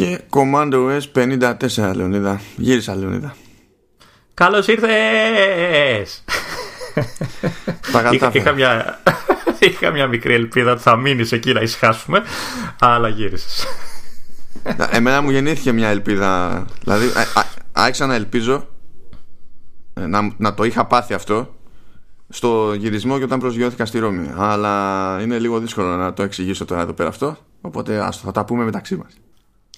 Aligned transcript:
Και 0.00 0.20
Commando 0.30 1.00
S 1.00 1.02
54 1.14 1.92
Λεωνίδα. 1.94 2.40
Γύρισα 2.56 2.94
Λεωνίδα. 2.94 3.34
Καλώς 4.34 4.66
ήρθες! 4.66 6.24
είχα, 8.12 8.30
είχα, 8.32 8.52
μια, 8.52 9.00
είχα 9.68 9.90
μια 9.90 10.06
μικρή 10.06 10.34
ελπίδα 10.34 10.72
ότι 10.72 10.82
θα 10.82 10.96
μείνεις 10.96 11.32
εκεί 11.32 11.52
να 11.52 11.60
ησυχάσουμε, 11.60 12.22
αλλά 12.78 13.08
γύρισες. 13.08 13.66
Εμένα 14.90 15.20
μου 15.22 15.30
γεννήθηκε 15.30 15.72
μια 15.72 15.88
ελπίδα. 15.88 16.64
Δηλαδή, 16.82 17.06
άρχισα 17.72 18.06
να 18.06 18.14
ελπίζω 18.14 18.68
ε, 19.94 20.06
να, 20.06 20.34
να 20.36 20.54
το 20.54 20.64
είχα 20.64 20.86
πάθει 20.86 21.14
αυτό 21.14 21.54
στο 22.28 22.74
γυρισμό 22.74 23.18
και 23.18 23.24
όταν 23.24 23.38
προσγειώθηκα 23.38 23.86
στη 23.86 23.98
Ρώμη. 23.98 24.30
Αλλά 24.36 25.18
είναι 25.22 25.38
λίγο 25.38 25.58
δύσκολο 25.58 25.96
να 25.96 26.12
το 26.12 26.22
εξηγήσω 26.22 26.64
τώρα 26.64 26.80
εδώ 26.80 26.92
πέρα 26.92 27.08
αυτό. 27.08 27.36
Οπότε 27.60 27.98
ας, 27.98 28.20
θα 28.20 28.32
τα 28.32 28.44
πούμε 28.44 28.64
μεταξύ 28.64 28.96
μας. 28.96 29.12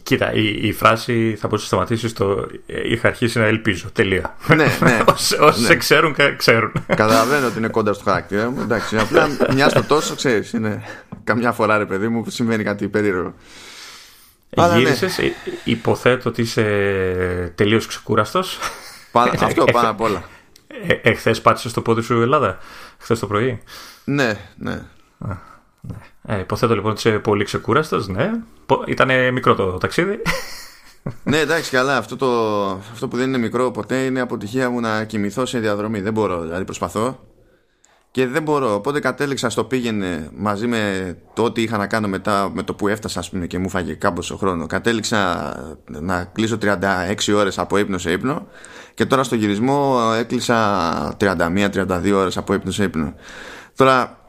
Κοίτα, 0.03 0.33
η, 0.33 0.67
η 0.67 0.73
φράση 0.73 1.37
θα 1.41 1.49
μπορούσε 1.49 1.65
να 1.65 1.83
σταματήσεις 1.83 2.11
στο 2.11 2.47
Είχα 2.85 3.09
αρχίσει 3.09 3.39
να 3.39 3.45
ελπίζω. 3.45 3.91
Τελεία. 3.93 4.37
Ναι, 4.47 4.55
ναι. 4.81 5.03
Όσοι 5.41 5.61
ναι. 5.61 5.67
σε 5.67 5.77
ξέρουν, 5.77 6.17
ξέρουν. 6.37 6.73
Καταλαβαίνω 6.87 7.47
ότι 7.47 7.59
είναι 7.59 7.69
κοντά 7.69 7.93
στο 7.93 8.05
χαρακτήρα 8.05 8.51
μου. 8.51 8.61
Εντάξει, 8.61 8.99
απλά 8.99 9.29
μια 9.53 9.69
στο 9.69 9.83
τόσο 9.83 10.15
ξέρεις. 10.15 10.53
Είναι 10.53 10.83
καμιά 11.25 11.53
φορά 11.53 11.79
ρε 11.79 11.87
παιδί 11.87 12.09
μου 12.09 12.25
συμβαίνει 12.29 12.63
κάτι 12.63 12.89
περίεργο. 12.89 13.35
Γύρισες, 14.75 15.19
ναι. 15.19 15.33
υποθέτω 15.65 16.29
ότι 16.29 16.41
είσαι 16.43 16.63
τελείως 17.55 17.87
ξεκούραστος. 17.87 18.59
Αυτό 19.41 19.65
πάνω 19.65 19.91
απ' 19.91 20.01
όλα. 20.01 20.25
Ε, 20.87 21.11
Εχθέ 21.11 21.35
πάτησες 21.35 21.73
το 21.73 21.81
πόδι 21.81 22.03
σου 22.03 22.19
η 22.19 22.23
Ελλάδα, 22.23 22.59
χθες 22.99 23.19
το 23.19 23.27
πρωί. 23.27 23.63
Ναι, 24.05 24.39
ναι. 24.57 24.83
ναι. 25.19 25.37
Ε, 26.27 26.39
υποθέτω 26.39 26.75
λοιπόν 26.75 26.91
ότι 26.91 27.09
είσαι 27.09 27.19
πολύ 27.19 27.45
ξεκούραστος, 27.45 28.09
ναι. 28.09 28.31
Ήταν 28.87 29.33
μικρό 29.33 29.55
το 29.55 29.79
ταξίδι. 29.79 30.23
ναι, 31.25 31.39
εντάξει, 31.39 31.71
καλά. 31.71 31.97
Αυτό, 31.97 32.17
το, 32.17 32.29
αυτό 32.93 33.09
που 33.09 33.17
δεν 33.17 33.29
είναι 33.29 33.39
μικρό 33.39 33.71
ποτέ 33.71 34.05
είναι 34.05 34.21
αποτυχία 34.21 34.71
μου 34.71 34.81
να 34.81 35.05
κοιμηθώ 35.05 35.47
σε 35.47 35.59
διαδρομή. 35.59 36.01
Δεν 36.01 36.13
μπορώ, 36.13 36.41
δηλαδή 36.41 36.65
προσπαθώ 36.65 37.19
και 38.13 38.27
δεν 38.27 38.43
μπορώ. 38.43 38.75
Οπότε 38.75 39.01
κατέληξα 39.01 39.51
στο 39.51 39.65
πήγαινε 39.65 40.31
μαζί 40.37 40.67
με 40.67 41.15
το 41.33 41.43
ό,τι 41.43 41.63
είχα 41.63 41.77
να 41.77 41.87
κάνω 41.87 42.09
μετά 42.09 42.51
με 42.53 42.63
το 42.63 42.75
που 42.75 42.89
έφτασα 42.89 43.19
ας 43.19 43.31
πούμε, 43.31 43.47
και 43.47 43.59
μου 43.59 43.69
φάγε 43.69 43.95
κάμποσο 43.95 44.37
χρόνος. 44.37 44.67
Κατέληξα 44.67 45.53
να 45.87 46.25
κλείσω 46.25 46.59
36 46.63 46.77
ώρες 47.35 47.59
από 47.59 47.79
ύπνο 47.79 47.99
σε 47.99 48.13
ύπνο 48.13 48.47
και 48.95 49.07
τώρα 49.07 49.23
στο 49.23 49.35
γυρισμό 49.35 49.99
έκλεισα 50.19 51.17
31-32 51.21 52.13
ώρες 52.15 52.37
από 52.37 52.55
ύπνο 52.55 52.71
σε 52.71 52.83
ύπνο. 52.83 53.15
Τώρα 53.77 54.22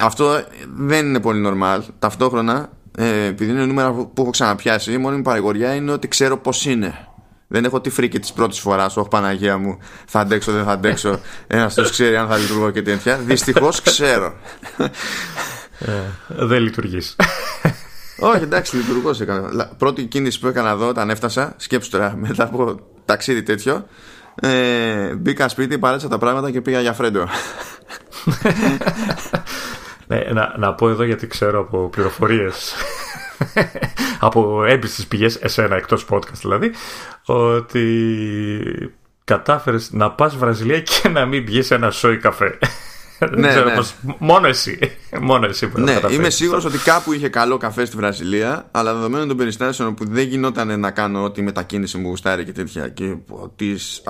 αυτό 0.00 0.44
δεν 0.76 1.06
είναι 1.06 1.20
πολύ 1.20 1.44
normal. 1.46 1.80
Ταυτόχρονα 1.98 2.70
ε, 2.96 3.24
επειδή 3.24 3.50
είναι 3.50 3.66
νούμερα 3.66 3.92
που 3.92 4.12
έχω 4.22 4.30
ξαναπιάσει 4.30 4.92
η 4.92 4.98
μόνη 4.98 5.16
μου 5.16 5.22
παρηγοριά 5.22 5.74
είναι 5.74 5.92
ότι 5.92 6.08
ξέρω 6.08 6.36
πώς 6.36 6.64
είναι. 6.66 7.08
Δεν 7.50 7.64
έχω 7.64 7.80
τη 7.80 7.90
φρίκη 7.90 8.18
της 8.18 8.32
πρώτης 8.32 8.58
φοράς. 8.58 8.96
Όχι, 8.96 9.08
Παναγία 9.08 9.58
μου, 9.58 9.78
θα 10.06 10.20
αντέξω, 10.20 10.52
δεν 10.52 10.64
θα 10.64 10.72
αντέξω. 10.72 11.20
Ένας 11.46 11.74
του 11.74 11.90
ξέρει 11.90 12.16
αν 12.16 12.28
θα 12.28 12.36
λειτουργώ 12.36 12.70
και 12.70 12.82
τέτοια. 12.82 13.16
Δυστυχώς 13.16 13.82
ξέρω. 13.82 14.34
Ε, 15.78 15.92
δεν 16.28 16.62
λειτουργείς. 16.62 17.16
Όχι, 18.20 18.42
εντάξει, 18.42 18.76
λειτουργώ. 18.76 19.10
Πρώτη 19.78 20.04
κίνηση 20.04 20.40
που 20.40 20.46
έκανα 20.46 20.70
εδώ 20.70 20.88
όταν 20.88 21.10
έφτασα, 21.10 21.54
σκέψου 21.56 21.90
τώρα 21.90 22.16
μετά 22.16 22.44
από 22.44 22.80
ταξίδι 23.04 23.42
τέτοιο, 23.42 23.86
ε, 24.40 25.14
μπήκα 25.14 25.48
σπίτι, 25.48 25.78
παρέτσα 25.78 26.08
τα 26.08 26.18
πράγματα 26.18 26.50
και 26.50 26.60
πήγα 26.60 26.80
για 26.80 26.92
φρέντο. 26.92 27.28
ναι, 30.06 30.16
να, 30.32 30.54
να 30.58 30.74
πω 30.74 30.88
εδώ 30.88 31.02
γιατί 31.02 31.26
ξέρω 31.26 31.60
από 31.60 31.88
πληροφορίες 31.88 32.74
από 34.20 34.64
έμπιστες 34.64 35.06
πηγές, 35.06 35.36
εσένα 35.36 35.76
εκτός 35.76 36.06
podcast 36.10 36.38
δηλαδή, 36.40 36.72
ότι 37.24 38.92
κατάφερες 39.24 39.92
να 39.92 40.10
πας 40.10 40.36
Βραζιλία 40.36 40.80
και 40.80 41.08
να 41.08 41.26
μην 41.26 41.44
πιεις 41.44 41.70
ένα 41.70 41.90
σόι 41.90 42.16
καφέ. 42.16 42.58
Ναι, 43.30 43.54
ναι. 43.54 43.74
μόνο 44.18 44.46
εσύ. 44.46 44.78
Μόνο 45.20 45.46
εσύ 45.46 45.68
που 45.68 45.80
ναι, 45.80 45.98
είμαι 46.10 46.30
σίγουρος 46.30 46.64
ότι 46.64 46.78
κάπου 46.78 47.12
είχε 47.12 47.28
καλό 47.28 47.56
καφέ 47.56 47.84
στη 47.84 47.96
Βραζιλία, 47.96 48.68
αλλά 48.70 48.94
δεδομένων 48.94 49.28
των 49.28 49.36
περιστάσεων 49.36 49.94
που 49.94 50.04
δεν 50.08 50.28
γινόταν 50.28 50.80
να 50.80 50.90
κάνω 50.90 51.22
ό,τι 51.22 51.42
μετακίνηση 51.42 51.98
μου 51.98 52.08
γουστάρει 52.08 52.44
και 52.44 52.52
τέτοια 52.52 52.88
και, 52.88 53.16
της, 53.56 54.02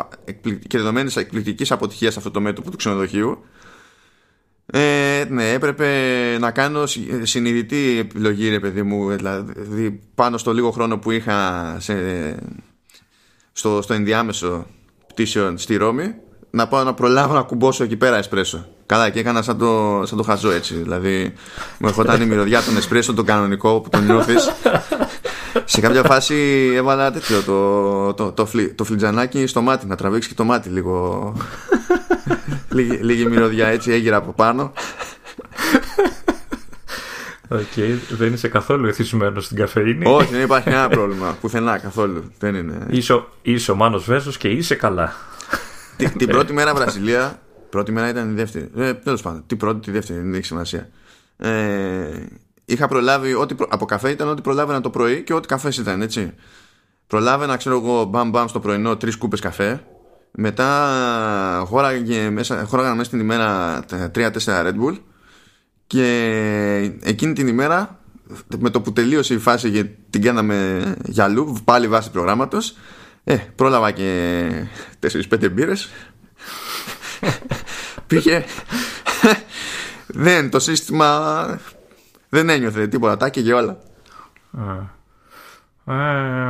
και 0.67 0.79
δεδομένης 0.79 1.17
εκπληκτικής 1.17 1.71
αποτυχίας 1.71 2.13
σε 2.13 2.19
αυτό 2.19 2.31
το 2.31 2.41
μέτωπο 2.41 2.71
του 2.71 2.77
ξενοδοχείου, 2.77 3.45
ε, 4.73 5.25
ναι, 5.29 5.53
έπρεπε 5.53 5.89
να 6.39 6.51
κάνω 6.51 6.87
συνειδητή 7.23 7.99
επιλογή, 7.99 8.49
ρε 8.49 8.61
παιδί 8.61 8.83
μου, 8.83 9.11
δηλαδή 9.11 10.01
πάνω 10.15 10.39
στο 10.39 10.53
λίγο 10.53 10.71
χρόνο 10.71 10.99
που 10.99 11.11
είχα 11.11 11.77
σε, 11.81 11.95
στο, 13.53 13.83
στο 13.83 13.95
ενδιάμεσο 13.95 14.67
πτήσεων 15.07 15.59
στη 15.59 15.77
Ρώμη, 15.77 16.15
να 16.51 16.69
πάω 16.69 16.85
να 16.85 16.95
προλάβω 16.95 17.35
να 17.35 17.43
κουμπώσω 17.43 17.85
εκεί 17.85 17.97
πέρα 17.97 18.17
εσπρέσο. 18.17 18.67
Καλά, 18.87 19.11
και 19.11 19.19
έκανα 19.19 19.43
σαν 19.43 19.59
το, 19.59 20.03
σαν 20.05 20.17
το 20.17 20.23
χαζό 20.23 20.51
έτσι. 20.51 20.75
Δηλαδή, 20.75 21.33
μου 21.79 21.89
ερχόταν 21.89 22.23
η 22.23 22.27
μυρωδιά 22.27 22.63
των 22.63 22.77
εσπρέσο, 22.77 23.15
τον 23.15 23.25
κανονικό 23.25 23.81
που 23.81 23.89
τον 23.89 24.05
νιώθεις. 24.05 24.53
σε 25.65 25.81
κάποια 25.81 26.03
φάση 26.03 26.35
έβαλα 26.75 27.11
τέτοιο 27.11 27.43
το, 27.43 28.15
το, 28.15 28.33
το, 28.33 28.49
το 28.75 28.85
φλιτζανάκι 28.85 29.47
στο 29.47 29.61
μάτι, 29.61 29.87
να 29.87 29.97
τραβήξει 29.97 30.29
και 30.29 30.35
το 30.35 30.45
μάτι 30.45 30.69
λίγο 30.69 31.33
λίγη, 32.69 32.97
λίγη 32.97 33.27
μυρωδιά 33.27 33.67
έτσι 33.67 33.93
έγειρα 33.93 34.17
από 34.17 34.33
πάνω. 34.33 34.73
ΟΚ, 37.51 37.61
okay, 37.77 37.99
δεν 38.09 38.33
είσαι 38.33 38.49
καθόλου 38.49 38.87
εθισμένος 38.87 39.45
στην 39.45 39.57
καφεΐνη. 39.57 40.07
Όχι, 40.07 40.33
δεν 40.33 40.43
υπάρχει 40.43 40.71
κανένα 40.71 40.89
πρόβλημα. 40.89 41.37
Πουθενά 41.41 41.79
καθόλου. 41.79 42.33
Δεν 42.39 42.55
είναι. 42.55 42.87
Είσαι, 42.91 43.25
είσαι 43.43 43.71
ο 43.71 43.75
Μάνος 43.75 44.05
Βέσος 44.05 44.37
και 44.37 44.49
είσαι 44.49 44.75
καλά. 44.75 45.15
Την, 45.99 46.13
την 46.19 46.29
πρώτη 46.29 46.53
μέρα 46.53 46.75
Βραζιλία, 46.75 47.43
πρώτη 47.71 47.93
μέρα 47.93 48.09
ήταν 48.09 48.31
η 48.31 48.35
δεύτερη. 48.35 48.71
Ε, 48.77 48.95
Τέλος 48.95 49.23
πάντων, 49.23 49.43
την 49.47 49.57
πρώτη, 49.57 49.81
τη 49.81 49.91
δεύτερη, 49.91 50.21
δεν 50.21 50.35
έχει 50.35 50.45
σημασία. 50.45 50.89
Ε, 51.37 52.27
είχα 52.65 52.89
προλάβει, 52.89 53.35
ό,τι, 53.35 53.55
από 53.69 53.85
καφέ 53.85 54.11
ήταν 54.11 54.29
ό,τι 54.29 54.43
προλάβαινα 54.43 54.81
το 54.81 54.91
πρωί 54.91 55.23
και 55.23 55.35
ό,τι 55.35 55.49
καφές 55.49 55.77
ήταν, 55.77 56.03
έτσι. 56.03 56.35
Προλάβαινα, 57.07 57.57
ξέρω 57.57 57.77
εγώ, 57.77 58.05
μπαμ 58.05 58.31
μπαμ 58.31 58.47
στο 58.47 58.61
πρωινό 58.61 58.97
τρεις 58.97 59.17
κούπες 59.17 59.41
καφέ 59.41 59.83
μετά 60.31 61.65
χώραγε 61.67 62.31
μέσα, 62.31 62.65
χώραγαν 62.65 62.97
μέσα 62.97 63.11
την 63.11 63.21
ημέρα 63.21 63.81
3-4 64.15 64.29
Red 64.45 64.75
Bull 64.83 64.99
και 65.87 66.93
εκείνη 67.03 67.33
την 67.33 67.49
ημέρα 67.49 67.99
με 68.59 68.71
το 68.71 68.81
που 68.81 68.93
τελείωσε 68.93 69.35
η 69.35 69.39
φάση 69.39 69.71
και 69.71 69.85
την 70.11 70.23
κάναμε 70.23 70.95
για 71.05 71.25
αλλού 71.25 71.57
πάλι 71.65 71.89
βάση 71.89 72.11
προγράμματος 72.11 72.77
ε, 73.31 73.37
πρόλαβα 73.55 73.91
και 73.91 74.51
4-5 75.31 75.51
μπύρες 75.53 75.91
πήγε 78.07 78.45
δεν 80.07 80.51
το 80.51 80.61
σύστημα 80.61 81.61
δεν 82.29 82.49
ένιωθε 82.49 82.87
τίποτα 82.87 83.17
τα 83.17 83.29
και 83.29 83.53
όλα 83.53 83.79
ε, 85.87 85.93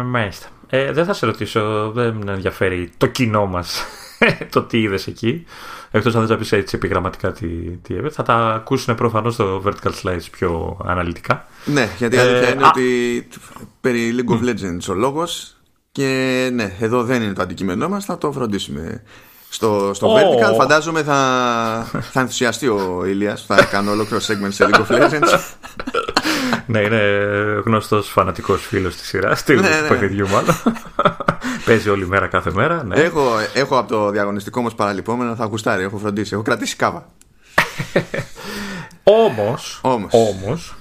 μάλιστα 0.05 0.49
ε, 0.71 0.93
δεν 0.93 1.05
θα 1.05 1.13
σε 1.13 1.27
ρωτήσω, 1.27 1.91
δεν 1.95 2.15
με 2.25 2.33
ενδιαφέρει 2.33 2.91
το 2.97 3.07
κοινό 3.07 3.47
μας 3.47 3.85
το 4.53 4.63
τι 4.63 4.81
είδες 4.81 5.07
εκεί. 5.07 5.45
Εκτός 5.91 6.15
αν 6.15 6.21
δεν 6.21 6.29
θα 6.31 6.37
πεις 6.37 6.53
έτσι 6.53 6.77
επιγραμματικά 6.77 7.33
τι, 7.33 7.47
τι 7.83 7.95
έβε. 7.95 8.11
Θα 8.11 8.23
τα 8.23 8.35
ακούσουν 8.35 8.95
προφανώς 8.95 9.35
στο 9.35 9.63
Vertical 9.65 9.93
Slides 10.03 10.27
πιο 10.31 10.81
αναλυτικά. 10.85 11.47
Ναι, 11.65 11.89
γιατί 11.99 12.17
η 12.17 12.19
αλήθεια 12.19 12.49
ε, 12.49 12.53
είναι 12.53 12.67
ότι 12.67 13.29
περί 13.81 14.15
League 14.17 14.33
of 14.33 14.49
Legends 14.49 14.89
ο 14.91 14.95
λόγος. 14.95 15.57
Και 15.93 16.51
ναι, 16.53 16.73
εδώ 16.81 17.03
δεν 17.03 17.23
είναι 17.23 17.33
το 17.33 17.43
αντικείμενό 17.43 17.89
μας, 17.89 18.05
θα 18.05 18.19
το 18.19 18.33
φροντίσουμε. 18.33 19.03
Στο, 19.51 19.91
στο 19.95 20.15
Vertical 20.15 20.55
φαντάζομαι 20.57 21.03
θα, 21.03 21.21
θα 22.13 22.21
ενθουσιαστεί 22.21 22.69
ο 22.69 23.05
Ηλίας 23.07 23.45
Θα 23.47 23.65
κάνω 23.65 23.91
ολόκληρο 23.91 24.23
segment 24.27 24.53
σε 24.53 24.69
League 24.71 24.87
of 24.87 25.03
Legends 25.03 25.39
ναι, 26.67 26.81
είναι 26.81 27.01
γνωστός 27.65 28.09
φανατικός 28.09 28.67
φίλος 28.67 28.97
της 28.97 29.09
σειράς. 29.09 29.45
Του 29.45 29.53
ναι, 29.53 29.61
ναι. 29.61 29.89
παιχνιδιού, 29.89 30.29
μάλλον. 30.29 30.57
Παίζει 31.65 31.89
όλη 31.89 32.07
μέρα 32.07 32.27
κάθε 32.27 32.51
μέρα. 32.53 32.85
Ναι. 32.85 33.01
Έχω, 33.01 33.31
έχω 33.55 33.79
από 33.79 33.89
το 33.89 34.11
διαγωνιστικό 34.11 34.61
όμω 34.61 34.69
παραλυπόμενο, 34.69 35.35
θα 35.35 35.45
γουστάρει, 35.45 35.83
έχω 35.83 35.99
φροντίσει. 35.99 36.35
Έχω 36.35 36.43
κρατήσει 36.43 36.77
κάβα. 36.77 37.09
Όμως, 39.03 39.79
όμως, 39.83 40.11
όμως, 40.13 40.77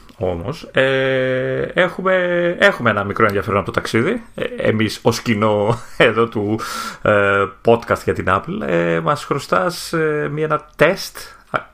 ε, 0.71 1.61
έχουμε, 1.61 2.15
έχουμε 2.59 2.89
ένα 2.89 3.03
μικρό 3.03 3.25
ενδιαφέρον 3.25 3.57
από 3.57 3.65
το 3.65 3.71
ταξίδι. 3.71 4.23
Ε, 4.35 4.43
εμείς 4.57 4.99
ως 5.01 5.21
κοινό 5.21 5.79
εδώ 5.97 6.27
του 6.27 6.59
ε, 7.01 7.45
podcast 7.65 8.03
για 8.03 8.13
την 8.13 8.25
Apple 8.27 8.67
ε, 8.67 8.99
μας 8.99 9.23
χρωστάς 9.23 9.93
ε, 9.93 10.29
μία, 10.31 10.45
ένα 10.45 10.69
τεστ 10.75 11.17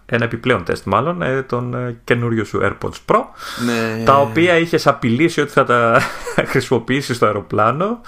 ένα 0.06 0.24
επιπλέον 0.24 0.64
τεστ 0.64 0.86
μάλλον, 0.86 1.22
ε, 1.22 1.42
τον 1.42 1.74
ε, 1.74 1.98
καινούριο 2.04 2.44
σου 2.44 2.60
AirPods 2.64 2.98
Pro, 3.06 3.22
ναι. 3.66 4.04
τα 4.04 4.20
οποία 4.20 4.58
είχες 4.58 4.88
απειλήσει 4.88 5.42
ότι 5.42 5.52
θα 5.52 5.64
τα 5.64 6.02
χρησιμοποιήσεις 6.52 7.16
στο 7.16 7.26
αεροπλάνο 7.26 8.02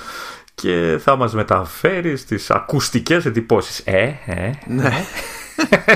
και 0.56 1.00
θα 1.04 1.16
μας 1.16 1.34
μεταφέρεις 1.34 2.22
στις 2.22 2.52
ακουστικές 2.52 3.26
εντυπώσεις. 3.26 3.80
Ε, 3.80 4.20
ε. 4.26 4.52
Ναι. 4.68 5.06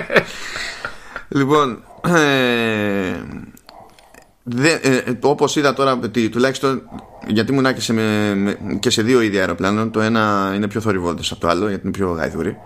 λοιπόν, 1.39 1.83
ε, 2.07 3.13
ε, 4.81 5.01
όπως 5.21 5.55
είδα 5.55 5.73
τώρα 5.73 5.99
τουλάχιστον 6.31 6.81
γιατί 7.27 7.51
ήμουν 7.51 7.73
και 7.73 7.81
σε, 7.81 7.93
με, 7.93 8.57
και 8.79 8.89
σε 8.89 9.01
δύο 9.01 9.21
είδη 9.21 9.39
αεροπλάνων 9.39 9.91
το 9.91 10.01
ένα 10.01 10.53
είναι 10.55 10.67
πιο 10.67 10.81
θορυβόδες 10.81 11.31
από 11.31 11.41
το 11.41 11.47
άλλο 11.47 11.67
γιατί 11.67 11.81
είναι 11.83 11.97
πιο 11.97 12.11
γαϊδούρη 12.11 12.57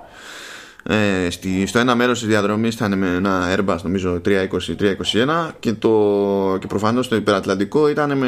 ε, 0.84 1.30
στη, 1.30 1.66
στο 1.66 1.80
ένα 1.80 1.96
μέρος 1.96 2.20
της 2.20 2.28
διαδρομής 2.28 2.74
ήταν 2.74 2.98
με 2.98 3.08
ένα 3.08 3.56
Airbus 3.56 3.78
νομίζω 3.84 4.22
320-321 4.26 5.50
και, 5.60 5.74
το, 5.74 6.58
και 6.60 6.68
προφανώς 6.68 7.08
το 7.08 7.16
υπερατλαντικό 7.16 7.90
ήταν 7.90 8.18
με, 8.18 8.28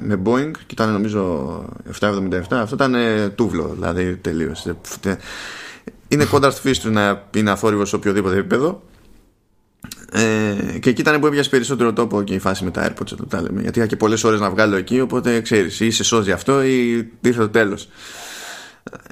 με 0.00 0.20
Boeing 0.24 0.50
και 0.50 0.72
ήταν 0.72 0.92
νομίζω 0.92 1.64
777 2.00 2.40
αυτό 2.50 2.74
ήταν 2.74 2.94
τούβλο 3.34 3.70
δηλαδή 3.74 4.16
τελείως. 4.16 4.66
Είναι 6.08 6.24
κοντά 6.24 6.50
στη 6.50 6.60
φύση 6.60 6.80
του 6.80 6.90
να 6.90 7.22
είναι 7.34 7.50
αθόρυβος 7.50 7.88
σε 7.88 7.96
οποιοδήποτε 7.96 8.36
επίπεδο 8.36 8.82
ε, 10.12 10.78
και 10.78 10.90
εκεί 10.90 11.00
ήταν 11.00 11.20
που 11.20 11.26
έβγαζε 11.26 11.48
περισσότερο 11.48 11.92
τόπο 11.92 12.22
και 12.22 12.34
η 12.34 12.38
φάση 12.38 12.64
με 12.64 12.70
τα 12.70 12.88
AirPods 12.88 13.16
το 13.16 13.26
τα 13.26 13.42
λέμε, 13.42 13.60
γιατί 13.60 13.78
είχα 13.78 13.88
και 13.88 13.96
πολλές 13.96 14.24
ώρες 14.24 14.40
να 14.40 14.50
βγάλω 14.50 14.76
εκεί 14.76 15.00
οπότε 15.00 15.40
ξέρεις 15.40 15.80
ή 15.80 15.90
σε 15.90 16.04
σώζει 16.04 16.32
αυτό 16.32 16.62
ή 16.62 17.08
ήρθε 17.20 17.40
το 17.40 17.48
τέλος. 17.48 17.88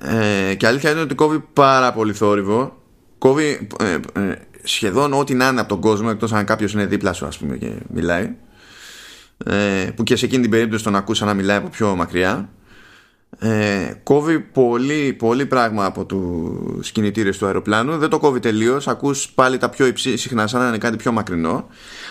Ε, 0.03 0.55
και 0.55 0.67
αλήθεια 0.67 0.91
είναι 0.91 1.01
ότι 1.01 1.15
κόβει 1.15 1.45
πάρα 1.53 1.93
πολύ 1.93 2.13
θόρυβο. 2.13 2.83
Κόβει 3.19 3.69
ε, 3.81 4.21
ε, 4.21 4.35
σχεδόν 4.63 5.13
ό,τι 5.13 5.35
να 5.35 5.49
είναι 5.49 5.61
από 5.61 5.69
τον 5.69 5.81
κόσμο 5.81 6.09
εκτός 6.11 6.33
αν 6.33 6.45
κάποιος 6.45 6.73
είναι 6.73 6.87
δίπλα 6.87 7.13
σου 7.13 7.27
ας 7.27 7.39
πούμε 7.39 7.57
και 7.57 7.73
μιλάει. 7.89 8.35
Ε, 9.47 9.91
που 9.97 10.03
και 10.03 10.17
σε 10.17 10.25
εκείνη 10.25 10.43
την 10.43 10.51
περίπτωση 10.51 10.85
τον 10.85 10.97
ακούσα 10.97 11.25
να 11.25 11.35
μιλάει 11.35 11.57
από 11.57 11.69
πιο 11.69 11.97
μακριά 11.97 12.49
ε, 13.45 13.93
κόβει 14.03 14.41
πολύ, 14.41 15.13
πολύ 15.13 15.47
πράγμα 15.47 15.85
από 15.85 16.05
τους 16.05 16.93
κινητήρες 16.93 17.39
του 17.39 17.47
αεροπλάνου. 17.47 17.99
Δεν 17.99 18.09
το 18.09 18.19
κόβει 18.19 18.41
τελείως. 18.41 18.89
ακούς 18.89 19.29
πάλι 19.29 19.59
τα 19.59 19.69
πιο 19.69 19.87
υψή 19.87 20.17
συχνά 20.17 20.47
σαν 20.47 20.61
να 20.61 20.69
είναι 20.69 20.79
κάτι 20.79 20.97
πιο 20.97 21.13
μακρινό. 21.13 21.67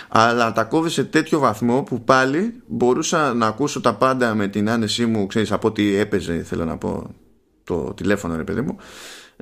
Αλλά 0.10 0.52
τα 0.52 0.64
κόβει 0.64 0.90
σε 0.90 1.04
τέτοιο 1.04 1.40
βαθμό 1.40 1.84
που 1.84 2.04
πάλι 2.04 2.62
μπορούσα 2.68 3.34
να 3.34 3.48
ακούσω 3.48 3.82
τα 3.82 3.96
πάντα 3.96 4.36
με 4.36 4.48
την 4.48 4.70
άνεσή 4.70 5.06
μου 5.06 5.28
ξέρεις 5.28 5.52
από 5.52 5.68
ό,τι 5.68 5.96
έπαιζε 5.96 6.44
θέλω 6.44 6.66
να 6.66 6.78
πω 6.78 7.16
το 7.64 7.94
τηλέφωνο 7.94 8.36
ρε 8.36 8.44
παιδί 8.44 8.62
μου. 8.62 8.78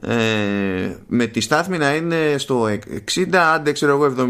Ε, 0.02 0.96
με 1.08 1.26
τη 1.26 1.42
στάθμη 1.42 1.78
να 1.78 1.96
είναι 1.96 2.36
στο 2.38 2.68
60 3.16 3.36
άντε 3.36 3.72
ξέρω 3.72 3.92
εγώ 3.92 4.30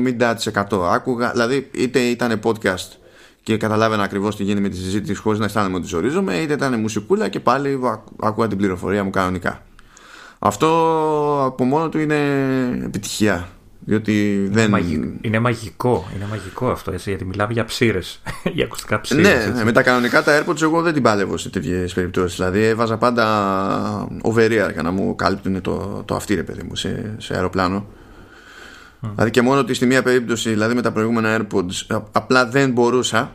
70% 0.69 0.93
άκουγα 0.93 1.31
δηλαδή 1.31 1.69
είτε 1.73 1.99
ήταν 1.99 2.39
podcast 2.43 2.99
και 3.49 3.57
καταλάβαινα 3.57 4.03
ακριβώς 4.03 4.35
τι 4.35 4.43
γίνεται 4.43 4.61
με 4.61 4.69
τη 4.69 4.77
συζήτηση 4.77 5.15
χωρίς 5.15 5.39
να 5.39 5.45
αισθάνομαι 5.45 5.75
ότι 5.75 5.87
ζορίζομαι, 5.87 6.35
είτε 6.35 6.53
ήταν 6.53 6.79
μουσικούλα 6.79 7.29
και 7.29 7.39
πάλι 7.39 7.79
ακούω 8.19 8.47
την 8.47 8.57
πληροφορία 8.57 9.03
μου 9.03 9.09
κανονικά. 9.09 9.63
Αυτό 10.39 10.67
από 11.45 11.63
μόνο 11.63 11.89
του 11.89 11.99
είναι 11.99 12.17
επιτυχία. 12.85 13.47
Διότι 13.79 14.47
δεν... 14.51 14.73
Είναι 15.21 15.39
μαγικό, 15.39 16.07
είναι 16.15 16.25
μαγικό 16.29 16.69
αυτό 16.69 16.91
έτσι, 16.91 17.09
γιατί 17.09 17.25
μιλάμε 17.25 17.53
για 17.53 17.65
ψήρες. 17.65 18.21
για 18.55 18.65
ακουστικά 18.65 19.01
ψήρες. 19.01 19.27
Ναι, 19.27 19.51
ναι, 19.53 19.63
με 19.63 19.71
τα 19.71 19.83
κανονικά 19.83 20.23
τα 20.23 20.43
AirPods 20.43 20.61
εγώ 20.61 20.81
δεν 20.81 20.93
την 20.93 21.03
πάλευω 21.03 21.37
σε 21.37 21.49
τέτοιες 21.49 21.93
περιπτώσεις. 21.93 22.37
Δηλαδή 22.37 22.63
έβαζα 22.63 22.97
πάντα 22.97 24.07
over 24.21 24.51
για 24.51 24.81
να 24.83 24.91
μου 24.91 25.15
κάλυπτουν 25.15 25.61
το, 25.61 26.03
το 26.05 26.15
αυτή, 26.15 26.35
ρε 26.35 26.43
παιδί 26.43 26.63
μου, 26.63 26.75
σε, 26.75 27.15
σε 27.17 27.33
αεροπλάνο. 27.33 27.85
Mm. 29.01 29.09
Δηλαδή 29.13 29.31
και 29.31 29.41
μόνο 29.41 29.59
ότι 29.59 29.73
στη 29.73 29.85
μία 29.85 30.03
περίπτωση, 30.03 30.49
δηλαδή 30.49 30.73
με 30.73 30.81
τα 30.81 30.91
προηγούμενα 30.91 31.37
AirPods, 31.37 32.01
απλά 32.11 32.45
δεν 32.45 32.71
μπορούσα. 32.71 33.31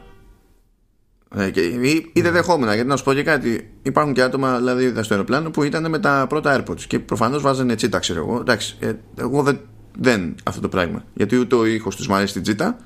Ε, 1.37 1.51
και, 1.51 1.61
ή, 1.61 2.11
ή 2.13 2.21
δεν 2.21 2.33
δεχόμουν, 2.33 2.73
γιατί 2.73 2.89
να 2.89 2.97
σου 2.97 3.05
πω 3.05 3.13
και 3.13 3.23
κάτι. 3.23 3.71
Υπάρχουν 3.83 4.13
και 4.13 4.23
άτομα, 4.23 4.57
δηλαδή 4.57 5.03
στο 5.03 5.15
αεροπλάνο, 5.15 5.51
που 5.51 5.63
ήταν 5.63 5.91
με 5.91 5.99
τα 5.99 6.27
πρώτα 6.29 6.65
AirPods 6.65 6.81
και 6.81 6.99
προφανώς 6.99 7.43
βάζανε 7.43 7.75
τσίτα, 7.75 7.99
ξέρω 7.99 8.21
εγώ. 8.21 8.41
Εντάξει, 8.41 8.77
ε, 8.81 8.93
εγώ 9.17 9.43
δεν, 9.43 9.61
δεν 9.99 10.35
αυτό 10.45 10.61
το 10.61 10.69
πράγμα. 10.69 11.05
Γιατί 11.15 11.37
ούτε 11.37 11.55
ο 11.55 11.67
ήχος 11.67 11.97
τους 11.97 12.09
μου 12.09 12.15
αρέσει 12.15 12.33
την 12.33 12.43
τσίτα, 12.43 12.77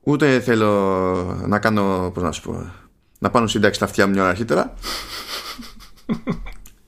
ούτε 0.00 0.40
θέλω 0.40 0.70
να 1.46 1.58
κάνω, 1.58 2.10
πώς 2.14 2.22
να 2.22 2.32
σου 2.32 2.42
πω, 2.42 2.72
να 3.18 3.30
πάνω 3.30 3.46
σύνταξη 3.46 3.78
τα 3.78 3.84
αυτιά 3.84 4.06
μου 4.06 4.12
μια 4.12 4.22
ώρα 4.22 4.30
αρχίτερα. 4.30 4.74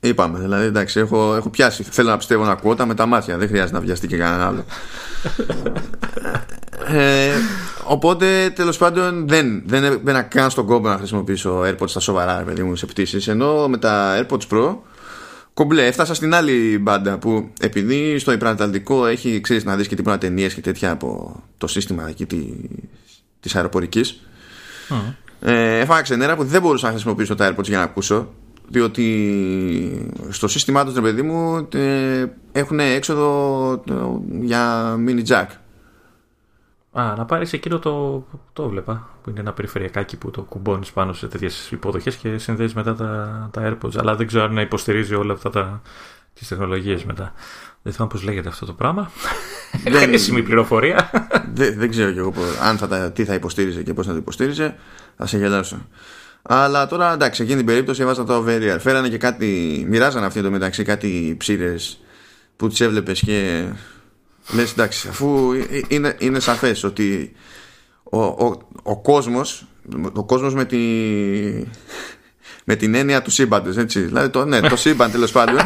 Είπαμε, 0.01 0.39
δηλαδή 0.39 0.65
εντάξει, 0.65 0.99
έχω, 0.99 1.35
έχω 1.35 1.49
πιάσει. 1.49 1.83
Θέλω 1.83 2.09
να 2.09 2.17
πιστεύω 2.17 2.45
να 2.45 2.51
ακούω 2.51 2.75
τα 2.75 2.85
με 2.85 2.93
τα 2.93 3.05
μάτια. 3.05 3.37
Δεν 3.37 3.47
χρειάζεται 3.47 3.73
να 3.73 3.79
βιαστεί 3.79 4.07
και 4.07 4.17
κανένα 4.17 4.47
άλλο. 4.47 4.65
ε, 6.91 7.31
οπότε 7.83 8.49
τέλος 8.55 8.77
πάντων 8.77 9.27
δεν, 9.27 9.61
δεν 9.65 9.83
έμπαινα 9.83 10.21
καν 10.21 10.49
στον 10.49 10.65
κόμπο 10.65 10.89
να 10.89 10.97
χρησιμοποιήσω 10.97 11.61
AirPods 11.61 11.89
στα 11.89 11.99
σοβαρά, 11.99 12.43
παιδί 12.45 12.63
μου, 12.63 12.75
σε 12.75 12.85
πτήσεις. 12.85 13.27
Ενώ 13.27 13.67
με 13.67 13.77
τα 13.77 14.25
AirPods 14.25 14.47
Pro 14.51 14.75
κομπλέ, 15.53 15.85
έφτασα 15.85 16.13
στην 16.13 16.33
άλλη 16.33 16.77
μπάντα 16.81 17.17
που 17.17 17.49
επειδή 17.59 18.19
στο 18.19 18.31
υπερατλαντικό 18.31 19.05
έχει 19.05 19.41
ξέρεις 19.41 19.63
να 19.63 19.75
δεις 19.75 19.87
και 19.87 19.95
τίποτα 19.95 20.17
ταινίες 20.17 20.53
και 20.53 20.61
τέτοια 20.61 20.91
από 20.91 21.39
το 21.57 21.67
σύστημα 21.67 22.09
εκεί 22.09 22.25
τη 23.39 23.49
αεροπορικής. 23.53 24.21
Mm. 24.89 25.13
Ε, 25.41 25.79
έφαγα 25.79 26.01
ξενέρα 26.01 26.35
που 26.35 26.43
δεν 26.43 26.61
μπορούσα 26.61 26.85
να 26.85 26.91
χρησιμοποιήσω 26.91 27.35
τα 27.35 27.55
AirPods 27.55 27.67
για 27.67 27.77
να 27.77 27.83
ακούσω 27.83 28.27
διότι 28.69 30.13
στο 30.29 30.47
σύστημά 30.47 30.85
τους, 30.85 31.01
παιδί 31.01 31.21
μου, 31.21 31.67
έχουν 32.51 32.79
έξοδο 32.79 33.83
για 34.41 34.95
mini 35.07 35.25
jack. 35.27 35.45
Α, 36.91 37.13
να 37.17 37.25
πάρεις 37.25 37.53
εκείνο 37.53 37.79
το, 37.79 38.25
το 38.53 38.69
βλέπα, 38.69 39.09
που 39.23 39.29
είναι 39.29 39.39
ένα 39.39 39.53
περιφερειακάκι 39.53 40.17
που 40.17 40.31
το 40.31 40.41
κουμπώνεις 40.41 40.91
πάνω 40.91 41.13
σε 41.13 41.27
τέτοιες 41.27 41.71
υποδοχές 41.71 42.15
και 42.15 42.37
συνδέεις 42.37 42.73
μετά 42.73 42.95
τα, 42.95 43.49
τα 43.53 43.61
AirPods, 43.71 43.97
αλλά 43.97 44.15
δεν 44.15 44.27
ξέρω 44.27 44.43
αν 44.43 44.57
υποστηρίζει 44.57 45.15
όλα 45.15 45.33
αυτά 45.33 45.49
τα, 45.49 45.81
τις 46.33 46.47
τεχνολογίες 46.47 47.03
μετά. 47.03 47.33
Δεν 47.81 47.93
θυμάμαι 47.93 48.11
πώς 48.11 48.23
λέγεται 48.23 48.47
αυτό 48.47 48.65
το 48.65 48.73
πράγμα. 48.73 49.11
Δεν... 49.83 50.01
Χρήσιμη 50.01 50.43
πληροφορία. 50.43 51.09
Δεν, 51.53 51.77
δεν 51.77 51.89
ξέρω 51.89 52.11
κι 52.11 52.17
εγώ 52.17 52.33
αν 52.61 52.77
θα 52.77 52.87
τα, 52.87 53.11
τι 53.11 53.25
θα 53.25 53.33
υποστήριζε 53.33 53.83
και 53.83 53.93
πώς 53.93 54.05
θα 54.05 54.11
το 54.11 54.17
υποστήριζε. 54.17 54.75
Θα 55.17 55.25
σε 55.25 55.37
γελάσω. 55.37 55.87
Αλλά 56.41 56.87
τώρα 56.87 57.13
εντάξει, 57.13 57.41
εκείνη 57.41 57.57
την 57.57 57.65
περίπτωση 57.65 58.01
έβαζα 58.01 58.23
το 58.23 58.33
over 58.33 58.79
Φέρανε 58.79 59.09
και 59.09 59.17
κάτι, 59.17 59.85
μοιράζανε 59.89 60.25
αυτή 60.25 60.41
το 60.41 60.51
μεταξύ 60.51 60.83
κάτι 60.83 61.35
ψήρες 61.39 61.99
που 62.55 62.67
τις 62.67 62.81
έβλεπες 62.81 63.19
και 63.19 63.69
λες 64.53 64.71
εντάξει, 64.71 65.07
αφού 65.07 65.53
είναι, 65.87 66.15
είναι 66.19 66.39
σαφές 66.39 66.83
ότι 66.83 67.31
ο, 68.03 68.19
ο, 68.19 68.57
ο 68.83 69.01
κόσμος, 69.01 69.67
ο 70.13 70.23
κόσμος 70.25 70.53
με, 70.53 70.65
τη, 70.65 70.77
με 72.63 72.75
την 72.75 72.95
έννοια 72.95 73.21
του 73.21 73.31
σύμπαντος, 73.31 73.77
έτσι. 73.77 73.99
Δηλαδή 73.99 74.29
το, 74.29 74.45
ναι, 74.45 74.59
το 74.59 74.75
σύμπαν 74.75 75.11
τέλος 75.11 75.31
πάντων 75.31 75.57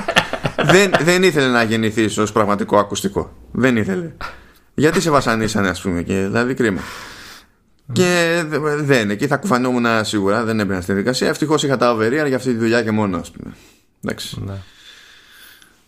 δεν, 0.65 0.91
δεν 1.01 1.23
ήθελε 1.23 1.47
να 1.47 1.63
γεννηθείς 1.63 2.17
ως 2.17 2.31
πραγματικό 2.31 2.77
ακουστικό. 2.77 3.33
Δεν 3.51 3.77
ήθελε. 3.77 4.11
Γιατί 4.73 5.01
σε 5.01 5.09
βασανίσανε, 5.09 5.69
ας 5.69 5.81
πούμε, 5.81 6.03
και 6.03 6.13
δηλαδή 6.13 6.53
κρίμα. 6.53 6.81
Και 7.91 8.43
δεν, 8.77 9.09
εκεί 9.09 9.27
θα 9.27 9.37
κουφανόμουν 9.37 10.05
σίγουρα, 10.05 10.43
δεν 10.43 10.59
έμπαινα 10.59 10.81
στη 10.81 10.93
δικασία. 10.93 11.27
Ευτυχώς 11.27 11.63
είχα 11.63 11.77
τα 11.77 11.95
overear 11.95 12.27
για 12.27 12.35
αυτή 12.35 12.51
τη 12.51 12.57
δουλειά 12.57 12.83
και 12.83 12.91
μόνο, 12.91 13.17
ας 13.17 13.31
πούμε. 13.31 13.53
Εντάξει. 14.03 14.41
Ναι. 14.45 14.53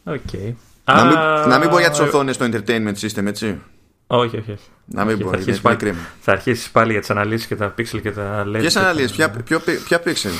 Okay. 0.05 0.53
Να, 0.85 1.05
μην, 1.05 1.15
να 1.49 1.59
μην 1.59 1.69
πω 1.69 1.79
για 1.79 1.89
τις 1.89 1.99
οθόνες 1.99 2.35
στο 2.35 2.45
entertainment 2.51 2.93
system, 2.99 3.25
έτσι. 3.25 3.61
Όχι, 4.07 4.37
όχι. 4.37 4.57
Να 4.85 5.05
μην 5.05 5.17
πω, 5.19 5.29
θα 5.29 5.35
αρχίσει 5.35 5.61
πάλι, 5.61 5.93
θα 6.19 6.31
αρχίσεις 6.31 6.69
πάλι 6.71 6.91
για 6.91 6.99
τις 6.99 7.09
αναλύσεις 7.09 7.47
και 7.47 7.55
τα 7.55 7.73
pixel 7.77 8.01
και 8.01 8.11
τα 8.11 8.43
LED. 8.47 8.59
Ποιες 8.59 8.75
αναλύσεις, 8.75 9.11
ποια, 9.11 9.29
ποια, 9.29 9.59
ποια 9.85 10.03
pixel; 10.05 10.31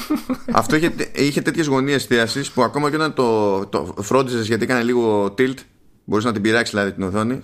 Αυτό 0.60 0.76
είχε, 0.76 0.94
είχε 1.14 1.40
τέτοιες 1.40 1.66
γωνίες 1.66 1.96
εστίασης 1.96 2.50
που 2.50 2.62
ακόμα 2.62 2.90
και 2.90 2.96
όταν 2.96 3.14
το, 3.14 3.66
το 3.66 3.94
φρόντιζες 4.00 4.46
γιατί 4.46 4.62
έκανε 4.62 4.82
λίγο 4.82 5.34
tilt, 5.38 5.56
μπορείς 6.04 6.24
να 6.24 6.32
την 6.32 6.42
πειράξεις 6.42 6.70
δηλαδή 6.70 6.92
την 6.92 7.02
οθόνη. 7.02 7.42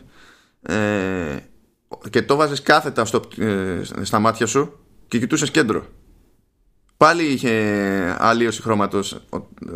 Ε, 0.63 1.37
και 2.11 2.23
το 2.23 2.37
βάζεις 2.37 2.63
κάθετα 2.63 3.05
στο, 3.05 3.23
ε, 3.39 3.81
στα 4.03 4.19
μάτια 4.19 4.47
σου 4.47 4.79
και 5.09 5.19
κοιτούσες 5.19 5.51
κέντρο 5.51 5.85
πάλι 6.99 7.23
είχε 7.23 8.17
αλλίωση 8.19 8.63
χρώματος 8.63 9.13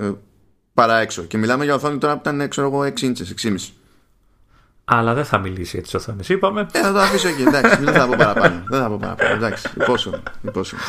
ε, 0.00 0.10
παρά 0.74 0.98
έξω 0.98 1.22
και 1.22 1.38
μιλάμε 1.38 1.64
για 1.64 1.74
οθόνη 1.74 1.98
τώρα 1.98 2.12
που 2.12 2.20
ήταν 2.20 2.40
έξω 2.40 2.62
εγώ 2.62 2.80
6 2.80 3.00
ίντσες, 3.00 3.34
6,5 3.42 3.54
αλλά 4.84 5.14
δεν 5.14 5.24
θα 5.24 5.38
μιλήσει 5.38 5.70
για 5.74 5.82
τις 5.82 5.94
οθόνες, 5.94 6.28
είπαμε. 6.28 6.66
Ε, 6.72 6.80
θα 6.80 6.92
το 6.92 6.98
αφήσω 6.98 7.28
εκεί, 7.28 7.42
εντάξει, 7.42 7.82
δεν 7.84 7.94
θα 7.94 8.06
πω 8.06 8.14
παραπάνω. 8.18 8.62
Δεν 8.68 8.80
θα 8.80 8.88
πω 8.88 8.96
παραπάνω, 9.00 9.34
εντάξει, 9.34 9.68
υπόσχομαι. 9.80 10.22
υπόσχομαι. 10.42 10.82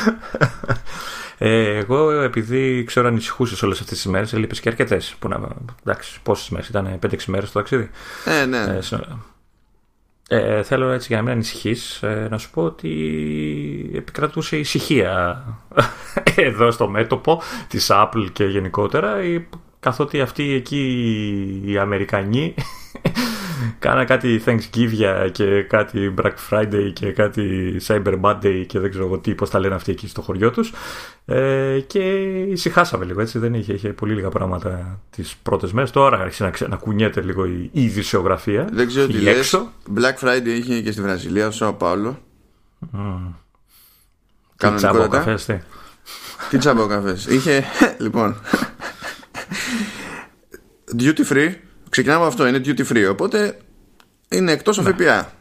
Ε, 1.38 1.76
εγώ 1.76 2.10
επειδή 2.10 2.84
ξέρω 2.84 3.08
ανησυχούσες 3.08 3.62
όλες 3.62 3.80
αυτές 3.80 3.96
τις 3.96 4.06
μέρες, 4.06 4.32
έλειπες 4.32 4.60
και 4.60 4.68
αρκετές. 4.68 5.14
Εντάξει, 5.84 6.20
πόσες 6.22 6.48
μέρες 6.48 6.68
ήταν, 6.68 6.98
5-6 6.98 7.24
μέρες 7.26 7.50
το 7.52 7.58
ταξίδι. 7.58 7.90
Ε, 8.24 8.44
ναι. 8.44 8.78
Ε, 10.28 10.58
ε, 10.58 10.62
θέλω 10.62 10.90
έτσι 10.90 11.06
για 11.06 11.16
να 11.16 11.22
μην 11.22 11.32
ανησυχείς 11.32 12.02
ε, 12.02 12.26
να 12.30 12.38
σου 12.38 12.50
πω 12.50 12.62
ότι 12.62 13.90
επικρατούσε 13.94 14.56
ησυχία 14.56 15.44
εδώ 16.34 16.70
στο 16.70 16.88
μέτωπο 16.88 17.42
της 17.68 17.88
Apple 17.92 18.26
και 18.32 18.44
γενικότερα 18.44 19.22
καθότι 19.84 20.20
αυτοί 20.20 20.52
εκεί 20.52 20.82
οι 21.64 21.78
Αμερικανοί 21.78 22.54
κάνα 23.78 24.04
κάτι 24.04 24.42
Thanksgiving 24.46 25.30
και 25.32 25.62
κάτι 25.62 26.14
Black 26.18 26.32
Friday 26.50 26.90
και 26.92 27.12
κάτι 27.12 27.76
Cyber 27.86 28.20
Monday 28.20 28.64
και 28.66 28.78
δεν 28.78 28.90
ξέρω 28.90 29.18
τι 29.18 29.34
πώς 29.34 29.50
τα 29.50 29.58
λένε 29.58 29.74
αυτοί 29.74 29.90
εκεί 29.92 30.08
στο 30.08 30.22
χωριό 30.22 30.50
τους. 30.50 30.72
Ε, 31.24 31.80
και 31.86 31.98
ησυχάσαμε 32.48 33.04
λίγο 33.04 33.20
έτσι 33.20 33.38
δεν 33.38 33.54
είχε, 33.54 33.72
είχε 33.72 33.88
πολύ 33.88 34.14
λίγα 34.14 34.28
πράγματα 34.28 35.00
τις 35.10 35.36
πρώτες 35.42 35.72
μέρες. 35.72 35.90
Τώρα 35.90 36.18
άρχισε 36.18 36.44
να, 36.44 36.68
να 36.68 36.76
κουνιέται 36.76 37.20
λίγο 37.20 37.44
η 37.46 37.70
ειδησιογραφία 37.72 38.68
δεν 38.72 38.86
ξέρω 38.86 39.06
τι 39.06 39.20
λες. 39.20 39.62
Black 39.96 40.28
Friday 40.28 40.46
είχε 40.58 40.80
και 40.80 40.92
στη 40.92 41.02
Βραζιλία 41.02 41.44
στο 41.44 41.64
Σαο 41.64 41.72
Πάολο 41.72 42.18
Κανονικότατα. 44.56 45.34
Τι. 45.34 45.58
Τι 46.50 46.58
τσάμπο 46.58 46.86
καφές. 46.86 47.26
Είχε, 47.26 47.64
λοιπόν, 48.04 48.36
duty 50.98 51.24
free. 51.32 51.54
Ξεκινάμε 51.88 52.18
από 52.20 52.28
αυτό, 52.28 52.46
είναι 52.46 52.60
duty 52.64 52.86
free. 52.92 53.08
Οπότε 53.10 53.58
είναι 54.28 54.52
εκτός 54.52 54.78
Ναι. 54.78 54.90
ΦΠΑ. 54.90 55.32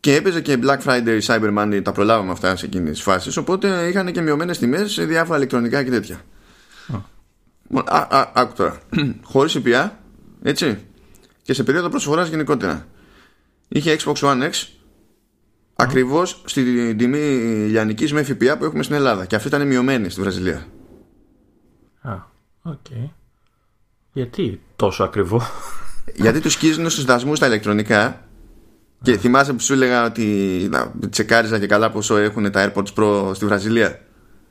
Και 0.00 0.14
έπαιζε 0.14 0.40
και 0.40 0.58
Black 0.62 0.78
Friday, 0.84 1.20
Cyber 1.20 1.58
Monday, 1.58 1.80
τα 1.82 1.92
προλάβαμε 1.92 2.32
αυτά 2.32 2.56
σε 2.56 2.66
εκείνες 2.66 2.90
τις 2.90 3.02
φάσεις. 3.02 3.36
Οπότε 3.36 3.88
είχαν 3.88 4.12
και 4.12 4.20
μειωμένες 4.20 4.58
τιμές 4.58 4.92
σε 4.92 5.04
διάφορα 5.04 5.36
ηλεκτρονικά 5.36 5.84
και 5.84 5.90
τέτοια. 5.90 6.20
Λοιπόν, 7.68 7.84
α, 7.88 8.06
α, 8.10 8.30
άκου 8.34 8.52
τώρα. 8.56 8.78
Χωρίς 9.22 9.52
ΦΠΑ, 9.52 9.98
έτσι. 10.42 10.78
Και 11.42 11.52
σε 11.52 11.62
περίοδο 11.62 11.88
προσφοράς 11.88 12.28
γενικότερα. 12.28 12.86
Είχε 13.68 13.96
Xbox 14.00 14.14
One 14.14 14.42
X 14.42 14.50
ακριβώς 15.76 16.42
στην 16.46 16.98
τιμή 16.98 17.18
λιανικής 17.68 18.12
με 18.12 18.22
ΦΠΑ 18.22 18.56
που 18.58 18.64
έχουμε 18.64 18.82
στην 18.82 18.94
Ελλάδα. 18.94 19.24
Και 19.26 19.36
αυτή 19.36 19.48
ήταν 19.48 19.66
μειωμένη 19.66 20.10
στη 20.10 20.20
Βραζιλία. 20.20 20.66
Α, 22.00 22.14
ΟΚ. 22.66 23.10
Γιατί 24.12 24.60
τόσο 24.76 25.04
ακριβό; 25.04 25.42
Γιατί 26.14 26.40
τους 26.40 26.52
σκίζουν 26.52 26.90
στους 26.90 27.04
δασμούς 27.04 27.38
τα 27.38 27.46
ηλεκτρονικά. 27.46 28.20
Και 29.02 29.18
θυμάσαι 29.18 29.52
που 29.52 29.60
σου 29.60 29.72
έλεγα 29.72 30.04
ότι 30.04 30.68
να, 30.70 30.92
τσεκάριζα 31.10 31.58
και 31.58 31.66
καλά 31.66 31.90
πόσο 31.90 32.16
έχουν 32.16 32.50
τα 32.50 32.72
AirPods 32.72 32.92
Pro 32.96 33.30
στη 33.34 33.44
Βραζιλία; 33.44 34.00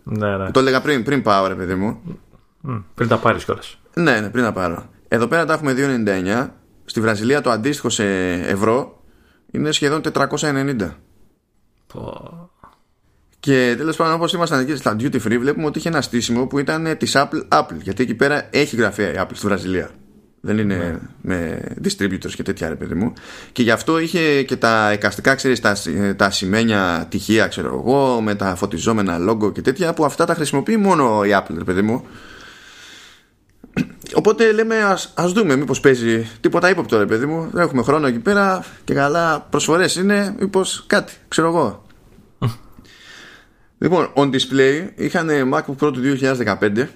ναι, 0.03 0.37
ναι. 0.37 0.51
Το 0.51 0.59
έλεγα 0.59 0.81
πριν, 0.81 1.03
πριν 1.03 1.21
πάω, 1.21 1.47
ρε 1.47 1.55
παιδί 1.55 1.75
μου. 1.75 2.01
Μμ, 2.61 2.77
Πριν 2.93 3.07
τα 3.07 3.17
πάρεις 3.17 3.45
κιόλας. 3.45 3.79
Ναι, 3.93 4.19
ναι, 4.19 4.29
πριν 4.29 4.43
να 4.43 4.51
πάρω. 4.51 4.89
Εδώ 5.07 5.27
πέρα 5.27 5.45
τα 5.45 5.53
έχουμε 5.53 5.73
299. 5.77 6.47
Στη 6.85 7.01
Βραζιλία 7.01 7.41
το 7.41 7.49
αντίστοιχο 7.49 7.89
σε 7.89 8.31
ευρώ 8.33 9.03
είναι 9.51 9.71
σχεδόν 9.71 10.01
490. 10.13 10.89
Και 13.45 13.73
τέλος 13.77 13.95
πάντων, 13.95 14.13
όπως 14.13 14.33
ήμασταν 14.33 14.59
εκεί 14.59 14.75
στα 14.75 14.95
duty 14.99 15.15
free, 15.15 15.37
βλέπουμε 15.39 15.65
ότι 15.65 15.77
είχε 15.77 15.89
ένα 15.89 16.01
στήσιμο 16.01 16.47
που 16.47 16.59
ήταν 16.59 16.97
της 16.97 17.15
Apple, 17.15 17.47
Apple. 17.59 17.77
Γιατί 17.81 18.03
εκεί 18.03 18.13
πέρα 18.13 18.47
έχει 18.49 18.75
γραφεία 18.75 19.11
η 19.11 19.15
Apple 19.17 19.31
στη 19.33 19.47
Βραζιλία. 19.47 19.89
Δεν 20.41 20.57
είναι 20.57 20.99
με 21.21 21.59
distributors 21.83 22.31
και 22.35 22.43
τέτοια, 22.43 22.69
ρε 22.69 22.75
παιδί 22.75 22.93
μου. 22.93 23.13
Και 23.51 23.63
γι' 23.63 23.71
αυτό 23.71 23.99
είχε 23.99 24.43
και 24.43 24.55
τα 24.55 24.93
εικαστικά, 24.93 25.35
ξέρεις, 25.35 25.59
τα, 25.59 25.75
τα 26.15 26.29
σημαίνια 26.29 27.05
τυχεία, 27.09 27.47
ξέρω 27.47 27.67
εγώ, 27.67 28.21
με 28.21 28.35
τα 28.35 28.55
φωτιζόμενα 28.55 29.17
logo 29.29 29.53
και 29.53 29.61
τέτοια, 29.61 29.93
που 29.93 30.05
αυτά 30.05 30.25
τα 30.25 30.33
χρησιμοποιεί 30.33 30.77
μόνο 30.77 31.23
η 31.23 31.29
Apple, 31.33 31.55
ρε 31.57 31.63
παιδί 31.63 31.81
μου. 31.81 32.05
Οπότε 34.13 34.51
λέμε 34.51 34.83
ας, 34.83 35.13
ας 35.15 35.31
δούμε 35.31 35.55
μήπως 35.55 35.79
παίζει 35.79 36.29
τίποτα 36.41 36.69
ύποπτο 36.69 36.97
ρε 36.97 37.05
παιδί 37.05 37.25
μου 37.25 37.51
Έχουμε 37.57 37.83
χρόνο 37.83 38.07
εκεί 38.07 38.19
πέρα 38.19 38.63
και 38.83 38.93
καλά 38.93 39.47
προσφορές 39.49 39.95
είναι 39.95 40.35
μήπως 40.39 40.83
κάτι 40.87 41.13
ξέρω 41.27 41.47
εγώ 41.47 41.84
Λοιπόν 43.85 44.11
on 44.15 44.31
display 44.35 44.89
είχαν 44.95 45.29
MacBook 45.53 45.75
Pro 45.85 45.93
του 45.93 46.01
2015 46.19 46.87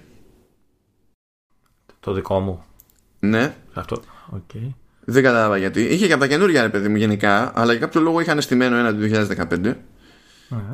Το 1.99 2.13
δικό 2.13 2.39
μου. 2.39 2.63
Ναι 3.19 3.55
Αυτό. 3.73 4.01
ΟΚ. 4.29 4.49
δεν 5.05 5.23
κατάλαβα 5.23 5.57
γιατί 5.57 5.81
Είχε 5.81 6.07
και 6.07 6.11
από 6.13 6.21
τα 6.21 6.27
καινούργια 6.27 6.61
ρε 6.61 6.69
παιδί 6.69 6.87
μου 6.87 6.95
γενικά 6.95 7.51
Αλλά 7.55 7.71
για 7.71 7.81
κάποιο 7.81 8.01
λόγο 8.01 8.19
είχαν 8.19 8.41
στημένο 8.41 8.75
ένα 8.75 8.95
του 8.95 8.99
2015 9.01 9.59
Ναι. 9.59 9.77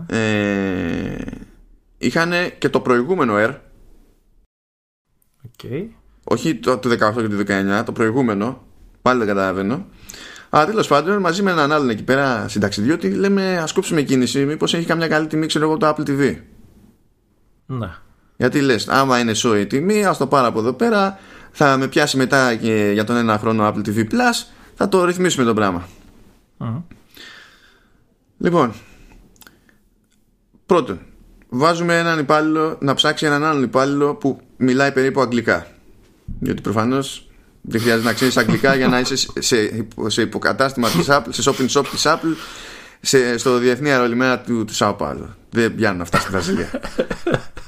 ε, 0.07 1.17
Είχαν 1.97 2.31
και 2.57 2.69
το 2.69 2.79
προηγούμενο 2.81 3.33
Air 3.37 3.55
ΟΚ. 5.45 5.71
Όχι 6.23 6.55
το, 6.55 6.77
του 6.77 6.89
18 6.89 6.97
και 7.15 7.27
του 7.27 7.43
19, 7.47 7.83
το 7.85 7.91
προηγούμενο. 7.91 8.63
Πάλι 9.01 9.19
δεν 9.19 9.27
καταλαβαίνω. 9.27 9.85
Αλλά 10.55 10.65
τέλος 10.65 10.87
πάντων, 10.87 11.17
μαζί 11.17 11.41
με 11.41 11.51
έναν 11.51 11.71
άλλον 11.71 11.89
εκεί 11.89 12.03
πέρα 12.03 12.47
συνταξιδιώτη, 12.47 13.09
λέμε 13.09 13.57
ας 13.57 13.71
κόψουμε 13.73 14.01
κίνηση. 14.01 14.45
Μήπως 14.45 14.73
έχει 14.73 14.85
καμιά 14.85 15.07
καλή 15.07 15.27
τιμή, 15.27 15.45
ξέρω 15.45 15.65
εγώ, 15.65 15.77
το 15.77 15.87
Apple 15.89 16.09
TV. 16.09 16.35
Ναι. 17.65 17.89
Γιατί 18.37 18.61
λες, 18.61 18.87
άμα 18.87 19.19
είναι 19.19 19.31
show 19.35 19.57
η 19.59 19.65
τιμή, 19.65 20.05
ας 20.05 20.17
το 20.17 20.27
πάρω 20.27 20.47
από 20.47 20.59
εδώ 20.59 20.73
πέρα. 20.73 21.19
Θα 21.51 21.77
με 21.77 21.87
πιάσει 21.87 22.17
μετά 22.17 22.55
και 22.55 22.91
για 22.93 23.03
τον 23.03 23.15
ένα 23.15 23.37
χρόνο 23.37 23.67
Apple 23.67 23.87
TV 23.87 23.97
Plus. 23.97 24.47
Θα 24.75 24.89
το 24.89 25.05
ρυθμίσουμε 25.05 25.45
το 25.45 25.53
πράγμα. 25.53 25.87
Μμ. 26.57 26.77
Λοιπόν, 28.37 28.73
πρώτον, 30.65 30.99
βάζουμε 31.49 31.99
έναν 31.99 32.19
υπάλληλο 32.19 32.77
να 32.81 32.93
ψάξει 32.93 33.25
έναν 33.25 33.43
άλλον 33.43 33.63
υπάλληλο 33.63 34.15
που 34.15 34.39
μιλάει 34.57 34.91
περίπου 34.91 35.21
αγγλικά. 35.21 35.67
Γιατί 36.39 36.61
προφανώς 36.61 37.24
δεν 37.67 37.81
χρειάζεται 37.81 38.07
να 38.07 38.13
ξέρεις 38.13 38.37
αγγλικά 38.37 38.75
για 38.75 38.87
να 38.87 38.99
είσαι 38.99 39.15
σε, 39.15 39.27
σε, 39.39 39.85
σε 40.07 40.21
υποκατάστημα 40.21 40.89
της 40.89 41.05
Apple, 41.09 41.27
σε 41.29 41.51
shopping 41.51 41.69
shop 41.69 41.85
της 41.91 42.03
Apple, 42.05 42.35
σε, 43.01 43.37
στο 43.37 43.57
διεθνή 43.57 43.91
αερολιμένα 43.91 44.39
του, 44.39 44.65
του 44.65 44.73
Σάο 44.73 44.93
Πάολο. 44.93 45.35
Δεν 45.49 45.75
πιάνουν 45.75 46.01
αυτά 46.01 46.19
στη 46.19 46.29
Βραζιλία. 46.29 46.69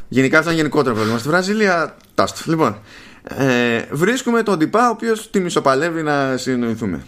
Γενικά 0.08 0.38
αυτό 0.38 0.50
είναι 0.50 0.60
γενικότερο 0.60 0.96
πρόβλημα. 0.96 1.20
Στη 1.20 1.28
Βραζιλία, 1.28 1.98
τάστο. 2.14 2.42
Λοιπόν, 2.46 2.82
ε, 3.24 3.82
βρίσκουμε 3.92 4.44
τον 4.44 4.60
τυπά 4.60 4.88
ο 4.88 4.92
οποίος 4.92 5.30
τη 5.30 5.40
μισοπαλεύει 5.40 6.04
να 6.04 6.38
συνεννοηθούμε. 6.38 7.06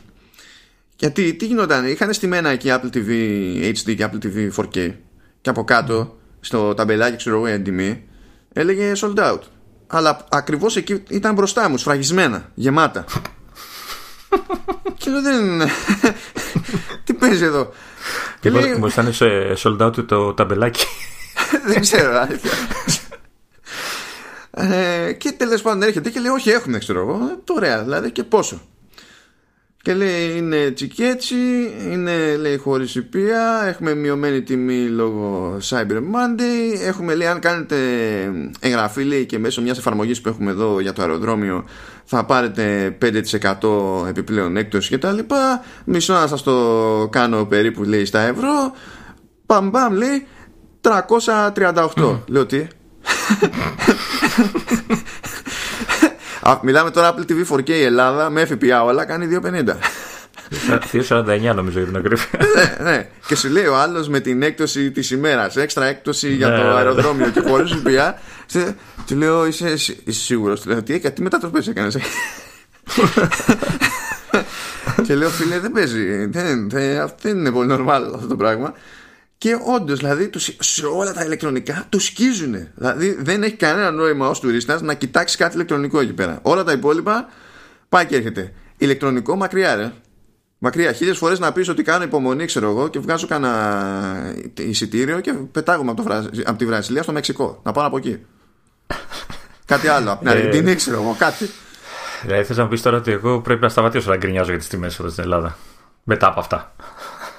Γιατί 0.96 1.34
τι 1.34 1.46
γινόταν, 1.46 1.88
είχαν 1.88 2.14
στημένα 2.14 2.50
εκεί 2.50 2.68
Apple 2.72 2.96
TV 2.96 3.10
HD 3.74 3.96
και 3.96 4.10
Apple 4.12 4.26
TV 4.26 4.50
4K 4.56 4.94
και 5.42 5.50
από 5.50 5.64
κάτω 5.64 6.18
στο 6.40 6.74
ταμπελάκι 6.74 7.16
ξέρω 7.16 7.36
εγώ 7.36 7.54
η 7.54 7.60
τιμή 7.60 8.04
έλεγε 8.54 8.92
sold 8.96 9.16
out. 9.16 9.40
Αλλά 9.92 10.26
ακριβώς 10.30 10.76
εκεί 10.76 11.04
ήταν 11.10 11.34
μπροστά 11.34 11.70
μου, 11.70 11.78
σφραγισμένα, 11.78 12.50
γεμάτα. 12.54 13.06
και 14.98 15.10
λέω 15.10 15.22
δεν. 15.22 15.70
τι 17.04 17.14
παίζει 17.14 17.44
εδώ; 17.44 17.72
και 18.40 18.50
λέει, 18.50 18.76
Μου 18.76 18.88
ήταν 18.88 19.14
σε 19.14 19.26
sold 19.64 19.78
out 19.82 20.06
το 20.08 20.34
ταμπελάκι. 20.34 20.86
δεν 21.68 21.82
ξέρω, 21.82 22.18
αλήθεια. 22.20 22.52
ε, 24.52 25.14
και 25.14 25.32
τέλος 25.32 25.62
πάντων 25.62 25.84
έρχεται 25.84 26.10
και 26.10 26.20
λέει: 26.20 26.32
Όχι, 26.32 26.50
έχουμε, 26.50 26.78
ξέρω 26.78 27.00
εγώ. 27.00 27.14
Ε, 27.14 27.54
Ωραία, 27.54 27.84
δηλαδή 27.84 28.12
και 28.12 28.24
πόσο. 28.24 28.62
Και 29.82 29.94
λέει: 29.94 30.38
Είναι 30.38 30.58
έτσι 30.58 30.88
και 30.88 31.06
έτσι. 31.06 31.36
Είναι 31.92 32.36
λέει 32.36 32.58
χωρίς 32.58 32.96
υπεία. 32.96 33.64
Έχουμε 33.66 33.94
μειωμένη 33.96 34.42
τιμή 34.42 34.88
λόγω 34.88 35.58
Cyber 35.70 35.98
Monday. 35.98 36.80
Έχουμε 36.86 37.16
λέει: 37.16 37.28
Αν 37.28 37.40
κάνετε 37.40 37.76
εγγραφή 38.60 39.04
λέει, 39.04 39.26
και 39.26 39.40
μέσω 39.40 39.62
μιας 39.62 39.78
εφαρμογής 39.78 40.22
που 40.22 40.30
έχουμε 40.30 40.52
εδώ 40.52 40.80
για 40.80 40.94
το 40.94 41.02
αεροδρόμιο 41.02 41.66
θα 42.12 42.26
πάρετε 42.26 42.98
5% 43.02 44.08
επιπλέον 44.08 44.58
έκπτωση 44.58 44.98
κτλ. 44.98 45.20
Μισό 45.86 46.14
να 46.14 46.28
σας 46.28 46.44
το 46.44 47.08
κάνω 47.12 47.46
περίπου 47.46 47.84
λέει 47.84 48.06
στα 48.06 48.20
ευρώ. 48.20 48.74
Παμ 49.46 49.70
παμ 49.70 49.94
λέει 49.94 50.28
338. 50.82 52.20
Λέω 52.28 52.46
τι; 52.46 52.68
Α, 56.50 56.60
μιλάμε 56.64 56.92
τώρα 56.92 57.16
Apple 57.16 57.32
TV 57.32 57.56
4K 57.56 57.70
Ελλάδα 57.70 58.30
με 58.30 58.48
FPA 58.50 58.82
όλα 58.86 59.06
κάνει 59.06 59.40
2,50. 59.44 59.64
2,49 60.92 61.56
νομίζω 61.56 61.80
για 61.80 61.88
την 61.88 61.96
ακρίβεια. 61.98 62.26
ναι, 62.56 62.78
ναι. 62.92 63.08
Και 63.28 63.36
σου 63.36 63.50
λέει 63.50 63.66
ο 63.66 63.76
άλλος 63.78 64.08
με 64.10 64.20
την 64.20 64.42
έκπτωση 64.42 64.92
της 64.92 65.12
ημέρας, 65.12 65.56
έξτρα 65.56 65.86
έκπτωση 65.86 66.34
για 66.34 66.48
Ναι, 66.50 66.58
το 66.58 66.64
ναι. 66.64 66.70
αεροδρόμιο 66.74 67.30
και 67.30 67.40
χωρίς 67.48 67.72
FPA. 67.86 68.14
σε- 68.46 68.76
Του 69.08 69.16
λέω 69.16 69.46
είσαι, 69.46 69.70
είσαι 69.70 69.96
σίγουρος; 70.06 70.62
Του 70.62 70.70
λέω 70.70 70.84
τι, 70.84 70.94
έκα- 70.94 71.12
τι 71.12 71.22
μετατροπέ 71.22 71.60
έκανες; 71.70 71.98
και 75.06 75.16
λέω 75.16 75.30
φίλε 75.30 75.60
δεν 75.60 75.72
παίζει. 75.72 76.26
Δεν, 76.26 76.70
δεν, 76.70 77.10
δεν 77.22 77.38
είναι 77.38 77.52
πολύ 77.52 77.76
normal 77.80 78.02
αυτό 78.16 78.28
το 78.28 78.36
πράγμα. 78.36 78.74
Και 79.40 79.58
όντω, 79.66 79.96
δηλαδή, 79.96 80.28
τους, 80.28 80.56
σε 80.60 80.86
όλα 80.86 81.14
τα 81.14 81.24
ηλεκτρονικά 81.24 81.86
του 81.90 82.00
σκίζουν. 82.00 82.68
Δηλαδή, 82.76 83.18
δεν 83.20 83.44
έχει 83.44 83.56
κανένα 83.56 83.92
νόημα 83.92 84.30
ω 84.30 84.32
τουρίστα 84.32 84.82
να 84.82 84.94
κοιτάξει 84.94 85.38
κάτι 85.38 85.56
ηλεκτρονικό 85.56 86.00
εκεί 86.00 86.14
πέρα. 86.14 86.40
Όλα 86.42 86.64
τα 86.64 86.72
υπόλοιπα 86.72 87.30
πάει 87.90 88.06
και 88.06 88.16
έρχεται. 88.16 88.54
Ηλεκτρονικό 88.78 89.36
μακριά, 89.36 89.76
ρε. 89.76 89.92
Μακριά. 90.58 90.92
Χίλιε 90.92 91.14
φορέ 91.14 91.36
να 91.38 91.52
πει 91.52 91.70
ότι 91.70 91.84
κάνω 91.84 92.04
υπομονή, 92.04 92.46
ξέρω 92.46 92.70
εγώ, 92.70 92.88
και 92.88 93.00
βγάζω 93.00 93.28
κανένα 93.28 94.36
εισιτήριο 94.58 95.20
και 95.20 95.34
πετάγομαι 95.34 95.92
από, 95.92 96.02
το 96.02 96.08
Βραζ... 96.08 96.26
από 96.46 96.58
τη 96.58 96.66
Βραζιλία 96.66 97.04
στο 97.04 97.12
Μεξικό. 97.12 97.60
Να 97.64 97.72
πάω 97.72 97.86
από 97.88 97.98
εκεί. 97.98 98.26
κάτι 99.66 99.88
άλλο. 99.88 100.12
Από 100.12 100.20
την 100.20 100.28
Ε. 100.28 100.32
Αργεντινή, 100.32 100.76
ξέρω 100.76 101.02
εγώ, 101.02 101.16
κάτι. 101.20 101.50
Δηλαδή 102.22 102.44
θε 102.44 102.54
να 102.54 102.64
μου 102.64 102.70
πει 102.70 102.80
τώρα 102.80 102.98
ότι 102.98 103.12
εγώ 103.12 103.42
πρέπει 103.42 103.62
να 103.62 103.70
σταματήσω 103.70 104.10
να 104.10 104.18
γκρινιάζω 104.18 104.52
για 104.52 104.60
τι 104.60 104.68
τιμέ 104.68 104.88
εδώ 104.88 105.10
στην 105.10 105.24
Ελλάδα. 105.24 105.58
Μετά 106.04 106.28
από 106.28 106.40
αυτά. 106.40 106.76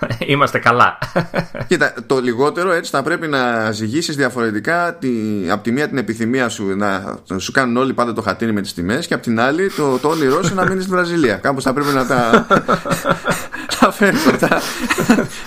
Είμαστε 0.33 0.59
καλά. 0.59 0.99
Κοίτα, 1.69 1.95
το 2.07 2.21
λιγότερο 2.21 2.73
έτσι 2.73 2.91
θα 2.91 3.03
πρέπει 3.03 3.27
να 3.27 3.73
ζυγίσεις 3.73 4.17
διαφορετικά 4.17 4.95
τη, 4.95 5.11
από 5.51 5.63
τη 5.63 5.73
μία 5.73 5.89
την 5.89 5.99
επιθυμία 5.99 6.49
σου 6.49 6.77
να, 6.77 7.19
να 7.27 7.39
σου 7.39 7.53
κάνουν 7.53 7.77
όλοι 7.77 7.93
πάντα 7.93 8.13
το 8.13 8.23
χατήρι 8.23 8.53
με 8.53 8.61
τις 8.61 8.75
τιμές 8.75 9.07
και 9.07 9.15
από 9.15 9.23
την 9.23 9.41
άλλη 9.41 9.71
το, 9.71 9.99
το 9.99 10.09
όνειρό 10.09 10.43
σου 10.43 10.55
να 10.55 10.67
μείνεις 10.67 10.83
στη 10.83 10.93
Βραζιλία. 10.93 11.35
Κάπως 11.35 11.65
θα 11.65 11.73
πρέπει 11.73 11.93
να 11.93 12.07
τα. 12.07 12.47
τα 13.81 13.91
φέρει 13.93 14.17
αυτά. 14.17 14.61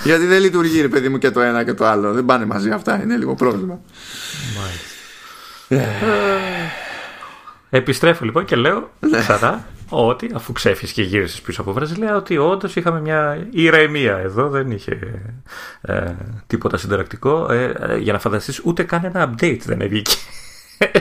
Γιατί 0.04 0.26
δεν 0.26 0.42
λειτουργεί, 0.42 0.82
ρε 0.82 0.88
παιδί 0.88 1.10
μου, 1.10 1.18
και 1.18 1.32
το 1.32 1.40
ένα 1.40 1.64
και 1.64 1.74
το 1.74 1.86
άλλο. 1.86 2.12
Δεν 2.14 2.26
πάνε 2.26 2.46
μαζί 2.46 2.70
αυτά. 2.70 3.02
Είναι 3.04 3.18
λίγο 3.18 3.36
πρόβλημα. 3.36 3.80
Επιστρέφω 7.70 8.26
λοιπόν 8.26 8.46
και 8.46 8.56
λέω 8.56 8.92
ξανά 9.20 9.66
ότι 9.94 10.32
αφού 10.34 10.52
ξέφυγε 10.52 10.92
και 10.92 11.02
γύρισε 11.02 11.42
πίσω 11.42 11.62
από 11.62 11.74
Βραζιλία, 11.74 12.16
ότι 12.16 12.38
όντως 12.38 12.76
είχαμε 12.76 13.02
μια 13.02 13.48
ηρεμία 13.52 14.18
εδώ, 14.18 14.50
δεν 14.50 14.72
είχε 14.72 15.00
ε, 15.82 16.12
τίποτα 16.48 16.78
συνταρακτικό. 16.78 17.52
Ε, 17.52 17.74
ε, 17.80 17.98
για 17.98 18.14
να 18.14 18.20
φανταστείς, 18.20 18.62
ούτε 18.64 18.84
καν 18.84 19.04
ένα 19.04 19.30
update 19.30 19.60
δεν 19.66 19.82
έβγαινε. 19.82 20.02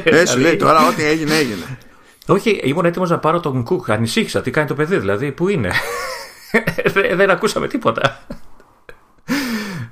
Έτσι 0.04 0.38
λέει 0.38 0.56
τώρα, 0.56 0.88
ό,τι 0.88 1.04
έγινε, 1.04 1.34
έγινε. 1.34 1.78
Όχι, 2.26 2.50
ήμουν 2.50 2.84
έτοιμος 2.84 3.10
να 3.10 3.18
πάρω 3.18 3.40
τον 3.40 3.64
Κουκ. 3.64 3.90
Ανησύχησα 3.90 4.40
τι 4.40 4.50
κάνει 4.50 4.68
το 4.68 4.74
παιδί, 4.74 4.98
δηλαδή, 4.98 5.32
πού 5.32 5.48
είναι; 5.48 5.70
δεν 7.16 7.30
ακούσαμε 7.30 7.68
τίποτα. 7.68 8.26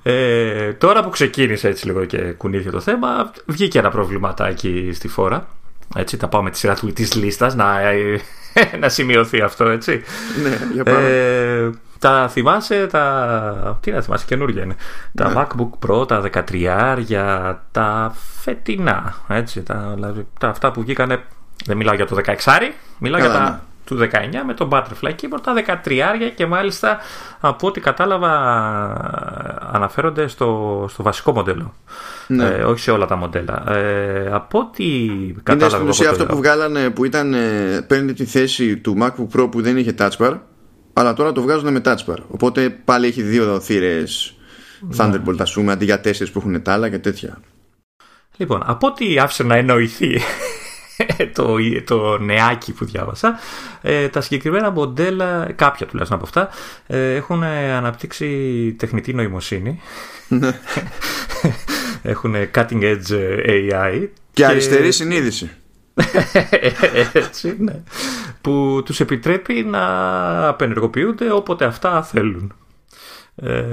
Ε, 0.02 0.72
τώρα 0.72 1.02
που 1.02 1.10
ξεκίνησε 1.10 1.68
έτσι 1.68 1.86
λίγο 1.86 2.04
και 2.04 2.18
κουνήθηκε 2.18 2.70
το 2.70 2.80
θέμα, 2.80 3.32
βγήκε 3.46 3.78
ένα 3.78 3.90
προβληματάκι 3.90 4.90
στη 4.94 5.08
φόρα. 5.08 5.48
Έτσι, 5.96 6.16
τα 6.16 6.28
πάω 6.28 6.42
με 6.42 6.50
τη 6.50 6.58
σειρά 6.58 6.74
του 6.74 6.92
της 6.92 7.14
λίστας 7.14 7.54
να, 7.54 7.80
να 8.80 8.88
σημειωθεί 8.88 9.40
αυτό, 9.40 9.64
έτσι. 9.64 10.02
Ναι, 10.42 10.58
για 10.72 10.92
ε, 10.92 11.70
τα 11.98 12.28
θυμάσαι, 12.28 12.86
τα... 12.86 13.78
τι 13.80 13.90
να 13.90 14.00
θυμάσαι, 14.00 14.24
καινούργια 14.26 14.62
είναι. 14.62 14.76
Τα 15.14 15.28
ναι. 15.28 15.34
MacBook 15.36 15.88
Pro, 15.88 16.08
τα 16.08 16.22
13, 16.50 16.98
για 16.98 17.60
τα 17.70 18.14
φετινά, 18.40 19.14
έτσι, 19.28 19.62
τα, 19.62 19.92
δηλαδή, 19.94 20.26
τα 20.40 20.48
αυτά 20.48 20.70
που 20.70 20.80
βγήκανε, 20.80 21.22
δεν 21.64 21.76
μιλάω 21.76 21.94
για 21.94 22.06
το 22.06 22.16
16, 22.26 22.32
μιλάω 22.98 23.20
για 23.20 23.30
τα 23.30 23.50
ναι 23.50 23.58
του 23.94 24.08
19 24.12 24.16
με 24.46 24.54
τον 24.54 24.68
Butterfly 24.72 25.10
Keyboard 25.10 25.40
τα 25.42 25.80
13 25.84 26.32
και 26.34 26.46
μάλιστα 26.46 26.98
από 27.40 27.66
ό,τι 27.66 27.80
κατάλαβα 27.80 28.32
αναφέρονται 29.72 30.26
στο, 30.26 30.86
στο 30.90 31.02
βασικό 31.02 31.32
μοντέλο. 31.32 31.74
Ναι. 32.26 32.44
Ε, 32.44 32.62
όχι 32.62 32.80
σε 32.80 32.90
όλα 32.90 33.06
τα 33.06 33.16
μοντέλα. 33.16 33.72
Ε, 33.72 34.30
από 34.32 34.58
ό,τι 34.58 34.84
κατάλαβα. 35.42 35.66
Είναι 35.66 35.76
στην 35.76 35.88
ουσία 35.88 36.10
αυτό 36.10 36.26
που 36.26 36.36
βγάλανε 36.36 36.90
που 36.90 37.04
ήταν 37.04 37.34
ε, 37.34 37.84
παίρνει 37.86 38.12
τη 38.12 38.24
θέση 38.24 38.76
του 38.76 38.96
MacBook 39.00 39.40
Pro 39.40 39.50
που 39.50 39.62
δεν 39.62 39.76
είχε 39.76 39.94
Touch 39.98 40.16
Bar 40.18 40.38
αλλά 40.92 41.12
τώρα 41.12 41.32
το 41.32 41.42
βγάζουν 41.42 41.72
με 41.72 41.80
Touch 41.84 42.04
Bar. 42.06 42.18
Οπότε 42.28 42.70
πάλι 42.70 43.06
έχει 43.06 43.22
δύο 43.22 43.60
θύρες 43.60 44.34
ναι. 44.80 44.96
Thunderbolt, 44.98 45.36
ας 45.38 45.52
πούμε, 45.52 45.72
αντί 45.72 45.84
για 45.84 46.00
τέσσερις 46.00 46.32
που 46.32 46.38
έχουν 46.38 46.62
τα 46.62 46.72
άλλα 46.72 46.88
και 46.88 46.98
τέτοια. 46.98 47.40
Λοιπόν, 48.36 48.62
από 48.64 48.86
ό,τι 48.86 49.18
άφησε 49.18 49.42
να 49.42 49.56
εννοηθεί 49.56 50.20
το, 51.34 51.56
το 51.84 52.18
νεάκι 52.18 52.72
που 52.72 52.84
διάβασα. 52.84 53.38
Ε, 53.82 54.08
τα 54.08 54.20
συγκεκριμένα 54.20 54.70
μοντέλα, 54.70 55.52
κάποια 55.56 55.86
τουλάχιστον 55.86 56.18
από 56.18 56.26
αυτά, 56.26 56.48
ε, 56.86 57.14
έχουν 57.14 57.42
αναπτύξει 57.42 58.26
τεχνητή 58.78 59.14
νοημοσύνη. 59.14 59.80
Ναι. 60.28 60.50
έχουν 62.02 62.34
cutting 62.54 62.82
edge 62.82 63.12
AI. 63.46 64.08
Και, 64.32 64.46
αριστερή 64.46 64.92
συνείδηση. 64.92 65.50
Έτσι, 67.12 67.56
ναι. 67.58 67.82
Που 68.40 68.82
τους 68.84 69.00
επιτρέπει 69.00 69.54
να 69.54 70.48
απενεργοποιούνται 70.48 71.32
όποτε 71.32 71.64
αυτά 71.64 72.02
θέλουν. 72.02 72.54
Ε, 73.42 73.64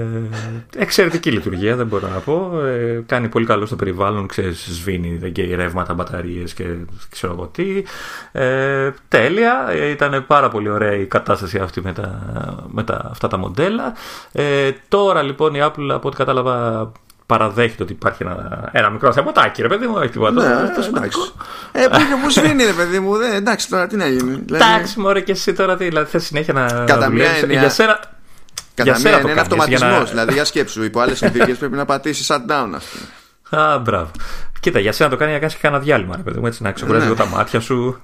εξαιρετική 0.76 1.30
λειτουργία, 1.30 1.76
δεν 1.76 1.86
μπορώ 1.86 2.08
να 2.08 2.18
πω. 2.18 2.60
Ε, 2.64 3.02
κάνει 3.06 3.28
πολύ 3.28 3.46
καλό 3.46 3.66
στο 3.66 3.76
περιβάλλον, 3.76 4.26
ξέρεις, 4.26 4.68
σβήνει, 4.70 5.16
δεν 5.16 5.32
καίει 5.32 5.54
ρεύματα, 5.54 5.94
μπαταρίες 5.94 6.54
και 6.54 6.64
ξέρω 7.10 7.32
εγώ 7.32 7.46
τι. 7.46 7.82
Ε, 8.32 8.90
τέλεια, 9.08 9.66
ήταν 9.90 10.24
πάρα 10.26 10.48
πολύ 10.48 10.68
ωραία 10.68 10.94
η 10.94 11.06
κατάσταση 11.06 11.58
αυτή 11.58 11.80
με, 11.80 11.92
τα, 11.92 12.22
με 12.68 12.82
τα, 12.84 13.08
αυτά 13.10 13.28
τα 13.28 13.36
μοντέλα. 13.36 13.92
Ε, 14.32 14.70
τώρα 14.88 15.22
λοιπόν 15.22 15.54
η 15.54 15.58
Apple, 15.62 15.88
από 15.90 16.08
ό,τι 16.08 16.16
κατάλαβα, 16.16 16.92
παραδέχεται 17.26 17.82
ότι 17.82 17.92
υπάρχει 17.92 18.22
ένα, 18.22 18.68
ένα 18.72 18.90
μικρό 18.90 19.12
θεματάκι, 19.12 19.62
ρε 19.62 19.68
παιδί 19.68 19.86
μου, 19.86 19.94
όχι 19.96 20.08
τίποτα. 20.08 20.32
Ναι, 20.32 20.86
εντάξει. 20.86 21.20
Ε, 21.72 21.86
που 21.88 22.16
μου 22.22 22.30
σβήνει, 22.30 22.64
ρε 22.64 22.72
παιδί 22.72 22.98
μου, 22.98 23.16
δεν, 23.16 23.32
εντάξει 23.34 23.68
τώρα 23.68 23.86
τι 23.86 23.96
να 23.96 24.06
γίνει. 24.06 24.32
Δηλαδή- 24.46 24.64
εντάξει, 24.64 25.00
μωρέ 25.00 25.20
και 25.20 25.32
εσύ 25.32 25.52
τώρα 25.52 25.76
τι, 25.76 25.84
δηλαδή 25.84 26.10
θες 26.10 26.24
συνέχεια 26.24 26.52
να. 26.52 26.84
Κατά 26.86 27.08
μία 27.08 27.30
έννοια. 27.30 27.60
Για 27.60 27.68
σένα, 27.68 28.00
Κατά 28.84 28.98
μία 28.98 29.20
είναι 29.20 29.30
ένα 29.30 29.40
αυτοματισμός. 29.40 29.90
Να... 29.90 30.04
Δηλαδή, 30.04 30.32
για 30.32 30.44
σκέψου, 30.44 30.82
υπό 30.82 31.00
άλλες 31.00 31.18
συνθήκε 31.18 31.54
πρέπει 31.54 31.76
να 31.76 31.84
πατήσει 31.84 32.24
shutdown, 32.28 32.70
ας 32.74 32.84
πούμε. 32.84 33.62
Α, 33.62 33.78
μπράβο. 33.78 34.10
Κοίτα, 34.60 34.78
για 34.78 34.92
σένα 34.92 35.10
το 35.10 35.16
κάνει 35.16 35.32
να 35.32 35.38
κάνεις 35.38 35.54
και 35.54 35.60
κανένα 35.62 35.82
διάλειμμα, 35.82 36.16
ρε 36.16 36.22
παιδί 36.22 36.38
μου, 36.38 36.46
έτσι 36.46 36.62
να 36.62 36.72
ξεκουράζει 36.72 37.08
ναι. 37.08 37.14
τα 37.14 37.26
μάτια 37.26 37.60
σου. 37.60 38.00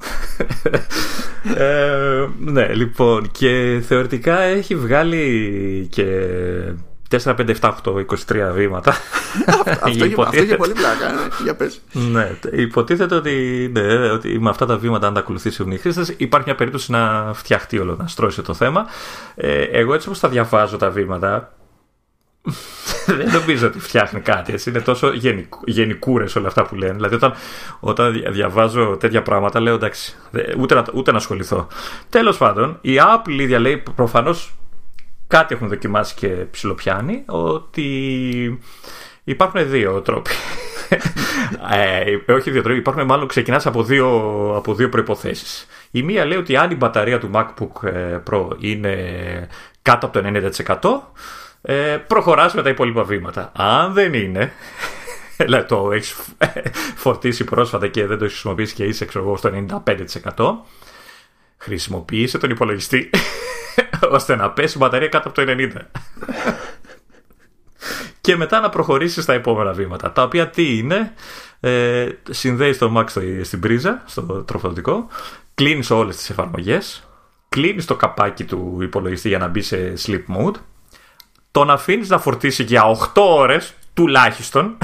ε, 1.57 2.27
ναι, 2.39 2.75
λοιπόν, 2.75 3.31
και 3.31 3.83
θεωρητικά 3.87 4.41
έχει 4.41 4.77
βγάλει 4.77 5.89
και 5.91 6.05
4, 7.25 7.35
5, 7.37 7.55
7, 7.61 7.73
8, 7.85 7.95
23 7.95 8.53
βήματα. 8.53 8.95
αυτό, 9.81 10.05
είχε, 10.43 10.57
πολύ 10.57 10.73
πλάκα. 10.73 11.13
Ναι. 11.13 11.29
Για 11.43 11.55
πες. 11.55 11.81
ναι, 11.93 12.31
υποτίθεται 12.53 13.15
ότι, 13.15 13.71
ναι, 13.73 14.11
ότι 14.11 14.39
με 14.41 14.51
αυτά 14.51 14.67
τα 14.67 14.77
βήματα, 14.77 15.07
αν 15.07 15.15
τα 15.15 15.21
ακολουθήσουν 15.21 15.71
οι 15.71 15.79
χρήστες, 15.79 16.15
υπάρχει 16.17 16.47
μια 16.47 16.57
περίπτωση 16.57 16.91
να 16.91 17.31
φτιαχτεί 17.35 17.79
όλο, 17.79 17.97
να 17.97 18.07
στρώσει 18.07 18.43
το 18.43 18.55
θέμα. 18.55 18.87
Ε, 19.35 19.63
εγώ 19.63 19.95
έτσι 19.95 20.09
όπως 20.09 20.21
τα 20.21 20.29
διαβάζω 20.29 20.77
τα 20.77 20.91
βήματα, 20.91 21.53
δεν 23.19 23.31
νομίζω 23.33 23.67
ότι 23.67 23.79
φτιάχνει 23.79 24.21
κάτι. 24.21 24.53
Έτσι. 24.53 24.71
Είναι 24.71 24.81
τόσο 24.81 25.13
γενικ, 25.13 25.53
γενικούρες 25.65 26.37
όλα 26.37 26.47
αυτά 26.47 26.65
που 26.65 26.75
λένε. 26.75 26.93
Δηλαδή, 26.93 27.15
όταν, 27.15 27.33
όταν 27.81 28.25
διαβάζω 28.31 28.97
τέτοια 29.01 29.23
πράγματα, 29.23 29.61
λέω 29.61 29.75
εντάξει, 29.75 30.17
ούτε 30.59 30.75
να, 30.75 30.85
ούτε 30.95 31.11
να 31.11 31.17
ασχοληθώ. 31.17 31.67
Τέλος 32.09 32.37
πάντων, 32.37 32.79
η 32.81 32.97
Apple 32.99 33.41
ίδια 33.41 33.59
λέει 33.59 33.83
προφανώς 33.95 34.55
κάτι 35.37 35.55
έχουν 35.55 35.69
δοκιμάσει 35.69 36.15
και 36.15 36.29
ψιλοπιάνει, 36.29 37.23
ότι 37.27 37.89
υπάρχουν 39.25 39.71
δύο 39.71 40.01
τρόποι. 40.01 40.31
ε, 42.27 42.33
όχι 42.33 42.51
δύο 42.51 42.63
τρόποι, 42.63 42.79
υπάρχουν 42.79 43.05
μάλλον 43.05 43.27
ξεκινάς 43.27 43.67
από 43.67 43.83
δύο, 43.83 44.09
από 44.57 44.75
δύο 44.75 44.89
προϋποθέσεις. 44.89 45.67
Η 45.91 46.03
μία 46.03 46.25
λέει 46.25 46.39
ότι 46.39 46.57
αν 46.57 46.71
η 46.71 46.75
μπαταρία 46.75 47.19
του 47.19 47.31
MacBook 47.35 47.89
ε, 47.89 48.19
Pro 48.31 48.49
είναι 48.59 48.95
κάτω 49.83 50.07
από 50.07 50.21
το 50.21 50.51
90% 51.63 51.73
ε, 51.73 51.97
προχωράς 52.07 52.55
με 52.55 52.63
τα 52.63 52.69
υπόλοιπα 52.69 53.03
βήματα. 53.03 53.53
Αν 53.57 53.93
δεν 53.93 54.15
είναι, 54.15 54.53
δηλαδή 55.37 55.67
το 55.67 55.93
έχεις 55.93 56.17
φορτίσει 56.95 57.45
πρόσφατα 57.45 57.89
και 57.89 58.07
δεν 58.07 58.19
το 58.19 58.25
έχεις 58.25 58.37
χρησιμοποιήσει 58.37 58.75
και 58.75 58.85
είσαι 58.85 59.05
ξέρω, 59.05 59.37
στο 59.37 59.51
95%, 60.37 60.47
χρησιμοποίησε 61.59 62.39
τον 62.39 62.51
υπολογιστή 62.51 63.11
ώστε 64.11 64.37
να 64.37 64.51
πέσει 64.51 64.75
η 64.77 64.81
μπαταρία 64.81 65.09
κάτω 65.09 65.29
από 65.29 65.45
το 65.45 65.55
90. 65.59 65.71
και 68.21 68.37
μετά 68.37 68.61
να 68.61 68.69
προχωρήσει 68.69 69.23
στα 69.23 69.33
επόμενα 69.33 69.73
βήματα. 69.73 70.13
Τα 70.13 70.23
οποία 70.23 70.49
τι 70.49 70.79
είναι, 70.79 71.13
ε, 71.61 72.09
συνδέει 72.31 72.77
το 72.77 72.95
Mac 72.97 73.05
στην 73.43 73.61
πρίζα, 73.61 74.03
στο 74.07 74.23
τροφοδοτικό, 74.23 75.07
κλείνεις 75.55 75.91
όλες 75.91 76.17
τις 76.17 76.31
εφαρμογές, 76.31 77.09
κλείνεις 77.49 77.85
το 77.85 77.97
καπάκι 77.97 78.45
του 78.45 78.79
υπολογιστή 78.81 79.29
για 79.29 79.39
να 79.39 79.49
μπει 79.49 79.63
σε 79.63 79.93
sleep 80.07 80.25
mode, 80.37 80.55
τον 81.51 81.71
αφήνεις 81.71 82.09
να 82.09 82.19
φορτίσει 82.19 82.63
για 82.63 82.85
8 82.85 83.23
ώρες 83.23 83.75
τουλάχιστον 83.95 84.77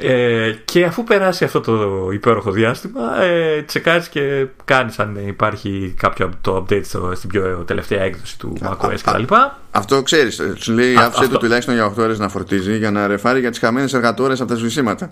Ε, 0.00 0.52
και 0.64 0.84
αφού 0.84 1.04
περάσει 1.04 1.44
αυτό 1.44 1.60
το 1.60 2.08
υπέροχο 2.12 2.50
διάστημα, 2.50 3.22
ε, 3.22 3.62
τσεκάρεις 3.62 4.08
και 4.08 4.46
κάνεις 4.64 4.98
αν 4.98 5.18
υπάρχει 5.26 5.94
κάποιο 5.96 6.30
το 6.40 6.56
update 6.56 6.84
στο, 6.84 7.12
στην 7.14 7.28
πιο 7.28 7.64
τελευταία 7.66 8.02
έκδοση 8.02 8.38
του 8.38 8.56
macOS 8.62 8.96
κτλ. 9.02 9.34
Αυτό 9.78 10.02
ξέρεις. 10.02 10.40
Σου 10.58 10.72
λέει 10.72 10.94
άφησε 10.96 11.28
το 11.28 11.38
τουλάχιστον 11.38 11.74
για 11.74 11.86
8 11.86 11.96
ώρες 11.96 12.18
να 12.18 12.28
φορτίζει 12.28 12.76
για 12.76 12.90
να 12.90 13.06
ρεφάρει 13.06 13.40
για 13.40 13.50
τις 13.50 13.58
χαμένες 13.58 13.94
εργατόρες 13.94 14.40
από 14.40 14.50
τα 14.50 14.56
σβησίματα. 14.56 15.08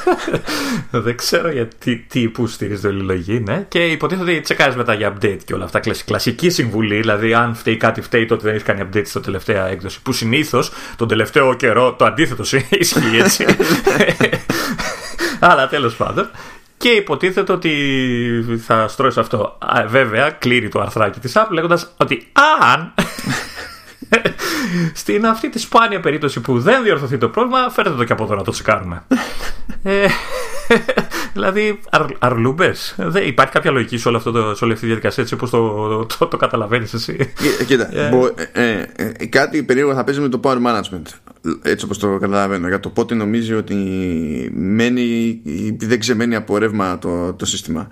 Δεν 0.90 1.16
ξέρω 1.16 1.50
γιατί 1.50 2.06
τι 2.08 2.28
που 2.28 2.46
στηρίζει 2.46 2.80
το 2.80 2.92
λογή, 2.92 3.40
ναι. 3.40 3.64
Και 3.68 3.86
υποτίθεται 3.86 4.30
ότι 4.30 4.40
τσεκάρεις 4.40 4.76
μετά 4.76 4.94
για 4.94 5.14
update 5.14 5.38
και 5.44 5.54
όλα 5.54 5.64
αυτά. 5.64 5.80
Κλασική 6.04 6.50
συμβουλή, 6.50 7.00
δηλαδή 7.00 7.34
αν 7.34 7.54
φταίει 7.54 7.76
κάτι, 7.76 8.00
φταίει 8.00 8.26
τότε 8.26 8.42
δεν 8.44 8.54
έχει 8.54 8.64
κάνει 8.64 8.88
update 8.92 9.06
στο 9.06 9.20
τελευταία 9.20 9.66
έκδοση. 9.66 10.02
Που 10.02 10.12
συνήθως 10.12 10.72
τον 10.96 11.08
τελευταίο 11.08 11.54
καιρό 11.54 11.94
το 11.98 12.04
αντίθετο 12.04 12.42
ισχύει 12.68 13.18
έτσι. 13.18 13.44
Αλλά 15.40 15.68
τέλος 15.68 15.96
πάντων. 15.96 16.30
Και 16.76 16.88
υποτίθεται 16.88 17.52
ότι 17.52 17.72
θα 18.66 18.88
στρώσει 18.88 19.20
αυτό. 19.20 19.58
βέβαια, 19.86 20.30
κλείνει 20.30 20.68
το 20.68 20.80
αρθράκι 20.80 21.20
της 21.20 21.32
Apple 21.36 21.50
λέγοντας 21.50 21.94
ότι 21.96 22.26
αν 22.72 22.94
στην 24.94 25.26
αυτή 25.26 25.48
τη 25.48 25.58
σπάνια 25.58 26.00
περίπτωση 26.00 26.40
που 26.40 26.60
δεν 26.60 26.82
διορθωθεί 26.82 27.18
το 27.18 27.28
πρόβλημα, 27.28 27.70
φέρετε 27.70 27.96
το 27.96 28.04
και 28.04 28.12
από 28.12 28.24
εδώ 28.24 28.34
να 28.34 28.42
το 28.42 28.50
τσεκάρουμε. 28.50 29.02
ε, 29.82 30.06
δηλαδή, 31.32 31.80
αρ, 31.90 32.04
αρλούμπες. 32.18 32.94
Δεν 32.98 33.26
υπάρχει 33.26 33.52
κάποια 33.52 33.70
λογική 33.70 33.98
σε, 33.98 34.08
όλο 34.08 34.16
αυτό 34.16 34.30
το, 34.30 34.54
σε 34.54 34.64
όλη 34.64 34.72
αυτή 34.72 34.84
τη 34.84 34.86
διαδικασία 34.86 35.22
έτσι 35.22 35.34
όπως 35.34 35.50
το, 35.50 36.06
το, 36.18 36.26
το, 36.26 36.36
καταλαβαίνεις 36.36 36.92
εσύ; 36.92 37.32
Κοίτα, 37.66 37.88
ε. 37.96 38.10
ε, 38.52 38.86
ε, 38.96 39.26
κάτι 39.26 39.62
περίεργο 39.62 39.94
θα 39.94 40.04
παίζει 40.04 40.20
με 40.20 40.28
το 40.28 40.40
power 40.42 40.56
management. 40.56 41.32
Έτσι 41.62 41.84
όπως 41.84 41.98
το 41.98 42.18
καταλαβαίνω. 42.18 42.68
Για 42.68 42.80
το 42.80 42.88
πότε 42.88 43.14
νομίζει 43.14 43.54
ότι 43.54 43.74
μένει 44.54 45.00
ή 45.42 45.76
δεν 45.80 45.98
ξεμένει 45.98 46.34
από 46.34 46.58
ρεύμα 46.58 46.98
το, 46.98 47.32
το 47.32 47.46
σύστημα. 47.46 47.88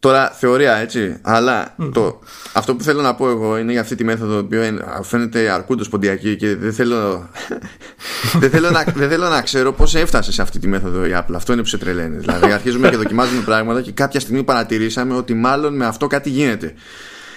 Τώρα 0.00 0.30
θεωρία 0.30 0.76
έτσι, 0.76 1.16
αλλά 1.22 1.74
το, 1.92 2.20
αυτό 2.52 2.74
που 2.74 2.82
θέλω 2.82 3.02
να 3.02 3.14
πω 3.14 3.28
εγώ 3.28 3.58
είναι 3.58 3.72
για 3.72 3.80
αυτή 3.80 3.94
τη 3.94 4.04
μέθοδο 4.04 4.44
που 4.44 4.56
φαίνεται 5.02 5.50
αρκούντος 5.50 5.88
ποντιακή 5.88 6.36
και 6.36 6.56
δεν 6.56 6.72
θέλω, 6.72 7.28
δεν, 8.40 8.50
θέλω 8.50 8.70
να, 8.70 8.84
δεν 8.94 9.08
θέλω 9.08 9.28
να 9.28 9.42
ξέρω 9.42 9.72
πώς 9.72 9.94
έφτασε 9.94 10.32
σε 10.32 10.42
αυτή 10.42 10.58
τη 10.58 10.68
μέθοδο 10.68 11.04
η 11.06 11.10
Apple. 11.14 11.34
Αυτό 11.34 11.52
είναι 11.52 11.62
που 11.62 11.68
σε 11.68 11.78
τρελαίνει. 11.78 12.16
Δηλαδή 12.16 12.52
αρχίζουμε 12.52 12.90
και 12.90 12.96
δοκιμάζουμε 12.96 13.42
πράγματα 13.42 13.80
και 13.80 13.92
κάποια 13.92 14.20
στιγμή 14.20 14.42
παρατηρήσαμε 14.44 15.14
ότι 15.14 15.34
μάλλον 15.34 15.76
με 15.76 15.86
αυτό 15.86 16.06
κάτι 16.06 16.30
γίνεται. 16.30 16.74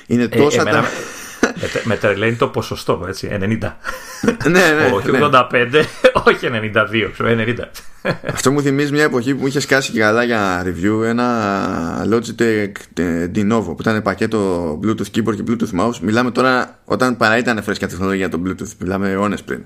Είναι 0.08 0.24
Ε, 0.24 0.28
τόσα 0.28 0.62
εμένα- 0.62 0.82
τα... 0.82 0.88
με, 1.42 1.68
τε- 1.74 1.84
με 1.86 1.96
τρελαίνει 1.96 2.36
το 2.36 2.48
ποσοστό, 2.48 3.06
έτσι, 3.08 3.30
90. 3.32 3.38
ναι, 3.42 4.50
ναι, 4.50 4.90
όχι 4.94 5.12
ναι. 5.12 5.20
85, 5.22 5.46
όχι 6.26 6.48
92, 6.52 7.10
ξέρω, 7.14 7.30
90. 7.30 7.56
Αυτό 8.28 8.52
μου 8.52 8.62
θυμίζει 8.62 8.92
μια 8.92 9.04
εποχή 9.04 9.34
που 9.36 9.42
μου 9.42 9.48
είχε 9.48 9.60
σκάσει 9.60 9.92
και 9.92 10.00
καλά 10.00 10.24
για 10.24 10.64
review 10.66 11.04
ένα 11.06 12.08
Logitech 12.12 12.72
ε, 13.00 13.28
Dinovo 13.36 13.64
που 13.66 13.78
ήταν 13.80 14.02
πακέτο 14.02 14.72
Bluetooth 14.84 15.16
keyboard 15.18 15.36
και 15.36 15.44
Bluetooth 15.48 15.80
mouse. 15.80 15.98
Μιλάμε 16.02 16.32
τώρα 16.32 16.80
όταν 16.86 17.18
παρά 17.18 17.38
ήταν 17.38 17.64
φρέσκια 17.64 17.88
τεχνολογία 17.88 18.30
το 18.30 18.42
Bluetooth. 18.46 18.72
Μιλάμε 18.80 19.10
αιώνες 19.10 19.44
πριν. 19.44 19.62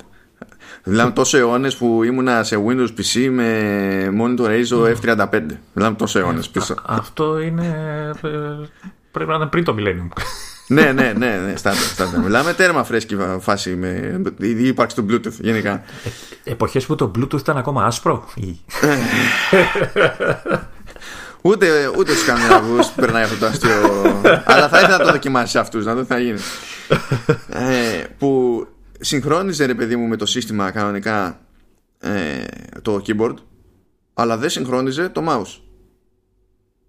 Μιλάμε 0.86 1.12
τόσο 1.12 1.38
αιώνες 1.38 1.76
που 1.76 2.04
ήμουνα 2.04 2.44
σε 2.44 2.64
Windows 2.68 2.88
PC 2.88 3.30
με 3.32 4.08
monitor 4.22 4.48
ISO 4.48 4.96
F35. 5.02 5.40
Μιλάμε 5.74 5.96
τόσο 5.96 6.20
αιώνες 6.20 6.50
πίσω. 6.50 6.76
Αυτό 6.86 7.40
είναι. 7.40 7.66
ε, 8.24 8.30
Πρέπει 9.12 9.30
να 9.30 9.36
ήταν 9.36 9.50
πριν 9.50 9.64
το 9.64 9.76
Millennium. 9.80 10.08
Ναι, 10.74 10.92
ναι, 10.92 11.14
ναι, 11.18 11.36
ναι, 11.46 11.56
στάντα, 11.56 11.78
στάντα. 11.78 12.20
Μιλάμε 12.20 12.54
τέρμα 12.54 12.84
φρέσκη 12.84 13.18
φάση 13.40 13.76
με 13.76 14.22
η 14.40 14.68
ύπαρξη 14.68 14.96
του 14.96 15.06
Bluetooth 15.10 15.40
γενικά. 15.40 15.84
Εποχές 16.44 16.86
που 16.86 16.96
το 16.96 17.12
Bluetooth 17.16 17.40
ήταν 17.40 17.58
ακόμα 17.58 17.86
άσπρο. 17.86 18.28
Ή... 18.36 18.60
Ούτε, 21.46 21.92
ούτε 21.98 22.12
στους 22.12 22.24
Σκανδιναβού 22.24 22.80
περνάει 22.96 23.24
αυτό 23.24 23.38
το 23.38 23.46
αστείο. 23.46 23.72
Αλλά 24.46 24.70
θα 24.70 24.80
ήθελα 24.80 24.98
να 24.98 25.04
το 25.04 25.12
δοκιμάσεις 25.12 25.56
αυτούς, 25.56 25.86
να 25.86 25.94
δω 25.94 26.02
τι 26.02 26.08
θα 26.08 26.20
γίνει. 26.20 26.40
ε, 27.50 28.04
που 28.18 28.66
συγχρόνιζε 29.00 29.66
ρε 29.66 29.74
παιδί 29.74 29.96
μου 29.96 30.08
με 30.08 30.16
το 30.16 30.26
σύστημα 30.26 30.72
κανονικά 30.72 31.40
ε, 32.00 32.44
το 32.82 33.02
keyboard, 33.08 33.36
αλλά 34.14 34.38
δεν 34.38 34.50
συγχρόνιζε 34.50 35.10
το 35.10 35.24
mouse. 35.28 35.62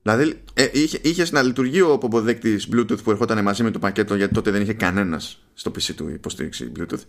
Δηλαδή 0.05 0.41
ε, 0.55 0.69
είχε, 0.73 0.99
είχες 1.03 1.33
να 1.33 1.43
λειτουργεί 1.43 1.81
ο 1.81 1.93
αποδέκτη 1.93 2.61
Bluetooth 2.73 3.03
που 3.03 3.11
ερχόταν 3.11 3.43
μαζί 3.43 3.63
με 3.63 3.71
το 3.71 3.79
πακέτο 3.79 4.15
γιατί 4.15 4.35
τότε 4.35 4.51
δεν 4.51 4.63
είχε 4.63 4.73
κανένας 4.73 5.39
στο 5.55 5.71
PC 5.71 5.95
του 5.97 6.09
υποστήριξη 6.09 6.73
Bluetooth. 6.79 7.03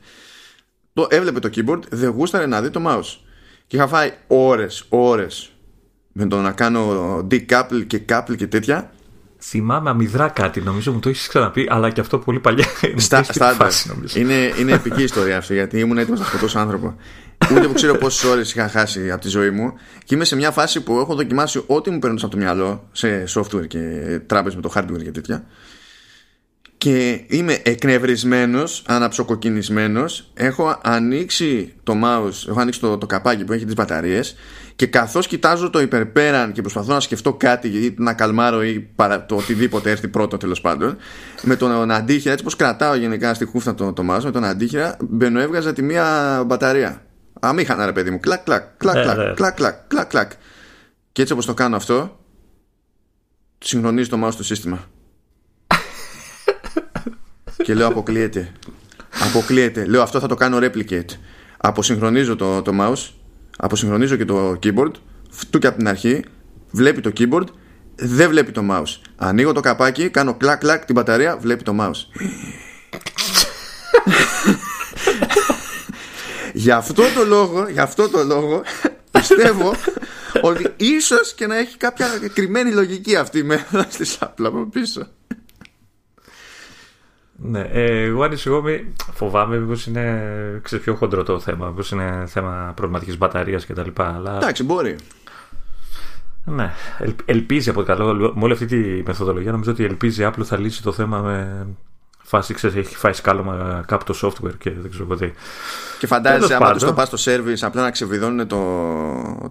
Το 0.93 1.08
έβλεπε 1.10 1.39
το 1.39 1.49
keyboard, 1.55 1.81
δεν 1.89 2.10
γούσταρε 2.10 2.45
να 2.45 2.62
δει 2.62 2.69
το 2.69 2.84
mouse. 2.88 3.17
Και 3.67 3.75
είχα 3.75 3.88
φάει 3.88 4.12
ώρες, 4.27 4.86
ώρες 4.89 5.51
με 6.12 6.27
το 6.27 6.41
να 6.41 6.51
κάνω 6.51 7.17
decouple 7.31 7.84
και 7.88 8.01
couple 8.10 8.36
και 8.38 8.47
τέτοια 8.47 8.91
Θυμάμαι 9.47 9.89
αμυδρά 9.89 10.27
κάτι, 10.27 10.62
νομίζω 10.62 10.91
μου 10.91 10.99
το 10.99 11.10
έχεις 11.10 11.27
ξαναπεί, 11.27 11.67
αλλά 11.69 11.89
και 11.89 12.01
αυτό 12.01 12.19
πολύ 12.19 12.39
παλιά. 12.39 12.65
Μου 12.93 12.99
στα, 12.99 13.15
το 13.15 13.21
έχεις 13.21 13.27
πει 13.27 13.34
τη 13.34 13.34
στάνταρ. 13.34 13.55
φάση, 13.55 13.88
νομίζω. 13.88 14.19
είναι, 14.19 14.53
είναι 14.60 14.71
επική 14.71 15.03
ιστορία 15.03 15.38
αυτή 15.38 15.53
γιατί 15.53 15.79
ήμουν 15.79 15.97
έτοιμος 15.97 16.19
να 16.19 16.25
σκοτώσω 16.25 16.60
άνθρωπο. 16.60 16.95
Ούτε 17.51 17.67
που 17.67 17.73
ξέρω 17.73 17.97
πόσες 17.97 18.29
ώρες 18.29 18.53
είχα 18.53 18.69
χάσει 18.69 19.12
από 19.12 19.21
τη 19.21 19.29
ζωή 19.29 19.49
μου. 19.49 19.73
Και 20.03 20.15
είμαι 20.15 20.25
σε 20.25 20.36
μια 20.36 20.51
φάση 20.51 20.81
που 20.81 20.99
έχω 20.99 21.15
δοκιμάσει 21.15 21.63
ό,τι 21.67 21.89
μου 21.89 21.99
παίρνει 21.99 22.19
από 22.21 22.31
το 22.31 22.38
μυαλό 22.38 22.89
σε 22.91 23.23
software 23.34 23.67
και 23.67 23.79
τράπεζες 24.25 24.55
με 24.55 24.62
το 24.62 24.71
hardware 24.75 25.03
και 25.03 25.12
τέτοια. 25.12 25.45
Και 26.77 27.23
είμαι 27.27 27.60
εκνευρισμένος, 27.63 28.84
αναψοκοκκινισμένος. 28.88 30.31
Έχω 30.34 30.79
ανοίξει 30.84 31.73
το 31.84 31.93
mouse 32.03 32.47
Έχω 32.49 32.60
ανοίξει 32.60 32.79
το, 32.79 32.97
το 32.97 33.05
καπάκι 33.05 33.43
που 33.43 33.53
έχει 33.53 33.65
τις 33.65 33.73
μπαταρίες 33.73 34.36
Και 34.75 34.86
καθώς 34.86 35.27
κοιτάζω 35.27 35.69
το 35.69 35.81
υπερπέραν 35.81 36.51
Και 36.51 36.62
προσπαθώ 36.62 36.93
να 36.93 36.99
σκεφτώ 36.99 37.34
κάτι 37.34 37.67
ή 37.67 37.95
να 37.97 38.13
καλμάρω 38.13 38.63
Ή 38.63 38.89
παρα, 38.95 39.25
το 39.25 39.36
οτιδήποτε 39.36 39.91
έρθει 39.91 40.08
πρώτο 40.08 40.38
τέλος 40.38 40.62
πάντων 40.62 40.97
Με 41.41 41.55
τον 41.55 41.91
αντίχειρα 41.91 42.31
Έτσι 42.31 42.43
πως 42.43 42.55
κρατάω 42.55 42.95
γενικά 42.95 43.34
στη 43.34 43.45
χούφτα 43.45 43.75
το, 43.75 43.93
το 43.93 44.03
mouse 44.10 44.23
Με 44.23 44.31
τον 44.31 44.43
αντίχειρα 44.43 44.97
μπαίνω 44.99 45.39
έβγαζα 45.39 45.73
τη 45.73 45.81
μία 45.81 46.43
μπαταρία 46.45 47.04
Αμήχανα 47.47 47.86
ρε 47.86 47.91
παιδί 47.91 48.10
μου 48.12 48.19
Κλακ 48.19 48.43
κλακ 48.43 48.63
κλακ 48.77 48.95
Ναι, 48.95 49.01
κλακ 49.01 49.17
ναι. 49.17 49.34
κλακ 49.34 49.55
κλακ 49.55 49.75
κλακ 49.88 50.08
κλακ 50.08 50.31
Και 51.12 51.21
έτσι 51.21 51.34
όπως 51.34 51.45
το 51.45 51.53
κάνω 51.53 51.75
αυτό 51.75 52.19
Συγχρονίζει 53.58 54.10
το 54.10 54.27
mouse 54.27 54.34
το 54.34 54.43
σύστημα 54.43 54.88
και 57.65 57.73
λέω 57.73 57.88
αποκλείεται. 57.88 58.51
Αποκλείεται. 59.29 59.86
Λέω 59.86 60.01
αυτό 60.01 60.19
θα 60.19 60.27
το 60.27 60.36
κάνω 60.36 60.58
replicate. 60.62 61.10
Αποσυγχρονίζω 61.58 62.36
το, 62.36 62.62
το 62.62 62.71
mouse, 62.79 63.10
αποσυγχρονίζω 63.58 64.15
και 64.15 64.25
το 64.25 64.60
keyboard, 64.63 64.91
φτού 65.29 65.60
και 65.60 65.67
από 65.67 65.77
την 65.77 65.88
αρχή, 65.88 66.23
βλέπει 66.71 67.01
το 67.01 67.12
keyboard, 67.17 67.45
δεν 67.95 68.29
βλέπει 68.29 68.51
το 68.51 68.62
mouse. 68.71 69.01
Ανοίγω 69.15 69.51
το 69.51 69.60
καπάκι, 69.60 70.10
κάνω 70.10 70.36
κλακ 70.36 70.60
κλακ 70.60 70.86
την 70.86 70.95
μπαταρία, 70.95 71.38
βλέπει 71.38 71.63
το 71.63 71.75
mouse. 71.79 72.21
Γι' 76.65 76.71
αυτό 76.71 77.04
το 77.15 77.25
λόγο, 77.28 77.67
γι' 77.69 77.80
αυτό 77.80 78.10
το 78.10 78.23
λόγο 78.23 78.62
πιστεύω 79.12 79.73
ότι 80.41 80.73
ίσως 80.78 81.34
και 81.34 81.47
να 81.47 81.58
έχει 81.58 81.78
κάποια 81.78 82.08
κρυμμένη 82.34 82.71
λογική 82.71 83.15
αυτή 83.15 83.39
η 83.39 83.43
μέθοδος 83.43 83.88
της 83.88 84.17
Apple 84.21 84.45
από 84.45 84.67
πίσω. 84.71 85.08
Ναι, 87.36 87.60
ε, 87.60 88.04
εγώ 88.04 88.23
ανησυχώ 88.23 88.62
με, 88.62 88.93
φοβάμαι 89.13 89.58
μήπως 89.58 89.86
είναι 89.86 90.60
ξέρεις, 90.63 90.84
πιο 90.84 90.95
χοντρό 90.95 91.23
το 91.23 91.39
θέμα, 91.39 91.67
μήπως 91.67 91.91
είναι 91.91 92.23
θέμα 92.28 92.71
προβληματικής 92.75 93.17
μπαταρίας 93.17 93.65
κτλ. 93.65 93.89
Αλλά 93.95 94.36
Εντάξει, 94.36 94.63
μπορεί. 94.63 94.95
ναι, 96.45 96.73
ελ, 96.99 97.13
ελπίζει 97.25 97.69
από 97.69 97.84
καλό, 97.84 98.34
με 98.36 98.43
όλη 98.43 98.54
αυτή 98.54 98.65
τη 98.65 99.04
μεθοδολογία 99.06 99.51
νομίζω 99.51 99.71
ότι 99.71 99.84
ελπίζει 99.84 100.23
η 100.23 100.28
Apple 100.30 100.43
θα 100.43 100.60
λύσει 100.60 100.84
το 100.84 100.91
θέμα 100.91 101.19
με 101.19 101.67
φάση, 102.23 102.54
ξέρεις, 102.54 102.75
έχει 102.75 102.95
φάει 102.95 103.13
σκάλωμα 103.13 103.84
κάπου 103.88 104.04
το 104.04 104.19
software 104.21 104.58
και 104.58 104.71
δεν 104.71 104.91
ξέρω 104.91 105.15
τι. 105.15 105.32
Και 105.99 106.08
φαντάζεσαι 106.08 106.39
Τέλος 106.47 106.51
άμα 106.55 106.65
πάντων. 106.65 106.77
τους 106.77 106.88
το 106.88 106.93
πας 106.93 107.21
στο 107.21 107.31
service 107.31 107.58
απλά 107.62 107.81
να 107.81 107.91
ξεβιδώνουν 107.91 108.47
το, 108.47 108.60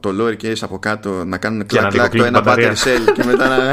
το 0.01 0.11
lowercase 0.21 0.59
από 0.61 0.79
κάτω, 0.79 1.25
να 1.25 1.39
κάνουν 1.39 1.59
να 1.59 1.65
κλακ 1.65 1.83
κλακ 1.83 1.93
το 1.93 1.97
λιγοκλίνει 1.97 2.27
ένα 2.27 2.39
η 2.39 2.43
μπαταρία. 2.43 2.73
battery 2.75 2.87
cell 2.87 3.13
και 3.15 3.25
μετά 3.25 3.49
να. 3.49 3.73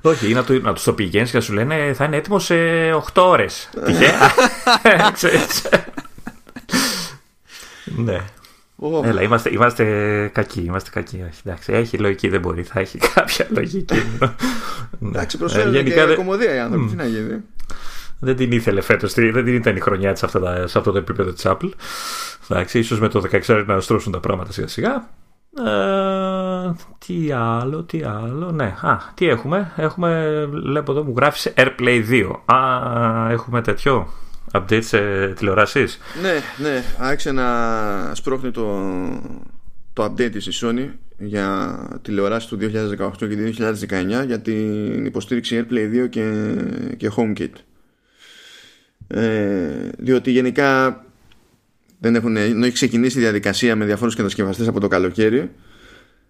Όχι, 0.00 0.30
ή 0.30 0.32
να, 0.34 0.44
του, 0.44 0.60
να 0.62 0.72
τους 0.72 0.84
το 0.84 0.92
πηγαίνεις 0.92 1.30
και 1.30 1.36
να 1.36 1.42
σου 1.42 1.52
λένε 1.52 1.92
θα 1.96 2.04
είναι 2.04 2.16
έτοιμο 2.16 2.38
σε 2.38 2.54
8 2.92 2.98
ώρες. 3.14 3.68
Τυχαία. 3.84 4.30
Ξέρεις. 5.12 5.62
ναι. 7.84 8.24
Ω, 8.78 9.00
Έλα, 9.04 9.22
είμαστε, 9.22 9.50
είμαστε 9.52 9.84
κακοί. 10.34 10.60
Είμαστε 10.60 10.90
κακοί. 10.92 11.16
Όχι, 11.30 11.40
εντάξει, 11.44 11.72
έχει 11.72 11.98
λογική, 11.98 12.28
δεν 12.28 12.40
μπορεί. 12.40 12.62
Θα 12.62 12.80
έχει 12.80 12.98
κάποια 13.14 13.46
λογική. 13.50 13.94
ναι. 14.18 15.08
Εντάξει, 15.08 15.36
Ε, 15.36 15.40
προσφέρουν 15.40 15.74
γενικά 15.74 15.94
και 16.00 16.04
δεν- 16.06 16.16
κομμωδία 16.16 16.54
οι 16.54 16.58
άνθρωποι. 16.58 16.86
Τι 16.90 16.96
να 16.96 17.04
γίνει. 17.06 17.40
δεν 18.20 18.36
την 18.36 18.52
ήθελε 18.52 18.80
φέτος, 18.80 19.14
δεν 19.14 19.44
την 19.44 19.54
ήταν 19.54 19.76
η 19.76 19.80
χρονιά 19.80 20.12
της 20.12 20.20
σε 20.64 20.78
αυτό 20.78 20.92
το 20.92 20.98
επίπεδο 20.98 21.32
της 21.32 21.42
Apple. 21.46 21.70
Εντάξει, 22.48 22.78
ίσως 22.78 23.00
με 23.00 23.08
το 23.08 23.20
16 23.20 23.64
να 23.66 23.80
στρώσουν 23.80 24.12
τα 24.12 24.20
πράγματα 24.20 24.52
σιγά 24.52 24.66
σιγά. 24.68 25.08
Ε, 25.66 26.72
τι 27.06 27.32
άλλο, 27.32 27.82
τι 27.82 28.02
άλλο. 28.02 28.50
Ναι, 28.50 28.74
α, 28.80 28.96
τι 29.14 29.28
έχουμε. 29.28 29.72
Έχουμε, 29.76 30.44
βλέπω 30.50 30.92
εδώ 30.92 31.02
μου 31.04 31.14
γράφεις 31.16 31.52
Airplay 31.56 32.04
2. 32.10 32.42
Α, 32.54 33.30
έχουμε 33.30 33.62
τέτοιο. 33.62 34.08
Update 34.52 34.82
σε 34.82 35.28
τηλεοράσεις; 35.28 35.98
Ναι, 36.22 36.66
ναι, 36.68 36.82
άρχισε 36.98 37.32
να 37.32 38.14
σπρώχνει 38.14 38.50
το, 38.50 38.92
το 39.92 40.04
update 40.04 40.30
της 40.32 40.46
η 40.46 40.50
Sony 40.62 40.88
για 41.18 41.78
τηλεοράση 42.02 42.48
του 42.48 42.58
2018 42.60 43.10
και 43.18 43.54
2019 44.20 44.26
για 44.26 44.40
την 44.40 45.04
υποστήριξη 45.04 45.66
AirPlay 45.70 46.04
2 46.04 46.08
και, 46.10 46.54
και 46.96 47.10
HomeKit. 47.16 47.52
Ε, 49.08 49.88
διότι 49.98 50.30
γενικά 50.30 51.00
δεν 51.98 52.14
έχουν, 52.14 52.36
ενώ 52.36 52.64
έχει 52.64 52.74
ξεκινήσει 52.74 53.18
η 53.18 53.20
διαδικασία 53.20 53.76
με 53.76 53.84
διαφόρους 53.84 54.14
κατασκευαστές 54.14 54.68
από 54.68 54.80
το 54.80 54.88
καλοκαίρι 54.88 55.50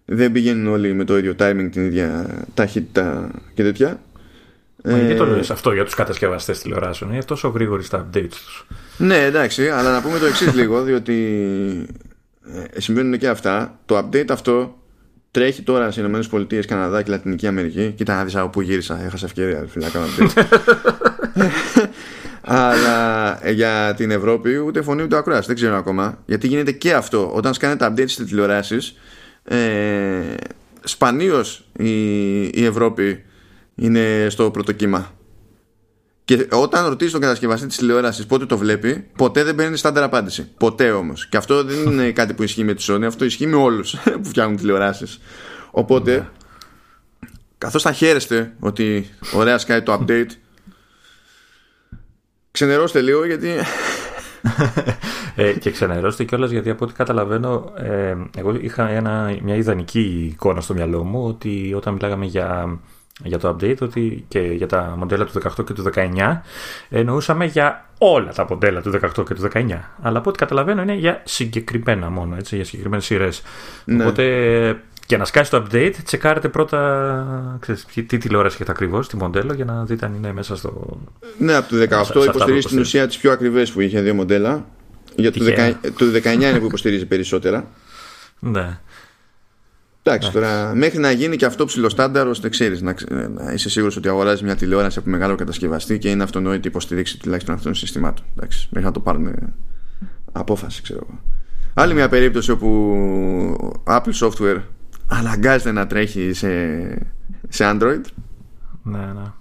δεν 0.09 0.31
πηγαίνουν 0.31 0.67
όλοι 0.67 0.93
με 0.93 1.03
το 1.03 1.17
ίδιο 1.17 1.35
timing 1.39 1.69
την 1.71 1.85
ίδια 1.85 2.37
ταχύτητα 2.53 3.31
και 3.53 3.63
τέτοια 3.63 4.01
Μα 4.83 4.97
γιατί 4.97 5.15
το 5.15 5.23
Ε, 5.23 5.27
λες 5.27 5.51
αυτό 5.51 5.71
για 5.73 5.83
τους 5.83 5.93
κατασκευαστές 5.93 6.59
τηλεοράσεων; 6.59 7.11
Είναι 7.11 7.23
τόσο 7.23 7.47
γρήγοροι 7.47 7.83
στα 7.83 8.07
updates 8.07 8.29
τους. 8.29 8.67
Ναι, 8.97 9.23
εντάξει, 9.23 9.69
αλλά 9.69 9.91
να 9.91 10.01
πούμε 10.01 10.19
το 10.19 10.25
εξής 10.25 10.53
λίγο, 10.59 10.81
διότι 10.81 11.15
ε, 12.73 12.81
συμβαίνουν 12.81 13.17
και 13.17 13.27
αυτά. 13.27 13.79
Το 13.85 13.97
update 13.97 14.29
αυτό 14.29 14.77
τρέχει 15.31 15.61
τώρα 15.61 15.91
στις 15.91 16.03
ΗΠΑ, 16.29 16.65
Καναδά 16.67 17.01
και 17.01 17.11
Λατινική 17.11 17.47
Αμερική. 17.47 17.93
Κοίτα 17.95 18.15
να 18.15 18.23
δεις 18.23 18.35
από 18.35 18.49
πού 18.49 18.61
γύρισα, 18.61 19.03
έχασα 19.05 19.25
ευκαιρία 19.25 19.65
φίλε, 19.67 19.85
να 19.85 19.91
κάνω 19.91 20.05
update. 20.17 20.43
αλλά 22.41 23.39
ε, 23.47 23.51
για 23.51 23.93
την 23.97 24.11
Ευρώπη 24.11 24.57
ούτε 24.57 24.81
φωνή 24.81 25.03
ούτε 25.03 25.17
ακρόαση, 25.17 25.47
δεν 25.47 25.55
ξέρω 25.55 25.75
ακόμα. 25.75 26.17
Γιατί 26.25 26.47
γίνεται 26.47 26.71
και 26.71 26.93
αυτό. 26.93 27.31
Όταν 27.33 27.53
σκάνετε 27.53 27.87
updates 27.87 28.09
στις 28.09 28.25
τηλεοράσεις, 28.25 28.97
ε, 29.43 30.21
σπανίως 30.83 31.67
η, 31.77 32.41
η 32.43 32.65
Ευρώπη 32.65 33.23
είναι 33.77 34.27
στο 34.29 34.51
πρώτο 34.51 34.71
κύμα. 34.71 35.11
Και 36.25 36.47
όταν 36.51 36.87
ρωτήσεις 36.87 37.11
τον 37.11 37.21
κατασκευαστή 37.21 37.67
της 37.67 37.77
τηλεόρασης 37.77 38.25
πότε 38.25 38.45
το 38.45 38.57
βλέπει, 38.57 39.07
ποτέ 39.17 39.43
δεν 39.43 39.55
παίρνει 39.55 39.77
στάνταρ 39.77 40.03
απάντηση. 40.03 40.49
Ποτέ 40.57 40.91
όμως. 40.91 41.27
Και 41.27 41.37
αυτό 41.37 41.63
δεν 41.63 41.91
είναι 41.91 42.11
κάτι 42.19 42.33
που 42.33 42.43
ισχύει 42.43 42.63
με 42.63 42.73
τη 42.73 42.85
Sony, 42.87 43.03
αυτό 43.03 43.25
ισχύει 43.25 43.47
με 43.47 43.55
όλους 43.55 43.95
που 44.21 44.25
φτιάχνουν 44.25 44.57
τηλεοράσεις. 44.57 45.19
Οπότε, 45.71 46.11
ναι. 46.15 46.27
καθώς 47.57 47.81
θα 47.81 47.91
χαίρεστε 47.91 48.53
ότι 48.59 49.09
ωραία 49.33 49.57
σκάει 49.57 49.81
το 49.81 49.99
update, 50.01 50.29
ξενερώστε 52.51 53.01
λίγο 53.01 53.25
γιατί. 53.25 53.49
ε, 55.35 55.53
και 55.53 55.71
ξενερώστε 55.71 56.23
κιόλας 56.23 56.51
γιατί 56.51 56.69
από 56.69 56.85
ό,τι 56.85 56.93
καταλαβαίνω, 56.93 57.73
ε, 57.77 58.15
εγώ 58.37 58.55
είχα 58.55 58.89
ένα, 58.89 59.37
μια 59.43 59.55
ιδανική 59.55 60.29
εικόνα 60.31 60.61
στο 60.61 60.73
μυαλό 60.73 61.03
μου 61.03 61.25
ότι 61.27 61.73
όταν 61.75 61.93
μιλάγαμε 61.93 62.25
για 62.25 62.79
για 63.23 63.39
το 63.39 63.49
update 63.49 63.77
ότι 63.81 64.25
και 64.27 64.39
για 64.39 64.67
τα 64.67 64.95
μοντέλα 64.97 65.25
του 65.25 65.41
18 65.59 65.65
και 65.65 65.73
του 65.73 65.83
19 65.95 66.39
εννοούσαμε 66.89 67.45
για 67.45 67.89
όλα 67.97 68.33
τα 68.33 68.45
μοντέλα 68.49 68.81
του 68.81 68.99
18 69.17 69.25
και 69.25 69.33
του 69.33 69.49
19 69.53 69.79
αλλά 70.01 70.17
από 70.17 70.29
ό,τι 70.29 70.37
καταλαβαίνω 70.37 70.81
είναι 70.81 70.93
για 70.93 71.21
συγκεκριμένα 71.25 72.09
μόνο 72.09 72.35
έτσι, 72.35 72.55
για 72.55 72.65
συγκεκριμένες 72.65 73.05
σειρές. 73.05 73.41
Ναι. 73.85 74.03
οπότε 74.03 74.81
και 75.05 75.17
να 75.17 75.25
σκάσει 75.25 75.51
το 75.51 75.65
update 75.65 75.93
τσεκάρετε 76.03 76.49
πρώτα 76.49 77.57
ξέρεις, 77.59 77.85
τι 77.85 78.17
τηλεόραση 78.17 78.55
έχετε 78.55 78.71
ακριβώς, 78.71 79.07
τι 79.07 79.17
μοντέλο 79.17 79.53
για 79.53 79.65
να 79.65 79.83
δείτε 79.83 80.05
αν 80.05 80.13
είναι 80.13 80.33
μέσα 80.33 80.55
στο 80.55 80.99
ναι 81.37 81.55
από 81.55 81.69
το 81.69 81.77
18 82.21 82.25
υποστηρίζει 82.25 82.67
στην 82.67 82.79
ουσία 82.79 83.07
τις 83.07 83.17
πιο 83.17 83.31
ακριβές 83.31 83.71
που 83.71 83.81
είχε 83.81 84.01
δύο 84.01 84.13
μοντέλα. 84.13 84.65
Για 85.15 85.31
το, 85.31 85.39
19 86.23 86.33
είναι 86.33 86.59
που 86.59 86.65
υποστηρίζει 86.65 87.05
περισσότερα. 87.05 87.67
Ναι 88.39 88.79
Εντάξει, 90.07 90.27
ναι. 90.27 90.33
τώρα 90.33 90.75
μέχρι 90.75 90.99
να 90.99 91.11
γίνει 91.11 91.35
και 91.35 91.45
αυτό 91.45 91.65
ψηλό 91.65 91.89
στάνταρ, 91.89 92.27
ώστε 92.27 92.49
ξέρεις 92.49 92.81
να, 92.81 92.95
να, 93.09 93.51
είσαι 93.53 93.69
σίγουρος 93.69 93.95
ότι 93.95 94.07
αγοράζει 94.07 94.43
μια 94.43 94.55
τηλεόραση 94.55 94.99
από 94.99 95.09
μεγάλο 95.09 95.35
κατασκευαστή 95.35 95.97
και 95.97 96.09
είναι 96.09 96.23
αυτονόητη 96.23 96.67
υποστηρίξη 96.67 97.19
τουλάχιστον 97.19 97.55
αυτών 97.55 97.71
των 97.71 97.81
συστημάτων. 97.81 98.25
Εντάξει, 98.35 98.67
μέχρι 98.71 98.87
να 98.87 98.93
το 98.93 98.99
πάρουμε 98.99 99.33
απόφαση, 100.31 100.81
ξέρω 100.81 100.99
εγώ. 101.09 101.19
Άλλη 101.73 101.93
μια 101.93 102.09
περίπτωση 102.09 102.51
όπου 102.51 103.81
Apple 103.83 104.13
Software 104.19 104.61
αναγκάζεται 105.07 105.71
να 105.71 105.87
τρέχει 105.87 106.33
σε, 106.33 106.49
σε 107.49 107.63
Android. 107.73 108.01
Ναι, 108.83 108.97
ναι. 108.97 109.31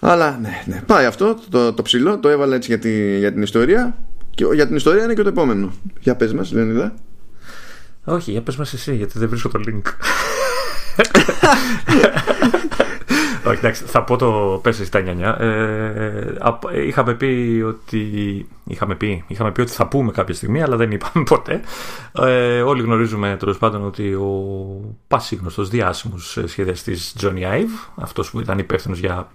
Αλλά 0.00 0.38
ναι, 0.42 0.62
ναι. 0.66 0.82
Πάει 0.86 1.04
αυτό 1.04 1.38
το, 1.48 1.72
το 1.72 1.82
ψηλό, 1.82 2.18
το 2.18 2.28
έβαλα 2.28 2.54
έτσι 2.54 2.68
για, 2.68 2.78
τη, 2.78 3.18
για 3.18 3.32
την 3.32 3.42
ιστορία. 3.42 3.96
Και 4.30 4.44
για 4.54 4.66
την 4.66 4.76
ιστορία 4.76 5.04
είναι 5.04 5.14
και 5.14 5.22
το 5.22 5.28
επόμενο. 5.28 5.72
Για 6.00 6.16
πες 6.16 6.32
μας, 6.32 6.52
Λεωνίδα. 6.52 6.94
Όχι, 8.04 8.30
για 8.30 8.42
πες 8.42 8.56
μας 8.56 8.72
εσύ, 8.72 8.94
γιατί 8.94 9.18
δεν 9.18 9.28
βρίσκω 9.28 9.48
το 9.48 9.60
link. 9.66 9.82
Όχι, 13.46 13.58
εντάξει, 13.58 13.84
θα 13.84 14.02
πω 14.04 14.16
το 14.16 14.60
πες 14.62 14.80
εσύ 14.80 14.90
τα 14.90 15.00
νιανιά. 15.00 15.36
Ε, 15.40 16.86
είχαμε 16.86 17.14
πει 17.14 17.62
ότι 17.66 17.98
είχαμε 18.64 18.94
πει, 18.94 19.24
είχαμε 19.26 19.52
πει 19.52 19.60
ότι 19.60 19.70
θα 19.70 19.86
πούμε 19.86 20.12
κάποια 20.12 20.34
στιγμή, 20.34 20.62
αλλά 20.62 20.76
δεν 20.76 20.90
είπαμε 20.90 21.24
ποτέ. 21.34 21.60
Ε, 22.12 22.62
όλοι 22.62 22.82
γνωρίζουμε 22.82 23.36
τέλος 23.38 23.58
πάντων 23.58 23.84
ότι 23.84 24.14
ο 24.14 24.30
πασίγνωστος 25.08 25.68
διάσημος 25.68 26.38
σχεδιαστής 26.44 27.16
Johnny 27.20 27.42
Ive, 27.42 27.92
αυτός 27.94 28.30
που 28.30 28.40
ήταν 28.40 28.58
υπεύθυνος 28.58 28.98
για 28.98 29.28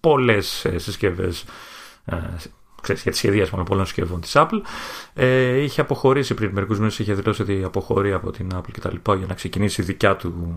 πολλές 0.00 0.66
συσκευές 0.76 1.44
ε, 2.04 2.16
ξέρεις, 2.84 3.02
για 3.02 3.10
τη 3.10 3.16
σχεδίασμα 3.16 3.62
πολλών 3.62 3.84
συσκευών 3.84 4.20
της 4.20 4.32
Apple. 4.34 4.60
Ε, 5.14 5.56
είχε 5.56 5.80
αποχωρήσει 5.80 6.34
πριν 6.34 6.50
μερικούς 6.52 6.78
μήνες, 6.78 6.98
είχε 6.98 7.14
δηλώσει 7.14 7.42
ότι 7.42 7.62
αποχωρεί 7.64 8.12
από 8.12 8.30
την 8.30 8.48
Apple 8.54 8.70
κτλ. 8.72 9.12
για 9.16 9.26
να 9.26 9.34
ξεκινήσει 9.34 9.82
δικιά 9.82 10.16
του 10.16 10.54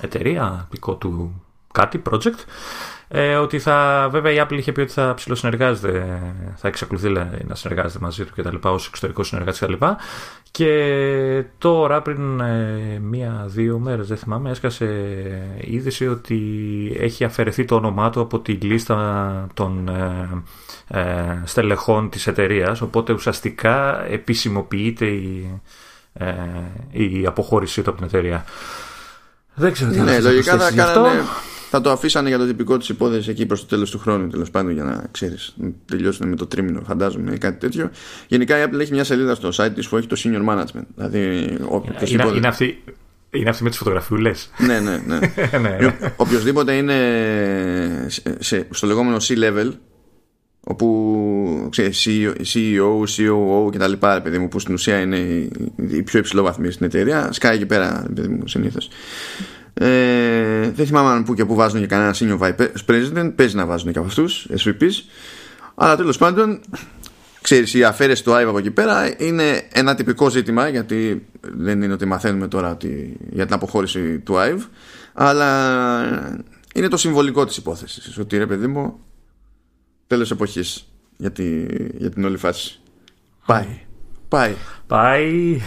εταιρεία, 0.00 0.68
δικό 0.70 0.94
του 0.94 1.42
κάτι, 1.72 2.02
project. 2.10 2.44
Ε, 3.10 3.34
ότι 3.34 3.58
θα, 3.58 4.08
βέβαια 4.10 4.32
η 4.32 4.46
Apple 4.46 4.56
είχε 4.58 4.72
πει 4.72 4.80
ότι 4.80 4.92
θα 4.92 5.14
ψηλοσυνεργάζεται, 5.14 6.20
θα 6.56 6.68
εξακολουθεί 6.68 7.08
να 7.46 7.54
συνεργάζεται 7.54 7.98
μαζί 8.04 8.24
του 8.24 8.32
κτλ. 8.36 8.56
ως 8.62 8.86
εξωτερικός 8.86 9.28
συνεργάτης 9.28 9.60
κτλ. 9.60 9.84
Και 10.50 11.44
τώρα 11.58 12.02
πριν 12.02 12.40
ε, 12.40 12.98
μία-δύο 13.02 13.78
μέρες, 13.78 14.08
δεν 14.08 14.16
θυμάμαι, 14.16 14.50
έσκασε 14.50 14.86
είδηση 15.60 16.08
ότι 16.08 16.40
έχει 17.00 17.24
αφαιρεθεί 17.24 17.64
το 17.64 17.74
όνομά 17.74 18.10
του 18.10 18.20
από 18.20 18.38
τη 18.38 18.52
λίστα 18.52 19.46
των 19.54 19.88
ε, 19.88 20.28
ε, 20.32 20.42
στελεχών 21.44 22.10
της 22.10 22.26
εταιρείας, 22.26 22.80
οπότε 22.80 23.12
ουσιαστικά 23.12 24.06
επισημοποιείται 24.10 25.06
η, 25.06 25.60
ε, 26.12 26.34
η 26.90 27.26
αποχώρησή 27.26 27.82
του 27.82 27.90
από 27.90 27.98
την 27.98 28.08
εταιρεία. 28.08 28.44
Δεν 29.54 29.72
ξέρω 29.72 29.90
τι 29.90 30.00
ναι, 30.00 30.20
λογικά 30.20 30.58
θα, 30.58 30.72
κάνανε, 30.72 31.22
θα 31.70 31.80
το 31.80 31.90
αφήσανε 31.90 32.28
για 32.28 32.38
το 32.38 32.46
τυπικό 32.46 32.76
της 32.76 32.88
υπόθεση 32.88 33.30
εκεί 33.30 33.46
προς 33.46 33.60
το 33.60 33.66
τέλος 33.66 33.90
του 33.90 33.98
χρόνου, 33.98 34.28
τέλος 34.28 34.50
πάντων, 34.50 34.72
για 34.72 34.84
να 34.84 35.04
ξέρεις, 35.10 35.56
τελειώσουν 35.84 36.28
με 36.28 36.36
το 36.36 36.46
τρίμηνο, 36.46 36.82
φαντάζομαι, 36.86 37.32
ή 37.32 37.38
κάτι 37.38 37.58
τέτοιο. 37.58 37.90
Γενικά 38.26 38.58
η 38.58 38.64
Apple 38.66 38.78
έχει 38.78 38.92
μια 38.92 39.04
σελίδα 39.04 39.34
στο 39.34 39.48
site 39.52 39.70
της 39.74 39.88
που 39.88 39.96
έχει 39.96 40.06
το 40.06 40.16
senior 40.24 40.48
management. 40.48 40.86
Δηλαδή, 40.94 41.18
είναι, 42.06 42.24
είναι, 42.34 42.48
αυτή, 42.48 42.82
είναι 43.30 43.50
αυτή 43.50 43.62
με 43.62 43.68
τις 43.68 43.78
φωτογραφιούλες. 43.78 44.50
ναι, 44.58 44.80
ναι, 44.80 45.02
ναι. 45.06 45.18
ναι, 45.58 45.76
ναι. 45.80 46.12
Οποιοδήποτε 46.16 46.72
είναι 46.72 46.96
σε, 48.38 48.66
στο 48.70 48.86
λεγόμενο 48.86 49.16
C-level, 49.16 49.70
όπου 50.70 51.66
ξέρεις, 51.70 52.08
CEO, 52.54 53.02
COO 53.16 53.70
και 53.70 53.78
τα 53.78 53.88
λοιπά 53.88 54.20
παιδί 54.22 54.38
μου, 54.38 54.48
που 54.48 54.58
στην 54.58 54.74
ουσία 54.74 55.00
είναι 55.00 55.16
η 55.76 56.02
πιο 56.02 56.18
υψηλόβαθμη 56.18 56.70
στην 56.70 56.86
εταιρεία 56.86 57.32
σκάει 57.32 57.54
εκεί 57.54 57.66
πέρα 57.66 58.06
παιδί 58.14 58.28
μου, 58.28 58.48
συνήθως. 58.48 58.88
Ε, 59.74 60.70
δεν 60.70 60.86
θυμάμαι 60.86 61.10
αν 61.10 61.24
που 61.24 61.34
και 61.34 61.44
που 61.44 61.54
βάζουν 61.54 61.80
και 61.80 61.86
κανένα 61.86 62.14
senior 62.14 62.38
vice 62.38 62.68
president 62.86 63.32
παίζει 63.34 63.56
να 63.56 63.66
βάζουν 63.66 63.92
και 63.92 63.98
από 63.98 64.06
αυτούς 64.06 64.48
SVPs 64.56 64.92
αλλά 65.74 65.96
τέλος 65.96 66.16
πάντων 66.16 66.60
ξέρεις 67.40 67.74
η 67.74 67.84
αφαίρεση 67.84 68.24
του 68.24 68.30
IVE 68.30 68.44
από 68.48 68.58
εκεί 68.58 68.70
πέρα 68.70 69.14
είναι 69.18 69.68
ένα 69.72 69.94
τυπικό 69.94 70.30
ζήτημα 70.30 70.68
γιατί 70.68 71.26
δεν 71.40 71.82
είναι 71.82 71.92
ότι 71.92 72.04
μαθαίνουμε 72.04 72.48
τώρα 72.48 72.70
ότι, 72.70 73.16
για 73.30 73.44
την 73.44 73.54
αποχώρηση 73.54 74.18
του 74.18 74.34
IVE 74.36 74.60
αλλά 75.12 76.40
είναι 76.74 76.88
το 76.88 76.96
συμβολικό 76.96 77.44
της 77.44 77.56
υπόθεσης 77.56 78.18
ότι 78.18 78.36
ρε 78.36 78.46
παιδί 78.46 78.66
μου 78.66 79.00
τέλος 80.08 80.30
εποχής 80.30 80.88
για, 81.16 81.32
τη, 81.32 81.64
για 81.96 82.10
την 82.10 82.24
όλη 82.24 82.36
φάση. 82.36 82.80
Πάει. 83.46 83.80
Πάει. 84.28 84.54
Πάει. 84.86 85.60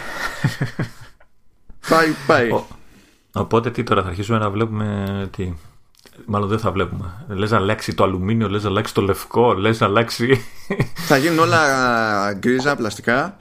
Πάει, 1.89 2.13
πάει. 2.27 2.51
Ο, 2.51 2.67
οπότε 3.33 3.71
τι 3.71 3.83
τώρα 3.83 4.01
θα 4.01 4.07
αρχίσουμε 4.07 4.37
να 4.37 4.49
βλέπουμε 4.49 5.27
τι; 5.35 5.53
Μάλλον 6.25 6.47
δεν 6.47 6.59
θα 6.59 6.71
βλέπουμε. 6.71 7.25
Λες 7.27 7.51
να 7.51 7.57
αλλάξει 7.57 7.93
το 7.93 8.03
αλουμίνιο, 8.03 8.49
λες 8.49 8.63
να 8.63 8.69
αλλάξει 8.69 8.93
το 8.93 9.01
λευκό, 9.01 9.53
λες 9.53 9.79
να 9.79 9.85
αλλάξει. 9.85 10.45
Θα 11.07 11.17
γίνουν 11.17 11.39
όλα 11.39 12.33
γκρίζα, 12.33 12.75
πλαστικά. 12.75 13.37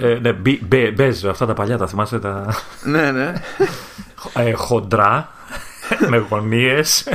Ε, 0.00 0.14
ναι, 0.14 0.32
μπε, 0.32 0.90
μπέζ, 0.90 1.24
αυτά 1.24 1.46
τα 1.46 1.54
παλιά 1.54 1.78
τα 1.78 1.86
θυμάσαι 1.86 2.18
τα. 2.18 2.54
ναι, 2.84 3.10
ναι. 3.10 3.32
Ε, 4.34 4.52
χοντρά, 4.52 5.32
με 6.08 6.16
γωνίες. 6.16 7.08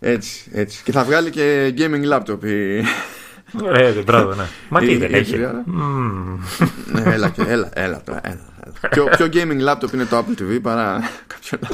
Έτσι, 0.00 0.50
έτσι. 0.52 0.82
Και 0.82 0.92
θα 0.92 1.04
βγάλει 1.04 1.30
και 1.30 1.74
gaming 1.76 2.12
laptop. 2.12 2.44
Η... 2.44 2.78
Ε, 3.72 3.92
μπράβο, 4.04 4.34
ναι. 4.34 4.44
Μα 4.68 4.80
τι 4.80 4.96
δεν 4.96 5.14
έχει. 5.14 5.36
Ναι, 5.36 7.02
έλα, 7.04 7.34
έλα, 7.46 7.70
έλα 7.72 8.02
τώρα. 8.04 8.20
Έλα. 8.22 8.48
Πιο, 8.90 9.04
πιο 9.04 9.28
gaming 9.32 9.68
laptop 9.68 9.92
είναι 9.92 10.04
το 10.04 10.18
Apple 10.18 10.42
TV 10.42 10.58
παρά 10.62 11.10
κάποιο 11.26 11.68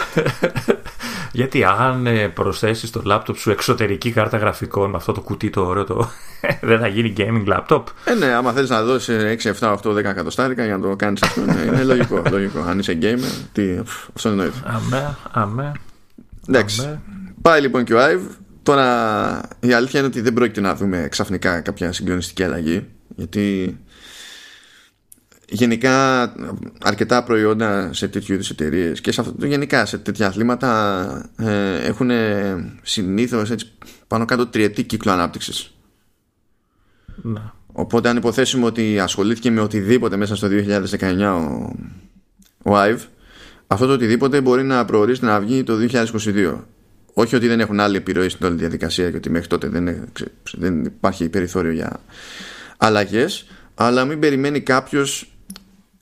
Γιατί 1.32 1.64
αν 1.64 2.06
ε, 2.06 2.28
προσθέσεις 2.28 2.90
το 2.90 3.02
laptop 3.06 3.36
σου 3.36 3.50
εξωτερική 3.50 4.10
κάρτα 4.10 4.36
γραφικών 4.36 4.90
με 4.90 4.96
αυτό 4.96 5.12
το 5.12 5.20
κουτί 5.20 5.50
το 5.50 5.66
ωραίο, 5.66 5.84
το... 5.84 6.10
δεν 6.60 6.78
θα 6.78 6.86
γίνει 6.86 7.12
gaming 7.16 7.54
laptop; 7.54 7.82
Ε, 8.04 8.14
ναι, 8.14 8.26
άμα 8.26 8.52
θέλεις 8.52 8.70
να 8.70 8.82
δώσεις 8.82 9.44
6, 9.44 9.52
7, 9.60 9.76
8, 9.82 9.90
10 9.90 9.96
εκατοστάρικα 9.96 10.64
για 10.64 10.76
να 10.76 10.88
το 10.88 10.96
κάνεις 10.96 11.22
αυτό, 11.22 11.40
ναι, 11.40 11.60
είναι 11.66 11.84
λογικό, 11.84 12.22
λογικό. 12.30 12.60
Αν 12.60 12.78
είσαι 12.78 12.98
gamer, 13.02 13.46
τι, 13.52 13.76
αυτό 14.16 14.28
είναι 14.28 14.42
νόητο. 14.42 14.56
Αμέ, 14.64 15.16
αμέ. 15.30 15.72
Εντάξει. 16.48 16.98
Πάει 17.48 17.60
λοιπόν 17.60 17.84
και 17.84 17.94
ο 17.94 18.02
Άιβ. 18.02 18.22
Τώρα 18.62 19.40
η 19.60 19.72
αλήθεια 19.72 19.98
είναι 19.98 20.08
ότι 20.08 20.20
δεν 20.20 20.32
πρόκειται 20.32 20.60
να 20.60 20.74
δούμε 20.74 21.06
ξαφνικά 21.10 21.60
κάποια 21.60 21.92
συγκλονιστική 21.92 22.42
αλλαγή. 22.42 22.86
Γιατί 23.16 23.78
γενικά 25.48 26.22
αρκετά 26.82 27.24
προϊόντα 27.24 27.92
σε 27.92 28.08
τέτοιου 28.08 28.34
είδους 28.34 28.50
εταιρείες 28.50 29.00
και 29.00 29.12
σε 29.12 29.20
αυτό, 29.20 29.46
γενικά 29.46 29.86
σε 29.86 29.98
τέτοια 29.98 30.26
αθλήματα 30.26 31.30
ε, 31.36 31.76
έχουν 31.86 32.10
συνήθως 32.82 33.54
πάνω 34.06 34.24
κάτω 34.24 34.46
τριετή 34.46 34.84
κύκλο 34.84 35.12
ανάπτυξης. 35.12 35.74
Ναι. 37.22 37.40
Οπότε 37.72 38.08
αν 38.08 38.16
υποθέσουμε 38.16 38.66
ότι 38.66 38.98
ασχολήθηκε 39.00 39.50
με 39.50 39.60
οτιδήποτε 39.60 40.16
μέσα 40.16 40.36
στο 40.36 40.48
2019 40.50 41.18
ο, 42.62 42.70
ο 42.70 42.76
Ive, 42.76 43.00
αυτό 43.66 43.86
το 43.86 43.92
οτιδήποτε 43.92 44.40
μπορεί 44.40 44.62
να 44.62 44.84
προορίσει 44.84 45.24
να 45.24 45.40
βγει 45.40 45.62
το 45.62 45.74
2022 45.90 46.54
όχι 47.14 47.36
ότι 47.36 47.48
δεν 47.48 47.60
έχουν 47.60 47.80
άλλη 47.80 47.96
επιρροή 47.96 48.28
στην 48.28 48.46
όλη 48.46 48.56
διαδικασία 48.56 49.10
και 49.10 49.16
ότι 49.16 49.30
μέχρι 49.30 49.46
τότε 49.46 49.68
δεν, 49.68 50.08
δεν 50.52 50.84
υπάρχει 50.84 51.28
περιθώριο 51.28 51.72
για 51.72 52.00
αλλαγές, 52.76 53.46
αλλά 53.74 54.04
μην 54.04 54.18
περιμένει 54.18 54.60
κάποιος 54.60 55.34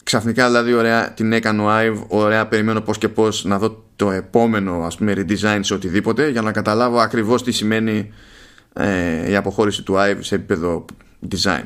ξαφνικά 0.03 0.47
δηλαδή 0.47 0.73
ωραία 0.73 1.13
την 1.13 1.33
έκανε 1.33 1.63
ο 1.63 1.67
Ive, 1.69 2.05
ωραία 2.09 2.47
περιμένω 2.47 2.81
πώς 2.81 2.99
και 2.99 3.09
πώς 3.09 3.45
να 3.45 3.59
δω 3.59 3.85
το 3.97 4.11
επόμενο 4.11 4.85
ας 4.85 4.97
πούμε 4.97 5.13
redesign 5.17 5.59
σε 5.61 5.75
οτιδήποτε 5.75 6.29
για 6.29 6.43
να 6.43 6.53
καταλάβω 6.53 6.99
ακριβώς 6.99 7.43
τι 7.43 7.53
σημαίνει 7.53 8.13
ε, 8.73 9.31
η 9.31 9.37
αποχώρηση 9.37 9.83
του 9.83 9.95
Ive 9.97 10.19
σε 10.21 10.35
επίπεδο 10.35 10.85
design. 11.31 11.65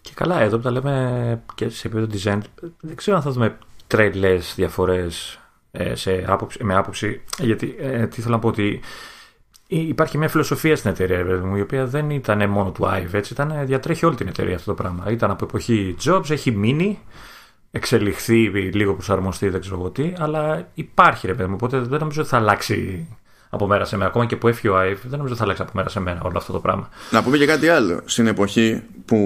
Και 0.00 0.10
καλά, 0.14 0.40
εδώ 0.40 0.56
που 0.56 0.62
τα 0.62 0.70
λέμε 0.70 1.42
και 1.54 1.68
σε 1.68 1.88
επίπεδο 1.88 2.06
design, 2.12 2.40
δεν 2.80 2.96
ξέρω 2.96 3.16
αν 3.16 3.22
θα 3.22 3.30
δούμε 3.30 3.58
τρελές 3.86 4.52
διαφορές 4.56 5.38
ε, 5.38 5.43
σε 5.92 6.24
άποψη, 6.26 6.64
με 6.64 6.74
άποψη, 6.74 7.20
γιατί 7.38 7.74
ε, 7.78 8.06
τι 8.06 8.20
θέλω 8.20 8.34
να 8.34 8.40
πω 8.40 8.48
ότι 8.48 8.80
υπάρχει 9.66 10.18
μια 10.18 10.28
φιλοσοφία 10.28 10.76
στην 10.76 10.90
εταιρεία 10.90 11.40
μου, 11.44 11.56
η 11.56 11.60
οποία 11.60 11.86
δεν 11.86 12.10
ήταν 12.10 12.50
μόνο 12.50 12.70
του 12.70 12.84
Ive, 12.84 13.12
έτσι, 13.12 13.32
ήταν, 13.32 13.52
διατρέχει 13.64 14.06
όλη 14.06 14.16
την 14.16 14.28
εταιρεία 14.28 14.54
αυτό 14.54 14.74
το 14.74 14.82
πράγμα. 14.82 15.10
Ήταν 15.10 15.30
από 15.30 15.44
εποχή 15.44 15.96
Jobs, 16.04 16.30
έχει 16.30 16.50
μείνει, 16.50 16.98
εξελιχθεί, 17.70 18.48
λίγο 18.50 18.92
προσαρμοστεί, 18.92 19.48
δεν 19.48 19.60
ξέρω 19.60 19.76
εγώ 19.78 19.90
τι, 19.90 20.12
αλλά 20.18 20.68
υπάρχει 20.74 21.26
ρε 21.26 21.34
παιδί 21.34 21.48
μου, 21.48 21.54
οπότε 21.54 21.78
δεν 21.78 21.98
νομίζω 21.98 22.20
ότι 22.20 22.30
θα 22.30 22.36
αλλάξει 22.36 23.08
από 23.50 23.66
μέρα 23.66 23.84
σε 23.84 23.96
μέρα. 23.96 24.08
Ακόμα 24.08 24.26
και 24.26 24.36
που 24.36 24.48
έφυγε 24.48 24.68
ο 24.68 24.80
Ive, 24.80 24.98
δεν 25.02 25.10
νομίζω 25.10 25.28
ότι 25.28 25.36
θα 25.36 25.42
αλλάξει 25.42 25.62
από 25.62 25.70
μέρα 25.74 25.88
σε 25.88 26.00
μέρα 26.00 26.20
όλο 26.22 26.38
αυτό 26.38 26.52
το 26.52 26.60
πράγμα. 26.60 26.88
Να 27.10 27.22
πούμε 27.22 27.36
και 27.36 27.46
κάτι 27.46 27.68
άλλο. 27.68 28.00
Στην 28.04 28.26
εποχή 28.26 28.82
που 29.04 29.16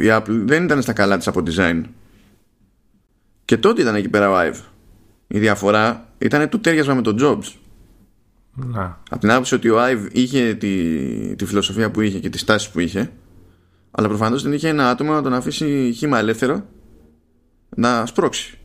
η 0.00 0.06
Apple 0.10 0.42
δεν 0.44 0.64
ήταν 0.64 0.82
στα 0.82 0.92
καλά 0.92 1.16
της 1.16 1.26
από 1.28 1.42
design. 1.46 1.82
Και 3.44 3.56
τότε 3.56 3.82
ήταν 3.82 3.94
εκεί 3.94 4.08
πέρα 4.08 4.30
ο 4.30 4.34
Ive. 4.38 4.60
Η 5.26 5.38
διαφορά 5.38 6.08
ήταν 6.18 6.48
το 6.48 6.58
τέριασμα 6.58 6.94
με 6.94 7.02
τον 7.02 7.16
Jobs. 7.20 7.52
Να. 8.54 9.00
Από 9.10 9.20
την 9.20 9.30
άποψη 9.30 9.54
ότι 9.54 9.68
ο 9.68 9.76
Ive 9.78 10.08
είχε 10.12 10.54
τη, 10.54 11.36
τη 11.36 11.44
φιλοσοφία 11.44 11.90
που 11.90 12.00
είχε 12.00 12.18
και 12.18 12.28
τις 12.28 12.44
τάσεις 12.44 12.70
που 12.70 12.80
είχε, 12.80 13.12
αλλά 13.90 14.08
προφανώς 14.08 14.42
δεν 14.42 14.52
είχε 14.52 14.68
ένα 14.68 14.90
άτομο 14.90 15.12
να 15.12 15.22
τον 15.22 15.34
αφήσει 15.34 15.92
χήμα 15.96 16.18
ελεύθερο 16.18 16.64
να 17.76 18.06
σπρώξει. 18.06 18.58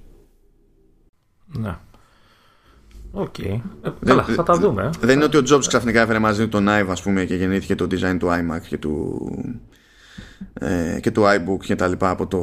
Ναι. 1.46 1.78
ΟΚ. 3.12 3.36
Okay. 3.38 3.62
Ε, 3.82 3.90
καλά, 4.06 4.24
θα 4.24 4.44
τα 4.44 4.54
δούμε. 4.54 4.90
Δεν 5.00 5.16
είναι 5.16 5.24
ότι 5.24 5.38
ο 5.38 5.44
Jobs 5.50 5.66
ξαφνικά 5.68 6.02
έφερε 6.02 6.20
μαζί 6.20 6.48
τον 6.48 6.66
Ive 6.70 6.88
ας 6.90 7.02
πούμε, 7.02 7.26
και 7.26 7.36
γεννήθηκε 7.36 7.76
το 7.76 7.88
design 7.92 8.18
του 8.20 8.28
iMac 8.28 8.62
και 8.68 8.78
του, 8.78 9.22
ε, 10.54 11.00
και 11.02 11.12
του 11.12 11.24
iBook 11.24 11.60
και 11.60 11.76
τα 11.76 11.88
λοιπά 11.88 12.10
από 12.10 12.28
το 12.28 12.40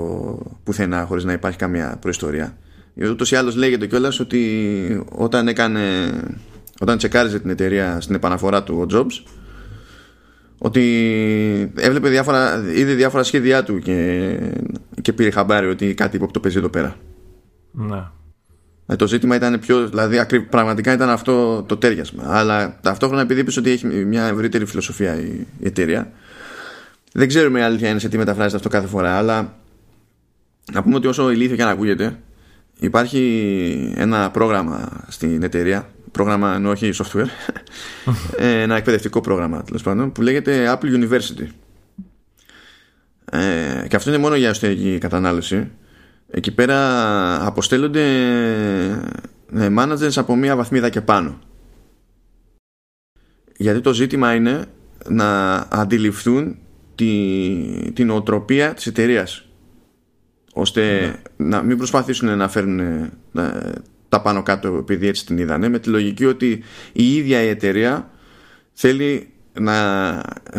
πουθενά 0.64 1.04
χωρίς 1.04 1.24
να 1.24 1.32
υπάρχει 1.32 1.58
καμία 1.58 1.96
προϊστορία. 2.00 2.56
Ούτως 3.02 3.30
ή 3.30 3.36
άλλως 3.36 3.56
λέγεται 3.56 3.86
κιόλας 3.86 4.20
ότι 4.20 5.04
όταν 5.08 5.48
έκανε 5.48 6.12
όταν 6.80 6.98
τσεκάριζε 6.98 7.38
την 7.38 7.50
εταιρεία 7.50 8.00
στην 8.00 8.14
επαναφορά 8.14 8.62
του 8.62 8.78
ο 8.80 8.94
Jobs 8.94 9.22
ότι 10.58 10.82
έβλεπε 11.76 12.08
διάφορα, 12.08 12.64
είδε 12.74 12.94
διάφορα 12.94 13.22
σχέδιά 13.22 13.62
του 13.62 13.78
και, 13.78 14.38
και 15.02 15.12
πήρε 15.12 15.30
χαμπάρι 15.30 15.66
ότι 15.66 15.94
κάτι 15.94 16.16
υπόπτω 16.16 16.40
παίζει 16.40 16.58
εδώ 16.58 16.68
πέρα. 16.68 16.96
Ναι. 17.72 18.02
Ε, 18.86 18.96
το 18.96 19.06
ζήτημα 19.06 19.36
ήταν 19.36 19.58
πιο, 19.58 19.88
δηλαδή 19.88 20.40
πραγματικά 20.50 20.92
ήταν 20.92 21.08
αυτό 21.08 21.62
το 21.62 21.76
τέριασμα. 21.76 22.22
Αλλά 22.26 22.78
ταυτόχρονα 22.82 23.22
επειδή 23.22 23.40
είπες 23.40 23.56
ότι 23.56 23.70
έχει 23.70 23.86
μια 23.86 24.24
ευρύτερη 24.24 24.64
φιλοσοφία 24.64 25.20
η, 25.20 25.46
η 25.58 25.66
εταιρεία, 25.66 26.12
δεν 27.12 27.28
ξέρουμε 27.28 27.58
η 27.58 27.62
αλήθεια 27.62 27.88
είναι 27.88 27.98
σε 27.98 28.08
τι 28.08 28.18
μεταφράζεται 28.18 28.56
αυτό 28.56 28.68
κάθε 28.68 28.86
φορά, 28.86 29.16
αλλά 29.16 29.54
να 30.72 30.82
πούμε 30.82 30.94
ότι 30.94 31.06
όσο 31.06 31.30
ηλίθιο 31.30 31.56
και 31.56 31.62
αν 31.62 31.68
ακούγεται, 31.68 32.18
υπάρχει 32.80 33.92
ένα 33.96 34.30
πρόγραμμα 34.30 35.04
στην 35.08 35.42
εταιρεία 35.42 35.88
πρόγραμμα 36.12 36.54
ενώ 36.54 36.70
όχι 36.70 36.90
software 36.94 37.26
ε, 38.36 38.60
ένα 38.60 38.76
εκπαιδευτικό 38.76 39.20
πρόγραμμα 39.20 39.62
τέλος 39.62 39.82
πάντων 39.82 40.12
που 40.12 40.22
λέγεται 40.22 40.78
Apple 40.78 41.04
University. 41.04 41.46
Ε, 43.30 43.86
και 43.88 43.96
αυτό 43.96 44.10
είναι 44.10 44.18
μόνο 44.18 44.34
για 44.34 44.48
εσωτερική 44.48 44.98
κατανάλωση. 44.98 45.70
Εκεί 46.30 46.54
πέρα 46.54 47.46
αποστέλλονται 47.46 48.04
ε, 49.54 49.68
managers 49.78 50.12
από 50.16 50.36
μία 50.36 50.56
βαθμίδα 50.56 50.88
και 50.88 51.00
πάνω. 51.00 51.38
Γιατί 53.56 53.80
το 53.80 53.92
ζήτημα 53.92 54.34
είναι 54.34 54.64
να 55.08 55.54
αντιληφθούν 55.54 56.58
τη, 56.94 57.92
την 57.92 58.10
οτροπία 58.10 58.74
της 58.74 58.86
εταιρείας. 58.86 59.47
Ώστε 60.58 61.00
ναι. 61.36 61.48
να 61.48 61.62
μην 61.62 61.76
προσπαθήσουν 61.76 62.36
να 62.36 62.48
φέρουν 62.48 62.78
ε, 62.78 63.10
τα 64.08 64.20
πάνω 64.20 64.42
κάτω 64.42 64.74
επειδή 64.74 65.06
έτσι 65.06 65.26
την 65.26 65.38
είδανε 65.38 65.68
με 65.68 65.78
τη 65.78 65.88
λογική 65.88 66.24
ότι 66.24 66.62
η 66.92 67.14
ίδια 67.14 67.42
η 67.42 67.48
εταιρεία 67.48 68.10
θέλει 68.72 69.28
να 69.60 69.74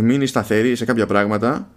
μείνει 0.02 0.26
σταθερή 0.26 0.76
σε 0.76 0.86
κάποια 0.86 1.06
πράγματα 1.06 1.70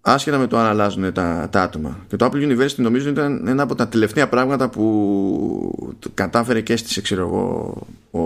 άσχετα 0.00 0.38
με 0.38 0.46
το 0.46 0.58
αν 0.58 0.66
αλλάζουν 0.66 1.12
τα, 1.12 1.48
τα 1.50 1.62
άτομα. 1.62 1.98
Και 2.08 2.16
το 2.16 2.26
Apple 2.26 2.48
University 2.48 2.76
νομίζω 2.76 3.08
ήταν 3.08 3.46
ένα 3.46 3.62
από 3.62 3.74
τα 3.74 3.88
τελευταία 3.88 4.28
πράγματα 4.28 4.68
που 4.68 5.96
κατάφερε 6.14 6.60
και 6.60 6.72
έστησε 6.72 7.00
ξέρω 7.00 7.20
εγώ 7.20 7.86
ο, 8.10 8.20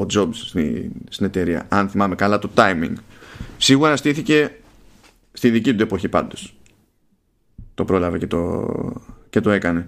ο 0.00 0.06
Jobs 0.14 0.34
στην, 0.34 0.90
στην 1.08 1.26
εταιρεία. 1.26 1.66
Αν 1.68 1.88
θυμάμαι 1.88 2.14
καλά 2.14 2.38
το 2.38 2.50
timing. 2.54 2.92
Σίγουρα 3.56 3.96
στήθηκε 3.96 4.50
στη 5.32 5.50
δική 5.50 5.74
του 5.74 5.82
εποχή 5.82 6.08
πάντως. 6.08 6.54
Το 7.74 7.84
πρόλαβε 7.84 8.18
και 8.18 8.26
το, 8.26 8.68
και 9.30 9.40
το 9.40 9.50
έκανε. 9.50 9.86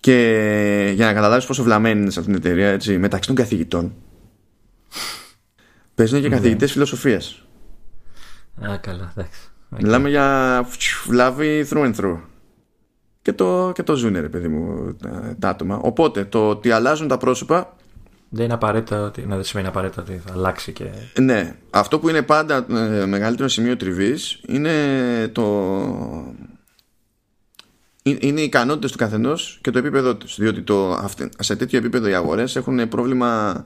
Και 0.00 0.92
για 0.94 1.06
να 1.06 1.12
καταλάβεις 1.12 1.46
πόσο 1.46 1.62
βλαμμένη 1.62 2.00
είναι 2.00 2.10
σε 2.10 2.18
αυτήν 2.18 2.34
την 2.34 2.44
εταιρεία, 2.44 2.68
έτσι, 2.68 2.98
μεταξύ 2.98 3.28
των 3.28 3.36
καθηγητών, 3.36 3.94
παίζουν 5.94 6.20
και 6.20 6.28
ναι. 6.28 6.34
καθηγητές 6.34 6.72
φιλοσοφίας. 6.72 7.42
Α, 8.70 8.76
καλά, 8.76 9.12
εντάξει. 9.16 9.40
Μιλάμε 9.68 10.08
για 10.08 10.66
βλάβη 11.06 11.66
through 11.70 11.84
and 11.84 11.94
through. 11.94 12.18
Και 13.22 13.32
το, 13.32 13.72
και 13.74 13.82
το 13.82 13.94
ζούνε, 13.94 14.20
ρε 14.20 14.28
παιδί 14.28 14.48
μου, 14.48 14.96
τα, 15.38 15.48
άτομα. 15.48 15.76
Οπότε 15.76 16.24
το 16.24 16.48
ότι 16.48 16.70
αλλάζουν 16.70 17.08
τα 17.08 17.16
πρόσωπα. 17.16 17.76
Δεν 18.28 18.44
είναι 18.44 18.54
απαραίτητα 18.54 19.02
ότι, 19.02 19.26
να 19.26 19.34
δεν 19.34 19.44
σημαίνει 19.44 19.68
απαραίτητα 19.68 20.02
ότι 20.02 20.20
θα 20.26 20.32
αλλάξει 20.32 20.72
και. 20.72 20.84
Ναι. 21.20 21.56
Αυτό 21.70 21.98
που 21.98 22.08
είναι 22.08 22.22
πάντα 22.22 22.66
ε, 22.70 23.06
μεγαλύτερο 23.06 23.48
σημείο 23.48 23.76
τριβής 23.76 24.40
είναι 24.46 24.72
το, 25.32 25.44
είναι 28.20 28.40
οι 28.40 28.44
ικανότητες 28.44 28.92
του 28.92 28.98
καθενός 28.98 29.58
και 29.62 29.70
το 29.70 29.78
επίπεδό 29.78 30.16
τους. 30.16 30.36
Διότι 30.38 30.62
το, 30.62 31.08
σε 31.38 31.56
τέτοιο 31.56 31.78
επίπεδο 31.78 32.08
οι 32.08 32.14
αγορές 32.14 32.56
έχουν 32.56 32.88
πρόβλημα, 32.88 33.64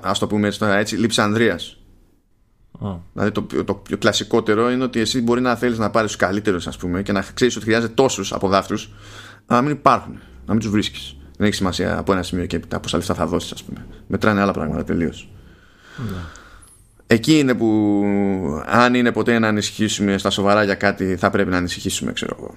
α 0.00 0.12
το 0.18 0.26
πούμε 0.26 0.46
έτσι, 0.46 0.64
έτσι 0.64 0.96
λειψανδρίας. 0.96 1.78
Oh. 2.80 2.98
Δηλαδή 3.12 3.30
το, 3.32 3.42
το, 3.42 3.64
το, 3.64 3.82
κλασικότερο 3.98 4.70
είναι 4.70 4.84
ότι 4.84 5.00
εσύ 5.00 5.20
μπορεί 5.20 5.40
να 5.40 5.56
θέλεις 5.56 5.78
να 5.78 5.90
πάρεις 5.90 6.10
τους 6.10 6.20
καλύτερους, 6.20 6.66
ας 6.66 6.76
πούμε, 6.76 7.02
και 7.02 7.12
να 7.12 7.24
ξέρεις 7.34 7.56
ότι 7.56 7.64
χρειάζεται 7.64 7.92
τόσους 7.92 8.32
από 8.32 8.48
δάφτου, 8.48 8.76
αλλά 9.46 9.62
μην 9.62 9.70
υπάρχουν, 9.70 10.20
να 10.46 10.52
μην 10.52 10.62
τους 10.62 10.70
βρίσκεις. 10.70 11.16
Δεν 11.36 11.46
έχει 11.46 11.56
σημασία 11.56 11.98
από 11.98 12.12
ένα 12.12 12.22
σημείο 12.22 12.46
και 12.46 12.56
έπειτα 12.56 12.80
πόσα 12.80 12.96
λεφτά 12.96 13.14
θα 13.14 13.26
δώσεις, 13.26 13.52
ας 13.52 13.62
πούμε. 13.62 13.86
Μετράνε 14.06 14.40
άλλα 14.40 14.52
πράγματα 14.52 14.84
τελείως. 14.84 15.28
Ναι. 15.96 16.18
Εκεί 17.06 17.38
είναι 17.38 17.54
που 17.54 18.04
αν 18.66 18.94
είναι 18.94 19.12
ποτέ 19.12 19.38
να 19.38 19.48
ανησυχήσουμε 19.48 20.18
στα 20.18 20.30
σοβαρά 20.30 20.64
για 20.64 20.74
κάτι 20.74 21.16
θα 21.16 21.30
πρέπει 21.30 21.50
να 21.50 21.56
ανησυχήσουμε 21.56 22.12
ξέρω 22.12 22.36
εγώ 22.38 22.54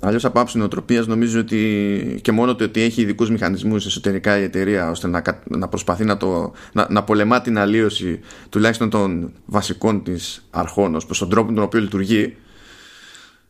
Αλλιώς 0.00 0.24
από 0.24 0.40
άψη 0.40 0.58
νοοτροπίας 0.58 1.06
νομίζω 1.06 1.40
ότι 1.40 2.20
και 2.22 2.32
μόνο 2.32 2.54
το 2.54 2.64
ότι 2.64 2.80
έχει 2.80 3.02
ειδικούς 3.02 3.30
μηχανισμούς 3.30 3.86
εσωτερικά 3.86 4.38
η 4.38 4.42
εταιρεία 4.42 4.90
ώστε 4.90 5.08
να, 5.08 5.22
να 5.44 5.68
προσπαθεί 5.68 6.04
να, 6.04 6.16
το, 6.16 6.52
να, 6.72 6.86
να 6.90 7.02
πολεμά 7.02 7.40
την 7.40 7.58
αλλίωση 7.58 8.20
τουλάχιστον 8.48 8.90
των 8.90 9.32
βασικών 9.46 10.02
της 10.02 10.46
αρχών 10.50 10.94
ως 10.94 11.04
προς 11.04 11.18
τον 11.18 11.28
τρόπο 11.28 11.48
με 11.48 11.54
τον 11.54 11.64
οποίο 11.64 11.80
λειτουργεί 11.80 12.36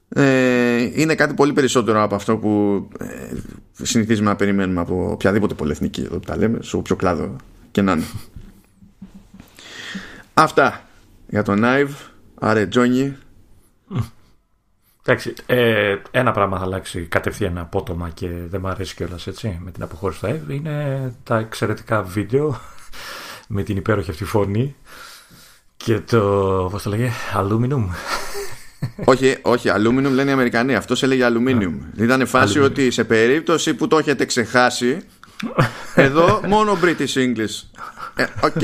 ε, 0.09 0.91
είναι 0.95 1.15
κάτι 1.15 1.35
πολύ 1.35 1.53
περισσότερο 1.53 2.03
από 2.03 2.15
αυτό 2.15 2.37
που 2.37 2.83
ε, 2.99 3.07
συνηθίζουμε 3.73 4.29
να 4.29 4.37
περιμένουμε 4.37 4.81
από 4.81 5.11
οποιαδήποτε 5.11 5.55
πολυεθνική 5.55 6.01
εδώ 6.01 6.19
που 6.19 6.27
τα 6.27 6.37
λέμε, 6.37 6.59
σε 6.63 6.77
όποιο 6.77 6.97
κλάδο 6.97 7.37
και 7.71 7.83
να 7.83 7.93
είναι. 7.93 8.05
Αυτά 10.35 10.87
για 11.29 11.43
τον 11.43 11.65
Άιβ. 11.65 11.91
Άρε 12.35 12.67
Τζόνι. 12.67 13.17
Εντάξει, 15.09 15.35
ε, 15.47 15.97
ένα 16.11 16.33
πράγμα 16.33 16.59
θα 16.59 16.65
αλλάξει 16.65 17.01
κατευθείαν 17.01 17.59
απότομα 17.59 18.11
και 18.15 18.29
δεν 18.29 18.61
μου 18.63 18.69
αρέσει 18.69 18.95
κιόλας 18.95 19.27
έτσι 19.27 19.61
με 19.65 19.71
την 19.71 19.83
αποχώρηση 19.83 20.21
του 20.21 20.27
ΑΕΒ 20.27 20.51
είναι 20.51 21.13
τα 21.23 21.39
εξαιρετικά 21.39 22.03
βίντεο 22.03 22.61
με 23.49 23.63
την 23.63 23.77
υπέροχη 23.77 24.11
αυτή 24.11 24.25
φωνή 24.25 24.77
και 25.77 26.01
το, 26.01 26.21
πώς 26.71 26.83
το 26.83 26.91
λέγε, 26.91 27.11
aluminum. 27.37 27.85
όχι, 29.13 29.39
όχι, 29.43 29.71
aluminum 29.75 30.11
λένε 30.11 30.31
οι 30.31 30.33
Αμερικανοί. 30.33 30.75
Αυτός 30.75 31.03
έλεγε 31.03 31.27
aluminium. 31.27 32.01
Ήταν 32.01 32.27
φάση 32.27 32.61
ότι 32.61 32.91
σε 32.91 33.05
περίπτωση 33.05 33.75
που 33.75 33.89
το 33.89 33.99
έχετε 33.99 34.25
ξεχάσει, 34.25 35.01
εδώ 35.95 36.41
μόνο 36.47 36.79
British 36.83 37.15
English. 37.15 37.81
Ε, 38.15 38.25
ΟΚ. 38.41 38.63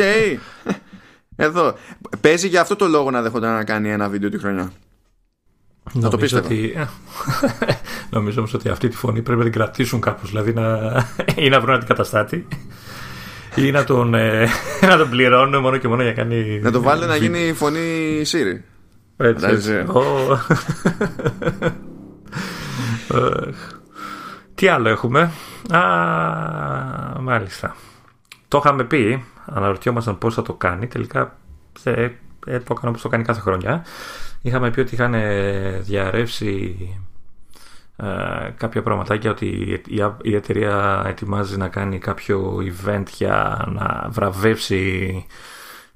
Εδώ. 1.36 1.74
Παίζει 2.20 2.48
για 2.48 2.60
αυτό 2.60 2.76
το 2.76 2.86
λόγο 2.86 3.10
να 3.10 3.22
δέχονταν 3.22 3.54
να 3.54 3.64
κάνει 3.64 3.90
ένα 3.90 4.08
βίντεο 4.08 4.30
τη 4.30 4.38
χρονιά. 4.38 4.72
Να 5.92 6.10
το 6.10 6.16
πίστευα. 6.16 6.46
Ότι... 6.46 6.74
Νομίζω 8.10 8.38
όμως 8.38 8.54
ότι 8.54 8.68
αυτή 8.68 8.88
τη 8.88 8.96
φωνή 8.96 9.22
πρέπει 9.22 9.38
να 9.38 9.44
την 9.44 9.52
κρατήσουν 9.52 10.00
κάπως. 10.00 10.28
Δηλαδή 10.28 10.52
να... 10.52 10.78
ή 11.36 11.48
να 11.48 11.60
βρουν 11.60 11.74
αντικαταστάτη 11.74 12.46
ή 13.54 13.70
να 13.70 13.84
τον, 13.84 14.14
ε... 14.14 14.48
να 14.88 14.96
τον 14.96 15.10
πληρώνουν 15.10 15.60
μόνο 15.60 15.76
και 15.76 15.88
μόνο 15.88 16.02
για 16.02 16.10
να 16.10 16.16
κάνει. 16.16 16.60
Να 16.62 16.70
το 16.70 16.82
βάλει 16.82 17.06
να 17.06 17.16
γίνει 17.16 17.52
φωνή 17.52 18.22
Siri. 18.26 18.60
Έτσι. 19.16 19.46
έτσι. 19.46 19.84
Τι 24.54 24.68
άλλο 24.68 24.88
έχουμε; 24.88 25.30
Α, 25.70 25.80
μάλιστα. 27.20 27.76
Το 28.48 28.62
είχαμε 28.64 28.84
πει, 28.84 29.24
αναρωτιόμασταν 29.46 30.18
πώς 30.18 30.34
θα 30.34 30.42
το 30.42 30.52
κάνει. 30.52 30.86
Τελικά 30.86 31.38
ε, 31.82 32.02
ε, 32.46 32.58
το 32.58 32.66
έκανε 32.70 32.88
όπως 32.88 33.02
το 33.02 33.08
κάνει 33.08 33.24
κάθε 33.24 33.40
χρονιά. 33.40 33.84
Είχαμε 34.42 34.70
πει 34.70 34.80
ότι 34.80 34.94
είχαν 34.94 35.14
διαρρεύσει 35.80 36.76
ε, 37.96 38.50
κάποια 38.56 38.82
πραγματάκια 38.82 39.30
ότι 39.30 39.46
η, 39.86 40.02
η 40.22 40.34
εταιρεία 40.34 41.04
ετοιμάζει 41.06 41.56
να 41.56 41.68
κάνει 41.68 41.98
κάποιο 41.98 42.58
event 42.60 43.04
για 43.16 43.64
να 43.68 44.06
βραβεύσει 44.08 45.26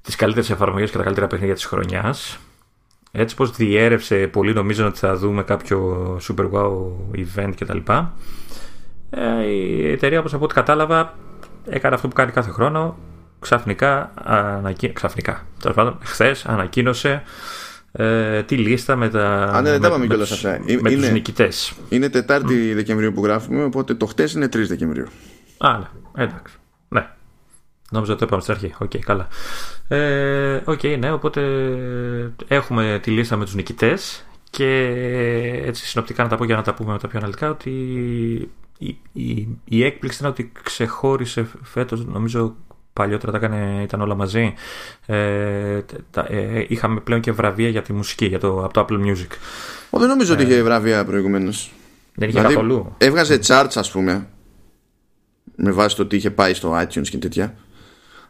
τις 0.01 0.15
καλύτερες 0.15 0.49
εφαρμογές 0.49 0.91
και 0.91 0.97
τα 0.97 1.03
καλύτερα 1.03 1.27
παιχνίδια 1.27 1.55
της 1.55 1.65
χρονιάς. 1.65 2.37
Έτσι 3.11 3.35
πως 3.35 3.51
διέρευσε 3.51 4.27
πολύ 4.27 4.53
νομίζω 4.53 4.87
ότι 4.87 4.97
θα 4.97 5.15
δούμε 5.15 5.43
κάποιο 5.43 6.19
super 6.27 6.51
wow 6.51 6.91
event 7.15 7.53
κτλ. 7.59 7.77
Ε, 9.09 9.45
η 9.45 9.91
εταιρεία 9.91 10.19
όπως 10.19 10.33
από 10.33 10.43
ό,τι 10.43 10.53
κατάλαβα 10.53 11.13
έκανε 11.65 11.95
αυτό 11.95 12.07
που 12.07 12.15
κάνει 12.15 12.31
κάθε 12.31 12.51
χρόνο 12.51 12.97
ξαφνικά, 13.39 14.11
ανακοι... 14.23 14.93
ξαφνικά 14.93 15.45
χθες 16.03 16.45
ανακοίνωσε 16.45 17.23
ε, 17.91 18.43
τη 18.43 18.57
λίστα 18.57 18.95
με 18.95 19.09
τα 19.09 19.43
Α, 19.43 19.61
ναι, 19.61 19.79
με, 19.79 19.97
με, 19.97 20.07
τους, 20.07 20.43
με 20.43 20.61
είναι, 20.67 20.95
τους 20.95 21.09
νικητές 21.09 21.73
είναι 21.89 22.09
Τετάρτη 22.09 22.71
mm. 22.71 22.75
Δεκεμβρίου 22.75 23.11
που 23.13 23.23
γράφουμε 23.23 23.63
οπότε 23.63 23.93
το 23.93 24.05
χτες 24.05 24.33
είναι 24.33 24.45
3 24.45 24.49
Δεκεμβρίου 24.67 25.07
Α, 25.57 25.77
ναι, 25.77 26.23
εντάξει 26.23 26.55
ναι. 26.89 27.07
Νόμιζα 27.91 28.11
ότι 28.11 28.19
το 28.19 28.25
είπαμε 28.25 28.41
στην 28.41 28.53
αρχή. 28.53 28.73
ΟΚ, 28.79 28.91
okay, 28.93 28.99
καλά. 28.99 29.27
Ε, 29.87 30.61
okay, 30.65 30.97
ναι, 30.99 31.11
οπότε 31.11 31.41
έχουμε 32.47 32.99
τη 33.01 33.11
λίστα 33.11 33.35
με 33.35 33.45
τους 33.45 33.55
νικητές 33.55 34.25
και 34.49 34.65
έτσι 35.65 35.85
συνοπτικά 35.85 36.23
να 36.23 36.29
τα 36.29 36.35
πω 36.35 36.45
για 36.45 36.55
να 36.55 36.61
τα 36.61 36.73
πούμε 36.73 36.91
μετά 36.91 37.07
πιο 37.07 37.19
αναλυτικά 37.19 37.49
ότι 37.49 37.69
η, 38.77 38.97
η, 39.11 39.47
η 39.65 39.83
έκπληξη 39.83 40.17
είναι 40.21 40.29
ότι 40.29 40.51
ξεχώρισε 40.63 41.47
φέτος 41.63 42.05
νομίζω 42.05 42.55
παλιότερα 42.97 43.31
τα 43.31 43.37
έκανε, 43.37 43.81
ήταν 43.83 44.01
όλα 44.01 44.15
μαζί 44.15 44.53
ε, 45.05 45.81
τα, 46.11 46.25
ε, 46.29 46.65
είχαμε 46.67 46.99
πλέον 46.99 47.21
και 47.21 47.31
βραβεία 47.31 47.69
για 47.69 47.81
τη 47.81 47.93
μουσική 47.93 48.25
για 48.25 48.39
το, 48.39 48.63
από 48.63 48.73
το 48.73 48.85
Apple 48.89 49.05
Music 49.05 49.31
Ο, 49.89 49.99
δεν 49.99 50.07
νομίζω 50.07 50.33
ε, 50.33 50.35
ότι 50.35 50.45
είχε 50.45 50.63
βραβεία 50.63 51.05
προηγουμένως. 51.05 51.71
δεν 52.15 52.29
είχε 52.29 52.37
δηλαδή, 52.37 52.55
καθόλου 52.55 52.95
έβγαζε 52.97 53.39
charts 53.47 53.71
ας 53.75 53.91
πούμε 53.91 54.27
με 55.55 55.71
βάση 55.71 55.95
το 55.95 56.01
ότι 56.01 56.15
είχε 56.15 56.31
πάει 56.31 56.53
στο 56.53 56.79
iTunes 56.79 57.07
και 57.07 57.17
τέτοια 57.17 57.55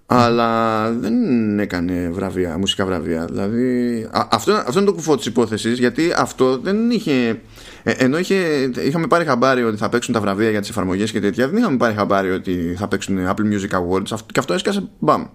αλλά 0.09 0.91
δεν 0.91 1.59
έκανε 1.59 2.09
βραβεία, 2.09 2.57
μουσικά 2.57 2.85
βραβεία. 2.85 3.25
Δηλαδή, 3.25 4.09
αυτό, 4.11 4.53
αυτό 4.53 4.79
είναι 4.79 4.87
το 4.87 4.93
κουφό 4.93 5.15
της 5.15 5.25
υπόθεσης, 5.25 5.79
γιατί 5.79 6.13
αυτό 6.17 6.57
δεν 6.57 6.91
είχε. 6.91 7.41
Ε, 7.87 7.91
ενώ 7.91 8.17
είχε, 8.17 8.69
είχαμε 8.83 9.07
πάρει 9.07 9.25
χαμπάρι 9.25 9.63
ότι 9.63 9.77
θα 9.77 9.89
παίξουν 9.89 10.13
τα 10.13 10.21
βραβεία 10.21 10.49
για 10.49 10.59
τις 10.59 10.69
εφαρμογές 10.69 11.11
και 11.11 11.19
τέτοια, 11.19 11.47
δεν 11.47 11.57
είχαμε 11.57 11.77
πάρει 11.77 11.93
χαμπάρι 11.93 12.31
ότι 12.31 12.75
θα 12.77 12.87
παίξουν 12.87 13.17
Apple 13.27 13.53
Music 13.53 13.79
Awards. 13.79 14.19
Και 14.31 14.39
αυτό 14.39 14.53
έσκασε 14.53 14.89
μπαμ. 14.99 15.25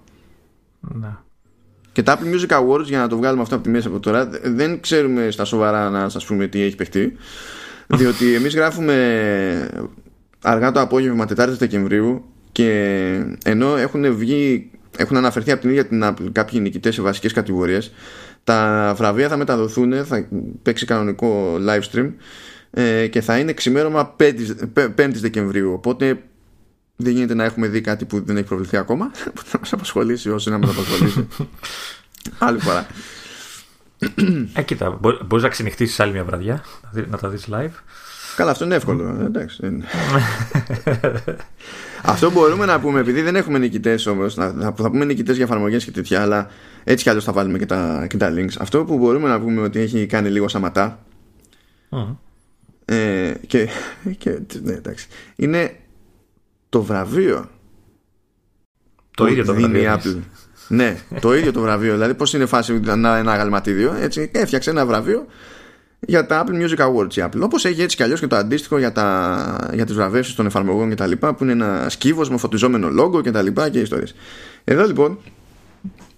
Να. 0.80 1.24
Και 1.92 2.03
τα 2.03 2.18
Apple 2.18 2.34
Music 2.34 2.59
Awards, 2.61 2.84
για 2.84 2.98
να 2.98 3.09
το 3.09 3.16
βγάλουμε 3.16 3.42
αυτό 3.42 3.55
από 3.55 3.64
τη 3.64 3.70
μέση 3.70 3.86
από 3.86 4.00
τώρα, 4.00 4.28
δεν 4.42 4.80
ξέρουμε 4.80 5.30
στα 5.30 5.44
σοβαρά 5.44 5.90
να 5.90 6.09
σας 6.09 6.24
πούμε 6.24 6.46
τι 6.46 6.62
έχει 6.62 6.76
παιχτεί. 6.76 7.16
Διότι 7.98 8.34
εμείς 8.34 8.55
γράφουμε 8.55 9.88
αργά 10.42 10.72
το 10.72 10.80
απόγευμα 10.80 11.26
Τετάρτη 11.26 11.57
Δεκεμβρίου 11.57 12.24
και 12.53 12.68
ενώ 13.44 13.76
έχουν 13.76 14.16
βγει 14.16 14.70
έχουν 14.96 15.16
αναφερθεί 15.16 15.50
από 15.50 15.61
την 15.61 15.70
ίδια 15.70 15.86
την 15.86 16.05
Apple 16.05 16.32
κάποιοι 16.32 16.59
νικητές 16.62 16.94
σε 16.94 17.03
βασικές 17.03 17.32
κατηγορίες. 17.32 17.92
Τα 18.45 18.93
βραβεία 18.97 19.28
θα 19.28 19.36
μεταδοθούν, 19.36 20.05
θα 20.05 20.28
παίξει 20.62 20.86
κανονικό 20.86 21.57
live 21.66 21.82
stream 21.93 22.11
ε, 22.70 23.07
και 23.07 23.20
θα 23.20 23.38
είναι 23.38 23.53
ξημέρωμα 23.53 24.16
5η 24.97 25.12
Δεκεμβρίου. 25.12 25.72
Οπότε 25.72 26.22
δεν 26.97 27.12
γίνεται 27.12 27.34
να 27.34 27.45
έχουμε 27.45 27.66
δει 27.66 27.80
κάτι 27.80 28.05
που 28.05 28.24
δεν 28.24 28.36
έχει 28.36 28.47
προβληθεί 28.47 28.76
ακόμα. 28.76 29.11
Που 29.34 29.43
θα 29.51 29.59
μας 29.59 29.72
απασχολήσει 29.72 30.30
όσο 30.30 30.51
να 30.51 30.59
μας 30.59 30.70
απασχολήσει. 30.70 31.28
Άλλη 32.38 32.59
φορά. 32.59 32.86
Ε, 34.55 34.62
κοίτα, 34.62 34.99
μπορείς 35.01 35.43
να 35.43 35.49
ξενυχτήσεις 35.49 36.01
άλλη 36.01 36.12
μια 36.12 36.24
βραδιά, 36.24 36.64
να 37.09 37.18
τα 37.18 37.28
δεις 37.28 37.49
live. 37.53 37.72
Καλά, 38.37 38.51
αυτό 38.51 38.64
είναι 38.64 38.74
εύκολο. 38.74 39.16
Εντάξει. 39.24 39.83
αυτό 42.03 42.30
μπορούμε 42.30 42.66
να 42.66 42.80
πούμε, 42.80 43.01
επειδή 43.01 43.22
δεν 43.22 43.37
έχουμε 43.37 43.59
νικητές 43.59 44.07
όμως, 44.07 44.35
θα, 44.35 44.74
θα 44.76 44.91
πούμε 44.91 45.05
νικητές 45.05 45.37
για 45.37 45.45
εφαρμογές 45.45 45.85
και 45.85 45.91
τέτοια, 45.91 46.22
αλλά 46.22 46.49
έτσι 46.85 47.03
κι 47.03 47.09
αλλιώς 47.09 47.24
θα 47.24 47.33
βάλουμε 47.33 47.59
και 47.59 47.66
τα, 47.66 48.07
και 48.09 48.16
τα 48.16 48.33
links. 48.37 48.55
Αυτό 48.59 48.85
που 48.85 48.99
μπορούμε 48.99 49.28
να 49.28 49.41
πούμε 49.41 49.61
ότι 49.61 49.80
έχει 49.80 50.07
κάνει 50.07 50.28
λίγο 50.28 50.49
σαματά. 50.49 51.05
Ε, 52.85 53.33
και, 53.47 53.68
και 54.18 54.39
ναι, 54.62 54.72
εντάξει, 54.72 55.07
είναι 55.37 55.76
το 56.68 56.83
βραβείο. 56.83 57.51
Το 59.14 59.26
ίδιο 59.26 59.45
το 59.45 59.55
βραβείο. 59.55 59.95
Apple. 59.95 60.18
ναι, 60.68 60.97
το 61.20 61.35
ίδιο 61.35 61.53
το 61.53 61.61
βραβείο. 61.61 61.93
Δηλαδή, 61.93 62.14
πώς 62.14 62.35
είναι 62.35 62.47
φάση 62.47 62.80
να 62.80 63.16
ένα 63.16 63.37
γαλματίδιο. 63.37 63.95
Έτσι, 64.01 64.30
έφτιαξε 64.35 64.70
ένα 64.70 64.87
βραβείο 64.87 65.26
για 66.07 66.26
τα 66.26 66.44
Apple 66.44 66.55
Music 66.55 66.86
Awards 66.86 67.14
η 67.14 67.22
Apple. 67.24 67.40
Όπως 67.40 67.64
έχει 67.64 67.82
έτσι 67.82 67.96
κι 67.96 68.03
αλλιώς 68.03 68.20
και 68.20 68.26
το 68.26 68.36
αντίστοιχο 68.36 68.78
για, 68.78 68.92
τα, 68.92 69.68
για 69.72 69.84
τις 69.84 69.94
βραβεύσεις 69.94 70.34
των 70.34 70.46
εφαρμογών 70.46 70.88
και 70.88 70.94
τα 70.94 71.07
λοιπά, 71.07 71.34
που 71.34 71.42
είναι 71.42 71.53
ένα 71.53 71.86
σκύβος 71.88 72.30
με 72.30 72.36
φωτιζόμενο 72.36 72.88
λόγο 72.88 73.20
και 73.20 73.30
τα 73.30 73.42
λοιπά 73.42 73.68
και 73.68 73.78
ιστορίες. 73.78 74.14
Εδώ 74.64 74.84
λοιπόν 74.84 75.18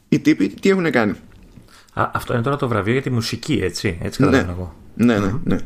οι 0.08 0.18
τύποι 0.18 0.48
τι 0.48 0.68
έχουν 0.68 0.90
κάνει; 0.90 1.12
Α, 1.94 2.10
αυτό 2.12 2.32
είναι 2.32 2.42
τώρα 2.42 2.56
το 2.56 2.68
βραβείο 2.68 2.92
για 2.92 3.02
τη 3.02 3.10
μουσική, 3.10 3.60
έτσι. 3.62 3.98
Έτσι 4.02 4.24
ναι. 4.24 4.38
εγώ. 4.38 4.74
Ναι, 4.94 5.18
ναι, 5.18 5.32
ναι. 5.44 5.56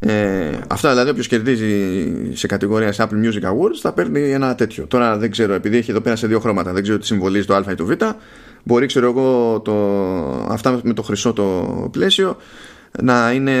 Ε, 0.00 0.58
αυτά 0.68 0.90
δηλαδή, 0.90 1.10
όποιος 1.10 1.26
κερδίζει 1.26 2.12
σε 2.32 2.46
κατηγορία 2.46 2.92
σε 2.92 3.08
Apple 3.08 3.26
Music 3.26 3.44
Awards 3.44 3.78
θα 3.80 3.92
παίρνει 3.92 4.30
ένα 4.30 4.54
τέτοιο. 4.54 4.86
Τώρα 4.86 5.16
δεν 5.18 5.30
ξέρω, 5.30 5.54
επειδή 5.54 5.76
έχει 5.76 5.90
εδώ 5.90 6.00
πέρα 6.00 6.16
σε 6.16 6.26
δύο 6.26 6.40
χρώματα, 6.40 6.72
δεν 6.72 6.82
ξέρω 6.82 6.98
τι 6.98 7.06
συμβολίζει 7.06 7.46
το 7.46 7.54
Α 7.54 7.64
ή 7.70 7.74
το 7.74 7.84
Β. 7.84 7.90
Μπορεί, 8.62 8.86
ξέρω 8.86 9.08
εγώ, 9.08 9.60
το, 9.60 9.74
αυτά 10.48 10.80
με 10.82 10.92
το 10.92 11.02
χρυσό 11.02 11.32
το 11.32 11.88
πλαίσιο 11.92 12.36
να 13.02 13.32
είναι 13.32 13.52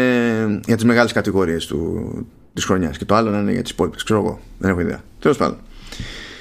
για 0.66 0.74
τις 0.74 0.84
μεγάλες 0.84 1.12
κατηγορίες 1.12 1.66
του, 1.66 2.26
της 2.54 2.64
χρονιάς. 2.64 2.98
Και 2.98 3.04
το 3.04 3.14
άλλο 3.14 3.30
να 3.30 3.38
είναι 3.38 3.52
για 3.52 3.62
τις 3.62 3.70
υπόλοιπες 3.70 4.02
ξέρω 4.02 4.20
εγώ, 4.20 4.40
δεν 4.58 4.70
έχω 4.70 4.80
ιδέα. 4.80 5.02
Τέλος 5.18 5.36
πάντων. 5.36 5.58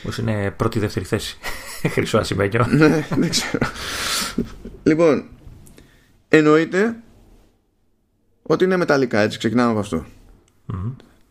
Πώς 0.03 0.17
είναι 0.17 0.51
πρώτη 0.51 0.79
δεύτερη 0.79 1.05
θέση; 1.05 1.37
Χρυσό 1.93 2.17
ασημένιο. 2.17 2.65
Ναι 2.69 3.07
δεν 3.09 3.29
ξέρω. 3.29 3.67
Λοιπόν 4.83 5.25
εννοείται 6.27 6.95
ότι 8.41 8.63
είναι 8.63 8.77
μεταλλικά 8.77 9.19
έτσι. 9.19 9.37
Ξεκινάμε 9.37 9.69
από 9.69 9.79
αυτό. 9.79 10.05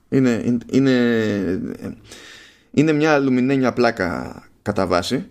Είναι, 0.09 0.61
είναι, 0.71 0.91
είναι 2.71 2.93
μια 2.93 3.13
αλουμινένια 3.13 3.73
πλάκα 3.73 4.43
κατά 4.63 4.87
βάση 4.87 5.27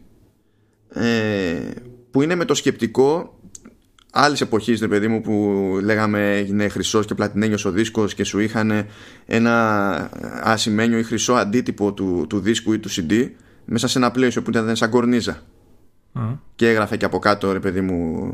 ε, 0.89 1.71
που 2.11 2.21
είναι 2.21 2.35
με 2.35 2.45
το 2.45 2.53
σκεπτικό 2.53 3.34
άλλη 4.17 4.37
εποχή, 4.39 4.73
ρε 4.73 4.87
παιδί 4.87 5.07
μου, 5.07 5.21
που 5.21 5.79
λέγαμε 5.83 6.35
έγινε 6.35 6.67
χρυσός 6.67 7.05
και 7.05 7.13
πλατινένιος 7.15 7.65
ο 7.65 7.71
δίσκος 7.71 8.13
και 8.13 8.23
σου 8.23 8.39
είχαν 8.39 8.85
ένα 9.25 10.09
ασημένιο 10.43 10.97
ή 10.97 11.03
χρυσό 11.03 11.33
αντίτυπο 11.33 11.93
του, 11.93 12.25
του 12.29 12.39
δίσκου 12.39 12.73
ή 12.73 12.79
του 12.79 12.89
CD 12.89 13.29
μέσα 13.65 13.87
σε 13.87 13.97
ένα 13.97 14.11
πλαίσιο 14.11 14.41
που 14.41 14.49
ήταν 14.49 14.75
σαν 14.75 14.89
κορνίζα. 14.89 15.41
Και 16.55 16.69
έγραφε 16.69 16.97
και 16.97 17.05
από 17.05 17.19
κάτω, 17.19 17.51
ρε 17.51 17.59
παιδί 17.59 17.81
μου, 17.81 18.31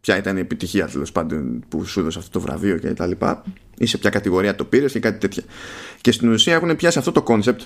ποια 0.00 0.16
ήταν 0.16 0.36
η 0.36 0.40
επιτυχία 0.40 0.86
τέλος 0.86 1.12
πάντων 1.12 1.64
που 1.68 1.84
σου 1.84 2.00
έδωσε 2.00 2.18
αυτό 2.18 2.30
το 2.30 2.40
βραβείο 2.40 2.78
και 2.78 2.94
τα 2.94 3.06
λοιπά 3.06 3.44
ή 3.78 3.86
σε 3.86 3.98
ποια 3.98 4.10
κατηγορία 4.10 4.54
το 4.54 4.64
πήρες 4.64 4.92
και 4.92 5.00
κάτι 5.00 5.18
τέτοια. 5.18 5.42
Και 6.00 6.12
στην 6.12 6.32
ουσία 6.32 6.54
έχουν 6.54 6.76
πιάσει 6.76 6.98
αυτό 6.98 7.12
το 7.12 7.22
concept. 7.22 7.60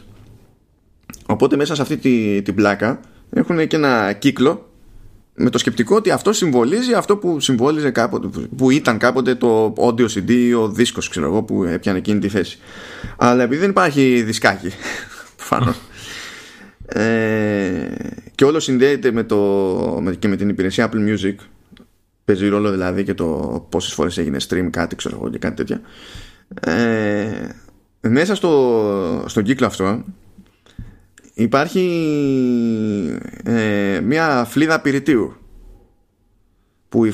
Οπότε 1.26 1.56
μέσα 1.56 1.74
σε 1.74 1.82
αυτή 1.82 1.96
την 1.96 2.44
τη 2.44 2.52
πλάκα 2.52 3.00
έχουν 3.30 3.66
και 3.66 3.76
ένα 3.76 4.12
κύκλο 4.12 4.69
με 5.42 5.50
το 5.50 5.58
σκεπτικό 5.58 5.96
ότι 5.96 6.10
αυτό 6.10 6.32
συμβολίζει 6.32 6.92
αυτό 6.92 7.16
που 7.16 7.40
συμβόλιζε 7.40 7.90
κάποτε, 7.90 8.28
που 8.56 8.70
ήταν 8.70 8.98
κάποτε 8.98 9.34
το 9.34 9.74
audio 9.76 10.06
CD 10.06 10.30
ή 10.30 10.52
ο 10.52 10.68
δίσκος 10.68 11.08
ξέρω 11.08 11.26
εγώ 11.26 11.42
που 11.42 11.64
έπιανε 11.64 11.98
εκείνη 11.98 12.18
τη 12.18 12.28
θέση. 12.28 12.58
Αλλά 13.16 13.42
επειδή 13.42 13.60
δεν 13.60 13.70
υπάρχει 13.70 14.22
δισκάκι 14.22 14.70
προφανώς 15.36 15.80
ε, 16.86 17.94
και 18.34 18.44
όλο 18.44 18.60
συνδέεται 18.60 19.12
με, 19.12 19.22
το, 19.22 19.36
με, 20.02 20.14
και 20.14 20.28
με 20.28 20.36
την 20.36 20.48
υπηρεσία 20.48 20.90
Apple 20.90 21.08
Music 21.08 21.34
παίζει 22.24 22.48
ρόλο 22.48 22.70
δηλαδή 22.70 23.04
και 23.04 23.14
το 23.14 23.26
πόσες 23.68 23.92
φορές 23.92 24.18
έγινε 24.18 24.38
stream 24.48 24.68
κάτι 24.70 24.96
ξέρω 24.96 25.16
εγώ 25.16 25.30
και 25.30 25.38
κάτι 25.38 25.54
τέτοια. 25.54 25.80
Ε, 26.60 27.48
μέσα 28.00 28.34
στο, 28.34 29.24
στον 29.26 29.42
κύκλο 29.42 29.66
αυτό 29.66 30.04
υπάρχει 31.42 31.84
ε, 33.44 34.00
μια 34.00 34.46
φλίδα 34.48 34.80
πυρητίου. 34.80 35.34
Που 36.88 37.04
η, 37.04 37.12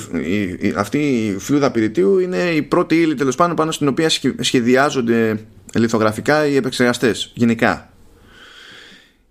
η, 0.59 0.75
αυτή 0.77 0.99
η 0.99 1.39
φλούδα 1.39 1.71
πυρητίου 1.71 2.19
είναι 2.19 2.37
η 2.37 2.63
πρώτη 2.63 3.01
ύλη 3.01 3.15
τέλος 3.15 3.35
πάνω 3.35 3.55
πάνω 3.55 3.71
στην 3.71 3.89
οποία 3.89 4.09
σχεδιάζονται 4.41 5.39
λιθογραφικά 5.75 6.47
οι 6.47 6.57
επεξεργαστές 6.57 7.33
γενικά. 7.35 7.91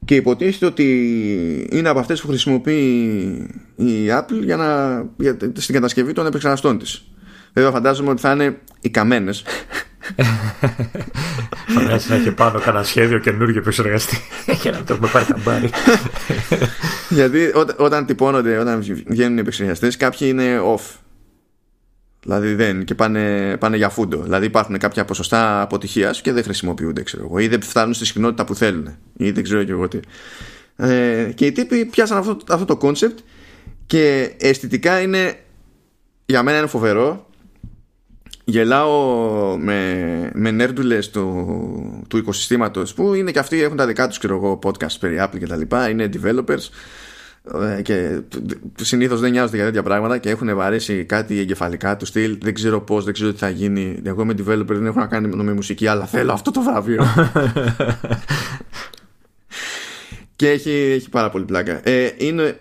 Και 0.05 0.15
υποτίθεται 0.15 0.65
ότι 0.65 1.67
είναι 1.71 1.89
από 1.89 1.99
αυτές 1.99 2.21
που 2.21 2.27
χρησιμοποιεί 2.27 2.75
η 3.75 4.07
Apple 4.09 4.43
για 4.43 4.55
να, 4.55 4.97
για, 5.17 5.37
στην 5.53 5.73
κατασκευή 5.73 6.13
των 6.13 6.25
επεξεργαστών 6.25 6.77
της. 6.77 7.03
Βέβαια 7.53 7.71
φαντάζομαι 7.71 8.09
ότι 8.09 8.21
θα 8.21 8.31
είναι 8.31 8.57
οι 8.81 8.89
καμένες 8.89 9.43
Φαντάζεσαι 11.67 12.09
να 12.09 12.15
έχει 12.15 12.31
πάνω 12.31 12.59
κανένα 12.59 12.83
σχέδιο 12.83 13.19
καινούργιο 13.19 13.59
επεξεργαστή 13.59 14.17
για 14.61 14.71
να 14.71 14.83
το 14.83 14.93
έχουμε 14.93 15.09
πάρει 15.11 15.25
καμπάρι. 15.25 15.69
Γιατί 17.09 17.51
όταν 17.77 18.05
τυπώνονται, 18.05 18.57
όταν 18.57 18.81
βγαίνουν 19.07 19.37
οι 19.37 19.39
επεξεργαστές, 19.39 19.97
κάποιοι 19.97 20.27
είναι 20.31 20.59
off. 20.75 20.95
Δηλαδή 22.21 22.53
δεν 22.53 22.83
και 22.83 22.95
πάνε, 22.95 23.57
πάνε 23.57 23.77
για 23.77 23.89
φούντο. 23.89 24.17
Δηλαδή 24.17 24.45
υπάρχουν 24.45 24.77
κάποια 24.77 25.05
ποσοστά 25.05 25.61
αποτυχίας 25.61 26.21
και 26.21 26.31
δεν 26.31 26.43
χρησιμοποιούνται, 26.43 27.03
ξέρω 27.03 27.23
εγώ. 27.23 27.39
Ή 27.39 27.47
δεν 27.47 27.61
φτάνουν 27.61 27.93
στη 27.93 28.05
συχνότητα 28.05 28.45
που 28.45 28.55
θέλουν. 28.55 28.95
Ή 29.17 29.31
δεν 29.31 29.43
ξέρω 29.43 29.63
και 29.63 29.71
εγώ 29.71 29.87
τι. 29.87 29.99
Ε, 30.75 31.31
και 31.35 31.45
οι 31.45 31.51
τύποι 31.51 31.85
πιάσαν 31.85 32.17
αυτό, 32.17 32.37
αυτό 32.49 32.65
το 32.65 32.77
concept 32.77 33.19
και 33.85 34.33
αισθητικά 34.39 35.01
είναι 35.01 35.39
για 36.25 36.43
μένα 36.43 36.57
είναι 36.57 36.67
φοβερό 36.67 37.27
γελάω 38.45 39.57
με, 39.57 40.31
με 40.33 40.51
νέρντουλες 40.51 41.09
του, 41.09 42.05
του 42.07 42.17
οικοσυστήματος 42.17 42.93
που 42.93 43.13
είναι 43.13 43.31
και 43.31 43.39
αυτοί 43.39 43.61
έχουν 43.61 43.77
τα 43.77 43.85
δικά 43.85 44.07
τους 44.07 44.17
εγώ, 44.17 44.59
podcast 44.63 44.95
περί 44.99 45.17
Apple 45.19 45.39
και 45.39 45.47
τα 45.47 45.55
λοιπά 45.55 45.89
είναι 45.89 46.09
developers 46.13 46.69
ε, 47.77 47.81
και 47.81 48.19
συνήθως 48.75 49.19
δεν 49.19 49.31
νοιάζονται 49.31 49.55
για 49.55 49.65
τέτοια 49.65 49.83
πράγματα 49.83 50.17
και 50.17 50.29
έχουν 50.29 50.55
βαρέσει 50.55 51.05
κάτι 51.05 51.39
εγκεφαλικά 51.39 51.97
του 51.97 52.05
στυλ 52.05 52.37
δεν 52.41 52.53
ξέρω 52.53 52.81
πώς, 52.81 53.03
δεν 53.03 53.13
ξέρω 53.13 53.31
τι 53.31 53.37
θα 53.37 53.49
γίνει. 53.49 53.99
Εγώ 54.03 54.21
είμαι 54.21 54.33
developer, 54.37 54.65
δεν 54.65 54.85
έχω 54.85 54.99
να 54.99 55.07
κάνει 55.07 55.27
με 55.27 55.53
μουσική 55.53 55.87
αλλά 55.87 56.05
θέλω 56.05 56.31
αυτό 56.31 56.51
το 56.51 56.61
βραβείο. 56.61 57.05
Και 60.35 60.49
έχει, 60.49 60.71
έχει 60.71 61.09
πάρα 61.09 61.29
πολύ 61.29 61.45
πλάκα. 61.45 61.89
Ε, 61.89 62.11
είναι 62.17 62.59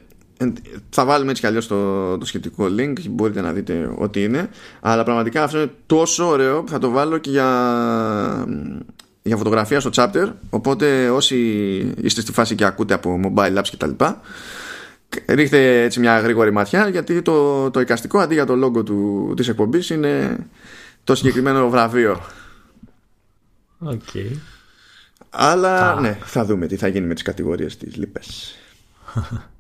θα 0.91 1.05
βάλουμε 1.05 1.31
έτσι 1.31 1.43
κι 1.43 1.49
αλλιώς 1.49 1.67
το, 1.67 2.19
το 2.19 2.25
σχετικό 2.25 2.67
link 2.79 2.95
μπορείτε 3.11 3.41
να 3.41 3.53
δείτε 3.53 3.91
ό,τι 3.99 4.23
είναι. 4.23 4.49
Αλλά 4.81 5.03
πραγματικά 5.03 5.43
αυτό 5.43 5.59
είναι 5.59 5.71
τόσο 5.87 6.27
ωραίο 6.29 6.63
που 6.63 6.71
θα 6.71 6.79
το 6.79 6.91
βάλω 6.91 7.19
και 7.19 7.31
για, 7.31 7.49
για 9.23 9.37
φωτογραφία 9.37 9.81
στο 9.81 9.91
chapter. 9.95 10.33
Οπότε 10.51 11.11
όσοι 11.11 11.37
είστε 12.01 12.21
στη 12.21 12.33
φάση 12.33 12.55
και 12.55 12.65
ακούτε 12.65 12.95
από 12.95 13.21
mobile 13.25 13.59
apps 13.59 13.69
και 13.71 13.77
τα 13.77 13.87
λοιπά 13.87 14.21
ρίχτε 15.27 15.83
έτσι 15.83 16.01
μια 16.01 16.21
γρήγορη 16.21 16.53
ματιά 16.53 16.89
γιατί 16.89 17.23
το, 17.23 17.71
το 17.71 17.81
εικαστικό 17.81 18.19
αντί 18.19 18.35
για 18.35 18.47
το 18.47 18.55
logo 18.65 18.85
του, 18.85 19.33
της 19.37 19.49
εκπομπής 19.49 19.91
είναι 19.91 20.37
το 21.05 21.15
συγκεκριμένο 21.15 21.69
βραβείο. 21.69 22.21
Okay. 23.85 24.37
αλλά 25.31 26.01
ναι 26.01 26.19
θα 26.23 26.45
δούμε 26.45 26.67
τι 26.67 26.77
θα 26.77 26.89
γίνει 26.89 27.07
με 27.07 27.15
τις 27.15 27.23
κατηγορίες 27.23 27.77
της 27.77 27.97
λίπες 27.97 28.55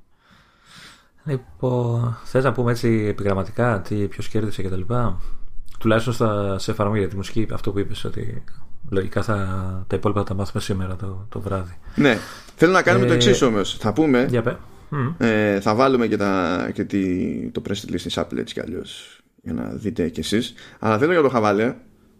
Λοιπόν, 1.24 2.16
θες 2.24 2.44
να 2.44 2.52
πούμε 2.52 2.70
έτσι 2.70 3.04
επιγραμματικά 3.08 3.80
τι 3.80 3.94
ποιος 3.94 4.28
κέρδισε 4.28 4.62
κτλ. 4.62 4.80
Τουλάχιστον 5.78 6.14
στα, 6.14 6.58
σε 6.58 6.70
εφαρμογή 6.70 7.00
για 7.00 7.08
τη 7.08 7.16
μουσική, 7.16 7.46
αυτό 7.52 7.72
που 7.72 7.78
είπες, 7.78 8.04
ότι 8.04 8.42
λογικά 8.90 9.22
θα, 9.22 9.34
τα 9.86 9.96
υπόλοιπα 9.96 10.20
θα 10.20 10.26
τα 10.26 10.34
μάθουμε 10.34 10.62
σήμερα 10.62 10.96
το, 10.96 11.26
το 11.28 11.40
βράδυ. 11.40 11.78
Ναι. 11.94 12.18
Θέλω 12.56 12.72
να 12.72 12.82
κάνουμε 12.82 13.04
ε, 13.04 13.08
το 13.08 13.14
εξής 13.14 13.42
όμως. 13.42 13.76
Θα 13.80 13.92
πούμε. 13.92 14.26
Για 14.28 14.42
πέ. 14.42 14.56
Ε, 15.18 15.60
θα 15.60 15.74
βάλουμε 15.74 16.06
και, 16.06 16.16
τα, 16.16 16.70
και 16.74 16.84
τη, 16.84 17.26
το 17.50 17.62
press 17.68 17.72
release 17.72 18.00
της 18.00 18.18
Apple 18.18 18.36
έτσι 18.36 18.54
κι 18.54 18.60
αλλιώς 18.60 19.18
για 19.42 19.52
να 19.52 19.64
δείτε 19.64 20.08
κι 20.08 20.20
εσείς. 20.20 20.54
Αλλά 20.78 20.98
θέλω 20.98 21.12
για 21.12 21.22
το 21.22 21.28
χαβάλε 21.28 21.74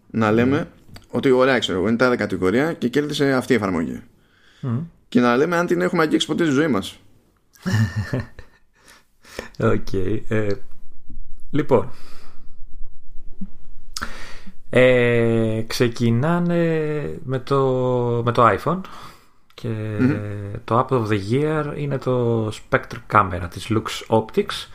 να 0.09 0.31
λέμε 0.31 0.67
ότι 1.09 1.31
ωραία, 1.31 1.59
ξέρω 1.59 1.77
εγώ, 1.77 1.87
είναι 1.87 1.97
τα 1.97 2.15
κατηγορία 2.15 2.73
και 2.73 2.87
κέρδισε 2.87 3.33
αυτή 3.33 3.53
η 3.53 3.55
εφαρμογή. 3.55 4.01
Και 5.07 5.19
να 5.19 5.37
λέμε 5.37 5.55
αν 5.55 5.65
την 5.65 5.81
έχουμε 5.81 6.01
αγγίξει 6.01 6.27
ποτέ 6.27 6.43
στη 6.43 6.53
ζωή 6.53 6.67
μας. 6.67 6.99
ΟΚ. 9.59 9.93
Ε, 10.27 10.47
λοιπόν. 11.51 11.89
Ε, 14.69 15.63
ξεκινάνε 15.67 17.19
με 17.23 17.39
το, 17.39 17.61
με 18.25 18.31
το 18.31 18.47
iPhone 18.47 18.81
και 19.53 19.97
το 20.63 20.79
Apple 20.79 21.05
of 21.05 21.07
the 21.07 21.19
Year 21.31 21.73
είναι 21.77 21.97
το 21.97 22.47
Spectre 22.47 22.97
Camera 23.11 23.47
της 23.49 23.67
Lux 23.69 24.17
Optics 24.17 24.67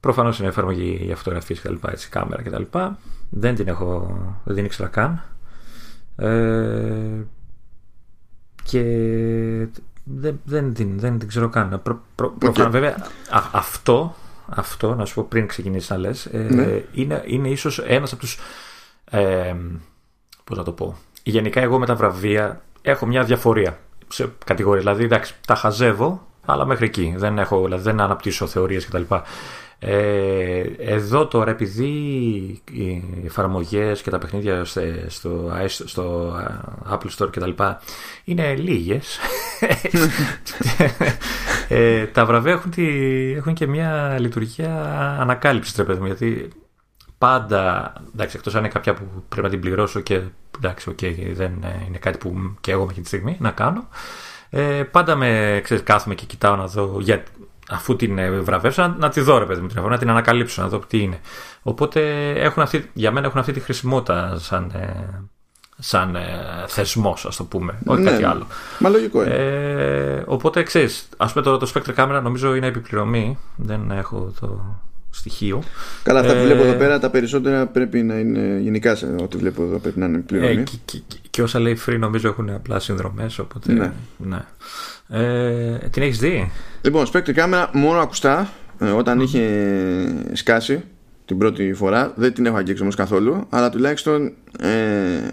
προφανώς 0.00 0.38
είναι 0.38 0.48
εφαρμογή 0.48 1.00
για 1.02 1.16
φωτογραφίες 1.16 1.60
και 1.60 1.66
τα 1.66 1.72
λοιπά, 1.72 1.90
έτσι, 1.90 2.08
κάμερα 2.08 2.42
και 2.42 2.50
τα 2.50 2.58
λοιπά 2.58 2.98
δεν 3.30 3.54
την 3.54 3.68
έχω, 3.68 4.18
δεν 4.44 4.54
την 4.54 4.64
ήξερα 4.64 4.88
καν 4.88 5.22
ε, 6.16 7.24
και 8.64 9.68
δεν, 10.04 10.40
δεν, 10.44 10.74
την, 10.74 10.98
δεν 10.98 11.18
την 11.18 11.28
ξέρω 11.28 11.48
καν. 11.48 11.80
Προ, 11.82 12.02
προ, 12.14 12.34
okay. 12.40 12.68
βέβαια, 12.70 12.96
αυτό, 13.52 14.14
αυτό, 14.48 14.94
να 14.94 15.04
σου 15.04 15.14
πω 15.14 15.26
πριν 15.28 15.46
ξεκινήσεις 15.46 15.90
να 15.90 15.96
λες, 15.96 16.26
ε, 16.26 16.38
ναι. 16.38 16.82
είναι, 16.92 17.22
είναι 17.26 17.48
ίσως 17.48 17.78
ένας 17.78 18.12
από 18.12 18.20
τους. 18.20 18.38
Ε, 19.10 19.54
Πώς 20.44 20.56
να 20.56 20.64
το 20.64 20.72
πω. 20.72 20.96
Γενικά, 21.22 21.60
εγώ 21.60 21.78
με 21.78 21.86
τα 21.86 21.94
βραβεία 21.94 22.62
έχω 22.82 23.06
μια 23.06 23.24
διαφορία 23.24 23.78
σε 24.08 24.32
κατηγορία. 24.44 24.80
Δηλαδή, 24.80 25.04
εντάξει, 25.04 25.34
τα 25.46 25.54
χαζεύω, 25.54 26.26
αλλά 26.44 26.64
μέχρι 26.64 26.84
εκεί. 26.84 27.14
Δεν, 27.16 27.38
έχω, 27.38 27.64
δηλαδή, 27.64 27.82
δεν 27.82 28.00
αναπτύσσω 28.00 28.46
θεωρίες 28.46 28.86
κτλ. 28.86 29.02
Ε, 29.78 30.60
εδώ 30.78 31.26
τώρα 31.26 31.50
επειδή 31.50 31.84
οι 32.72 33.02
εφαρμογές 33.24 34.02
και 34.02 34.10
τα 34.10 34.18
παιχνίδια 34.18 34.64
στο, 34.64 35.52
στο 35.84 36.34
Apple 36.90 37.10
Store 37.18 37.30
και 37.30 37.40
τα 37.40 37.46
λοιπά 37.46 37.80
είναι 38.24 38.54
λίγες 38.54 39.18
ε, 41.68 42.06
τα 42.06 42.24
βραβεία 42.24 42.52
έχουν, 42.52 42.70
τη, 42.70 42.86
έχουν 43.32 43.54
και 43.54 43.66
μια 43.66 44.16
λειτουργία 44.20 44.74
ανακάλυψης 45.20 45.74
τρέπε 45.74 45.94
μου 45.94 46.06
γιατί 46.06 46.48
πάντα 47.18 47.92
εντάξει 48.14 48.36
εκτός 48.36 48.54
αν 48.54 48.60
είναι 48.60 48.72
κάποια 48.72 48.94
που 48.94 49.04
πρέπει 49.28 49.46
να 49.46 49.52
την 49.52 49.60
πληρώσω 49.60 50.00
και 50.00 50.20
εντάξει 50.56 50.90
okay, 50.90 51.32
δεν 51.32 51.52
είναι 51.88 51.98
κάτι 51.98 52.18
που 52.18 52.56
και 52.60 52.72
εγώ 52.72 52.86
με 52.86 52.92
τη 52.92 53.06
στιγμή 53.06 53.36
να 53.40 53.50
κάνω 53.50 53.88
ε, 54.50 54.82
πάντα 54.90 55.16
με 55.16 55.60
ξέρεις, 55.62 55.82
κάθομαι 55.82 56.14
και 56.14 56.26
κοιτάω 56.26 56.56
να 56.56 56.66
δω 56.66 56.98
για, 57.00 57.22
αφού 57.68 57.96
την 57.96 58.18
ε, 58.18 58.30
βραβεύσω, 58.30 58.94
να, 58.98 59.08
τη 59.08 59.20
δω 59.20 59.38
ρε 59.38 59.44
παιδί 59.46 59.60
μου 59.60 59.66
την 59.66 59.82
να 59.82 59.98
την 59.98 60.10
ανακαλύψω, 60.10 60.62
να 60.62 60.68
δω 60.68 60.78
τι 60.78 60.98
είναι. 60.98 61.20
Οπότε 61.62 62.30
έχουν 62.30 62.62
αυτή, 62.62 62.90
για 62.92 63.10
μένα 63.10 63.26
έχουν 63.26 63.40
αυτή 63.40 63.52
τη 63.52 63.60
χρησιμότητα 63.60 64.38
σαν, 64.38 64.70
ε, 64.74 65.20
σαν 65.78 66.16
ε, 66.16 66.64
θεσμός 66.66 67.26
ας 67.26 67.36
το 67.36 67.44
πούμε, 67.44 67.78
όχι 67.86 68.02
ναι, 68.02 68.10
κάτι 68.10 68.24
άλλο. 68.24 68.46
Μα 68.78 68.88
λογικό 68.88 69.22
είναι. 69.22 69.34
Ε, 69.34 70.22
οπότε 70.26 70.62
ξέρεις, 70.62 71.08
ας 71.16 71.32
πούμε 71.32 71.44
το, 71.44 71.56
το 71.56 71.72
Spectre 71.74 71.94
Camera 71.94 72.20
νομίζω 72.22 72.54
είναι 72.54 72.66
επιπληρωμή, 72.66 73.38
δεν 73.56 73.90
έχω 73.90 74.32
το 74.40 74.64
στοιχείο. 75.14 75.62
Καλά, 76.02 76.20
αυτά 76.20 76.34
που 76.34 76.42
βλέπω 76.42 76.62
εδώ 76.62 76.74
πέρα 76.74 76.98
τα 76.98 77.10
περισσότερα 77.10 77.66
πρέπει 77.66 78.02
να 78.02 78.18
είναι 78.18 78.58
γενικά 78.60 78.94
σε 78.94 79.14
ό,τι 79.20 79.36
βλέπω 79.36 79.62
εδώ 79.62 79.78
πρέπει 79.78 79.98
να 79.98 80.06
είναι 80.06 80.16
επιπληρωμή. 80.16 80.62
και, 80.62 80.76
και, 80.84 81.16
και, 81.30 81.42
όσα 81.42 81.58
λέει 81.58 81.78
free 81.86 81.98
νομίζω 81.98 82.28
έχουν 82.28 82.50
απλά 82.50 82.78
συνδρομές. 82.78 83.38
Οπότε. 83.38 83.72
Ναι. 83.72 83.92
ναι. 84.16 84.44
Ε, 85.08 85.78
την 85.90 86.02
έχεις 86.02 86.18
δει; 86.18 86.50
Λοιπόν, 86.82 87.06
Spectre 87.12 87.34
Camera 87.34 87.66
μόνο 87.72 87.98
ακουστά 87.98 88.52
ε, 88.78 88.90
όταν 88.90 89.20
είχε 89.20 89.42
σκάσει 90.32 90.82
την 91.24 91.38
πρώτη 91.38 91.72
φορά. 91.72 92.12
Δεν 92.16 92.32
την 92.32 92.46
έχω 92.46 92.56
αγγίξει 92.56 92.82
όμως 92.82 92.94
καθόλου. 92.94 93.46
Αλλά 93.48 93.70
τουλάχιστον 93.70 94.32
ε, 94.58 95.28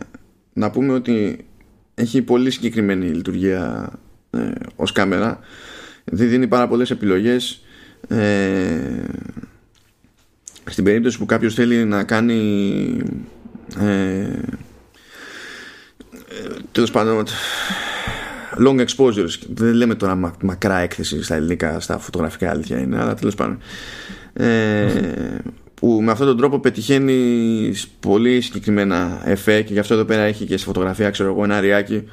να 0.53 0.71
πούμε 0.71 0.93
ότι 0.93 1.45
έχει 1.95 2.21
πολύ 2.21 2.51
συγκεκριμένη 2.51 3.05
λειτουργία 3.05 3.91
ε, 4.29 4.51
ως 4.75 4.91
κάμερα. 4.91 5.39
Δεν 6.03 6.29
δίνει 6.29 6.47
πάρα 6.47 6.67
πολλές 6.67 6.91
επιλογές. 6.91 7.61
Ε, 8.07 9.03
στην 10.69 10.83
περίπτωση 10.83 11.17
που 11.17 11.25
κάποιος 11.25 11.53
θέλει 11.53 11.85
να 11.85 12.03
κάνει 12.03 13.01
ε, 13.79 14.27
τέλος 16.71 16.91
πάντων 16.91 17.25
long 18.65 18.85
exposures 18.85 19.39
δεν 19.53 19.73
λέμε 19.73 19.95
τώρα 19.95 20.35
μακρά 20.41 20.77
έκθεση 20.77 21.23
στα 21.23 21.35
ελληνικά 21.35 21.79
στα 21.79 21.97
φωτογραφικά 21.97 22.49
αλήθεια 22.49 22.79
είναι 22.79 22.99
αλλά 22.99 23.13
τέλος 23.13 23.35
πάντων 23.35 23.59
ε, 24.33 24.87
που 25.73 26.01
με 26.03 26.11
αυτόν 26.11 26.27
τον 26.27 26.37
τρόπο 26.37 26.59
πετυχαίνει 26.59 27.73
πολύ 27.99 28.41
συγκεκριμένα 28.41 29.21
εφέ 29.25 29.61
και 29.61 29.73
γι' 29.73 29.79
αυτό 29.79 29.93
εδώ 29.93 30.03
πέρα 30.03 30.21
έχει 30.21 30.45
και 30.45 30.57
στη 30.57 30.65
φωτογραφία 30.65 31.09
ξέρω 31.09 31.29
εγώ 31.29 31.43
ένα 31.43 31.59
ριάκι 31.59 32.03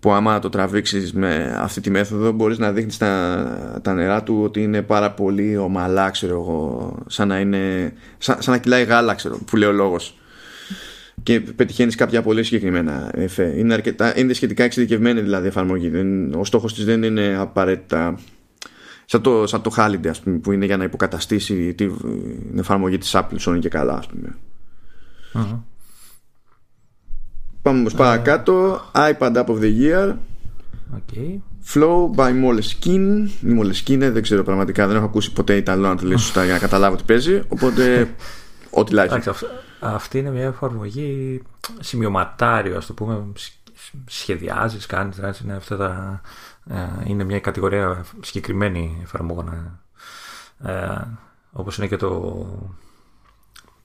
που 0.00 0.12
άμα 0.12 0.38
το 0.38 0.48
τραβήξεις 0.48 1.12
με 1.12 1.56
αυτή 1.58 1.80
τη 1.80 1.90
μέθοδο 1.90 2.32
μπορείς 2.32 2.58
να 2.58 2.72
δείχνεις 2.72 2.96
τα, 2.96 3.80
τα 3.82 3.94
νερά 3.94 4.22
του 4.22 4.40
ότι 4.42 4.62
είναι 4.62 4.82
πάρα 4.82 5.10
πολύ 5.10 5.56
ομαλά 5.56 6.10
ξέρω 6.10 6.32
εγώ 6.32 6.96
σαν 7.06 7.28
να 7.28 7.38
είναι 7.38 7.92
σαν, 8.18 8.42
σαν 8.42 8.54
να 8.54 8.60
κυλάει 8.60 8.84
γάλα 8.84 9.14
ξέρω 9.14 9.38
που 9.46 9.56
λέει 9.56 9.68
ο 9.68 9.72
λόγος 9.72 10.14
και 11.22 11.40
πετυχαίνεις 11.40 11.94
κάποια 11.94 12.22
πολύ 12.22 12.42
συγκεκριμένα 12.42 13.10
εφέ. 13.14 13.54
Είναι, 13.56 13.74
αρκετά, 13.74 14.18
είναι 14.18 14.32
σχετικά 14.32 14.64
εξειδικευμένη 14.64 15.20
δηλαδή 15.20 15.46
εφαρμογή. 15.46 15.88
Δεν, 15.88 16.34
ο 16.34 16.44
στόχος 16.44 16.74
της 16.74 16.84
δεν 16.84 17.02
είναι 17.02 17.36
απαραίτητα 17.38 18.18
σαν 19.04 19.22
το, 19.22 19.46
σαν 19.46 19.62
το 19.62 19.70
Holiday 19.76 20.08
ας 20.08 20.20
πούμε, 20.20 20.38
που 20.38 20.52
είναι 20.52 20.64
για 20.64 20.76
να 20.76 20.84
υποκαταστήσει 20.84 21.74
την 21.74 21.92
εφαρμογή 22.58 22.98
της 22.98 23.14
Apple 23.14 23.38
Sony 23.48 23.58
και 23.58 23.68
καλά 23.68 23.96
ας 23.96 24.06
πούμε. 24.06 24.36
Uh-huh. 25.34 25.58
Πάμε 27.62 27.78
όμως 27.78 27.92
uh-huh. 27.92 27.96
παρακάτω 27.96 28.80
iPad 28.94 29.36
App 29.36 29.46
of 29.46 29.60
the 29.60 29.80
Year 29.80 30.14
okay. 30.94 31.38
Flow 31.74 32.14
by 32.16 32.30
Moleskine 32.30 33.28
η 33.40 33.58
Moleskine 33.60 34.10
δεν 34.12 34.22
ξέρω 34.22 34.42
πραγματικά 34.42 34.86
δεν 34.86 34.96
έχω 34.96 35.04
ακούσει 35.04 35.32
ποτέ 35.32 35.56
Ιταλό 35.56 35.88
να 35.88 35.96
το 35.96 36.06
λέει 36.06 36.16
σωστά 36.16 36.44
για 36.44 36.52
να 36.52 36.58
καταλάβω 36.58 36.96
τι 36.96 37.02
παίζει 37.02 37.42
οπότε 37.48 38.14
ό,τι 38.70 38.92
like 38.94 39.32
Αυτή 39.80 40.18
είναι 40.18 40.30
μια 40.30 40.44
εφαρμογή 40.44 41.42
σημειωματάριο, 41.80 42.76
ας 42.76 42.86
το 42.86 42.92
πούμε. 42.92 43.22
Σχεδιάζεις, 44.06 44.86
κάνεις, 44.86 45.40
είναι 45.44 45.54
αυτά 45.54 45.76
τα. 45.76 46.20
Ε, 46.70 46.88
είναι 47.04 47.24
μια 47.24 47.40
κατηγορία 47.40 48.04
συγκεκριμένη 48.20 48.98
εφαρμογών. 49.02 49.78
Ε, 50.64 50.98
όπως 51.52 51.78
είναι 51.78 51.86
και 51.86 51.96
το 51.96 52.46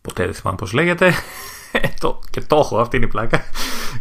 ποτέ 0.02 0.26
δεν 0.26 0.34
θυμάμαι 0.34 0.58
πώς 0.58 0.74
λέγεται 0.74 1.14
το, 2.02 2.20
και 2.30 2.42
το 2.48 2.56
έχω 2.56 2.80
αυτή 2.80 2.96
είναι 2.96 3.06
η 3.06 3.10
πλάκα 3.10 3.44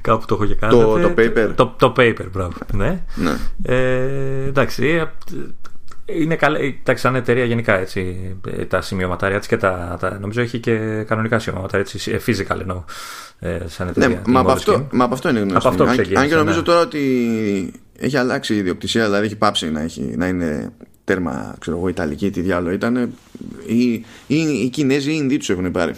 κάπου 0.00 0.24
το 0.26 0.34
έχω 0.34 0.46
και 0.46 0.54
κάνει 0.54 0.72
το, 0.72 0.98
το 0.98 1.14
paper 1.16 1.52
το, 1.54 1.74
το 1.78 1.92
paper 1.96 2.26
μπράβο 2.32 2.52
ναι. 2.72 3.04
ναι. 3.14 3.36
Ε, 3.62 4.46
εντάξει 4.46 4.86
ε, 4.86 5.04
είναι 6.06 6.36
καλά, 6.36 6.58
εντάξει, 6.58 7.02
σαν 7.02 7.14
εταιρεία 7.14 7.44
γενικά 7.44 7.78
έτσι, 7.78 8.34
τα 8.68 8.80
σημειωματάρια 8.80 9.38
της 9.38 9.48
και 9.48 9.56
τα, 9.56 9.96
τα, 10.00 10.18
νομίζω 10.20 10.40
έχει 10.40 10.58
και 10.58 11.04
κανονικά 11.06 11.38
σημειωματάρια 11.38 11.86
έτσι, 11.92 12.10
ε, 12.10 12.18
physical 12.26 12.60
εννοώ 12.60 12.84
σαν 13.66 13.88
εταιρεία. 13.88 14.22
Ναι, 14.26 14.32
μα 14.32 14.40
από, 14.40 14.50
αυτό, 14.50 14.88
μα 14.92 15.04
από 15.04 15.14
αυτό 15.14 15.28
είναι 15.28 15.40
γνωστό. 15.40 15.68
αυτό 15.68 15.82
αν, 15.84 15.98
αν 16.14 16.28
και 16.28 16.34
νομίζω 16.34 16.58
ναι. 16.58 16.64
τώρα 16.64 16.80
ότι 16.80 17.02
έχει 17.98 18.16
αλλάξει 18.16 18.54
η 18.54 18.56
ιδιοκτησία, 18.56 19.04
δηλαδή 19.04 19.26
έχει 19.26 19.36
πάψει 19.36 19.70
να, 19.70 19.80
έχει, 19.80 20.14
να 20.16 20.26
είναι 20.26 20.72
τέρμα, 21.04 21.54
ξέρω 21.58 21.76
εγώ, 21.76 21.88
Ιταλική, 21.88 22.30
τι 22.30 22.40
διάλογο 22.40 22.74
ήταν. 22.74 23.14
Οι, 23.66 23.92
οι, 24.26 24.36
οι 24.36 24.68
Κινέζοι 24.68 25.10
ή 25.10 25.14
οι 25.14 25.18
Ινδοί 25.22 25.36
τους 25.36 25.50
έχουν 25.50 25.70
πάρει. 25.70 25.92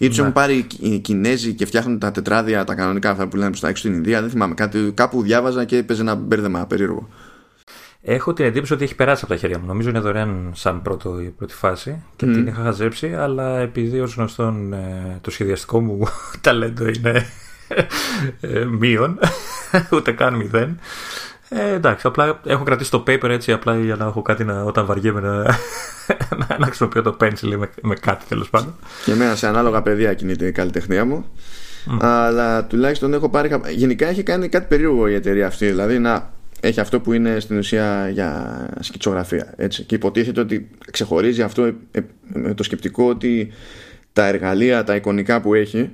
Ή 0.00 0.06
τους 0.08 0.16
Ναι. 0.16 0.22
έχουν 0.22 0.34
πάρει 0.34 0.66
οι 0.80 0.98
Κινέζοι 0.98 1.52
και 1.54 1.66
φτιάχνουν 1.66 1.98
τα 1.98 2.10
τετράδια, 2.10 2.64
τα 2.64 2.74
κανονικά 2.74 3.10
αυτά 3.10 3.28
που 3.28 3.36
λένε 3.36 3.50
προ 3.50 3.60
τα 3.60 3.68
έξω 3.68 3.82
στην 3.82 3.94
Ινδία. 3.96 4.20
Δεν 4.20 4.30
θυμάμαι 4.30 4.54
κάτι. 4.54 4.92
Κάπου 4.94 5.22
διάβαζα 5.22 5.64
και 5.64 5.82
παίζει 5.82 6.02
ένα 6.02 6.14
μπέρδεμα 6.14 6.66
περίεργο. 6.66 7.08
Έχω 8.02 8.32
την 8.32 8.44
εντύπωση 8.44 8.72
ότι 8.72 8.84
έχει 8.84 8.94
περάσει 8.94 9.20
από 9.24 9.32
τα 9.32 9.38
χέρια 9.40 9.58
μου. 9.58 9.66
Νομίζω 9.66 9.88
είναι 9.88 9.98
δωρεάν 10.00 10.52
σαν 10.54 10.82
πρώτο, 10.82 11.20
η 11.20 11.28
πρώτη 11.28 11.54
φάση 11.54 12.02
και 12.16 12.26
Μμ. 12.26 12.32
την 12.32 12.46
είχα 12.46 12.62
χαζέψει, 12.62 13.14
αλλά 13.14 13.58
επειδή 13.58 14.00
ως 14.00 14.14
γνωστόν 14.14 14.72
ε, 14.72 15.18
το 15.20 15.30
σχεδιαστικό 15.30 15.80
μου 15.80 16.06
ταλέντο 16.40 16.86
είναι 16.88 17.26
ε, 18.40 18.64
μείον, 18.64 19.18
ούτε 19.94 20.12
καν 20.12 20.34
μηδέν. 20.34 20.78
Ε, 21.48 21.72
εντάξει, 21.72 22.06
απλά 22.06 22.40
έχω 22.46 22.64
κρατήσει 22.64 22.90
το 22.90 23.04
paper 23.06 23.28
έτσι 23.28 23.52
απλά 23.52 23.78
για 23.78 23.96
να 23.96 24.04
έχω 24.04 24.22
κάτι 24.22 24.44
να, 24.44 24.62
όταν 24.62 24.86
βαριέμαι 24.86 25.20
να, 25.20 25.34
να, 26.48 26.56
να 26.58 26.66
χρησιμοποιώ 26.66 27.02
το 27.02 27.16
pencil 27.20 27.56
με, 27.58 27.70
με 27.82 27.94
κάτι 27.94 28.24
τέλος 28.28 28.50
πάντων. 28.50 28.74
Και 29.04 29.12
εμένα 29.12 29.34
σε 29.34 29.46
ανάλογα 29.46 29.82
παιδεία 29.82 30.14
κινείται 30.14 30.46
η 30.46 30.52
καλλιτεχνία 30.52 31.04
μου. 31.04 31.24
Αλλά 32.00 32.64
τουλάχιστον 32.64 33.14
έχω 33.14 33.28
πάρει. 33.28 33.60
Γενικά 33.74 34.06
έχει 34.06 34.22
κάνει 34.22 34.48
κάτι 34.48 34.66
περίεργο 34.68 35.08
η 35.08 35.14
εταιρεία 35.14 35.46
αυτή. 35.46 35.66
Δηλαδή 35.66 35.98
να 35.98 36.30
έχει 36.60 36.80
αυτό 36.80 37.00
που 37.00 37.12
είναι 37.12 37.40
στην 37.40 37.58
ουσία 37.58 38.08
για 38.08 38.60
σκητσογραφία. 38.80 39.52
Έτσι. 39.56 39.82
Και 39.82 39.94
υποτίθεται 39.94 40.40
ότι 40.40 40.70
ξεχωρίζει 40.90 41.42
αυτό 41.42 41.64
ε, 41.64 41.74
ε, 41.90 42.00
με 42.32 42.54
το 42.54 42.62
σκεπτικό 42.62 43.08
ότι 43.08 43.52
τα 44.12 44.26
εργαλεία, 44.26 44.84
τα 44.84 44.94
εικονικά 44.94 45.40
που 45.40 45.54
έχει 45.54 45.90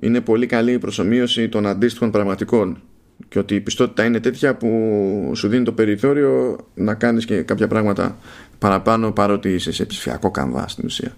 είναι 0.00 0.20
πολύ 0.20 0.46
καλή 0.46 0.78
προσωμείωση 0.78 1.48
των 1.48 1.66
αντίστοιχων 1.66 2.10
πραγματικών 2.10 2.82
και 3.28 3.38
ότι 3.38 3.54
η 3.54 3.60
πιστότητα 3.60 4.04
είναι 4.04 4.20
τέτοια 4.20 4.56
που 4.56 5.32
σου 5.34 5.48
δίνει 5.48 5.64
το 5.64 5.72
περιθώριο 5.72 6.58
να 6.74 6.94
κάνεις 6.94 7.24
και 7.24 7.42
κάποια 7.42 7.68
πράγματα 7.68 8.18
παραπάνω 8.58 9.12
παρότι 9.12 9.54
είσαι 9.54 9.72
σε 9.72 9.84
ψηφιακό 9.84 10.30
καμβά 10.30 10.68
στην 10.68 10.84
ουσία. 10.84 11.14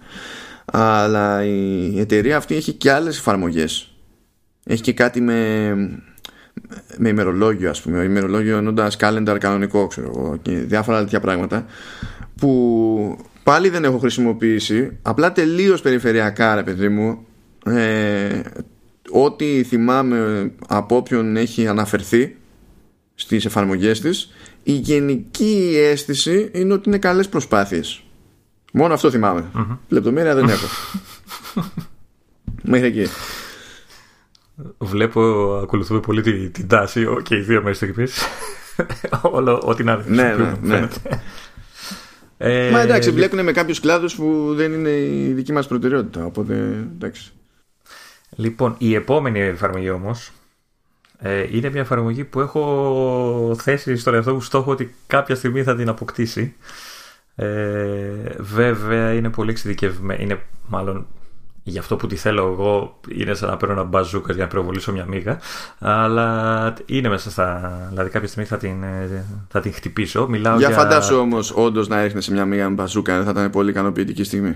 Αλλά 0.65 1.45
η 1.45 1.99
εταιρεία 1.99 2.37
αυτή 2.37 2.55
έχει 2.55 2.73
και 2.73 2.91
άλλες 2.91 3.17
εφαρμογές. 3.17 3.95
Έχει 4.63 4.81
και 4.81 4.93
κάτι 4.93 5.21
με 5.21 5.73
με 6.97 7.09
ημερολόγιο 7.09 7.69
ας 7.69 7.81
πούμε. 7.81 8.03
Ημερολόγιο 8.03 8.57
εννοώντας 8.57 8.97
calendar 8.99 9.37
κανονικό 9.39 9.87
ξέρω 9.87 10.11
εγώ 10.15 10.37
και 10.41 10.51
διάφορα 10.51 10.99
τέτοια 10.99 11.19
πράγματα 11.19 11.65
που 12.35 13.17
πάλι 13.43 13.69
δεν 13.69 13.83
έχω 13.83 13.97
χρησιμοποιήσει. 13.97 14.97
Απλά 15.01 15.31
τελείως 15.31 15.81
περιφερειακά 15.81 16.55
ρε 16.55 16.63
παιδί 16.63 16.89
μου 16.89 17.25
ε, 17.65 18.41
ό,τι 19.23 19.63
θυμάμαι 19.63 20.51
από 20.67 20.95
όποιον 20.95 21.35
έχει 21.37 21.67
αναφερθεί 21.67 22.35
στις 23.15 23.45
εφαρμογές 23.45 23.99
της 24.01 24.31
η 24.63 24.71
γενική 24.71 25.73
αίσθηση 25.91 26.49
είναι 26.53 26.73
ότι 26.73 26.89
είναι 26.89 26.97
καλές 26.97 27.29
προσπάθειες 27.29 28.03
μόνο 28.73 28.93
αυτό 28.93 29.11
θυμάμαι 29.11 29.45
λεπτομέρεια 29.89 30.35
δεν 30.35 30.49
έχω 30.49 30.67
μέχρι 32.63 32.87
εκεί 32.87 33.07
Βλέπω, 34.77 35.21
ακολουθούμε 35.63 35.99
πολύ 35.99 36.21
την, 36.21 36.51
την 36.51 36.67
τάση 36.67 37.05
ο- 37.05 37.21
και 37.23 37.35
οι 37.35 37.39
δύο 37.39 37.59
μέχρι 37.59 37.73
στιγμής. 37.75 38.21
Όλο, 39.21 39.61
ό,τι 39.65 39.83
να 39.83 39.95
Ναι, 39.95 40.03
ναι, 40.23 40.23
χρησιμοποιούμε, 40.33 40.57
ναι. 40.61 40.73
φαίνεται. 40.75 41.21
Ε, 42.37 42.69
Μα 42.71 42.79
εντάξει, 42.81 43.09
λι- 43.09 43.15
μπλέκουν 43.17 43.43
με 43.43 43.51
κάποιους 43.51 43.79
κλάδους 43.79 44.15
που 44.15 44.53
δεν 44.55 44.73
είναι 44.73 44.89
η 44.89 45.31
δική 45.33 45.51
μας 45.53 45.67
προτεραιότητα. 45.67 46.25
Οπότε 46.25 46.53
εντάξει. 46.95 47.31
Λοιπόν, 48.35 48.75
η 48.77 48.95
επόμενη 48.95 49.39
εφαρμογή 49.39 49.89
όμως 49.89 50.31
ε, 51.19 51.45
είναι 51.51 51.69
μια 51.69 51.81
εφαρμογή 51.81 52.23
που 52.23 52.39
έχω 52.39 53.55
θέσει 53.57 53.97
στον 53.97 54.13
εαυτό 54.13 54.33
μου 54.33 54.41
στόχο 54.41 54.71
ότι 54.71 54.95
κάποια 55.07 55.35
στιγμή 55.35 55.63
θα 55.63 55.75
την 55.75 55.89
αποκτήσει. 55.89 56.55
Ε, 57.35 57.47
βέβαια 58.37 59.13
είναι 59.13 59.29
πολύ 59.29 59.51
εξειδικευμένη. 59.51 60.23
Είναι 60.23 60.39
μάλλον 60.67 61.07
για 61.67 61.79
αυτό 61.79 61.95
που 61.95 62.07
τη 62.07 62.15
θέλω 62.15 62.41
εγώ 62.41 62.99
είναι 63.15 63.33
σαν 63.33 63.49
να 63.49 63.57
παίρνω 63.57 63.73
ένα 63.73 63.83
μπαζούκα 63.83 64.33
για 64.33 64.43
να 64.43 64.49
πυροβολήσω 64.49 64.91
μια 64.91 65.05
μίγα. 65.05 65.39
Αλλά 65.79 66.73
είναι 66.85 67.09
μέσα 67.09 67.31
στα. 67.31 67.87
Δηλαδή 67.89 68.09
κάποια 68.09 68.27
στιγμή 68.27 68.47
θα 68.47 68.57
την, 68.57 68.83
ε, 68.83 69.25
θα 69.47 69.59
την 69.59 69.73
χτυπήσω. 69.73 70.27
Μιλάω 70.27 70.57
Για 70.57 70.67
για, 70.67 70.77
φαντάσου 70.77 71.15
όμως, 71.15 71.51
όντως 71.55 71.87
να 71.87 71.99
έριχνε 71.99 72.21
σε 72.21 72.31
μια 72.31 72.45
μίγα 72.45 72.69
με 72.69 72.75
μπαζούκα, 72.75 73.15
δεν 73.15 73.23
θα 73.23 73.31
ήταν 73.31 73.49
πολύ 73.49 73.69
ικανοποιητική 73.69 74.23
στιγμή. 74.23 74.55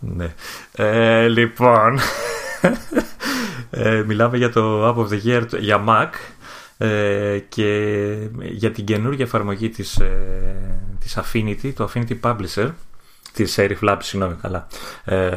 Ναι. 0.00 0.34
Ε, 0.72 1.28
λοιπόν, 1.28 1.98
ε, 3.70 4.02
μιλάμε 4.06 4.36
για 4.36 4.50
το 4.50 4.88
App 4.88 4.96
of 4.96 5.08
the 5.08 5.26
Year 5.26 5.46
για 5.58 5.84
Mac 5.88 6.08
ε, 6.78 7.38
και 7.48 8.28
για 8.40 8.70
την 8.70 8.84
καινούργια 8.84 9.24
εφαρμογή 9.24 9.68
της, 9.68 9.96
ε, 9.96 10.10
της 11.00 11.18
Affinity, 11.18 11.72
το 11.74 11.90
Affinity 11.92 12.20
Publisher, 12.20 12.70
της 13.32 13.58
Serif 13.58 13.88
Labs, 13.88 13.98
συγγνώμη 14.00 14.34
καλά, 14.42 14.66
ε, 15.04 15.30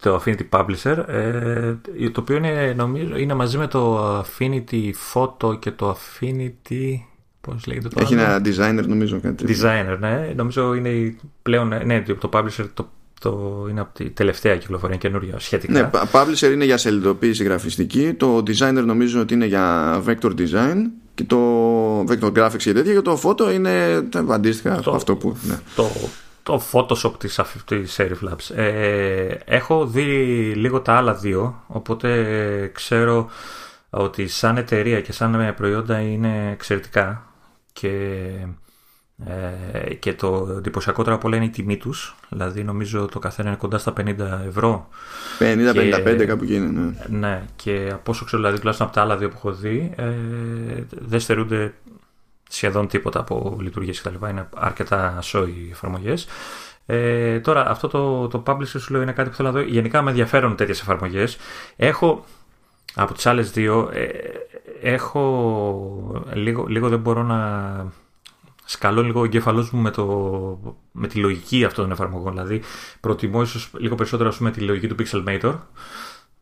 το 0.00 0.22
Affinity 0.24 0.48
Publisher, 0.50 1.04
ε, 1.06 1.74
το 2.12 2.20
οποίο 2.20 2.36
είναι, 2.36 2.74
νομίζω, 2.76 3.16
είναι 3.16 3.34
μαζί 3.34 3.58
με 3.58 3.66
το 3.66 4.18
Affinity 4.20 4.90
Photo 5.12 5.58
και 5.58 5.70
το 5.70 5.96
Affinity... 5.96 6.98
Πώς 7.40 7.66
λέγεται 7.66 7.88
το 7.88 8.00
Έχει 8.00 8.14
άλλο; 8.14 8.22
ένα 8.22 8.40
designer, 8.44 8.86
νομίζω 8.86 9.20
κάτι. 9.20 9.44
τέτοιο. 9.44 9.68
Designer, 9.68 9.98
ναι. 9.98 10.32
Νομίζω 10.36 10.74
είναι 10.74 10.88
η 10.88 11.18
πλέον. 11.42 11.68
Ναι, 11.84 12.02
το 12.02 12.28
publisher 12.32 12.66
το, 12.74 12.90
το 13.28 13.66
είναι 13.70 13.80
από 13.80 13.94
τη 13.94 14.10
τελευταία 14.10 14.56
κυκλοφορία 14.56 14.96
καινούργια 14.96 15.38
σχετικά. 15.38 15.72
Ναι, 15.72 15.84
πα- 15.84 16.08
publisher 16.12 16.52
είναι 16.52 16.64
για 16.64 16.76
σελιδοποίηση 16.76 17.44
γραφιστική. 17.44 18.12
Το 18.14 18.36
designer 18.38 18.82
νομίζω 18.86 19.20
ότι 19.20 19.34
είναι 19.34 19.46
για 19.46 19.94
vector 20.06 20.30
design. 20.38 20.76
Και 21.14 21.24
το 21.24 22.00
vector 22.00 22.32
graphics 22.36 22.56
και 22.58 22.72
τέτοια. 22.72 22.92
Και 22.92 23.00
το 23.00 23.20
photo 23.22 23.52
είναι 23.54 24.02
τα 24.02 24.24
αντίστοιχα 24.30 24.74
Το- 24.74 24.80
από 24.80 24.96
αυτό 24.96 25.16
που. 25.16 25.36
Ναι. 25.42 25.58
Το, 25.76 25.90
το 26.42 26.62
Photoshop 26.72 27.12
της, 27.18 27.38
αφ- 27.38 27.62
της 27.64 27.96
Serif 28.00 28.28
Labs. 28.28 28.56
Ε, 28.56 29.34
έχω 29.44 29.86
δει 29.86 30.02
λίγο 30.56 30.80
τα 30.80 30.92
άλλα 30.92 31.14
δύο, 31.14 31.62
οπότε 31.66 32.70
ξέρω 32.74 33.28
ότι 33.90 34.28
σαν 34.28 34.56
εταιρεία 34.56 35.00
και 35.00 35.12
σαν 35.12 35.54
προϊόντα 35.56 36.00
είναι 36.00 36.50
εξαιρετικά 36.52 37.26
και, 37.72 38.20
ε, 39.26 39.94
και 39.94 40.14
το 40.14 40.54
εντυπωσιακότερο 40.58 41.16
από 41.16 41.26
όλα 41.26 41.36
είναι 41.36 41.44
η 41.44 41.50
τιμή 41.50 41.76
τους. 41.76 42.14
Δηλαδή 42.28 42.64
νομίζω 42.64 43.06
το 43.06 43.18
καθένα 43.18 43.48
είναι 43.48 43.58
κοντά 43.58 43.78
στα 43.78 43.92
50 44.00 44.18
ευρώ 44.46 44.88
50-55 45.38 46.16
Και- 46.18 46.24
κάπου 46.26 46.44
γίνει. 46.44 46.66
Ναι. 46.70 47.18
Ναι, 47.18 47.42
και 47.56 47.90
από 47.92 48.10
όσο 48.10 48.24
ξέρω, 48.24 48.40
δηλαδή 48.42 48.58
τουλάχιστον 48.58 48.86
από 48.86 48.96
τα 48.96 49.02
άλλα 49.02 49.16
δύο 49.16 49.28
που 49.28 49.34
έχω 49.36 49.52
δει, 49.52 49.92
ε, 49.96 50.12
δεν 50.90 51.20
στερούνται 51.20 51.74
σχεδόν 52.48 52.88
τίποτα 52.88 53.18
από 53.20 53.56
λειτουργίες 53.60 54.00
κτλ. 54.00 54.28
Είναι 54.30 54.48
αρκετά 54.56 55.18
σόι 55.20 55.50
οι 55.50 55.68
εφαρμογές. 55.70 56.26
Ε, 56.86 57.40
τώρα, 57.40 57.70
αυτό 57.70 57.88
το, 57.88 58.28
το 58.28 58.42
publisher 58.46 58.66
σου 58.66 58.92
λέω 58.92 59.02
είναι 59.02 59.12
κάτι 59.12 59.28
που 59.30 59.34
θέλω 59.36 59.50
να 59.50 59.58
δω. 59.58 59.64
Γενικά 59.66 60.02
με 60.02 60.10
ενδιαφέρον 60.10 60.56
τέτοιες 60.56 60.80
εφαρμογές. 60.80 61.36
Έχω 61.76 62.24
από 62.94 63.14
τις 63.14 63.26
άλλες 63.26 63.50
δύο, 63.50 63.90
ε, 63.92 64.08
έχω 64.82 66.24
λίγο, 66.32 66.66
λίγο 66.66 66.88
δεν 66.88 66.98
μπορώ 66.98 67.22
να 67.22 67.38
σκαλώ 68.64 69.02
λίγο 69.02 69.20
ο 69.20 69.24
εγκέφαλός 69.24 69.70
μου 69.70 69.80
με, 69.80 69.90
το, 69.90 70.06
με 70.92 71.06
τη 71.06 71.18
λογική 71.18 71.64
αυτών 71.64 71.84
των 71.84 71.92
εφαρμογών. 71.92 72.32
Δηλαδή, 72.32 72.62
προτιμώ 73.00 73.42
ίσως 73.42 73.70
λίγο 73.78 73.94
περισσότερο 73.94 74.28
ας 74.28 74.36
πούμε, 74.36 74.50
τη 74.50 74.60
λογική 74.60 74.86
του 74.86 74.96
Pixelmator 74.98 75.54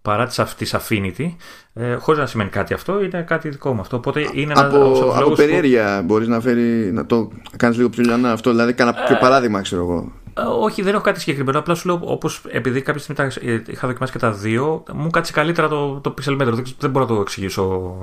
παρά 0.02 0.26
της, 0.26 0.38
αυ- 0.38 0.56
της 0.56 0.74
Affinity, 0.76 1.34
ε, 1.72 1.94
χωρίς 1.94 2.20
να 2.20 2.26
σημαίνει 2.26 2.50
κάτι 2.50 2.74
αυτό, 2.74 3.02
είναι 3.02 3.22
κάτι 3.22 3.48
δικό 3.48 3.72
μου 3.74 3.80
αυτό. 3.80 3.96
Οπότε 3.96 4.20
είναι 4.20 4.52
ένας 4.52 4.58
από, 4.64 4.76
από 4.76 4.88
τους 4.90 5.00
από 5.00 5.20
λόγους 5.20 5.28
που- 5.28 5.44
περιέργεια 5.44 6.02
μπορείς 6.04 6.28
να 6.28 6.40
φέρει 6.40 6.92
να 6.92 7.06
το 7.06 7.30
κάνεις 7.56 7.76
λίγο 7.76 7.88
πιο 7.88 8.02
λιανά 8.02 8.32
αυτό. 8.32 8.50
Δηλαδή, 8.50 8.72
κάνα 8.72 8.94
πιο 8.94 9.16
παράδειγμα, 9.16 9.60
ξέρω 9.60 9.82
εγώ. 9.82 10.12
Ε, 10.34 10.40
Όχι, 10.42 10.82
δεν 10.82 10.94
έχω 10.94 11.02
κάτι 11.02 11.20
συγκεκριμένο. 11.20 11.58
Απλά 11.58 11.74
σου 11.74 11.86
λέω, 11.88 12.00
όπως 12.04 12.42
επειδή 12.48 12.82
κάποια 12.82 13.00
στιγμή 13.00 13.30
τα, 13.30 13.40
ε, 13.50 13.62
είχα 13.66 13.86
δοκιμάσει 13.88 14.12
και 14.12 14.18
τα 14.18 14.30
δύο, 14.32 14.82
μου 14.92 15.10
κάτσε 15.10 15.32
καλύτερα 15.32 15.68
το, 15.68 16.00
το 16.00 16.14
Pixel 16.18 16.32
Meter. 16.42 16.52
Δεν, 16.52 16.64
δεν 16.78 16.90
μπορώ 16.90 17.04
να 17.06 17.14
το 17.14 17.20
εξηγήσω. 17.20 17.94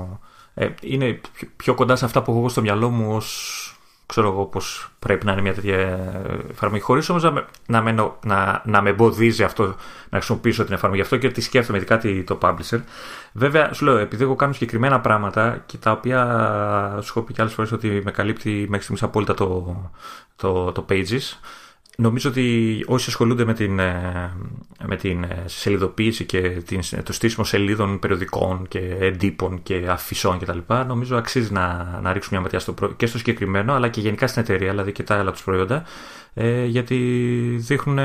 Ε, 0.53 0.67
είναι 0.81 1.19
πιο, 1.33 1.47
πιο 1.55 1.73
κοντά 1.73 1.95
σε 1.95 2.05
αυτά 2.05 2.21
που 2.21 2.31
έχω 2.31 2.39
εγώ 2.39 2.49
στο 2.49 2.61
μυαλό 2.61 2.89
μου 2.89 3.13
ω 3.13 3.21
ξέρω 4.09 4.27
εγώ 4.27 4.45
πώς 4.45 4.89
πρέπει 4.99 5.25
να 5.25 5.31
είναι 5.31 5.41
μια 5.41 5.53
τέτοια 5.53 5.77
ε, 5.77 6.21
εφαρμογή, 6.49 6.81
χωρίς 6.81 7.09
όμως 7.09 7.23
να, 7.23 7.31
με, 7.31 7.45
να, 7.67 7.81
με, 7.81 7.91
να, 8.25 8.61
να 8.65 8.81
με 8.81 8.89
εμποδίζει 8.89 9.43
αυτό 9.43 9.63
να 10.09 10.17
χρησιμοποιήσω 10.17 10.63
την 10.63 10.73
εφαρμογή. 10.73 11.01
Αυτό 11.01 11.17
και 11.17 11.29
τι 11.29 11.41
σκέφτομαι, 11.41 11.77
ειδικά 11.77 11.99
το 12.25 12.37
publisher. 12.41 12.79
Βέβαια, 13.33 13.73
σου 13.73 13.85
λέω, 13.85 13.97
επειδή 13.97 14.23
εγώ 14.23 14.35
κάνω 14.35 14.53
συγκεκριμένα 14.53 14.99
πράγματα 14.99 15.63
και 15.65 15.77
τα 15.77 15.91
οποία 15.91 16.25
σου 17.01 17.13
έχω 17.15 17.21
πει 17.21 17.33
και 17.33 17.41
άλλες 17.41 17.53
φορές 17.53 17.71
ότι 17.71 18.01
με 18.03 18.11
καλύπτει 18.11 18.49
μέχρι 18.49 18.81
στιγμής 18.81 19.03
απόλυτα 19.03 19.33
το, 19.33 19.75
το, 20.35 20.71
το 20.71 20.85
pages. 20.89 21.37
Νομίζω 21.99 22.29
ότι 22.29 22.83
όσοι 22.87 23.09
ασχολούνται 23.09 23.45
με 23.45 23.53
την, 23.53 23.79
ε, 23.79 24.31
με 24.87 24.95
την 24.95 25.23
ε, 25.23 25.43
σελιδοποίηση 25.45 26.25
και 26.25 26.41
την, 26.41 26.81
το 27.03 27.13
στήσιμο 27.13 27.45
σελίδων 27.45 27.99
περιοδικών 27.99 28.67
και 28.67 28.79
εντύπων 28.99 29.63
και 29.63 29.85
αφισών 29.89 30.39
κτλ. 30.39 30.57
νομίζω 30.87 31.17
αξίζει 31.17 31.51
να, 31.51 31.99
να 32.01 32.13
ρίξουν 32.13 32.31
μια 32.31 32.41
ματιά 32.41 32.59
στο, 32.59 32.73
και 32.97 33.05
στο 33.05 33.17
συγκεκριμένο 33.17 33.73
αλλά 33.73 33.87
και 33.87 34.01
γενικά 34.01 34.27
στην 34.27 34.41
εταιρεία, 34.41 34.69
δηλαδή 34.69 34.91
και 34.91 35.03
τα 35.03 35.19
άλλα 35.19 35.31
τους 35.31 35.43
προϊόντα, 35.43 35.83
ε, 36.33 36.65
γιατί 36.65 36.95
δείχνουν 37.59 37.99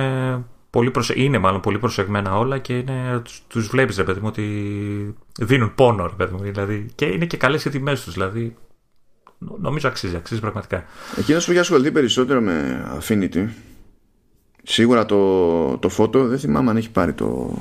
πολύ 0.70 0.90
προσε... 0.90 1.14
είναι 1.16 1.38
μάλλον 1.38 1.61
πολύ 1.61 1.78
προσεγμένα 1.78 2.38
όλα 2.38 2.59
και 2.59 2.76
είναι, 2.76 3.22
τους, 3.47 3.66
βλέπεις 3.66 3.97
ρε 3.97 4.05
παιδί 4.05 4.20
μου 4.20 4.26
ότι 4.28 4.45
δίνουν 5.40 5.74
πόνο 5.74 6.07
ρε 6.07 6.14
παιδί 6.16 6.34
μου 6.34 6.42
δηλαδή, 6.42 6.86
και 6.95 7.05
είναι 7.05 7.26
και 7.26 7.36
καλές 7.36 7.64
οι 7.64 7.70
τιμές 7.70 8.05
τους 8.05 8.12
δηλαδή 8.12 8.57
νομίζω 9.38 9.88
αξίζει, 9.88 10.16
αξίζει 10.16 10.40
πραγματικά. 10.40 10.84
Εκείνος 11.16 11.45
που 11.45 11.51
έχει 11.51 11.61
ασχοληθεί 11.61 11.92
περισσότερο 11.92 12.40
με 12.40 12.84
Affinity 13.01 13.47
Σίγουρα 14.66 15.06
το, 15.06 15.78
το 15.78 15.88
φώτο 15.88 16.26
δεν 16.26 16.38
θυμάμαι 16.38 16.70
αν 16.70 16.76
έχει 16.76 16.90
πάρει 16.90 17.12
το, 17.12 17.58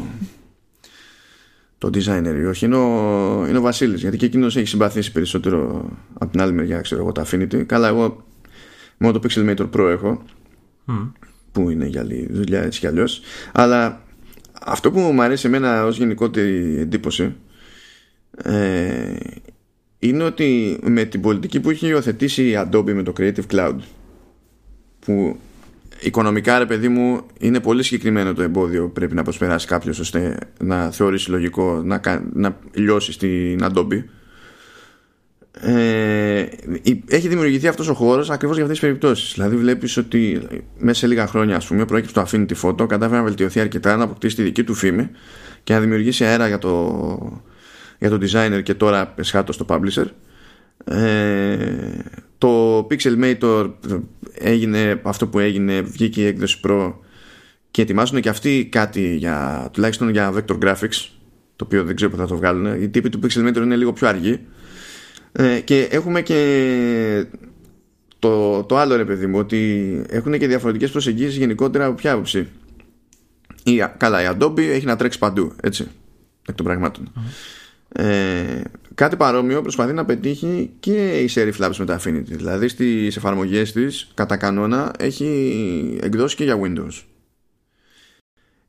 το 1.78 1.89
designer 1.93 2.36
ή 2.41 2.45
όχι. 2.45 2.66
Είναι 2.66 2.76
ο, 2.76 3.45
είναι 3.47 3.58
ο 3.58 3.62
Βασίλης, 3.62 4.01
γιατί 4.01 4.18
και 4.18 4.26
εκείνος 4.26 4.56
έχει 4.56 4.68
συμπαθήσει 4.68 5.12
περισσότερο 5.12 5.89
από 6.14 6.32
την 6.32 6.41
άλλη 6.41 6.54
μεριά, 6.54 6.82
ξέρω 6.82 7.01
εγώ, 7.01 7.12
τα 7.12 7.26
Affinity. 7.26 7.64
Καλά, 7.66 7.88
εγώ 7.88 8.26
μόνο 8.97 9.20
το 9.20 9.28
Pixelmator 9.28 9.70
Pro 9.70 9.89
έχω, 9.89 10.24
που 11.51 11.70
είναι 11.70 11.86
για 11.86 12.01
άλλη 12.01 12.28
δουλειά 12.32 12.62
έτσι 12.62 12.80
κι 12.80 12.88
αλλιώς. 12.88 13.22
Αλλά 13.51 14.01
αυτό 14.62 14.91
που 14.91 14.99
μου 14.99 15.22
αρέσει 15.22 15.47
εμένα 15.47 15.86
ως 15.86 15.97
γενικότερη 15.97 16.80
εντύπωση 16.80 17.36
ε, 18.38 19.16
είναι 19.99 20.24
ότι 20.24 20.80
με 20.84 21.04
την 21.04 21.22
πολιτική 21.22 21.60
που 21.60 21.70
έχει 21.70 21.88
υιοθετήσει 21.88 22.49
η 22.49 22.54
Adobe 22.58 22.93
με 22.93 23.04
το 23.04 23.14
Creative 23.18 23.45
Cloud 23.51 23.76
που 24.99 25.38
οικονομικά 26.04 26.60
ρε 26.60 26.66
παιδί 26.66 26.88
μου 26.88 27.22
είναι 27.39 27.60
πολύ 27.60 27.84
συγκεκριμένο 27.84 28.34
το 28.34 28.41
εμπόδιο 28.41 28.86
που 28.86 28.91
πρέπει 28.91 29.16
να 29.16 29.24
προσπεράσει 29.24 29.68
κάποιος 29.68 29.99
ώστε 29.99 30.38
να 30.60 30.91
θεωρήσει 30.91 31.30
λογικό 31.30 31.82
να, 31.84 32.01
να 32.34 32.58
λιώσει 32.74 33.12
στην 33.12 33.60
Adobe. 33.62 34.04
Ε, 35.62 36.45
έχει 37.08 37.28
δημιουργηθεί 37.28 37.68
αυτός 37.68 37.88
ο 37.88 37.93
χώρος 37.93 38.30
ακριβώς 38.30 38.56
για 38.56 38.66
αυτές 38.66 38.80
τις 38.80 38.88
περιπτώσεις. 38.88 39.34
Δηλαδή 39.34 39.56
βλέπεις 39.56 39.97
ότι 39.97 40.47
μέσα 40.78 40.99
σε 40.99 41.08
λίγα 41.08 41.28
χρόνια 41.28 41.56
ας 41.56 41.68
πούμε 41.68 41.86
προέκυψε 41.86 42.14
το 42.16 42.26
Affinity 42.28 42.54
Photo 42.62 42.88
κατάφερε 42.88 43.18
να 43.18 43.24
βελτιωθεί 43.24 43.60
αρκετά 43.60 43.95
να 43.95 44.04
αποκτήσει 44.04 44.36
τη 44.36 44.43
δική 44.43 44.64
του 44.64 44.74
φήμη 44.74 45.10
και 45.64 45.74
να 45.74 45.80
δημιουργήσει 45.80 46.24
αέρα 46.26 46.47
για 46.47 46.58
το, 46.58 47.41
για 47.99 48.10
το 48.10 48.18
designer 48.22 48.64
και 48.64 48.74
τώρα 48.74 49.14
εσχάτω 49.18 49.51
στο 49.51 49.66
publisher. 49.70 50.06
Ε, 50.86 51.58
το 52.44 52.88
Pixelmator 52.89 53.72
έγινε 54.34 55.02
αυτό 55.04 55.28
που 55.28 55.39
έγινε 55.39 55.82
βγήκε 55.82 56.22
η 56.22 56.26
έκδοση 56.26 56.60
Pro 56.64 56.94
και 57.72 57.82
ετοιμάζουν 57.82 58.22
και 58.22 58.30
αυτοί 58.30 58.68
κάτι 58.72 59.16
για, 59.16 59.70
τουλάχιστον 59.74 60.10
για 60.10 60.34
Vector 60.34 60.58
Graphics 60.64 61.08
το 61.56 61.66
οποίο 61.66 61.84
δεν 61.84 61.96
ξέρω 61.96 62.12
που 62.12 62.18
θα 62.18 62.28
το 62.28 62.36
βγάλουν 62.36 62.82
η 62.82 62.89
τύπη 62.89 63.10
του 63.10 63.20
Pixelmator 63.24 63.56
είναι 63.56 63.76
λίγο 63.76 63.94
πιο 63.94 64.08
αργή 64.08 64.39
ε, 65.32 65.60
και 65.60 65.88
έχουμε 65.91 66.22
και 66.22 67.26
το, 68.20 68.64
το 68.64 68.78
άλλο 68.78 68.96
ρε 68.96 69.06
παιδί 69.06 69.28
μου 69.28 69.38
ότι 69.38 70.02
έχουν 70.10 70.39
και 70.39 70.48
διαφορετικές 70.48 70.91
προσεγγίσεις 70.91 71.38
γενικότερα 71.38 71.86
από 71.86 71.96
ποια 71.96 72.12
άποψη. 72.12 72.48
Η, 73.64 73.84
καλά 73.98 74.24
η 74.24 74.36
Adobe 74.38 74.60
έχει 74.60 74.86
να 74.86 74.96
τρέξει 74.96 75.20
παντού 75.20 75.54
έτσι 75.62 75.88
εκ 76.48 76.56
των 76.56 76.66
πραγμάτων 76.66 77.12
ε, 77.96 78.62
κάτι 78.96 79.16
παρόμοιο 79.16 79.62
προσπαθεί 79.62 79.94
να 79.94 80.06
πετύχει 80.06 80.72
και 80.80 81.20
η 81.20 81.30
Serif 81.36 81.76
με 81.78 81.86
τα 81.86 82.00
Affinity. 82.00 82.24
Δηλαδή 82.24 82.68
στις 82.68 83.16
εφαρμογές 83.16 83.72
της 83.72 84.12
κατά 84.14 84.38
κανόνα 84.38 84.91
έχει 85.00 85.98
εκδώσει 86.02 86.36
και 86.36 86.44
για 86.44 86.60
Windows. 86.64 87.04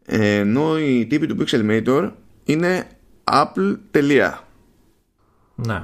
Ενώ 0.07 0.79
η 0.79 1.07
τύπη 1.07 1.27
του 1.27 1.37
Pixelmator 1.39 2.11
είναι 2.45 2.87
Apple. 3.25 3.77
Ναι. 5.55 5.83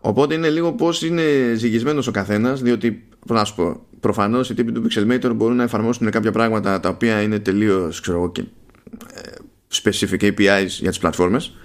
Οπότε 0.00 0.34
είναι 0.34 0.48
λίγο 0.48 0.72
πώς 0.72 1.02
είναι 1.02 1.54
ζυγισμένος 1.54 2.06
ο 2.06 2.10
καθένας 2.10 2.62
διότι 2.62 3.08
να 3.26 3.44
σου 3.44 3.54
πω, 3.54 3.86
προφανώς 4.00 4.50
οι 4.50 4.54
τύποι 4.54 4.72
του 4.72 4.86
Pixelmator 4.86 5.32
μπορούν 5.34 5.56
να 5.56 5.62
εφαρμόσουν 5.62 6.10
κάποια 6.10 6.32
πράγματα 6.32 6.80
τα 6.80 6.88
οποία 6.88 7.22
είναι 7.22 7.38
τελείως 7.38 8.00
ξέρω, 8.00 8.30
και, 8.32 8.44
ε, 9.14 9.30
specific 9.72 10.22
APIs 10.22 10.66
για 10.66 10.88
τις 10.88 10.98
πλατφόρμες 10.98 11.56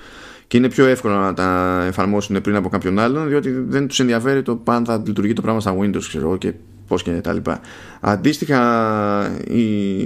και 0.47 0.57
είναι 0.57 0.69
πιο 0.69 0.85
εύκολο 0.85 1.15
να 1.15 1.33
τα 1.33 1.83
εφαρμόσουν 1.87 2.41
πριν 2.41 2.55
από 2.55 2.69
κάποιον 2.69 2.99
άλλον 2.99 3.27
διότι 3.27 3.49
δεν 3.49 3.87
τους 3.87 3.99
ενδιαφέρει 3.99 4.41
το 4.41 4.63
αν 4.65 4.85
θα 4.85 5.03
λειτουργεί 5.05 5.33
το 5.33 5.41
πράγμα 5.41 5.59
στα 5.59 5.77
Windows 5.77 6.03
ξέρω, 6.07 6.37
και 6.37 6.53
πώς 6.87 7.03
και 7.03 7.11
τα 7.11 7.33
λοιπά. 7.33 7.59
Αντίστοιχα 7.99 8.61
η, 9.47 10.01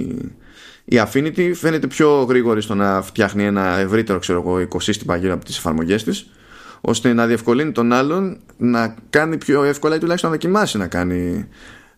η 0.84 1.02
Affinity 1.06 1.50
φαίνεται 1.54 1.86
πιο 1.86 2.22
γρήγορη 2.22 2.62
στο 2.62 2.74
να 2.74 3.02
φτιάχνει 3.02 3.44
ένα 3.44 3.78
ευρύτερο 3.78 4.18
ξέρω 4.18 4.40
εγώ, 4.40 4.60
οικοσύστημα 4.60 5.16
γύρω 5.16 5.32
από 5.32 5.44
τις 5.44 5.56
εφαρμογές 5.56 6.04
της 6.04 6.30
ώστε 6.80 7.12
να 7.12 7.26
διευκολύνει 7.26 7.72
τον 7.72 7.92
άλλον 7.92 8.38
να 8.56 8.94
κάνει 9.10 9.38
πιο 9.38 9.64
εύκολα 9.64 9.94
ή 9.94 9.98
τουλάχιστον 9.98 10.30
να 10.30 10.36
δοκιμάσει 10.36 10.78
να 10.78 10.86
κάνει 10.86 11.48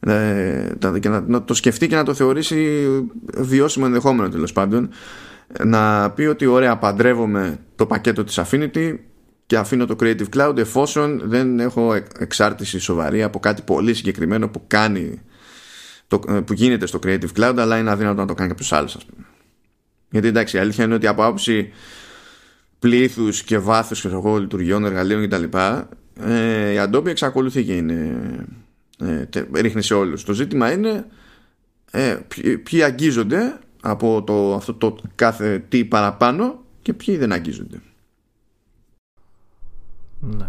ε, 0.01 0.99
και 1.01 1.09
να, 1.09 1.21
να 1.21 1.45
το 1.45 1.55
σκεφτεί 1.55 1.87
και 1.87 1.95
να 1.95 2.05
το 2.05 2.15
θεωρήσει 2.15 2.87
βιώσιμο 3.37 3.85
ενδεχόμενο 3.89 4.29
τέλος 4.29 4.53
πάντων 4.53 4.89
να 5.65 6.11
πει 6.11 6.23
ότι 6.23 6.47
ωραία 6.47 6.79
παντρεύομαι 6.79 7.59
το 7.77 7.87
πακέτο 7.87 8.25
της 8.25 8.41
Affinity 8.41 8.97
και 9.47 9.57
αφήνω 9.57 9.87
το 9.87 9.97
Creative 10.01 10.29
Cloud 10.37 10.57
εφόσον 10.57 11.23
δεν 11.25 11.61
έχω 11.61 11.95
εξάρτηση 12.19 12.79
σοβαρή 12.79 13.23
από 13.23 13.41
κάτι 13.41 13.63
πολύ 13.63 13.95
συγκεκριμένο 13.95 14.49
που 14.49 14.63
κάνει 14.67 15.21
το, 16.07 16.19
που 16.19 16.53
γίνεται 16.53 16.87
στο 16.87 16.99
Creative 17.03 17.33
Cloud 17.37 17.55
αλλά 17.59 17.79
είναι 17.79 17.91
αδύνατο 17.91 18.21
να 18.21 18.27
το 18.27 18.35
κάνει 18.35 18.49
κάποιος 18.49 18.73
άλλος 18.73 18.97
ας 18.97 19.05
πούμε. 19.05 19.27
γιατί 20.11 20.27
εντάξει 20.27 20.57
η 20.57 20.61
αλήθεια 20.61 20.85
είναι 20.85 20.95
ότι 20.95 21.07
από 21.07 21.25
άποψη 21.25 21.73
πλήθους 22.79 23.43
και 23.43 23.59
βάθους 23.59 24.01
και 24.01 24.09
εγώ, 24.09 24.39
λειτουργιών, 24.39 24.85
εργαλείων 24.85 25.29
κτλ 25.29 25.45
ε, 26.21 26.73
η 26.73 26.77
Adobe 26.79 27.07
εξακολουθεί 27.07 27.65
και 27.65 27.77
είναι 27.77 28.17
ε, 28.99 29.25
ρίχνει 29.55 29.83
σε 29.83 29.95
όλους 29.95 30.25
το 30.25 30.33
ζήτημα 30.33 30.73
είναι 30.73 31.07
ε, 31.91 32.19
ποιοι 32.63 32.83
αγγίζονται 32.83 33.59
από 33.87 34.23
το, 34.23 34.55
αυτό 34.55 34.75
το 34.75 34.97
κάθε 35.15 35.59
τι 35.69 35.85
παραπάνω 35.85 36.63
και 36.83 36.93
ποιοι 36.93 37.17
δεν 37.17 37.33
αγγίζονται. 37.33 37.81
Ναι. 40.21 40.47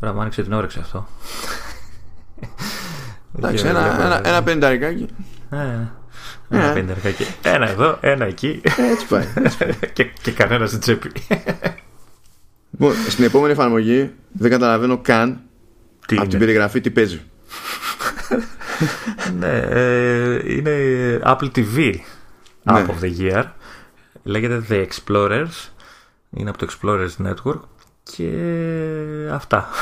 Τώρα 0.00 0.14
μου 0.14 0.20
άνοιξε 0.20 0.42
την 0.42 0.52
όρεξη 0.52 0.78
αυτό. 0.78 1.08
Εντάξει, 3.36 3.66
ένα, 3.66 4.02
ένα, 4.02 4.28
ένα 4.28 4.42
πενταρικάκι. 4.42 5.06
Ε, 5.50 5.56
ένα 6.48 6.70
ε. 6.70 6.72
πενταρικάκι. 6.72 7.26
Ένα 7.42 7.68
εδώ, 7.68 7.98
ένα 8.00 8.24
εκεί. 8.24 8.60
Έτσι 8.64 9.06
πάει. 9.06 9.26
και, 9.94 10.04
και 10.22 10.32
κανένα 10.32 10.66
στην 10.66 10.80
τσέπη. 10.80 11.10
Λοιπόν, 12.70 12.94
στην 13.08 13.24
επόμενη 13.24 13.52
εφαρμογή 13.52 14.12
δεν 14.32 14.50
καταλαβαίνω 14.50 14.98
καν 14.98 15.40
τι 16.06 16.16
από 16.16 16.28
την 16.28 16.38
περιγραφή 16.38 16.80
τι 16.80 16.90
παίζει. 16.90 17.20
ναι, 19.38 19.58
ε, 19.68 20.54
είναι 20.54 20.72
Apple 21.24 21.50
TV 21.56 21.76
ναι. 21.76 22.02
App 22.64 22.86
of 22.86 23.00
the 23.02 23.18
Year. 23.18 23.44
Λέγεται 24.22 24.64
The 24.68 24.86
Explorers. 24.86 25.70
Είναι 26.30 26.50
από 26.50 26.58
το 26.58 26.66
Explorers 26.70 27.26
Network. 27.26 27.60
Και 28.02 28.30
αυτά. 29.32 29.68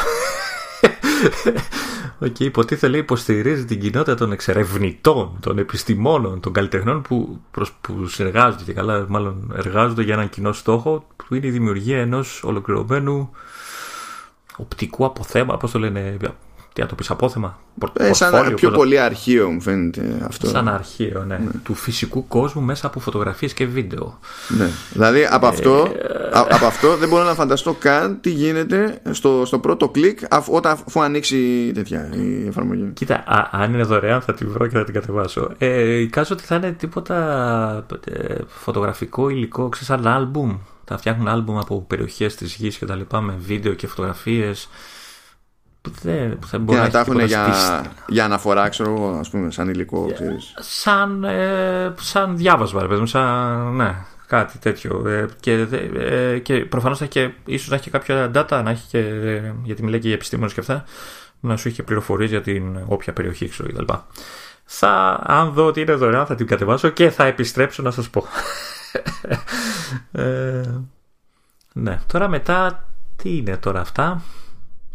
ΟΚ, 2.22 2.26
okay, 2.26 2.40
υποτίθεται 2.40 2.88
λέει 2.88 3.00
υποστηρίζει 3.00 3.64
την 3.64 3.80
κοινότητα 3.80 4.14
των 4.14 4.32
εξερευνητών, 4.32 5.36
των 5.40 5.58
επιστημόνων, 5.58 6.40
των 6.40 6.52
καλλιτεχνών 6.52 7.02
που, 7.02 7.40
προς, 7.50 7.72
που 7.80 8.06
συνεργάζονται 8.06 8.64
και 8.64 8.72
καλά 8.72 9.06
μάλλον 9.08 9.52
εργάζονται 9.56 10.02
για 10.02 10.14
έναν 10.14 10.28
κοινό 10.28 10.52
στόχο 10.52 11.06
που 11.16 11.34
είναι 11.34 11.46
η 11.46 11.50
δημιουργία 11.50 12.00
ενός 12.00 12.42
ολοκληρωμένου 12.44 13.30
οπτικού 14.56 15.04
αποθέμα, 15.04 15.56
πώς 15.56 15.70
το 15.70 15.78
λένε, 15.78 16.16
τι 16.72 16.80
να 16.80 16.86
το 16.86 16.94
πεις, 16.94 17.10
απόθεμα; 17.10 17.58
Ε, 17.92 18.12
σαν 18.12 18.54
πιο 18.54 18.70
πολύ 18.70 18.98
αρχείο 18.98 19.50
μου 19.50 19.60
φαίνεται 19.60 20.22
αυτό. 20.26 20.46
Σαν 20.46 20.68
αρχείο, 20.68 21.24
ναι. 21.26 21.36
ναι. 21.36 21.50
Του 21.62 21.74
φυσικού 21.74 22.28
κόσμου 22.28 22.62
μέσα 22.62 22.86
από 22.86 23.00
φωτογραφίες 23.00 23.54
και 23.54 23.66
βίντεο. 23.66 24.18
Ναι. 24.48 24.68
Δηλαδή 24.92 25.26
από, 25.30 25.46
αυτό, 25.46 25.92
ε, 25.96 26.38
από 26.50 26.66
αυτό 26.66 26.96
δεν 26.96 27.08
μπορώ 27.08 27.24
να 27.24 27.34
φανταστώ 27.34 27.72
καν 27.72 28.20
τι 28.20 28.30
γίνεται 28.30 29.02
στο, 29.10 29.42
στο 29.46 29.58
πρώτο 29.58 29.88
κλικ 29.88 30.18
αφού, 30.30 30.54
όταν, 30.54 30.72
αφού 30.86 31.02
ανοίξει 31.02 31.70
τέτοια 31.74 32.10
η 32.12 32.46
εφαρμογή. 32.46 32.90
Κοίτα, 32.92 33.14
α, 33.14 33.48
αν 33.50 33.74
είναι 33.74 33.82
δωρεάν 33.82 34.20
θα 34.20 34.34
την 34.34 34.50
βρω 34.50 34.66
και 34.66 34.76
θα 34.76 34.84
την 34.84 34.94
κατεβάσω. 34.94 35.50
Ε, 35.58 35.98
εικάζω 35.98 36.34
ότι 36.34 36.44
θα 36.44 36.54
είναι 36.54 36.72
τίποτα 36.72 37.86
ε, 38.04 38.34
φωτογραφικό 38.46 39.28
υλικό, 39.28 39.68
ξέρεις, 39.68 39.88
σαν 39.88 40.06
άλμπουμ. 40.06 40.58
Θα 40.84 40.98
φτιάχνουν 40.98 41.28
άλμπουμ 41.28 41.58
από 41.58 41.84
περιοχές 41.88 42.34
της 42.34 42.54
γης 42.54 42.76
και 42.76 42.86
τα 42.86 42.94
λοιπά 42.94 43.20
με 43.20 43.34
βίντεο 43.38 43.72
και 43.72 43.86
φωτογραφίες 45.82 46.28
δεν 46.28 46.38
θα 46.46 46.56
Και 46.56 46.62
μπορεί 46.62 46.78
να 46.78 46.84
έχει 46.84 46.92
τα 46.92 46.98
έχουν 46.98 47.12
τίποτα 47.18 47.26
για, 47.44 47.52
στις- 47.54 47.90
για 48.06 48.24
αναφορά, 48.24 48.68
ξέρω 48.68 48.90
εγώ, 48.94 49.08
ας 49.18 49.30
πούμε, 49.30 49.50
σαν 49.50 49.68
υλικό, 49.68 50.10
ξέρεις. 50.14 50.54
σαν, 50.58 51.24
ε, 51.24 51.94
σαν 52.00 52.36
διάβασμα, 52.36 52.82
ρε 52.82 52.88
παιδί 52.88 53.00
μου, 53.00 53.06
σαν, 53.06 53.74
ναι, 53.76 53.94
κάτι 54.26 54.58
τέτοιο. 54.58 55.08
Ε, 55.08 55.26
και, 55.40 55.64
δε- 55.64 56.32
ε, 56.32 56.38
και 56.38 56.54
προφανώς 56.64 56.98
θα 56.98 57.04
έχει 57.04 57.12
και, 57.12 57.30
ίσως 57.44 57.68
να 57.68 57.74
έχει 57.74 57.84
και 57.84 57.90
κάποια 57.90 58.30
data, 58.34 58.60
να 58.64 58.70
έχει 58.70 58.86
και, 58.88 58.98
ε, 58.98 59.54
γιατί 59.62 59.82
μιλάει 59.82 60.00
και 60.00 60.06
για 60.06 60.16
επιστήμονες 60.16 60.52
και 60.54 60.60
αυτά, 60.60 60.84
να 61.40 61.56
σου 61.56 61.68
έχει 61.68 61.76
και 61.76 61.82
πληροφορίες 61.82 62.30
για 62.30 62.40
την 62.42 62.78
όποια 62.86 63.12
περιοχή, 63.12 63.48
ξέρω, 63.48 63.68
κτλ. 63.72 63.92
Θα, 64.64 65.20
αν 65.26 65.52
δω 65.52 65.66
ότι 65.66 65.80
είναι 65.80 65.94
δωρεάν, 65.94 66.26
θα 66.26 66.34
την 66.34 66.46
κατεβάσω 66.46 66.88
και 66.88 67.10
θα 67.10 67.24
επιστρέψω 67.24 67.82
να 67.82 67.90
σας 67.90 68.10
πω. 68.10 68.26
ε, 70.12 70.62
ναι, 71.72 71.98
τώρα 72.06 72.28
μετά, 72.28 72.88
τι 73.16 73.36
είναι 73.36 73.56
τώρα 73.56 73.80
αυτά; 73.80 74.22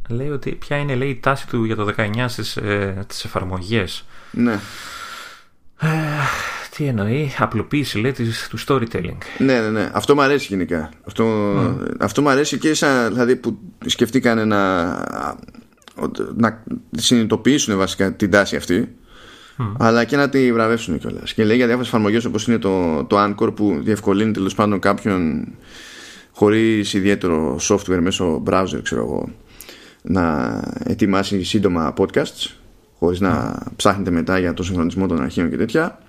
Λέει 0.07 0.29
ότι 0.29 0.51
ποια 0.51 0.77
είναι 0.77 0.95
λέει, 0.95 1.09
η 1.09 1.19
τάση 1.19 1.47
του 1.47 1.63
για 1.63 1.75
το 1.75 1.93
19 1.97 2.25
στις, 2.27 2.57
ε, 2.57 3.03
τις 3.07 3.23
εφαρμογές. 3.23 4.05
Ναι. 4.31 4.59
Τι 6.69 6.85
εννοεί, 6.85 7.33
απλοποίηση 7.37 7.97
λέει 7.97 8.11
της, 8.11 8.47
του 8.49 8.59
storytelling. 8.67 9.17
Ναι, 9.37 9.59
ναι, 9.59 9.69
ναι. 9.69 9.89
Αυτό 9.93 10.15
μου 10.15 10.21
αρέσει 10.21 10.45
γενικά. 10.49 10.89
Αυτό, 11.07 11.25
αυτό 11.99 12.21
μου 12.21 12.29
αρέσει 12.29 12.57
και 12.57 12.73
σαν 12.73 13.13
δηλαδή 13.13 13.35
που 13.35 13.57
σκεφτήκανε 13.85 14.45
να, 14.45 14.85
να 16.35 16.63
συνειδητοποιήσουν 16.91 17.77
βασικά 17.77 18.13
την 18.13 18.31
τάση 18.31 18.55
αυτή. 18.55 18.95
Αλλά 19.77 20.03
και 20.03 20.15
να 20.15 20.29
τη 20.29 20.53
βραβεύσουν 20.53 20.99
κιόλας. 20.99 21.33
Και 21.33 21.43
λέει 21.43 21.55
για 21.55 21.65
διάφορες 21.65 21.89
εφαρμογές 21.89 22.25
όπως 22.25 22.47
είναι 22.47 22.57
το, 22.57 23.03
το 23.03 23.23
Anchor 23.23 23.55
που 23.55 23.79
διευκολύνει 23.81 24.31
τέλος 24.31 24.55
πάντων 24.55 24.79
κάποιον 24.79 25.47
χωρίς 26.31 26.93
ιδιαίτερο 26.93 27.59
software 27.61 27.99
μέσω 28.01 28.43
browser, 28.45 28.79
ξέρω 28.83 29.01
εγώ, 29.01 29.29
να 30.07 30.59
ετοιμάσει 30.83 31.43
σύντομα 31.43 31.93
podcasts 31.97 32.53
χωρίς 32.99 33.19
να 33.19 33.63
ψάχνετε 33.75 34.11
μετά 34.11 34.39
για 34.39 34.53
το 34.53 34.63
συγχρονισμό 34.63 35.07
των 35.07 35.21
αρχείων 35.21 35.49
και 35.49 35.57
τέτοια 35.57 35.99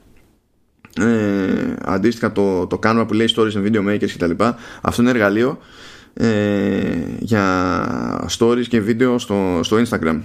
ε, 1.01 1.75
αντίστοιχα 1.85 2.33
το, 2.33 2.67
το 2.67 2.79
Canva 2.83 3.05
που 3.09 3.15
λέει 3.15 3.35
stories 3.37 3.53
and 3.53 3.67
video 3.67 3.89
makers 3.89 4.11
κτλ. 4.19 4.45
Αυτό 4.81 5.03
είναι 5.03 5.11
εργαλείο 5.11 5.59
ε, 6.15 6.29
για 7.19 8.29
stories 8.39 8.67
και 8.69 8.81
βίντεο 8.81 9.19
στο, 9.19 9.61
στο 9.63 9.83
Instagram. 9.89 10.21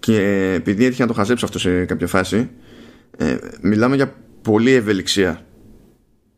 Και 0.00 0.52
επειδή 0.54 0.84
έτυχε 0.84 1.02
να 1.02 1.08
το 1.08 1.14
χαζέψω 1.14 1.44
αυτό 1.44 1.58
σε 1.58 1.84
κάποια 1.84 2.06
φάση, 2.06 2.50
ε, 3.16 3.36
μιλάμε 3.60 3.96
για 3.96 4.14
πολλή 4.42 4.72
ευελιξία. 4.72 5.40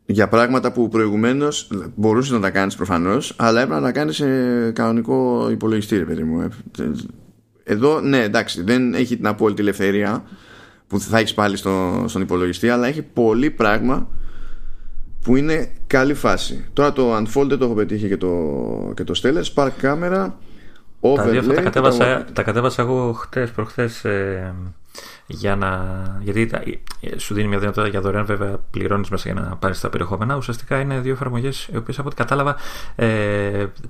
Για 0.05 0.27
πράγματα 0.27 0.71
που 0.71 0.87
προηγουμένως 0.87 1.67
μπορούσες 1.95 2.31
να 2.31 2.39
τα 2.39 2.49
κάνεις 2.49 2.75
προφανώς, 2.75 3.33
αλλά 3.35 3.61
έπρεπε 3.61 3.79
να 3.79 3.85
τα 3.85 3.91
κάνεις 3.91 4.15
σε 4.15 4.71
κανονικό 4.71 5.47
υπολογιστή, 5.51 5.97
ρε 5.97 6.03
παιδί 6.03 6.23
μου. 6.23 6.41
Ε, 6.41 6.49
Εδώ, 7.63 7.99
ναι, 8.01 8.23
εντάξει, 8.23 8.63
δεν 8.63 8.93
έχει 8.93 9.15
την 9.15 9.27
απόλυτη 9.27 9.61
ελευθερία 9.61 10.23
που 10.87 10.99
θα 10.99 11.17
έχεις 11.17 11.33
πάλι 11.33 11.57
στο, 11.57 12.05
στον 12.07 12.21
υπολογιστή, 12.21 12.69
αλλά 12.69 12.87
έχει 12.87 13.01
πολύ 13.01 13.51
πράγμα 13.51 14.07
που 15.21 15.35
είναι 15.35 15.71
καλή 15.87 16.13
φάση. 16.13 16.65
Τώρα 16.73 16.93
το 16.93 17.15
Unfold 17.15 17.47
δεν 17.47 17.57
το 17.57 17.65
έχω 17.65 17.73
πετύχει 17.73 18.07
και 18.07 18.17
το, 18.17 18.31
και 18.95 19.03
το 19.03 19.19
Stellar, 19.23 19.43
Spark 19.53 19.71
Camera, 19.81 20.31
Overlay. 20.99 21.15
Τα 21.15 21.27
δύο 21.27 21.39
αυτά 21.39 21.53
τα 21.53 21.55
και 21.55 21.61
κατέβασα, 21.61 22.25
τα 22.33 22.43
κατέβασα 22.43 22.81
εγώ 22.81 23.11
χτες 23.13 23.51
προχθές 23.51 24.05
ε, 24.05 24.53
για 25.25 25.55
να, 25.55 25.81
γιατί 26.21 26.45
τα- 26.45 26.61
ε, 27.01 27.17
σου 27.19 27.33
δίνει 27.33 27.47
μια 27.47 27.59
δυνατότητα 27.59 27.91
για 27.91 28.01
δωρεάν 28.01 28.25
βέβαια 28.25 28.57
πληρώνεις 28.71 29.09
μέσα 29.09 29.31
για 29.31 29.41
να 29.41 29.55
πάρεις 29.55 29.79
τα 29.79 29.89
περιεχόμενα. 29.89 30.35
Ουσιαστικά 30.35 30.79
είναι 30.79 30.99
δύο 30.99 31.13
εφαρμογές 31.13 31.67
οι 31.73 31.77
οποίες 31.77 31.99
από 31.99 32.07
ό,τι 32.07 32.15
κατάλαβα 32.15 32.55
ε, 32.95 33.05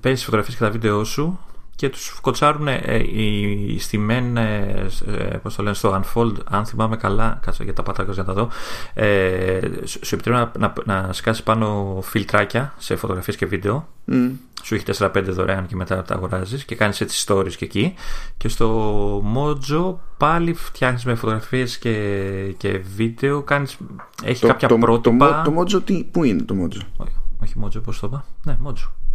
τις 0.00 0.24
φωτογραφίες 0.24 0.56
και 0.58 0.64
τα 0.64 0.70
βίντεο 0.70 1.04
σου 1.04 1.38
και 1.76 1.88
τους 1.88 2.18
κοτσάρουν 2.20 2.68
ε, 2.68 2.96
οι 2.96 3.78
στημένες 3.78 5.00
ε, 5.00 5.40
πώς 5.42 5.54
το 5.54 5.62
λένε 5.62 5.74
στο 5.74 6.02
Unfold 6.02 6.32
αν 6.44 6.66
θυμάμαι 6.66 6.96
καλά 6.96 7.38
κάτσε 7.42 7.64
για 7.64 7.72
τα 7.72 7.82
πατάκια 7.82 8.12
για 8.12 8.22
να 8.22 8.34
τα 8.34 8.40
δω 8.40 8.48
ε, 8.94 9.60
σου 9.84 9.98
σου 10.02 10.14
επιτρέπει 10.14 10.50
να, 10.58 10.72
να, 10.84 10.96
να 11.02 11.12
σκάσεις 11.12 11.42
πάνω 11.42 11.98
φιλτράκια 12.02 12.74
σε 12.78 12.96
φωτογραφίες 12.96 13.36
και 13.36 13.46
βίντεο 13.46 13.88
Μμ. 14.04 14.28
σου 14.62 14.74
έχει 14.74 14.84
4-5 14.98 15.22
δωρεάν 15.28 15.66
και 15.66 15.76
μετά 15.76 16.02
τα 16.02 16.14
αγοράζεις 16.14 16.64
και 16.64 16.74
κάνεις 16.74 17.00
έτσι 17.00 17.24
stories 17.28 17.52
και 17.52 17.64
εκεί 17.64 17.94
και 18.36 18.48
στο 18.48 19.22
Mojo 19.36 19.94
πάλι 20.16 20.54
φτιάχνεις 20.54 21.04
με 21.04 21.14
φωτογραφίες 21.14 21.78
και, 21.78 22.54
και 22.56 22.78
βίντεο 22.96 23.42
κάνεις, 23.42 23.76
έχει 24.22 24.40
Το, 24.40 24.46
κάποια 24.46 24.68
το, 24.68 24.78
πρότυπα 24.78 25.42
το, 25.42 25.50
το, 25.50 25.60
Mojo 25.60 25.82
τι, 25.84 26.04
πού 26.10 26.24
είναι 26.24 26.42
το 26.42 26.54
Mojo; 26.54 26.80
όχι, 26.96 27.16
όχι 27.42 27.54
Mojo 27.64 27.82
πώς 27.82 28.00
το 28.00 28.06
είπα 28.06 28.24
ναι 28.44 28.58
Mojo 28.64 29.05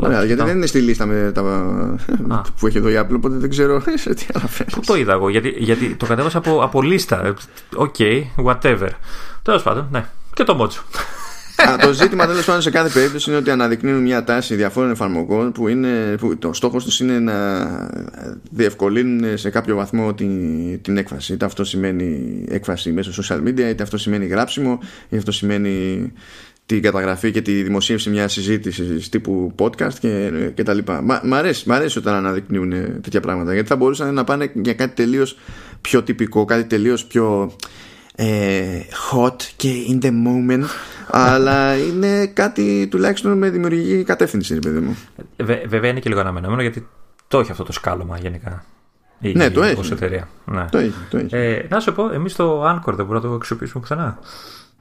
Ωραία, 0.00 0.12
Λάθος, 0.12 0.26
γιατί 0.26 0.32
κοιτάω. 0.32 0.46
δεν 0.46 0.56
είναι 0.56 0.66
στη 0.66 0.78
λίστα 0.80 1.06
με 1.06 1.30
τα, 1.34 1.40
Α. 2.28 2.40
που 2.60 2.66
έχει 2.66 2.78
εδώ 2.78 2.88
η 2.88 2.94
Apple, 2.98 3.14
οπότε 3.14 3.36
δεν 3.36 3.50
ξέρω 3.50 3.82
σε 3.94 4.14
τι 4.14 4.26
αναφέρεις. 4.34 4.74
Πού 4.74 4.80
το 4.86 4.96
είδα 4.96 5.12
εγώ, 5.12 5.28
γιατί, 5.28 5.54
γιατί 5.58 5.94
το 5.94 6.06
κατέβασα 6.06 6.38
από, 6.38 6.62
από 6.62 6.82
λίστα. 6.82 7.34
ΟΚ, 7.74 7.94
whatever. 8.44 8.88
Τέλος 9.42 9.62
πάντων, 9.62 9.88
ναι. 9.90 10.04
Και 10.34 10.44
το 10.44 10.58
Mojo. 10.60 11.00
Α, 11.68 11.76
το 11.76 11.92
ζήτημα 11.92 12.26
τέλος 12.26 12.44
πάντων 12.44 12.62
σε 12.62 12.70
κάθε 12.70 12.88
περίπτωση 12.88 13.30
είναι 13.30 13.38
ότι 13.38 13.50
αναδεικνύουν 13.50 14.02
μια 14.02 14.24
τάση 14.24 14.54
διαφόρων 14.54 14.90
εφαρμογών 14.90 15.52
που, 15.52 15.68
είναι, 15.68 16.14
που 16.18 16.38
το 16.38 16.52
στόχος 16.52 16.84
τους 16.84 17.00
είναι 17.00 17.18
να 17.18 17.34
διευκολύνουν 18.50 19.38
σε 19.38 19.50
κάποιο 19.50 19.76
βαθμό 19.76 20.14
την, 20.14 20.30
την 20.82 20.96
έκφραση. 20.96 21.32
Είτε 21.32 21.44
αυτό 21.44 21.64
σημαίνει 21.64 22.44
έκφραση 22.48 22.92
μέσω 22.92 23.22
social 23.22 23.48
media, 23.48 23.58
είτε 23.70 23.82
αυτό 23.82 23.98
σημαίνει 23.98 24.26
γράψιμο, 24.26 24.78
είτε 25.06 25.16
αυτό 25.16 25.32
σημαίνει 25.32 26.12
την 26.68 26.82
καταγραφή 26.82 27.30
και 27.30 27.42
τη 27.42 27.62
δημοσίευση 27.62 28.10
μιας 28.10 28.32
συζήτησης 28.32 29.08
τύπου 29.08 29.54
podcast 29.58 29.92
και, 30.00 30.30
και 30.54 30.62
τα 30.62 30.74
λοιπά. 30.74 31.02
Μα, 31.02 31.20
μ' 31.24 31.34
αρέσει, 31.34 31.68
μ' 31.68 31.72
αρέσει 31.72 31.98
όταν 31.98 32.14
αναδεικνύουν 32.14 32.70
τέτοια 33.00 33.20
πράγματα 33.20 33.52
γιατί 33.52 33.68
θα 33.68 33.76
μπορούσαν 33.76 34.14
να 34.14 34.24
πάνε 34.24 34.50
για 34.54 34.74
κάτι 34.74 34.94
τελείως 34.94 35.36
πιο 35.80 36.02
τυπικό, 36.02 36.44
κάτι 36.44 36.64
τελείως 36.64 37.04
πιο 37.04 37.52
ε, 38.14 38.80
hot 39.12 39.36
και 39.56 39.68
in 39.90 40.04
the 40.04 40.10
moment 40.10 40.64
αλλά 41.10 41.76
είναι 41.76 42.26
κάτι 42.26 42.86
τουλάχιστον 42.90 43.38
με 43.38 43.50
δημιουργική 43.50 44.02
κατεύθυνση 44.04 44.54
ρε 44.54 44.60
παιδί 44.60 44.78
μου 44.78 44.96
Ε, 45.36 45.44
Βε- 45.44 45.68
βέβαια 45.68 45.90
είναι 45.90 46.00
και 46.00 46.08
λίγο 46.08 46.20
αναμενόμενο 46.20 46.62
γιατί 46.62 46.86
το 47.28 47.38
έχει 47.38 47.50
αυτό 47.50 47.64
το 47.64 47.72
σκάλωμα 47.72 48.18
γενικά. 48.18 48.64
Η, 49.20 49.32
Ναι, 49.32 49.50
το 49.50 49.64
η- 49.64 49.68
έχει. 49.68 49.80
ως 49.80 49.90
εταιρεία. 49.90 50.28
Ναι. 50.44 50.64
το 50.70 50.78
έχει, 50.78 50.92
το 51.10 51.16
έχει. 51.18 51.36
Ε, 51.36 51.66
να 51.70 51.80
σου 51.80 51.92
πω, 51.92 52.10
εμείς 52.12 52.34
το 52.36 52.62
Anchor 52.70 52.92
δεν 52.94 53.06
μπορούμε 53.06 53.14
να 53.14 53.20
το 53.20 53.32
αξιοποιήσουμε 53.34 53.80
πουθενά. 53.82 54.18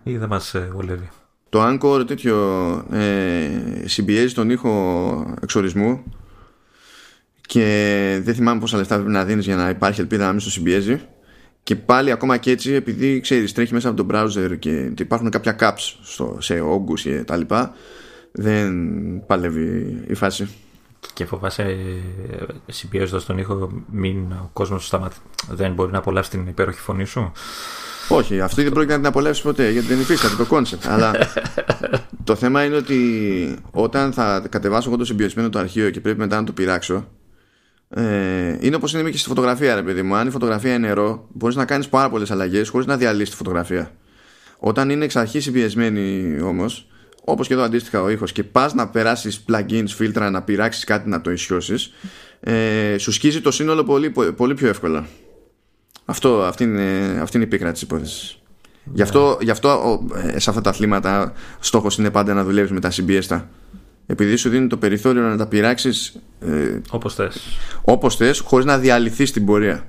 Ή 0.03 0.17
δεν 0.17 0.27
μας 0.27 0.55
βολεύει. 0.71 1.09
Το 1.49 1.67
Anchor 1.67 2.07
τέτοιο 2.07 2.37
ε, 2.91 3.49
συμπιέζει 3.85 4.33
τον 4.33 4.49
ήχο 4.49 5.35
εξορισμού 5.41 6.03
και 7.41 8.19
δεν 8.23 8.35
θυμάμαι 8.35 8.59
πόσα 8.59 8.77
λεφτά 8.77 8.95
πρέπει 8.95 9.11
να 9.11 9.25
δίνεις 9.25 9.45
για 9.45 9.55
να 9.55 9.69
υπάρχει 9.69 10.01
ελπίδα 10.01 10.25
να 10.25 10.31
μην 10.31 10.39
στο 10.39 10.49
συμπιέζει 10.49 11.01
και 11.63 11.75
πάλι 11.75 12.11
ακόμα 12.11 12.37
και 12.37 12.51
έτσι 12.51 12.71
επειδή 12.73 13.19
ξέρεις 13.19 13.53
τρέχει 13.53 13.73
μέσα 13.73 13.89
από 13.89 14.03
το 14.03 14.07
browser 14.11 14.59
και 14.59 14.91
υπάρχουν 14.97 15.29
κάποια 15.29 15.55
caps 15.59 15.95
στο, 16.01 16.37
σε 16.39 16.59
όγκους 16.59 17.01
και 17.01 17.23
τα 17.23 17.37
λοιπά 17.37 17.75
δεν 18.31 18.71
παλεύει 19.25 20.03
η 20.07 20.13
φάση 20.13 20.47
Και 21.13 21.25
φοβάσαι, 21.25 21.77
συμπιέζοντας 22.65 23.25
τον 23.25 23.37
ήχο, 23.37 23.83
μην 23.91 24.31
ο 24.31 24.49
κόσμος 24.53 24.93
δεν 25.49 25.73
μπορεί 25.73 25.91
να 25.91 25.97
απολαύσει 25.97 26.29
την 26.29 26.47
υπέροχη 26.47 26.79
φωνή 26.79 27.05
σου; 27.05 27.31
Όχι, 28.09 28.41
αυτή 28.41 28.63
δεν 28.63 28.71
πρόκειται 28.71 28.93
να 28.93 28.99
την 28.99 29.07
απολαύσει 29.07 29.41
ποτέ 29.41 29.71
γιατί 29.71 29.87
δεν 29.87 29.99
υφίσταται 29.99 30.35
το 30.35 30.45
concept. 30.45 30.87
αλλά 30.87 31.11
το 32.23 32.35
θέμα 32.35 32.63
είναι 32.63 32.75
ότι 32.75 33.55
όταν 33.71 34.13
θα 34.13 34.43
κατεβάσω 34.49 34.89
εγώ 34.89 34.97
το 34.97 35.05
συμπιεσμένο 35.05 35.49
το 35.49 35.59
αρχείο 35.59 35.89
και 35.89 35.99
πρέπει 35.99 36.19
μετά 36.19 36.35
να 36.35 36.43
το 36.43 36.51
πειράξω, 36.51 37.07
ε, 37.89 38.57
είναι 38.59 38.75
όπως 38.75 38.93
είναι 38.93 39.09
και 39.09 39.17
στη 39.17 39.27
φωτογραφία, 39.27 39.75
ρε 39.75 39.83
παιδί 39.83 40.01
μου. 40.01 40.15
Αν 40.15 40.27
η 40.27 40.31
φωτογραφία 40.31 40.73
είναι 40.73 40.87
raw, 40.87 41.27
μπορείς 41.33 41.55
να 41.55 41.65
κάνεις 41.65 41.87
πάρα 41.87 42.09
πολλές 42.09 42.31
αλλαγές 42.31 42.69
χωρίς 42.69 42.87
να 42.87 42.97
διαλύσεις 42.97 43.29
τη 43.29 43.35
φωτογραφία. 43.35 43.91
Όταν 44.59 44.89
είναι 44.89 45.05
εξ 45.05 45.15
αρχής 45.15 45.43
συμπιεσμένη 45.43 46.37
όμως, 46.41 46.87
όπως 47.23 47.47
και 47.47 47.53
εδώ 47.53 47.63
αντίστοιχα 47.63 48.01
ο 48.01 48.09
ήχος, 48.09 48.31
και 48.31 48.43
πας 48.43 48.73
να 48.73 48.87
περάσεις 48.87 49.45
plugins, 49.49 49.87
φίλτρα, 49.87 50.29
να 50.29 50.41
πειράξεις 50.41 50.83
κάτι 50.83 51.09
να 51.09 51.21
το 51.21 51.31
ισιώσεις, 51.31 51.93
ε, 52.39 52.97
σου 52.97 53.11
σκίζει 53.11 53.41
το 53.41 53.51
σύνολο 53.51 53.83
πολύ, 53.83 54.13
πολύ 54.35 54.53
πιο 54.53 54.67
εύκολα. 54.67 55.07
Αυτό, 56.09 56.43
αυτή, 56.43 56.63
είναι, 56.63 57.19
αυτή 57.21 57.37
είναι 57.37 57.45
η 57.45 57.49
πίκρα 57.49 57.71
τη 57.71 57.79
υπόθεση. 57.83 58.39
Γι' 58.93 59.01
αυτό, 59.01 59.37
γι 59.41 59.49
αυτό 59.49 59.69
ο, 59.69 60.05
ε, 60.17 60.39
σε 60.39 60.49
αυτά 60.49 60.61
τα 60.61 60.69
αθλήματα 60.69 61.33
στόχος 61.59 61.97
είναι 61.97 62.11
πάντα 62.11 62.33
να 62.33 62.43
δουλεύεις 62.43 62.71
με 62.71 62.79
τα 62.79 62.91
συμπιέστα. 62.91 63.49
Επειδή 64.05 64.35
σου 64.35 64.49
δίνει 64.49 64.67
το 64.67 64.77
περιθώριο 64.77 65.21
να 65.21 65.37
τα 65.37 65.47
πειράξεις 65.47 66.19
ε, 66.39 66.79
Όπως 66.89 67.15
θες. 67.15 67.57
όπως 67.81 68.15
θες 68.15 68.39
χωρίς 68.39 68.65
να 68.65 68.77
διαλυθείς 68.77 69.31
την 69.31 69.45
πορεία. 69.45 69.83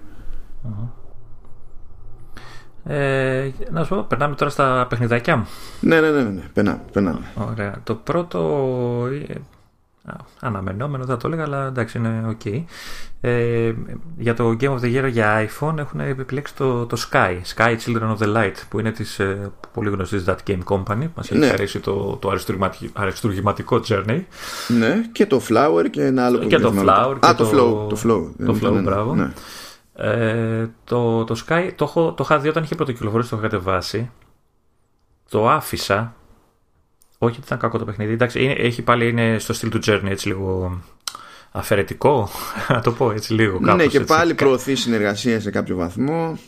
Ε, 2.84 3.50
να 3.70 3.84
σου 3.84 3.94
πω, 3.94 4.02
περνάμε 4.08 4.34
τώρα 4.34 4.50
στα 4.50 4.86
παιχνιδάκια 4.88 5.36
μου. 5.36 5.46
Ναι, 5.80 6.00
ναι, 6.00 6.10
ναι, 6.10 6.22
ναι. 6.22 6.42
Περνάμε, 6.52 6.80
περνάμε. 6.92 7.20
Ωραία. 7.34 7.80
Το 7.84 7.94
πρώτο. 7.94 9.08
Ε, 10.08 10.16
αναμενόμενο 10.40 11.04
θα 11.04 11.16
το 11.16 11.26
έλεγα, 11.26 11.42
αλλά 11.42 11.66
εντάξει 11.66 11.98
είναι 11.98 12.36
ok. 12.44 12.62
Ε, 13.20 13.72
για 14.18 14.34
το 14.34 14.56
Game 14.60 14.74
of 14.74 14.80
the 14.80 14.96
Year 14.96 15.08
για 15.10 15.48
iPhone 15.48 15.78
έχουν 15.78 16.00
επιλέξει 16.00 16.54
το, 16.54 16.86
το 16.86 16.96
Sky, 17.10 17.36
Sky 17.56 17.76
Children 17.86 18.16
of 18.16 18.18
the 18.18 18.36
Light, 18.36 18.54
που 18.68 18.80
είναι 18.80 18.90
της 18.90 19.18
ε, 19.18 19.52
πολύ 19.72 19.90
γνωστής 19.90 20.24
That 20.26 20.36
Game 20.46 20.62
Company. 20.64 21.08
Μας 21.14 21.30
έχει 21.30 21.38
ναι. 21.38 21.46
αρέσει 21.46 21.80
το, 21.80 22.16
το 22.20 22.34
αριστουργηματικό 22.94 23.80
Journey. 23.88 24.22
Ναι, 24.68 25.02
και 25.12 25.26
το 25.26 25.40
Flower 25.48 25.90
και 25.90 26.04
ένα 26.04 26.26
άλλο 26.26 26.38
που 26.38 26.46
Και 26.46 26.58
το 26.58 26.74
Flower. 26.76 27.16
Α, 27.26 27.34
το, 27.34 27.50
Flow. 27.50 27.88
Το 27.88 27.96
Flow, 28.04 28.46
το 28.46 28.56
flow 28.62 28.80
μπράβο. 28.82 29.14
Ναι. 29.14 29.32
Ε, 29.94 30.70
το, 30.84 31.24
το 31.24 31.44
Sky 31.46 31.70
το, 31.76 31.84
έχω, 31.84 32.12
το 32.12 32.22
είχα 32.24 32.38
δει 32.38 32.48
όταν 32.48 32.62
είχε 32.62 32.74
πρωτοκυκλοφορήσει, 32.74 33.30
το 33.30 33.36
είχα 33.36 33.48
κατεβάσει. 33.48 34.10
Το 35.28 35.50
άφησα 35.50 36.14
όχι 37.18 37.36
ότι 37.36 37.46
ήταν 37.46 37.58
κακό 37.58 37.78
το 37.78 37.84
παιχνίδι. 37.84 38.12
Εντάξει, 38.12 38.42
είναι, 38.42 38.52
έχει 38.52 38.82
πάλι 38.82 39.08
είναι 39.08 39.38
στο 39.38 39.52
στυλ 39.52 39.68
του 39.68 39.78
Journey 39.86 40.08
έτσι 40.08 40.28
λίγο 40.28 40.80
αφαιρετικό, 41.50 42.28
να 42.74 42.80
το 42.80 42.92
πω 42.92 43.10
έτσι 43.10 43.32
λίγο 43.32 43.60
κάπως, 43.60 43.76
Ναι 43.76 43.86
και 43.86 44.00
πάλι 44.00 44.34
προωθεί 44.34 44.74
συνεργασία 44.74 45.40
σε 45.40 45.50
κάποιο 45.50 45.76
βαθμό. 45.76 46.38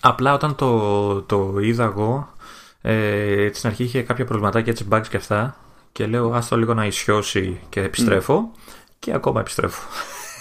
Απλά 0.00 0.34
όταν 0.34 0.54
το, 0.54 1.22
το 1.22 1.58
είδα 1.60 1.84
εγώ, 1.84 2.32
ε, 2.80 3.50
στην 3.52 3.68
αρχή 3.68 3.82
είχε 3.82 4.02
κάποια 4.02 4.24
προβληματάκια 4.24 4.72
έτσι 4.72 4.86
bugs 4.90 5.06
και 5.10 5.16
αυτά 5.16 5.56
και 5.92 6.06
λέω 6.06 6.32
άστο 6.32 6.56
λίγο 6.56 6.74
να 6.74 6.86
ισιώσει 6.86 7.60
και 7.68 7.80
επιστρέφω 7.80 8.50
και 8.98 9.12
ακόμα 9.14 9.40
επιστρέφω. 9.40 9.82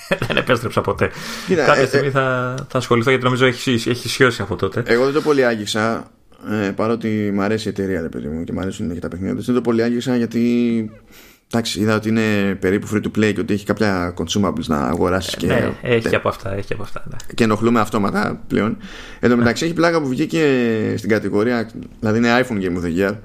δεν 0.28 0.38
επέστρεψα 0.38 0.82
ποτέ. 0.82 1.12
Κοίτα, 1.48 1.66
Κάποια 1.66 1.82
ε, 1.82 1.86
στιγμή 1.86 2.08
ε, 2.08 2.12
θα, 2.12 2.56
θα 2.70 2.78
ασχοληθώ 2.78 3.10
γιατί 3.10 3.26
νομίζω 3.26 3.46
έχει, 3.46 3.72
έχει 3.72 4.08
ισιώσει 4.08 4.42
από 4.42 4.56
τότε. 4.56 4.84
Εγώ 4.86 5.06
δεν 5.06 5.14
το 5.14 5.22
πολύ 5.22 5.46
άγγιξα 5.46 6.12
ε, 6.52 6.72
παρότι 6.72 7.32
μου 7.34 7.42
αρέσει 7.42 7.68
η 7.68 7.70
εταιρεία 7.70 8.02
ρε 8.02 8.10
παιδί 8.10 8.28
μου 8.28 8.44
και 8.44 8.54
μου 8.54 8.60
αρέσουν 8.60 8.94
και 8.94 9.00
τα 9.00 9.08
παιχνίδια 9.08 9.42
δεν 9.42 9.56
το 9.56 9.62
πολύ 9.62 9.84
άγγιξα 9.84 10.16
γιατί 10.16 10.92
εντάξει 11.52 11.80
είδα 11.80 11.96
ότι 11.96 12.10
είναι 12.10 12.56
περίπου 12.56 12.88
free 12.94 13.02
to 13.02 13.20
play 13.20 13.34
και 13.34 13.40
ότι 13.40 13.54
έχει 13.54 13.66
κάποια 13.66 14.14
consumables 14.18 14.66
να 14.66 14.78
αγοράσεις 14.78 15.36
και, 15.36 15.48
ναι, 15.48 15.74
έχει 15.82 16.16
από 16.16 16.30
αυτά, 16.30 16.56
έχει 16.56 16.74
από 16.74 16.84
αυτά 16.84 17.04
ναι. 17.10 17.16
και 17.34 17.44
ενοχλούμε 17.44 17.80
αυτόματα 17.80 18.44
πλέον 18.48 18.78
εν 19.20 19.30
τω 19.30 19.38
μεταξύ 19.38 19.66
έχει 19.66 19.74
πλάκα 19.74 20.02
που 20.02 20.08
βγήκε 20.08 20.44
στην 20.98 21.10
κατηγορία 21.10 21.70
δηλαδή 22.00 22.18
είναι 22.18 22.40
iPhone 22.42 22.62
Game 22.62 22.78
of 22.78 22.86
the 22.86 23.10
Year 23.10 23.16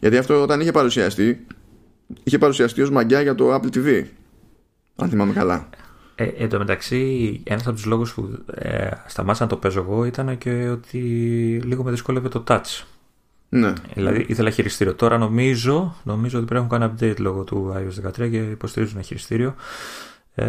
γιατί 0.00 0.16
αυτό 0.16 0.42
όταν 0.42 0.60
είχε 0.60 0.72
παρουσιαστεί 0.72 1.46
είχε 2.22 2.38
παρουσιαστεί 2.38 2.82
ως 2.82 2.90
μαγκιά 2.90 3.20
για 3.20 3.34
το 3.34 3.54
Apple 3.54 3.76
TV 3.76 4.04
αν 4.96 5.08
θυμάμαι 5.08 5.32
καλά 5.32 5.68
ε, 6.20 6.24
εν 6.24 6.48
τω 6.48 6.58
μεταξύ, 6.58 7.40
ένας 7.44 7.66
από 7.66 7.74
τους 7.76 7.84
λόγους 7.84 8.14
που 8.14 8.44
ε, 8.54 8.90
σταμάτησα 9.06 9.42
να 9.44 9.50
το 9.50 9.56
παίζω 9.56 9.80
εγώ 9.80 10.04
ήταν 10.04 10.38
και 10.38 10.68
ότι 10.68 10.98
λίγο 11.64 11.82
με 11.82 11.90
δυσκόλευε 11.90 12.28
το 12.28 12.44
touch. 12.46 12.84
Ναι. 13.48 13.72
Δηλαδή 13.94 14.24
ήθελα 14.28 14.50
χειριστήριο. 14.50 14.94
Τώρα 14.94 15.18
νομίζω, 15.18 15.96
νομίζω 16.02 16.38
ότι 16.38 16.46
πρέπει 16.46 16.68
να 16.68 16.76
έχουν 16.76 16.88
κάνει 16.88 17.12
update 17.12 17.20
λόγω 17.20 17.44
του 17.44 17.74
iOS 17.74 18.08
13 18.08 18.30
και 18.30 18.36
υποστηρίζουν 18.36 18.94
ένα 18.96 19.04
χειριστήριο. 19.04 19.54
Ε, 20.34 20.46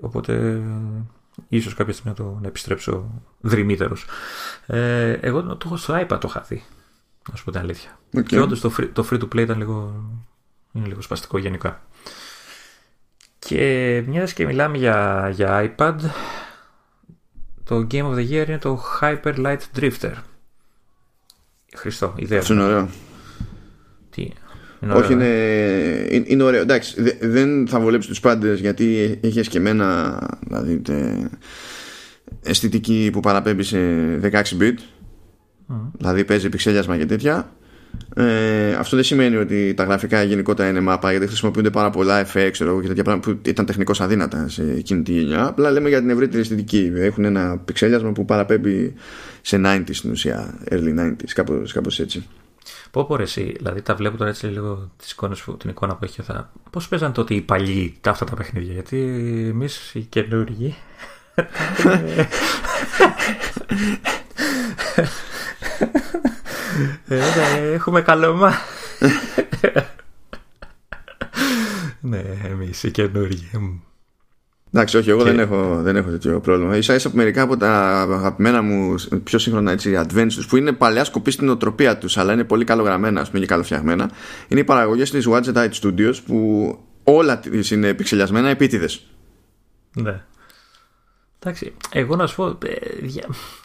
οπότε 0.00 0.62
ίσως 1.48 1.74
κάποια 1.74 1.92
στιγμή 1.92 2.14
να 2.18 2.24
το 2.24 2.38
να 2.42 2.48
επιστρέψω 2.48 3.22
δρυμύτερος. 3.40 4.06
Ε, 4.66 5.10
εγώ 5.12 5.42
το 5.42 5.58
έχω 5.64 5.76
στο 5.76 5.94
iPad 5.94 6.18
το 6.20 6.26
είχα 6.28 6.44
δει. 6.48 6.62
Να 7.30 7.36
σου 7.36 7.44
πω 7.44 7.50
την 7.50 7.60
αλήθεια. 7.60 7.98
Okay. 8.16 8.24
Και 8.24 8.40
όντως 8.40 8.60
το, 8.60 8.72
free, 8.78 8.88
το 8.92 9.08
free 9.10 9.18
to 9.18 9.24
play 9.24 9.40
ήταν 9.40 9.58
λίγο, 9.58 10.04
είναι 10.72 10.86
λίγο 10.86 11.00
σπαστικό 11.00 11.38
γενικά. 11.38 11.82
Και 13.46 14.02
μια 14.06 14.24
και 14.24 14.46
μιλάμε 14.46 14.76
για, 14.78 15.30
για 15.34 15.74
iPad, 15.76 15.96
το 17.64 17.86
Game 17.90 18.04
of 18.04 18.14
the 18.14 18.30
Year 18.30 18.46
είναι 18.46 18.58
το 18.58 18.82
Hyper 19.00 19.34
Light 19.36 19.58
Drifter. 19.76 20.12
Χριστό, 21.74 22.14
ιδέα. 22.16 22.38
Αυτό 22.38 22.52
είναι 22.52 22.62
ωραίο. 22.62 22.88
Τι, 24.10 24.22
είναι 24.80 24.92
ωραίο, 24.92 25.04
Όχι, 25.04 25.12
είναι, 25.12 25.26
είναι, 26.10 26.24
είναι 26.28 26.42
ωραίο. 26.42 26.60
Εντάξει, 26.60 27.16
δεν 27.20 27.68
θα 27.68 27.80
βολέψει 27.80 28.08
τους 28.08 28.20
πάντες 28.20 28.60
γιατί 28.60 29.18
έχει 29.22 29.38
εσκεμμένα 29.38 30.18
δηλαδή, 30.46 30.82
αισθητική 32.42 33.10
που 33.12 33.20
παραπέμπει 33.20 33.62
σε 33.62 33.78
16 34.22 34.32
bit. 34.32 34.74
Mm. 35.68 35.74
Δηλαδή 35.92 36.24
παίζει 36.24 36.48
πιξέλιασμα 36.48 36.96
και 36.98 37.06
τέτοια. 37.06 37.52
Ε, 38.14 38.72
αυτό 38.72 38.96
δεν 38.96 39.04
σημαίνει 39.04 39.36
ότι 39.36 39.74
τα 39.74 39.84
γραφικά 39.84 40.22
γενικότερα 40.22 40.68
είναι 40.68 40.80
μάπα 40.80 41.10
γιατί 41.10 41.26
χρησιμοποιούνται 41.26 41.70
πάρα 41.70 41.90
πολλά 41.90 42.26
FX 42.32 42.48
ξέρω, 42.52 42.80
και 42.80 42.86
τέτοια 42.86 43.04
πράγματα 43.04 43.30
που 43.30 43.38
ήταν 43.48 43.66
τεχνικώ 43.66 43.92
αδύνατα 43.98 44.48
σε 44.48 44.62
εκείνη 44.62 45.02
τη 45.02 45.12
γενιά. 45.12 45.46
Απλά 45.46 45.70
λέμε 45.70 45.88
για 45.88 45.98
την 45.98 46.10
ευρύτερη 46.10 46.40
αισθητική. 46.40 46.92
Έχουν 46.94 47.24
ένα 47.24 47.58
πιξέλιασμα 47.64 48.12
που 48.12 48.24
παραπέμπει 48.24 48.94
σε 49.40 49.60
90s 49.64 49.82
στην 49.90 50.10
ουσία, 50.10 50.58
early 50.70 50.98
90s, 50.98 51.30
κάπως, 51.34 51.72
κάπως 51.72 52.00
έτσι. 52.00 52.26
Πω 52.90 53.04
πω 53.04 53.16
εσύ, 53.20 53.54
δηλαδή 53.56 53.82
τα 53.82 53.94
βλέπω 53.94 54.16
τώρα 54.16 54.30
έτσι 54.30 54.46
λίγο 54.46 54.90
τις 54.96 55.10
εικόνες, 55.10 55.44
την 55.58 55.70
εικόνα 55.70 55.94
που 55.96 56.04
έχει 56.04 56.22
θα... 56.22 56.52
Πώς 56.70 56.88
παίζαν 56.88 57.12
τότε 57.12 57.34
οι 57.34 57.40
παλιοί 57.40 57.94
τα 58.00 58.10
αυτά 58.10 58.24
τα 58.24 58.34
παιχνίδια, 58.36 58.72
γιατί 58.72 58.96
εμείς 59.50 59.94
οι 59.94 60.00
καινούργοι... 60.00 60.74
Ε, 67.08 67.16
ναι, 67.16 67.72
έχουμε 67.72 68.00
καλώμα. 68.00 68.54
ναι, 72.00 72.22
εμείς 72.50 72.82
οι 72.82 72.90
καινούργοι. 72.90 73.50
Εντάξει, 74.72 74.96
όχι, 74.96 75.10
εγώ 75.10 75.22
δεν, 75.22 75.38
έχω, 75.38 75.80
δεν 75.82 75.96
έχω 75.96 76.10
τέτοιο 76.10 76.40
πρόβλημα. 76.40 76.80
σα 76.80 76.94
ίσα 76.94 77.08
από 77.08 77.16
μερικά 77.16 77.42
από 77.42 77.56
τα 77.56 78.00
αγαπημένα 78.00 78.62
μου 78.62 78.94
πιο 79.24 79.38
σύγχρονα 79.38 79.72
έτσι, 79.72 80.00
adventures 80.06 80.46
που 80.48 80.56
είναι 80.56 80.72
παλιά 80.72 81.04
σκοπή 81.04 81.30
στην 81.30 81.48
οτροπία 81.48 81.98
τους, 81.98 82.16
αλλά 82.16 82.32
είναι 82.32 82.44
πολύ 82.44 82.64
καλογραμμένα 82.64 83.20
ας 83.20 83.28
πούμε, 83.28 83.40
και 83.40 83.46
καλοφτιαγμένα, 83.46 84.10
είναι 84.48 84.60
οι 84.60 84.64
παραγωγές 84.64 85.10
της 85.10 85.26
Watch 85.28 85.54
Eye 85.54 85.70
Studios 85.82 86.14
που 86.26 86.78
όλα 87.04 87.74
είναι 87.74 87.88
πιξελιασμένα 87.88 88.48
επίτηδες. 88.48 89.06
Ναι. 89.94 90.22
Εντάξει, 91.42 91.74
εγώ 91.92 92.16
να 92.16 92.26
σου 92.26 92.36
πω, 92.36 92.46
ε, 92.46 92.56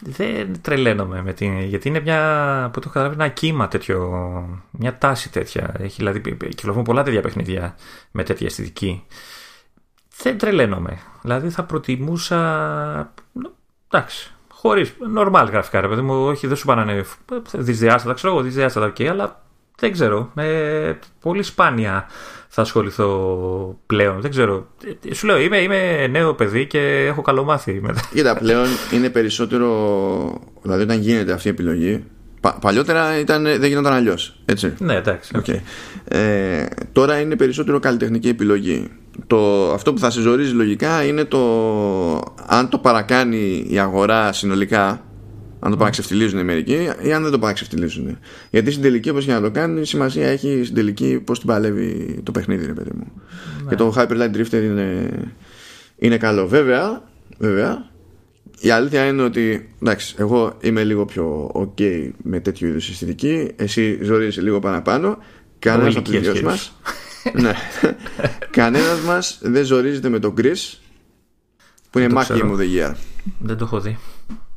δεν 0.01 0.61
τρελαίνομαι 0.61 1.21
με 1.21 1.33
την. 1.33 1.59
Γιατί 1.59 1.87
είναι 1.87 1.99
μια. 1.99 2.69
που 2.73 2.79
το 2.79 2.89
καταλαβαίνω 2.89 3.23
ένα 3.23 3.31
κύμα 3.33 3.67
τέτοιο. 3.67 3.99
Μια 4.71 4.97
τάση 4.97 5.31
τέτοια. 5.31 5.73
Έχει 5.77 5.95
δηλαδή. 5.95 6.19
κυκλοφορούν 6.37 6.83
πολλά 6.83 7.03
τέτοια 7.03 7.21
παιχνίδια 7.21 7.75
με 8.11 8.23
τέτοια 8.23 8.47
αισθητική. 8.47 9.05
Δεν 10.21 10.37
τρελαίνομαι. 10.37 10.99
Δηλαδή 11.21 11.49
θα 11.49 11.63
προτιμούσα. 11.63 13.13
Εντάξει. 13.87 14.33
Χωρίς. 14.51 14.93
Νορμάλ 15.09 15.47
γραφικά, 15.47 15.81
ρε 15.81 15.87
παιδί 15.87 16.01
μου. 16.01 16.25
Όχι, 16.25 16.47
δεν 16.47 16.55
σου 16.55 16.65
πάνε 16.65 17.05
δισδιάστατα. 17.53 18.13
Ξέρω 18.13 18.33
εγώ, 18.33 18.41
δυσδιάστατα, 18.41 18.85
οκ, 18.85 19.01
αλλά 19.01 19.43
δεν 19.77 19.91
ξέρω. 19.91 20.29
Με 20.33 20.99
πολύ 21.19 21.43
σπάνια 21.43 22.07
θα 22.55 22.61
ασχοληθώ 22.61 23.79
πλέον. 23.85 24.21
Δεν 24.21 24.31
ξέρω. 24.31 24.67
Σου 25.13 25.25
λέω, 25.25 25.39
είμαι, 25.39 25.57
είμαι 25.57 26.07
νέο 26.07 26.33
παιδί 26.33 26.65
και 26.65 27.05
έχω 27.07 27.21
καλομάθει. 27.21 27.81
Κοίτα, 28.13 28.35
πλέον 28.35 28.65
είναι 28.93 29.09
περισσότερο. 29.09 30.41
Δηλαδή, 30.61 30.83
όταν 30.83 30.99
γίνεται 30.99 31.31
αυτή 31.31 31.47
η 31.47 31.51
επιλογή. 31.51 32.03
Πα, 32.41 32.57
παλιότερα 32.61 33.19
ήταν, 33.19 33.43
δεν 33.43 33.65
γινόταν 33.65 33.93
αλλιώς. 33.93 34.39
Έτσι. 34.45 34.73
Ναι, 34.77 34.95
εντάξει. 34.95 35.31
Okay. 35.45 35.59
Ε, 36.03 36.65
τώρα 36.91 37.19
είναι 37.19 37.35
περισσότερο 37.35 37.79
καλλιτεχνική 37.79 38.27
επιλογή. 38.27 38.91
Το, 39.27 39.71
αυτό 39.71 39.93
που 39.93 39.99
θα 39.99 40.09
σε 40.09 40.21
ζορίζει 40.21 40.53
λογικά 40.53 41.05
είναι 41.05 41.23
το 41.23 41.39
αν 42.45 42.69
το 42.69 42.77
παρακάνει 42.77 43.65
η 43.69 43.79
αγορά 43.79 44.31
συνολικά 44.33 45.01
αν 45.59 45.71
το 45.71 45.77
παραξευτιλίζουν 45.77 46.39
οι 46.39 46.43
μερικοί 46.43 46.89
ή 47.01 47.13
αν 47.13 47.23
δεν 47.23 47.31
το 47.31 47.39
παραξευτιλίζουν. 47.39 48.17
Γιατί 48.49 48.71
στην 48.71 48.83
τελική, 48.83 49.09
όπως 49.09 49.25
και 49.25 49.31
να 49.31 49.41
το 49.41 49.51
κάνει, 49.51 49.85
σημασία 49.85 50.27
έχει 50.27 50.61
στην 50.63 50.75
τελική 50.75 51.21
πώς 51.25 51.39
την 51.39 51.47
παλεύει 51.47 52.19
το 52.23 52.31
παιχνίδι, 52.31 52.65
ρε 52.65 52.73
παιδί 52.73 52.91
μου. 52.95 53.11
Ναι. 53.63 53.69
Και 53.69 53.75
το 53.75 53.93
Hyper 53.97 54.21
Light 54.21 54.35
Drifter 54.35 54.63
είναι, 54.63 55.09
είναι 55.97 56.17
καλό. 56.17 56.47
Βέβαια, 56.47 57.03
βέβαια, 57.37 57.89
η 58.59 58.69
αλήθεια 58.69 59.05
είναι 59.05 59.21
ότι 59.21 59.69
εντάξει, 59.81 60.15
εγώ 60.17 60.57
είμαι 60.61 60.83
λίγο 60.83 61.05
πιο 61.05 61.51
ok 61.53 62.09
με 62.23 62.39
τέτοιου 62.39 62.67
είδους 62.67 62.89
αισθητική. 62.89 63.51
Εσύ 63.55 63.99
ζορίζεσαι 64.03 64.41
λίγο 64.41 64.59
παραπάνω. 64.59 65.17
Κανένας 65.59 65.95
από 65.95 66.11
τους 66.11 66.19
δυο 66.19 66.41
μα. 66.43 66.57
ναι. 67.41 67.53
Κανένας 68.49 68.99
μας 68.99 69.39
δεν 69.41 69.65
ζορίζεται 69.65 70.09
με 70.09 70.19
τον 70.19 70.33
Chris 70.37 70.77
που 71.89 71.99
είναι 71.99 72.13
Mac 72.13 72.35
Game 72.35 72.51
of 72.51 72.57
the 72.57 72.77
Year. 72.77 72.93
Δεν 73.39 73.57
το 73.57 73.65
έχω 73.65 73.79
δει. 73.79 73.97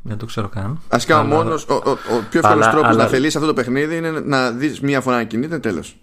Δεν 0.08 0.18
το 0.18 0.26
ξέρω 0.26 0.48
καν. 0.48 0.80
Βασικά 0.88 1.18
αλλά... 1.18 1.34
ο 1.34 1.36
μόνος, 1.36 1.66
ο, 1.68 1.74
ο, 1.74 1.90
ο 1.90 2.24
πιο 2.30 2.40
εύκολος 2.44 2.68
τρόπος 2.68 2.88
αλλά... 2.88 3.02
να 3.02 3.08
θελήσει 3.08 3.36
αυτό 3.36 3.48
το 3.48 3.54
παιχνίδι 3.54 3.96
είναι 3.96 4.10
να 4.10 4.50
δεις 4.50 4.80
μία 4.80 5.00
φορά 5.00 5.16
να 5.16 5.24
κινείται, 5.24 5.58
τέλος. 5.58 5.96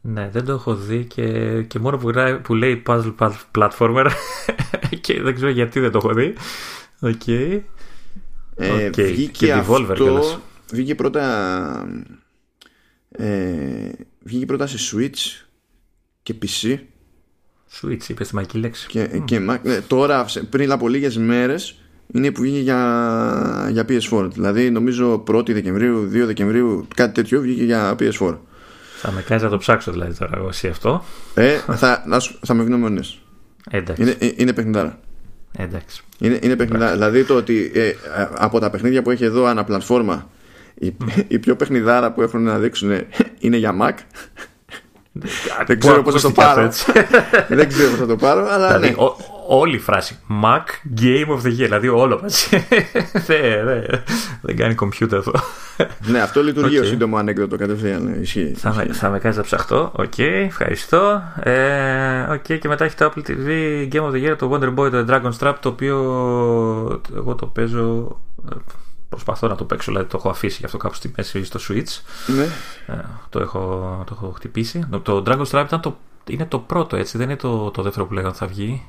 Ναι, 0.00 0.28
δεν 0.32 0.44
το 0.44 0.52
έχω 0.52 0.74
δει 0.74 1.04
και, 1.04 1.62
και 1.62 1.78
μόνο 1.78 1.96
που, 1.96 2.10
που 2.42 2.54
λέει 2.54 2.82
puzzle, 2.86 3.14
puzzle 3.18 3.32
platformer 3.58 4.10
και 5.00 5.22
δεν 5.22 5.34
ξέρω 5.34 5.50
γιατί 5.50 5.80
δεν 5.80 5.90
το 5.90 5.98
έχω 5.98 6.14
δει. 6.14 6.34
Ok. 7.00 7.12
Okay. 7.26 7.60
Ε, 8.56 8.86
okay. 8.86 9.04
Βγήκε 9.04 9.46
και 9.46 9.52
αυτό, 9.52 9.86
Devolver 9.88 10.38
βγήκε 10.72 10.94
πρώτα 10.94 11.88
ε, 13.08 13.90
βγήκε 14.22 14.46
πρώτα 14.46 14.66
σε 14.66 14.78
Switch 14.92 15.46
και 16.22 16.34
PC 16.42 16.78
Switch 17.80 18.08
είπες 18.08 18.26
στη 18.26 18.34
μακή 18.34 18.58
λέξη 18.58 18.86
και, 18.86 19.10
mm. 19.12 19.24
και, 19.24 19.38
ναι, 19.38 19.80
τώρα 19.86 20.26
πριν 20.50 20.72
από 20.72 20.88
λίγες 20.88 21.16
μέρες 21.16 21.78
είναι 22.12 22.30
που 22.30 22.40
βγήκε 22.40 22.58
για, 22.58 23.68
για 23.72 23.84
PS4. 23.88 24.28
Δηλαδή 24.32 24.70
νομίζω 24.70 25.24
1η 25.30 25.52
Δεκεμβρίου, 25.52 26.10
2 26.12 26.22
Δεκεμβρίου, 26.26 26.86
κάτι 26.94 27.12
τέτοιο 27.14 27.40
βγήκε 27.40 27.64
για 27.64 27.94
PS4. 27.98 28.36
Θα 29.00 29.10
με 29.12 29.22
κάνεις 29.26 29.42
να 29.42 29.48
το 29.48 29.56
ψάξω 29.56 29.92
δηλαδή 29.92 30.14
τώρα 30.18 30.32
εγώ 30.36 30.48
εσύ 30.48 30.68
αυτό. 30.68 31.04
Ε, 31.34 31.56
θα, 31.76 32.02
να 32.06 32.18
σου, 32.18 32.38
θα 32.46 32.54
με 32.54 32.62
γνώμονες. 32.62 33.18
Εντάξει. 33.70 34.02
Είναι, 34.02 34.16
ε, 34.18 34.30
είναι 34.36 34.52
παιχνιδάρα. 34.52 34.98
Εντάξει. 35.58 36.02
Είναι, 36.18 36.38
είναι 36.42 36.56
παιχνιδάρα. 36.56 36.92
Δηλαδή 36.92 37.24
το 37.24 37.34
ότι 37.34 37.70
ε, 37.74 37.92
από 38.34 38.58
τα 38.60 38.70
παιχνίδια 38.70 39.02
που 39.02 39.10
έχει 39.10 39.24
εδώ 39.24 39.44
ανά 39.44 39.64
πλατφόρμα 39.64 40.28
η, 40.74 40.96
η 41.28 41.38
πιο 41.38 41.56
παιχνιδάρα 41.56 42.12
που 42.12 42.22
έχουν 42.22 42.42
να 42.42 42.58
δείξουν 42.58 42.90
είναι 43.38 43.56
για 43.56 43.74
Mac. 43.82 43.92
Δεν 45.66 45.78
ξέρω 45.78 46.02
πώς 46.02 46.14
θα 46.14 46.20
το 46.20 46.30
πάρω. 46.34 46.72
Δεν 47.48 47.68
ξέρω 47.68 47.90
πώς 47.90 47.98
θα 47.98 48.06
το 48.06 48.16
πάρω, 48.16 48.46
αλλά 48.50 48.66
Δηλαδή, 48.66 48.88
ναι. 48.88 48.94
ο- 49.02 49.16
όλη 49.48 49.74
η 49.76 49.78
φράση 49.78 50.18
Mac 50.42 50.62
Game 51.00 51.26
of 51.28 51.42
the 51.42 51.46
Year, 51.46 51.52
δηλαδή 51.52 51.88
όλο 51.88 52.18
μαζί. 52.22 52.66
δεν, 53.26 53.64
δεν, 53.64 53.84
δεν 54.42 54.56
κάνει 54.56 54.74
computer 54.80 55.14
αυτό. 55.18 55.32
Ναι, 56.06 56.20
αυτό 56.20 56.42
λειτουργεί 56.42 56.76
Οκ. 56.76 56.82
ως 56.82 56.88
σύντομο 56.88 57.16
ανέκδοτο 57.16 57.56
κατευθείαν. 57.56 58.02
ναι, 58.04 58.16
Ισχύει. 58.16 58.52
θα, 58.56 58.74
με, 58.74 58.84
θα 58.92 59.08
με 59.10 59.18
κάνει 59.18 59.36
να 59.36 59.42
ψαχτώ. 59.42 59.92
Οκ, 59.96 60.18
ευχαριστώ. 60.18 61.22
Ε, 61.40 62.20
οκ, 62.30 62.42
και 62.42 62.68
μετά 62.68 62.84
έχει 62.84 62.94
το 62.96 63.12
Apple 63.14 63.20
TV 63.30 63.48
Game 63.92 64.02
of 64.02 64.10
the 64.12 64.30
Year, 64.32 64.36
το 64.38 64.50
Wonder 64.52 64.74
Boy, 64.74 64.90
το 64.90 65.04
Dragon's 65.08 65.30
Trap, 65.38 65.54
το 65.60 65.68
οποίο 65.68 65.96
εγώ 67.16 67.34
το 67.34 67.46
παίζω. 67.46 68.18
ε, 68.52 68.54
Προσπαθώ 69.08 69.48
να 69.48 69.54
το 69.54 69.64
παίξω, 69.64 69.90
δηλαδή 69.92 70.08
το 70.10 70.16
έχω 70.16 70.28
αφήσει 70.28 70.56
γι' 70.58 70.64
αυτό 70.64 70.76
κάπου 70.76 70.94
στη 70.94 71.12
μέση 71.16 71.44
στο 71.44 71.58
Switch. 71.68 72.00
Ναι. 72.26 72.42
Ε, 72.94 73.00
το, 73.28 73.40
έχω, 73.40 73.60
το 74.06 74.16
έχω 74.16 74.32
χτυπήσει. 74.36 74.86
Το, 74.90 75.00
το 75.00 75.22
Dragon 75.26 75.44
Strap 75.50 75.64
ήταν 75.66 75.80
το, 75.80 75.96
είναι 76.28 76.46
το 76.46 76.58
πρώτο, 76.58 76.96
έτσι, 76.96 77.18
δεν 77.18 77.26
είναι 77.26 77.36
το, 77.38 77.70
το 77.70 77.82
δεύτερο 77.82 78.06
που 78.06 78.14
λέγανε 78.14 78.34
θα 78.34 78.46
βγει. 78.46 78.82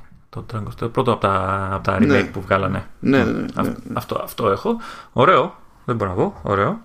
Το, 0.47 0.57
Dragon 0.57 0.67
Strap, 0.67 0.75
το 0.77 0.89
πρώτο 0.89 1.11
από 1.11 1.21
τα, 1.21 1.67
από 1.71 1.83
τα 1.83 1.97
remake 1.97 2.05
Ναι. 2.07 2.23
που 2.23 2.41
βγάλανε. 2.41 2.85
Ναι, 2.99 3.17
ναι, 3.23 3.31
ναι, 3.31 3.45
Α- 3.55 3.63
ναι. 3.63 3.73
Αυτό, 3.93 4.21
αυτό 4.23 4.49
έχω. 4.49 4.77
Ωραίο. 5.13 5.55
Δεν 5.85 5.95
μπορώ 5.95 6.09
να 6.09 6.15
πω. 6.15 6.39
Ωραίο. 6.43 6.79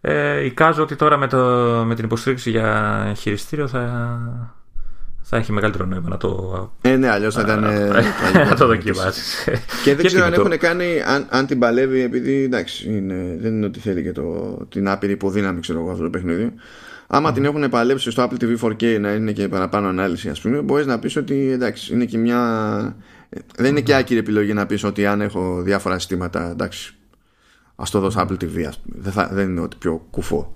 Ε, 0.00 0.44
εικάζω 0.44 0.82
ότι 0.82 0.96
τώρα 0.96 1.16
με, 1.16 1.26
το, 1.26 1.38
με 1.86 1.94
την 1.94 2.04
υποστήριξη 2.04 2.50
για 2.50 3.12
χειριστήριο 3.16 3.68
θα, 3.68 4.18
θα 5.22 5.36
έχει 5.36 5.52
μεγαλύτερο 5.52 5.84
νόημα 5.84 6.08
να 6.08 6.16
το, 6.16 6.70
Ε, 6.80 6.96
ναι, 6.96 7.08
αλλιώς 7.10 7.34
θα 7.34 7.40
ήταν. 7.40 7.64
ε, 7.64 7.78
να 7.86 7.92
τραγικό. 7.92 8.54
το 8.54 8.66
δοκιμάσεις. 8.66 9.44
Και 9.84 9.94
δεν 9.94 10.06
ξέρω 10.06 10.24
αν 10.24 10.30
με 10.30 10.36
το- 10.36 10.42
έχουν 10.42 10.58
κάνει, 10.58 11.02
αν, 11.06 11.26
αν 11.30 11.46
την 11.46 11.58
παλεύει, 11.58 12.00
επειδή 12.00 12.42
εντάξει, 12.42 12.88
είναι, 12.96 13.36
δεν 13.40 13.52
είναι 13.52 13.66
ότι 13.66 13.80
θέλει 13.80 14.02
και 14.02 14.12
το, 14.12 14.56
την 14.68 14.88
άπειρη 14.88 15.12
υποδύναμη, 15.12 15.60
ξέρω 15.60 15.78
εγώ, 15.80 15.90
αυτό 15.90 16.02
το 16.02 16.10
παιχνίδι. 16.10 16.52
Άμα 17.06 17.32
την 17.32 17.44
έχουν 17.44 17.68
παλέψει 17.68 18.10
στο 18.10 18.28
Apple 18.30 18.42
TV 18.42 18.58
4K 18.58 19.00
να 19.00 19.12
είναι 19.12 19.32
και 19.32 19.48
παραπάνω 19.48 19.88
ανάλυση, 19.88 20.28
ας 20.28 20.40
πούμε, 20.40 20.60
μπορείς 20.60 20.86
να 20.86 20.98
πεις 20.98 21.16
ότι 21.16 21.50
εντάξει, 21.50 21.92
είναι 21.92 22.04
και 22.04 22.18
μια. 22.18 22.96
Δεν 23.56 23.70
είναι 23.70 23.80
και 23.80 23.94
άκυρη 23.94 24.18
επιλογή 24.18 24.52
να 24.52 24.66
πεις 24.66 24.84
ότι 24.84 25.06
αν 25.06 25.20
έχω 25.20 25.62
διάφορα 25.62 25.98
συστήματα, 25.98 26.50
εντάξει, 26.50 26.94
ας 27.76 27.90
το 27.90 28.00
δώσω 28.00 28.20
Apple 28.20 28.42
TV, 28.44 28.62
ας 28.62 28.78
πούμε. 28.78 28.96
Δεν, 28.98 29.12
θα, 29.12 29.28
δεν 29.32 29.48
είναι 29.48 29.60
ότι 29.60 29.76
πιο 29.76 30.06
κουφό. 30.10 30.52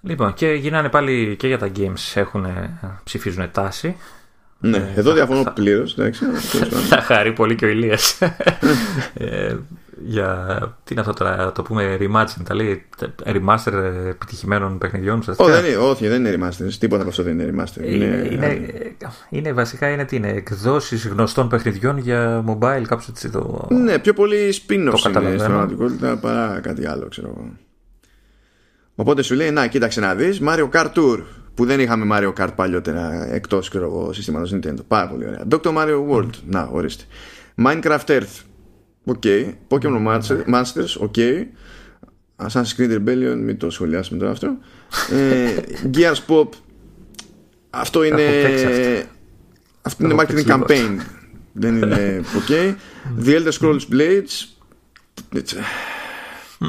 Λοιπόν, 0.00 0.34
και 0.34 0.46
γυρνάνε 0.46 0.88
πάλι 0.88 1.36
και 1.36 1.46
για 1.46 1.58
τα 1.58 1.70
games 1.76 2.12
έχουν, 2.14 2.46
ψηφίζουν 3.04 3.50
τάση. 3.50 3.96
Ναι, 4.60 4.92
εδώ 4.96 5.12
διαφωνώ 5.12 5.52
πλήρως. 5.54 5.92
Εντάξει, 5.98 6.24
αλλά 6.24 6.38
τέλος 6.52 6.68
πάντων. 6.68 6.84
Θα 6.84 7.00
χαρεί 7.00 7.32
πολύ 7.32 7.54
και 7.54 7.64
ο 7.64 7.68
Ηλίας 7.68 8.18
ε, 9.14 9.56
για 10.04 10.58
τι 10.84 10.92
είναι 10.92 11.00
αυτό 11.00 11.12
τώρα, 11.12 11.36
να 11.36 11.52
το 11.52 11.62
πούμε 11.62 11.96
reimagine, 12.00 12.42
τα 12.44 12.54
λέει 12.54 12.84
remaster 13.24 13.72
επιτυχημένων 14.08 14.78
παιχνιδιών. 14.78 15.16
Ω, 15.16 15.18
ουσιαστικά. 15.18 15.60
δεν 15.60 15.64
είναι, 15.64 15.76
όχι, 15.76 16.08
δεν 16.08 16.24
είναι 16.24 16.48
remaster. 16.48 16.72
Τίποτα 16.78 17.00
από 17.00 17.10
αυτό 17.10 17.22
δεν 17.22 17.38
είναι 17.38 17.52
remaster. 17.54 17.84
Είναι, 17.84 18.28
είναι, 18.30 18.58
είναι, 19.30 19.52
βασικά 19.52 19.88
είναι, 19.88 20.04
τι 20.04 20.16
είναι 20.16 20.28
εκδόσεις 20.28 21.06
γνωστών 21.06 21.48
παιχνιδιών 21.48 21.98
για 21.98 22.44
mobile, 22.46 22.82
κάπως 22.88 23.08
έτσι 23.08 23.30
το... 23.30 23.68
Ναι, 23.70 23.98
πιο 23.98 24.12
πολύ 24.12 24.36
spin-off 24.36 24.72
είναι 24.72 24.90
στην 24.96 25.12
καταλαβαίνω. 25.12 25.44
πραγματικότητα 25.44 26.16
παρά 26.16 26.60
κάτι 26.62 26.86
άλλο, 26.86 27.08
ξέρω 27.08 27.28
εγώ. 27.28 27.52
Οπότε 28.94 29.22
σου 29.22 29.34
λέει, 29.34 29.50
να, 29.50 29.66
κοίταξε 29.66 30.00
να 30.00 30.14
δεις, 30.14 30.40
Mario 30.44 30.68
Kart 30.70 30.92
Tour, 30.94 31.18
που 31.54 31.64
δεν 31.64 31.80
είχαμε 31.80 32.16
Mario 32.18 32.32
Kart 32.42 32.52
παλιότερα 32.56 33.26
εκτός, 33.34 33.68
ξέρω 33.68 33.84
εγώ, 33.84 34.12
συστήματος 34.12 34.54
Nintendo. 34.54 34.78
Πάρα 34.88 35.08
πολύ 35.08 35.26
ωραία. 35.26 35.42
Dr. 35.50 35.74
Mario 35.76 36.08
World, 36.10 36.30
να, 36.46 36.68
ορίστε. 36.72 37.04
Minecraft 37.64 38.04
Earth, 38.06 38.40
ok. 39.04 39.22
Pokemon 39.68 40.06
Master- 40.06 40.54
Masters, 40.54 40.96
ok. 40.98 41.14
Assassin's 42.36 42.76
Creed 42.80 42.90
Rebellion, 42.98 43.36
μην 43.36 43.56
το 43.58 43.70
σχολιάσουμε 43.70 44.18
τώρα 44.18 44.30
αυτό. 44.30 44.56
ε, 45.12 45.54
Gears 45.94 46.18
Pop, 46.26 46.48
αυτό 47.70 48.04
είναι... 48.04 48.22
έχω 48.22 48.46
παίξει 48.48 48.64
αυτό. 48.64 49.08
Αυτό 49.82 50.04
είναι 50.04 50.12
έχω 50.12 50.22
marketing 50.22 50.26
παίξει 50.34 50.44
λίγο 50.44 50.64
campaign. 50.68 51.00
Δεν 51.52 51.76
είναι 51.76 52.20
ok. 52.24 52.74
The 53.24 53.28
Elder 53.42 53.52
Scrolls 53.60 53.80
Blades. 53.92 54.48
Έτσι. 55.34 55.56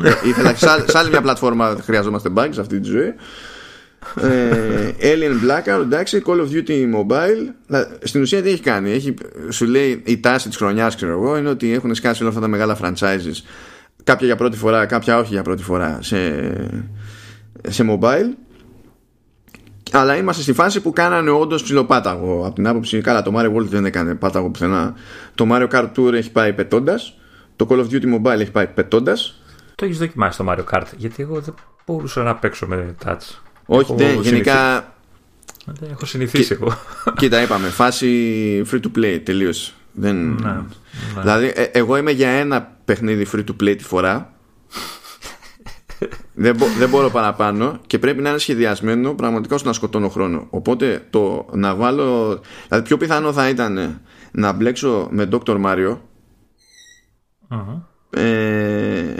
Ε, 0.03 0.27
Ήθελα 0.27 0.55
σε 0.55 0.69
άλλη- 0.69 0.89
σε 0.89 0.97
άλλη 0.97 1.09
μια 1.09 1.21
πλατφόρμα 1.21 1.77
χρειαζόμαστε 1.81 2.29
bugs 2.35 2.49
σε 2.51 2.61
αυτή 2.61 2.79
τη 2.79 2.87
ζωή. 2.89 3.13
Ε, 4.21 4.91
Alien 5.01 5.31
Blackout, 5.49 5.81
εντάξει, 5.81 6.21
Call 6.25 6.39
of 6.39 6.47
Duty 6.51 6.71
Mobile. 6.95 7.53
Να- 7.67 7.87
Στην 8.03 8.21
ουσία 8.21 8.41
τι 8.41 8.49
έχει 8.49 8.61
κάνει, 8.61 8.91
έχει, 8.91 9.13
σου 9.49 9.65
λέει 9.65 10.01
η 10.05 10.19
τάση 10.19 10.47
της 10.47 10.57
χρονιάς, 10.57 10.95
ξέρω 10.95 11.11
εγώ, 11.11 11.37
είναι 11.37 11.49
ότι 11.49 11.73
έχουν 11.73 11.95
σκάσει 11.95 12.19
όλα 12.21 12.29
αυτά 12.29 12.41
τα 12.41 12.47
μεγάλα 12.47 12.77
franchises. 12.81 13.43
Κάποια 14.03 14.25
για 14.25 14.35
πρώτη 14.35 14.57
φορά, 14.57 14.85
κάποια 14.85 15.17
όχι 15.17 15.33
για 15.33 15.41
πρώτη 15.43 15.63
φορά 15.63 15.99
σε, 16.01 16.17
σε 17.67 17.85
mobile. 17.89 18.29
Αλλά 19.91 20.17
είμαστε 20.17 20.41
στη 20.41 20.53
φάση 20.53 20.81
που 20.81 20.93
κάνανε 20.93 21.29
όντως 21.29 21.63
ψηλοπάταγο. 21.63 22.45
Από 22.45 22.55
την 22.55 22.67
άποψη, 22.67 23.01
καλά, 23.01 23.21
το 23.21 23.31
Mario 23.35 23.55
World 23.55 23.65
δεν 23.67 23.85
έκανε 23.85 24.15
πάταγο 24.15 24.49
πουθενά. 24.49 24.93
Το 25.35 25.47
Mario 25.51 25.67
Kart 25.71 25.89
Tour 25.97 26.13
έχει 26.13 26.31
πάει 26.31 26.53
πετώντας. 26.53 27.17
Το 27.55 27.67
Call 27.69 27.75
of 27.79 27.85
Duty 27.91 28.15
Mobile 28.15 28.39
έχει 28.39 28.51
πάει 28.51 28.67
πετώντας. 28.67 29.41
Το 29.75 29.85
έχεις 29.85 29.97
δοκιμάσει 29.97 30.37
το 30.37 30.45
Mario 30.49 30.63
Kart, 30.77 30.85
γιατί 30.97 31.23
εγώ 31.23 31.39
δεν 31.39 31.53
μπορούσα 31.85 32.23
να 32.23 32.35
παίξω 32.35 32.67
με 32.67 32.95
touch. 33.05 33.17
Όχι, 33.73 33.81
Έχω 33.91 33.95
δεν, 33.95 34.07
συνηθίσει- 34.09 34.33
γενικά. 34.33 34.93
Δεν 35.65 35.89
έχω 35.91 36.05
συνηθίσει 36.05 36.53
εγώ. 36.61 36.73
Κοίτα, 37.19 37.41
είπαμε, 37.41 37.67
φάση 37.67 38.63
free 38.71 38.79
to 38.79 38.97
play 38.97 39.19
τελείως. 39.23 39.73
Δεν... 39.93 40.15
Ναι, 40.33 40.61
Δηλαδή, 41.21 41.51
ε, 41.55 41.63
εγώ 41.63 41.97
είμαι 41.97 42.11
για 42.11 42.29
ένα 42.29 42.77
παιχνίδι 42.85 43.27
free 43.33 43.43
to 43.43 43.63
play 43.63 43.75
τη 43.77 43.83
φορά. 43.83 44.33
δεν, 46.33 46.55
μπο- 46.55 46.65
δεν 46.77 46.89
μπορώ 46.89 47.09
παραπάνω 47.09 47.79
και 47.87 47.99
πρέπει 47.99 48.21
να 48.21 48.29
είναι 48.29 48.37
σχεδιασμένο 48.37 49.13
πραγματικά 49.13 49.55
ώστε 49.55 49.67
να 49.67 49.73
σκοτώνω 49.73 50.09
χρόνο. 50.09 50.47
Οπότε 50.49 51.05
το 51.09 51.45
να 51.53 51.75
βάλω. 51.75 52.39
Δηλαδή, 52.67 52.87
πιο 52.87 52.97
πιθανό 52.97 53.33
θα 53.33 53.49
ήταν 53.49 54.01
να 54.31 54.51
μπλέξω 54.51 55.07
με 55.11 55.27
Dr. 55.31 55.61
Mario 55.65 55.97
Μμμ. 57.47 57.79
ε, 58.09 59.13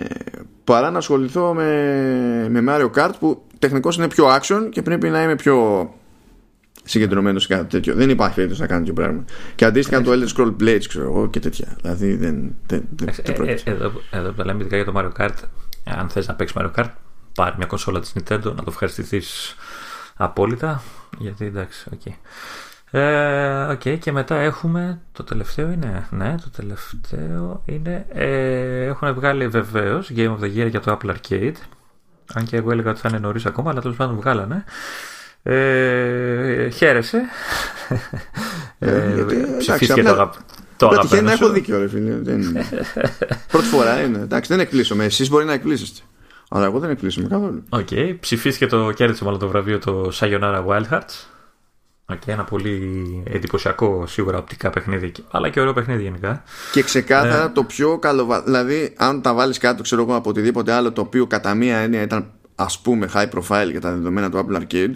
παρά 0.72 0.92
να 0.92 0.98
ασχοληθώ 0.98 1.54
με, 1.54 2.48
με 2.50 2.64
Mario 2.68 2.92
Kart 2.96 3.12
που 3.20 3.44
τεχνικώς 3.60 3.98
είναι 3.98 4.08
πιο 4.08 4.26
action 4.36 4.70
και 4.70 4.82
πρέπει 4.82 5.10
να 5.10 5.24
είμαι 5.24 5.36
πιο 5.36 5.90
συγκεντρωμένος 6.84 7.42
σε 7.42 7.48
κάτι 7.48 7.66
τέτοιο. 7.66 7.96
Δεν 7.96 8.10
υπάρχει 8.10 8.36
περίπτωση 8.36 8.62
να 8.62 8.68
κάνω 8.68 8.80
τέτοιο 8.80 8.94
πράγμα. 8.94 9.26
Και 9.56 9.66
αντίστοιχα 9.66 10.02
το 10.02 10.12
Elder 10.12 10.38
Scroll 10.38 10.56
Blades 10.62 10.86
ξέρω 10.88 11.06
εγώ 11.06 11.30
και 11.30 11.40
τέτοια. 11.40 11.76
Δηλαδή 11.82 12.16
δεν, 12.16 12.56
δεν, 12.68 12.84
δεν, 12.96 13.08
Ε, 13.08 13.12
δεν 13.24 13.34
ε, 13.34 13.38
πρόκειται. 13.38 13.72
Εδώ, 13.72 13.92
εδώ 14.12 14.30
που 14.30 14.36
τα 14.36 14.46
λέμε 14.46 14.60
ειδικά 14.60 14.76
για 14.76 14.86
το 14.86 14.94
Mario 14.96 15.22
Kart, 15.22 15.36
αν 15.84 16.10
θες 16.10 16.28
να 16.28 16.34
παίξεις 16.34 16.58
Mario 16.60 16.72
Kart, 16.76 16.90
πάρει 17.36 17.56
μια 17.58 17.66
κονσόλα 17.66 18.00
της 18.00 18.14
Nintendo, 18.16 18.44
να 18.44 18.56
το 18.56 18.66
ευχαριστηθείς 18.68 19.56
απόλυτα, 20.16 20.84
γιατί 21.18 21.46
εντάξει, 21.46 21.90
οκ. 21.94 22.14
Ε, 22.94 23.62
οκ, 23.72 24.00
και 24.00 24.12
μετά 24.12 24.36
έχουμε 24.36 25.00
το 25.12 25.24
τελευταίο 25.24 25.72
είναι 25.72 26.08
ναι 26.10 26.36
το 26.44 26.50
τελευταίο 26.56 27.62
είναι 27.66 28.06
ε, 28.14 28.84
έχουν 28.86 29.14
βγάλει 29.14 29.48
βεβαίως 29.48 30.12
Game 30.16 30.38
of 30.38 30.40
the 30.44 30.46
Year 30.58 30.70
για 30.70 30.80
το 30.80 30.98
Apple 31.02 31.10
Arcade 31.10 31.54
αν 32.34 32.46
και 32.46 32.58
εγώ 32.58 32.72
έλεγα 32.72 32.90
ότι 32.90 33.00
θα 33.00 33.10
είναι 33.10 33.20
νωρίς 33.20 33.46
ακόμα 33.46 33.70
αλλά 33.72 33.82
τέλος 33.82 33.96
πάντων 33.98 34.16
βγάλανε 34.16 34.64
ε, 35.44 36.70
χαίρεσαι 36.70 37.22
Ε, 38.80 39.14
γιατί, 39.16 39.36
εντάξει, 39.36 39.58
ψηφίστηκε 39.58 40.00
απλά- 40.00 40.14
το, 40.16 40.22
αγα- 40.22 40.34
το 40.78 40.86
Απλά 40.86 41.00
τυχαίνει 41.02 41.20
αγαπημένο 41.20 41.26
να 41.28 41.32
έχω 41.32 41.46
σου. 41.46 41.52
δίκιο, 41.52 41.80
ρε 41.80 41.88
φίλε. 41.88 42.16
Δεν... 42.22 42.66
Πρώτη 43.48 43.66
φορά 43.66 44.02
είναι. 44.02 44.18
Εντάξει, 44.20 44.50
δεν 44.54 44.60
εκπλήσσομαι. 44.60 45.06
Εσείς 45.06 45.30
μπορεί 45.30 45.46
να 45.46 45.54
εκπλήσσεστε. 45.54 46.02
Αλλά 46.50 46.66
εγώ 46.66 46.80
δεν 46.80 46.90
εκπλήσσομαι 46.90 47.28
καθόλου. 47.28 47.64
Οκ, 47.70 47.88
ψηφίστηκε 48.20 48.68
το 48.68 48.92
κέρδισε 48.92 49.24
μάλλον 49.24 49.40
το 49.40 49.48
βραβείο 49.48 49.80
το 49.80 50.12
Sayonara 50.14 50.66
Wild 50.66 50.84
Hearts. 50.92 51.26
Ok, 52.12 52.28
ένα 52.28 52.44
πολύ 52.44 53.24
εντυπωσιακό 53.26 54.08
σίγουρα 54.08 54.38
οπτικά 54.38 54.70
παιχνίδι, 54.70 55.12
αλλά 55.32 55.50
και 55.50 55.60
ωραίο 55.60 55.74
παιχνίδι 55.74 56.04
γενικά. 56.04 56.44
Και 56.72 56.84
ξεκάθαρα 56.84 57.52
το 57.52 57.64
πιο 57.64 57.98
καλό. 57.98 58.42
Δηλαδή, 58.46 58.94
αν 58.98 59.22
τα 59.22 59.34
βάλεις 59.34 59.58
κάτω, 59.58 59.82
ξέρω 59.82 60.02
εγώ, 60.02 60.16
από 60.16 60.30
οτιδήποτε 60.30 60.72
άλλο 60.72 60.92
το 60.92 61.02
οποίο 61.02 61.28
κατά 61.28 61.54
μία 61.54 61.78
έννοια 61.78 62.02
ήταν 62.02 62.32
ας 62.56 62.80
πούμε 62.80 63.10
high 63.14 63.30
profile 63.30 63.68
για 63.72 63.82
τα 63.82 63.92
δεδομένα 63.92 64.30
του 64.30 64.46
Apple 64.46 64.62
Arcade, 64.62 64.94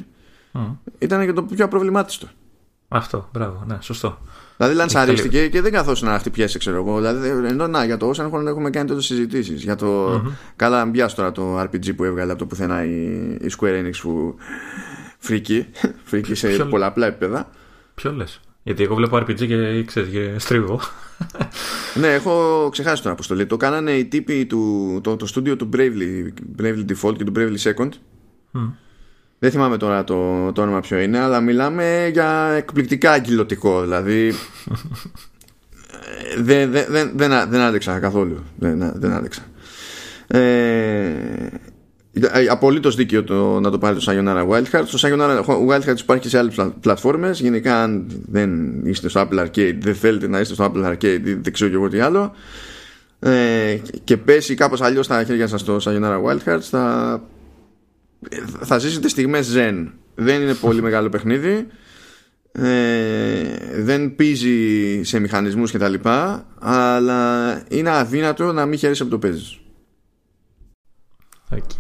ήταν 0.98 1.26
και 1.26 1.34
το 1.34 1.44
πιο 1.44 1.66
απροβλημάτιστο. 1.66 2.28
Αυτό, 2.88 3.30
μπράβο, 3.34 3.64
ναι, 3.68 3.78
σωστό. 3.80 4.18
Δηλαδή, 4.58 4.76
λανσαρίστηκε 4.76 5.48
και 5.48 5.62
δεν 5.62 5.72
καθόταν 5.72 6.10
να 6.10 6.20
χτυπιέσαι, 6.20 6.58
ξέρω 6.58 6.78
εγώ. 6.78 6.96
Δηλαδή, 6.96 7.48
ενώ 7.48 7.68
να, 7.68 7.86
για 7.86 7.98
το 7.98 8.08
όσα 8.08 8.24
έχουμε, 8.24 8.50
έχουμε 8.50 8.70
κάνει 8.70 8.88
τότε 8.88 9.02
συζητήσεις. 9.02 9.64
Για 9.64 9.76
το. 9.76 10.22
Καλά, 10.56 10.86
μπιάς 10.86 11.16
τώρα 11.16 11.32
το 11.32 11.62
RPG 11.62 11.96
που 11.96 12.04
έβγαλε 12.04 12.32
από 12.32 12.40
το 12.40 12.46
πουθενά 12.46 12.84
η, 12.84 12.94
η 13.42 13.52
Square 13.60 13.86
Enix 13.86 13.94
που. 14.02 14.36
Φρίκι. 15.26 15.65
Φρίκι 16.03 16.35
σε 16.35 16.47
Ποιο- 16.47 16.65
πολλαπλά 16.65 17.07
επίπεδα. 17.07 17.49
Ποιο 17.95 18.11
λες; 18.14 18.39
Γιατί 18.64 18.84
εγώ 18.84 18.95
βλέπω 18.95 19.18
RPG 19.18 19.35
και 19.47 19.84
ξέρεις, 19.85 20.10
και 20.11 20.34
στρίβω. 20.38 20.80
ναι, 21.99 22.14
έχω 22.14 22.68
ξεχάσει 22.72 23.02
τον 23.02 23.11
αποστολή. 23.11 23.45
Το 23.45 23.57
κάνανε 23.57 23.91
οι 23.91 24.06
τύποι 24.06 24.45
του 24.45 24.99
το, 25.03 25.15
το 25.15 25.26
στούντιο 25.26 25.56
του 25.56 25.69
Bravely, 25.76 26.27
Bravely 26.61 26.85
Default 26.91 27.18
και 27.18 27.23
του 27.23 27.31
Bravely 27.35 27.57
Second. 27.73 27.89
Δεν 29.39 29.52
θυμάμαι 29.52 29.77
τώρα 29.77 30.03
το, 30.03 30.52
το 30.52 30.61
όνομα 30.61 30.80
ποιο 30.80 30.99
είναι, 30.99 31.19
αλλά 31.19 31.39
μιλάμε 31.41 32.10
για 32.11 32.49
εκπληκτικά 32.57 33.11
αγγυλωτικό. 33.11 33.81
Δηλαδή. 33.81 34.34
δεν, 36.41 36.72
δεν, 36.72 36.85
δεν, 36.89 37.11
δεν, 37.15 37.49
δεν 37.49 37.61
άντεξα 37.61 37.99
καθόλου. 37.99 38.43
Δεν, 38.57 38.91
δεν 38.95 39.11
άντεξα. 39.11 39.41
Ε, 40.27 41.47
Απολύτως 42.50 42.96
δίκαιο 42.96 43.24
το, 43.24 43.60
να 43.60 43.72
το 43.72 43.78
πάρει 43.78 43.96
το 43.96 44.04
Sayonara 44.08 44.48
Wildcards. 44.50 44.86
Το 44.92 45.00
Sayonara 45.02 45.44
Wildcards 45.46 46.00
υπάρχει 46.00 46.24
και 46.24 46.30
σε 46.30 46.38
άλλες 46.38 46.56
πλατφόρμες. 46.80 47.40
Γενικά, 47.40 47.82
αν 47.84 48.06
δεν 48.26 48.82
είστε 48.86 49.10
στο 49.10 49.28
Apple 49.30 49.40
Arcade, 49.40 49.78
δεν 49.80 49.96
θέλετε 49.96 50.28
να 50.28 50.40
είστε 50.40 50.54
στο 50.54 50.72
Apple 50.74 50.86
Arcade, 50.86 51.22
δεν 51.24 51.54
ξέρω 51.54 51.70
και 51.70 51.76
εγώ 51.76 51.88
τι 51.88 52.00
άλλο. 52.00 52.34
Ε, 53.20 53.78
και 54.04 54.18
πέσει 54.18 54.56
κάπως 54.56 54.82
αλλιώς 54.82 55.06
στα 55.06 55.24
χέρια 55.24 55.48
σας 55.48 55.64
το 55.64 55.78
Sayonara 55.82 56.22
Wildcards, 56.24 56.60
θα, 56.70 57.24
θα 58.60 58.78
ζήσετε 58.78 59.08
στιγμές 59.08 59.54
zen. 59.56 59.88
Δεν 60.16 60.42
είναι 60.42 60.54
πολύ 60.54 60.82
μεγάλο 60.82 61.10
παιχνίδι. 61.10 61.68
Ε, 62.52 62.64
δεν 63.78 64.16
πίζει 64.16 65.04
σε 65.04 65.20
μηχανισμούς 65.20 65.72
και 65.72 65.78
τα 65.78 65.90
λοιπά 65.90 66.46
αλλά 66.60 67.64
είναι 67.70 67.90
αδύνατο 67.90 68.52
να 68.52 68.66
μην 68.66 68.80
χαίρεσαι 68.80 69.02
από 69.02 69.12
το 69.12 69.20
παίζεις 69.20 69.60
Οκ. 71.50 71.72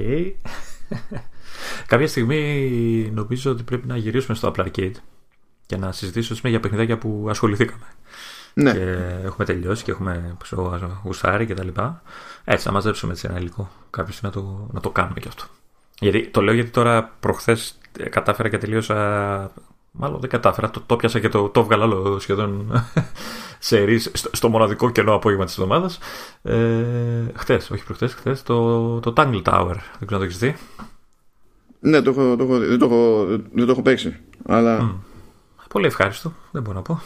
Κάποια 1.87 2.07
στιγμή 2.07 3.11
νομίζω 3.13 3.51
ότι 3.51 3.63
πρέπει 3.63 3.87
να 3.87 3.97
γυρίσουμε 3.97 4.37
στο 4.37 4.51
Apple 4.55 4.65
Arcade 4.65 4.95
και 5.65 5.77
να 5.77 5.91
συζητήσουμε 5.91 6.49
για 6.49 6.59
παιχνιδάκια 6.59 6.97
που 6.97 7.27
ασχοληθήκαμε. 7.29 7.85
Ναι. 8.53 8.71
Και 8.71 8.79
έχουμε 9.23 9.45
τελειώσει 9.45 9.83
και 9.83 9.91
έχουμε 9.91 10.37
γουστάρει 11.03 11.45
και 11.45 11.53
τα 11.53 11.63
λοιπά. 11.63 12.01
Έτσι, 12.43 12.67
να 12.67 12.73
μαζέψουμε 12.73 13.11
έτσι 13.11 13.27
ένα 13.29 13.39
υλικό. 13.39 13.71
Κάποια 13.89 14.15
να 14.21 14.29
το, 14.29 14.69
να 14.71 14.79
το 14.79 14.89
κάνουμε 14.89 15.19
κι 15.19 15.27
αυτό. 15.27 15.43
Γιατί 15.99 16.27
το 16.27 16.41
λέω 16.41 16.53
γιατί 16.53 16.69
τώρα 16.69 17.03
προχθές 17.19 17.77
κατάφερα 18.09 18.49
και 18.49 18.57
τελείωσα. 18.57 19.51
Μάλλον 19.97 20.19
δεν 20.19 20.29
κατάφερα. 20.29 20.69
Το, 20.69 20.83
το 20.85 20.95
πιάσα 20.95 21.19
και 21.19 21.29
το, 21.29 21.49
το 21.49 21.59
έβγαλα 21.59 21.83
όλο 21.83 22.19
σχεδόν 22.19 22.83
σε 23.59 23.97
στο, 23.97 24.29
στο 24.33 24.49
μοναδικό 24.49 24.89
κενό 24.89 25.13
απόγευμα 25.13 25.45
της 25.45 25.57
εβδομάδας. 25.57 25.99
Ε, 26.41 26.83
χθες, 27.35 27.69
όχι 27.69 27.83
προχθέ, 27.83 28.07
χθες 28.07 28.43
το, 28.43 28.99
το 28.99 29.13
Tangle 29.17 29.41
Tower. 29.43 29.75
Δεν 29.99 30.07
ξέρω 30.07 30.15
αν 30.15 30.19
το 30.19 30.23
έχεις 30.23 30.37
δει. 30.37 30.55
Ναι, 31.79 32.01
το 32.01 32.09
έχω, 32.09 32.35
το 32.35 32.43
έχω, 32.43 32.57
δεν, 32.57 32.79
το 32.79 32.85
έχω, 32.85 33.25
δεν 33.53 33.65
το 33.65 33.71
έχω 33.71 33.81
παίξει. 33.81 34.19
Αλλά... 34.45 34.79
Mm. 34.81 34.95
Πολύ 35.69 35.85
ευχάριστο, 35.85 36.33
δεν 36.51 36.61
μπορώ 36.61 36.75
να 36.75 36.81
πω. 36.81 37.01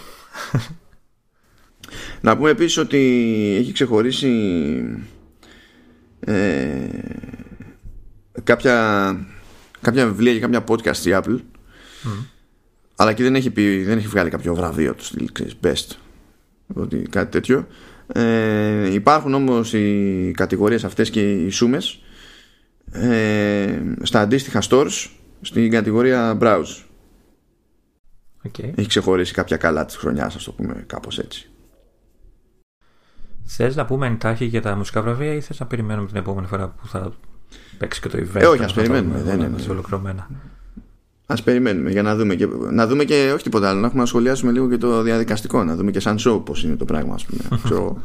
Να 2.21 2.37
πούμε 2.37 2.49
επίσης 2.49 2.77
ότι 2.77 2.97
έχει 3.59 3.71
ξεχωρίσει 3.71 4.29
ε, 6.19 6.89
κάποια, 8.43 9.15
κάποια 9.81 10.05
βιβλία 10.05 10.33
και 10.33 10.39
κάποια 10.39 10.63
podcast 10.67 11.05
η 11.05 11.11
Apple 11.13 11.39
mm. 12.03 12.25
Αλλά 13.01 13.13
και 13.13 13.23
δεν 13.23 13.35
έχει, 13.35 13.49
πει, 13.49 13.83
δεν 13.83 13.97
έχει 13.97 14.07
βγάλει 14.07 14.29
κάποιο 14.29 14.55
βραβείο 14.55 14.93
του 14.93 15.03
στυλ, 15.03 15.29
best 15.63 15.95
ότι 16.73 16.97
κάτι 16.97 17.31
τέτοιο 17.31 17.67
ε, 18.07 18.93
υπάρχουν 18.93 19.33
όμως 19.33 19.73
οι 19.73 20.31
κατηγορίες 20.35 20.83
αυτές 20.83 21.09
και 21.09 21.31
οι 21.33 21.49
σούμες 21.49 21.99
ε, 22.91 23.81
στα 24.01 24.19
αντίστοιχα 24.21 24.61
stores 24.69 25.09
στην 25.41 25.71
κατηγορία 25.71 26.37
browse 26.41 26.83
okay. 28.47 28.71
έχει 28.75 28.87
ξεχωρίσει 28.87 29.33
κάποια 29.33 29.57
καλά 29.57 29.85
της 29.85 29.95
χρονιάς 29.95 30.35
ας 30.35 30.43
το 30.43 30.51
πούμε 30.51 30.83
κάπως 30.87 31.19
έτσι 31.19 31.49
Θες 33.43 33.75
να 33.75 33.85
πούμε 33.85 34.07
εντάχει 34.07 34.45
για 34.45 34.61
τα 34.61 34.75
μουσικά 34.75 35.01
βραβεία 35.01 35.33
ή 35.33 35.41
θες 35.41 35.59
να 35.59 35.65
περιμένουμε 35.65 36.07
την 36.07 36.17
επόμενη 36.17 36.47
φορά 36.47 36.67
που 36.67 36.87
θα 36.87 37.13
παίξει 37.77 38.01
και 38.01 38.09
το 38.09 38.17
event. 38.17 38.41
Ε, 38.41 38.45
όχι, 38.45 38.63
ας 38.63 38.73
περιμένουμε. 38.73 39.21
Δεν 39.21 39.39
είναι. 39.39 39.55
Ολοκληρωμένα. 39.69 40.27
Α 41.31 41.41
περιμένουμε 41.43 41.91
για 41.91 42.01
να 42.01 42.15
δούμε, 42.15 42.35
και, 42.35 42.47
να 42.71 42.87
δούμε 42.87 43.03
και 43.03 43.31
όχι 43.33 43.43
τίποτα 43.43 43.69
άλλο. 43.69 43.79
Να 43.79 43.85
έχουμε 43.85 44.01
να 44.01 44.07
σχολιάσουμε 44.07 44.51
λίγο 44.51 44.69
και 44.69 44.77
το 44.77 45.01
διαδικαστικό. 45.01 45.63
Να 45.63 45.75
δούμε 45.75 45.91
και 45.91 45.99
σαν 45.99 46.17
show 46.19 46.41
πώς 46.45 46.63
είναι 46.63 46.75
το 46.75 46.85
πράγμα, 46.85 47.13
ας 47.13 47.25
πούμε. 47.25 47.61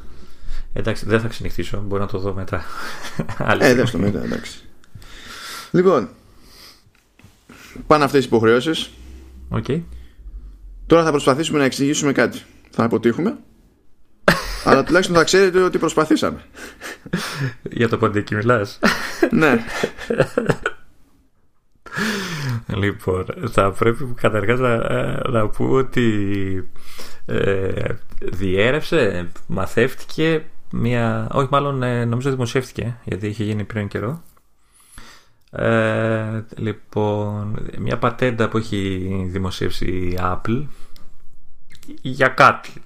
εντάξει, 0.72 1.04
δεν 1.06 1.20
θα 1.20 1.28
ξενυχτήσω. 1.28 1.82
Μπορώ 1.86 2.02
να 2.02 2.08
το 2.08 2.18
δω 2.18 2.32
μετά. 2.34 2.64
ε, 3.58 3.74
δεν 3.74 3.90
το 3.90 3.98
μετά, 3.98 4.24
εντάξει. 4.24 4.64
Λοιπόν, 5.70 6.08
πάνε 7.86 8.04
αυτές 8.04 8.22
οι 8.22 8.26
υποχρεώσεις. 8.26 8.90
Okay. 9.50 9.82
Τώρα 10.86 11.04
θα 11.04 11.10
προσπαθήσουμε 11.10 11.58
να 11.58 11.64
εξηγήσουμε 11.64 12.12
κάτι. 12.12 12.42
Θα 12.70 12.84
αποτύχουμε. 12.84 13.36
αλλά 14.64 14.84
τουλάχιστον 14.84 15.16
θα 15.16 15.24
ξέρετε 15.24 15.60
ότι 15.62 15.78
προσπαθήσαμε. 15.78 16.44
Για 17.62 17.88
το 17.88 17.98
ποντίκι 17.98 18.34
μιλάς. 18.34 18.78
ναι. 19.30 19.64
Λοιπόν, 22.66 23.24
θα 23.50 23.72
πρέπει 23.72 24.04
καταρχάς 24.14 24.58
να, 24.58 24.78
να 25.30 25.48
πούμε 25.48 25.78
ότι 25.78 26.68
ε, 27.26 27.94
διέρευσε, 28.22 29.28
μαθεύτηκε 29.46 30.44
μια... 30.70 31.28
Όχι, 31.32 31.48
μάλλον 31.50 31.82
ε, 31.82 32.04
νομίζω 32.04 32.30
δημοσιεύτηκε, 32.30 32.96
γιατί 33.04 33.26
είχε 33.26 33.44
γίνει 33.44 33.64
πριν 33.64 33.88
καιρό. 33.88 34.22
Ε, 35.50 36.44
λοιπόν, 36.56 37.68
μια 37.78 37.98
πατέντα 37.98 38.48
που 38.48 38.56
έχει 38.56 39.08
δημοσιεύσει 39.28 39.86
η 39.86 40.18
Apple 40.20 40.66
για 42.02 42.28
κάτι. 42.28 42.70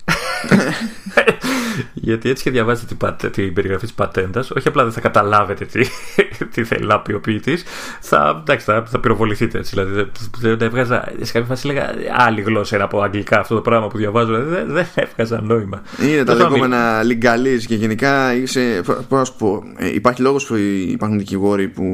Γιατί 1.94 2.28
έτσι 2.28 2.42
και 2.42 2.50
διαβάζετε 2.50 2.94
την, 2.94 3.30
την 3.30 3.52
περιγραφή 3.52 3.84
της 3.84 3.94
πατέντας, 3.94 4.50
όχι 4.50 4.68
απλά 4.68 4.82
δεν 4.82 4.92
θα 4.92 5.00
καταλάβετε 5.00 5.64
τι, 5.64 5.88
τι 6.52 6.64
θέλει 6.64 6.86
να 6.86 7.00
πει 7.00 7.12
ο 7.12 7.20
ποιητής, 7.20 7.64
θα, 8.00 8.42
θα, 8.58 8.84
θα 8.86 9.00
πυροβοληθείτε 9.00 9.58
έτσι. 9.58 9.74
Δηλαδή 9.74 10.10
δεν 10.40 10.60
έβγαζα. 10.60 11.12
Σε 11.20 11.32
κάποια 11.32 11.48
φάση 11.48 11.68
έλεγα 11.68 11.94
άλλη 12.16 12.40
γλώσσα 12.40 12.74
είναι 12.74 12.84
από 12.84 13.00
αγγλικά 13.00 13.40
αυτό 13.40 13.54
το 13.54 13.60
πράγμα 13.60 13.88
που 13.88 13.96
διαβάζω. 13.96 14.26
Δηλαδή 14.26 14.50
δεν, 14.54 14.72
δεν 14.72 14.86
έβγαζα 14.94 15.40
νόημα. 15.40 15.82
Είναι 16.02 16.24
τα 16.24 16.34
λεγόμενα 16.34 17.02
λιγκαλί 17.02 17.66
και 17.66 17.74
γενικά 17.74 18.34
είσαι. 18.34 18.80
Πώς 18.84 19.18
να 19.18 19.24
σου 19.24 19.34
πω, 19.38 19.62
ε, 19.76 19.94
υπάρχει 19.94 20.22
λόγος 20.22 20.46
που 20.46 20.54
υπάρχουν 20.88 21.18
δικηγόροι 21.18 21.68
που 21.68 21.84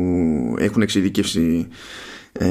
έχουν 0.59 0.83
εξειδικεύσει. 0.83 1.69
Ε, 2.33 2.47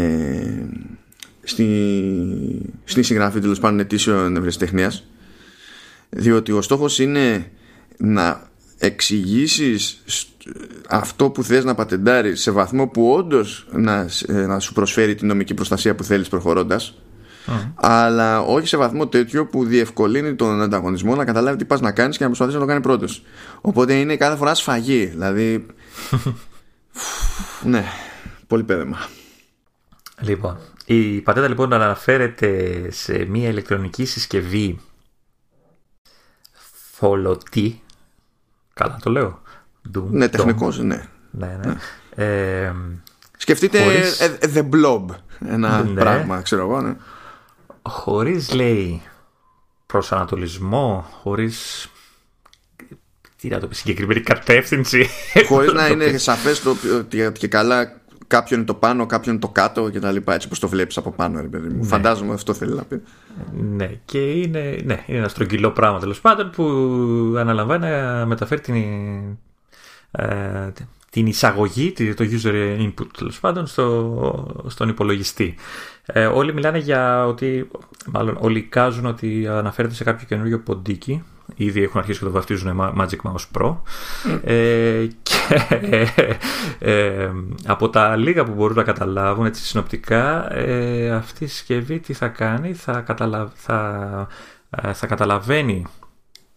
στη, 1.43 2.73
στη 2.83 3.03
συγγραφή 3.03 3.39
τέλος 3.39 3.59
πάντων 3.59 3.79
αιτήσεων 3.79 4.35
ευρεσιτεχνία. 4.35 4.93
Διότι 6.09 6.51
ο 6.51 6.61
στόχος 6.61 6.99
είναι 6.99 7.51
να 7.97 8.51
εξηγήσεις 8.77 10.03
αυτό 10.89 11.29
που 11.29 11.43
θες 11.43 11.63
να 11.63 11.75
πατεντάρεις 11.75 12.41
σε 12.41 12.51
βαθμό 12.51 12.87
που 12.87 13.11
όντως 13.11 13.67
να, 13.71 14.09
ε, 14.27 14.45
να 14.45 14.59
σου 14.59 14.73
προσφέρει 14.73 15.15
την 15.15 15.27
νομική 15.27 15.53
προστασία 15.53 15.95
που 15.95 16.03
θέλεις 16.03 16.27
προχωρώντας 16.27 16.97
αλλά 17.75 18.41
όχι 18.41 18.67
σε 18.67 18.77
βαθμό 18.77 19.07
τέτοιο 19.07 19.45
που 19.45 19.65
διευκολύνει 19.65 20.35
τον 20.35 20.61
ανταγωνισμό 20.61 21.15
να 21.15 21.25
καταλάβει 21.25 21.57
τι 21.57 21.65
πας 21.65 21.81
να 21.81 21.91
κάνεις 21.91 22.17
και 22.17 22.23
να 22.23 22.29
προσπαθήσει 22.29 22.57
να 22.57 22.63
το 22.63 22.69
κάνει 22.69 22.81
πρώτος 22.81 23.23
οπότε 23.61 23.93
είναι 23.93 24.15
κάθε 24.15 24.37
φορά 24.37 24.55
σφαγή 24.55 25.05
δηλαδή 25.05 25.65
ναι 27.71 27.83
πολύ 28.47 28.63
πέδεμα 28.63 28.97
Λοιπόν, 30.21 30.57
η 30.85 31.21
πατέντα 31.21 31.47
λοιπόν 31.47 31.73
αναφέρεται 31.73 32.87
σε 32.91 33.25
μια 33.25 33.49
ηλεκτρονική 33.49 34.05
συσκευή 34.05 34.79
θολωτή. 36.91 37.81
Καλά 38.73 38.99
το 39.03 39.09
λέω. 39.09 39.41
ναι, 40.09 40.29
τεχνικός, 40.29 40.79
ναι. 40.79 41.07
Ναι, 41.31 41.59
ναι. 41.65 41.75
Ε, 42.15 42.73
Σκεφτείτε 43.37 43.83
χωρίς... 43.83 44.19
Ε, 44.19 44.37
ε, 44.39 44.51
The 44.53 44.69
Blob, 44.75 45.05
ένα 45.47 45.83
ναι. 45.83 45.99
πράγμα, 45.99 46.41
ξέρω 46.41 46.61
εγώ, 46.61 46.81
ναι. 46.81 46.95
Χωρίς, 47.81 48.53
λέει, 48.53 49.01
προσανατολισμό, 49.85 51.05
χωρίς 51.21 51.87
τι 53.35 53.47
να 53.47 53.59
το 53.59 53.67
πει, 53.67 53.75
συγκεκριμένη 53.75 54.21
κατεύθυνση. 54.21 55.09
Χωρίς 55.47 55.73
να 55.73 55.87
είναι 55.91 56.17
σαφές 56.17 56.61
το 56.61 56.75
ότι 56.97 57.31
και 57.37 57.47
καλά 57.47 58.01
κάποιο 58.27 58.57
είναι 58.57 58.65
το 58.65 58.73
πάνω, 58.73 59.05
κάποιο 59.05 59.31
είναι 59.31 59.39
το 59.39 59.47
κάτω 59.47 59.89
και 59.89 59.99
τα 59.99 60.11
λοιπά. 60.11 60.33
Έτσι 60.33 60.47
πως 60.47 60.59
το 60.59 60.67
βλέπεις 60.67 60.97
από 60.97 61.11
πάνω, 61.11 61.41
ρε 61.41 61.47
παιδί 61.47 61.67
μου. 61.67 61.81
Ναι. 61.81 61.87
Φαντάζομαι 61.87 62.33
αυτό 62.33 62.53
θέλει 62.53 62.73
να 62.73 62.83
πει. 62.83 63.01
Ναι, 63.53 63.91
και 64.05 64.31
είναι, 64.31 64.59
ναι, 64.83 65.03
είναι 65.07 65.17
ένα 65.17 65.27
στρογγυλό 65.27 65.71
πράγμα 65.71 65.99
τέλος 65.99 66.21
πάντων 66.21 66.49
που 66.49 66.63
αναλαμβάνει 67.37 67.87
να 67.87 68.25
μεταφέρει 68.25 68.61
την, 68.61 68.75
ε, 70.11 70.71
την 71.09 71.25
εισαγωγή, 71.25 71.91
το 71.91 72.25
user 72.43 72.79
input 72.79 73.07
τέλος 73.17 73.39
πάντων, 73.39 73.67
στο, 73.67 74.63
στον 74.67 74.89
υπολογιστή. 74.89 75.55
Ε, 76.05 76.25
όλοι 76.25 76.53
μιλάνε 76.53 76.77
για 76.77 77.25
ότι, 77.25 77.67
μάλλον 78.11 78.37
όλοι 78.39 78.61
κάζουν 78.61 79.05
ότι 79.05 79.47
αναφέρεται 79.47 79.93
σε 79.93 80.03
κάποιο 80.03 80.25
καινούριο 80.27 80.59
ποντίκι 80.59 81.23
Ήδη 81.55 81.83
έχουν 81.83 81.99
αρχίσει 81.99 82.19
και 82.19 82.25
το 82.25 82.31
βαφτίζουν 82.31 82.93
Magic 82.97 83.31
Mouse 83.31 83.61
Pro. 83.61 83.75
Ε, 84.43 85.07
και 85.23 86.07
ε, 86.79 87.31
από 87.65 87.89
τα 87.89 88.15
λίγα 88.15 88.43
που 88.43 88.53
μπορούν 88.53 88.75
να 88.75 88.83
καταλάβουν 88.83 89.45
έτσι 89.45 89.63
συνοπτικά, 89.63 90.53
ε, 90.53 91.11
αυτή 91.11 91.43
η 91.43 91.47
συσκευή 91.47 91.99
τι 91.99 92.13
θα 92.13 92.27
κάνει, 92.27 92.73
θα, 92.73 93.01
καταλα... 93.01 93.51
θα, 93.55 94.27
ε, 94.69 94.93
θα 94.93 95.07
καταλαβαίνει 95.07 95.85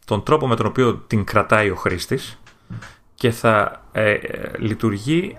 τον 0.05 0.23
τρόπο 0.23 0.49
με 0.49 0.57
τον 0.57 0.67
οποίο 0.67 0.95
την 0.95 1.25
κρατάει 1.25 1.71
ο 1.71 1.75
χρήστης 1.75 2.39
και 3.15 3.31
θα 3.31 3.83
ε, 3.93 4.17
λειτουργεί 4.59 5.39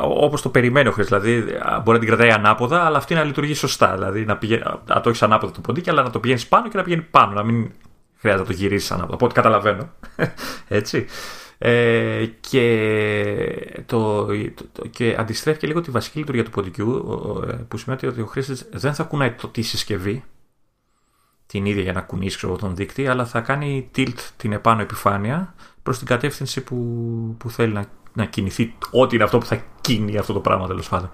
όπως 0.00 0.42
το 0.42 0.48
περιμένει 0.48 0.88
ο 0.88 0.92
χρήστης. 0.92 1.18
Δηλαδή 1.18 1.44
μπορεί 1.82 1.98
να 1.98 1.98
την 1.98 2.06
κρατάει 2.06 2.30
ανάποδα, 2.30 2.84
αλλά 2.84 2.96
αυτή 2.96 3.14
να 3.14 3.24
λειτουργεί 3.24 3.54
σωστά. 3.54 3.94
Δηλαδή 3.94 4.24
να, 4.24 4.36
πηγαίνει, 4.36 4.62
να 4.86 5.00
το 5.00 5.08
έχεις 5.08 5.22
ανάποδα 5.22 5.52
το 5.52 5.60
ποντίκι, 5.60 5.90
αλλά 5.90 6.02
να 6.02 6.10
το 6.10 6.18
πηγαίνεις 6.18 6.46
πάνω 6.46 6.68
και 6.68 6.76
να 6.76 6.82
πηγαίνει 6.82 7.02
πάνω. 7.02 7.32
Να 7.32 7.42
μην 7.42 7.70
χρειάζεται 8.18 8.48
να 8.48 8.54
το 8.54 8.62
γυρίσει 8.62 8.92
ανάποδα. 8.92 9.14
Από 9.14 9.24
ό,τι 9.24 9.34
καταλαβαίνω. 9.34 9.90
Έτσι. 10.68 11.06
Ε, 11.58 12.26
και, 12.40 13.82
το, 13.86 14.26
το, 14.72 14.86
και 14.90 15.16
αντιστρέφει 15.18 15.58
και 15.58 15.66
λίγο 15.66 15.80
τη 15.80 15.90
βασική 15.90 16.18
λειτουργία 16.18 16.44
του 16.44 16.50
ποντικού, 16.50 17.04
που 17.68 17.76
σημαίνει 17.76 18.06
ότι 18.06 18.20
ο 18.20 18.26
χρήστης 18.26 18.68
δεν 18.72 18.94
θα 18.94 19.02
κουνάει 19.02 19.32
το, 19.32 19.48
τη 19.48 19.62
συσκευή 19.62 20.24
την 21.46 21.66
ίδια 21.66 21.82
για 21.82 21.92
να 21.92 22.00
κουνήσει 22.00 22.36
ξέρω, 22.36 22.56
τον 22.56 22.76
δείκτη, 22.76 23.06
αλλά 23.06 23.26
θα 23.26 23.40
κάνει 23.40 23.90
tilt 23.96 24.18
την 24.36 24.52
επάνω 24.52 24.80
επιφάνεια 24.80 25.54
προς 25.82 25.98
την 25.98 26.06
κατεύθυνση 26.06 26.60
που, 26.60 26.76
που 27.38 27.50
θέλει 27.50 27.72
να, 27.72 27.84
να 28.12 28.24
κινηθεί, 28.24 28.74
ό,τι 28.90 29.14
είναι 29.14 29.24
αυτό 29.24 29.38
που 29.38 29.46
θα 29.46 29.64
κινεί 29.80 30.16
αυτό 30.16 30.32
το 30.32 30.40
πράγμα 30.40 30.66
τέλος 30.66 30.88
πάντων. 30.88 31.10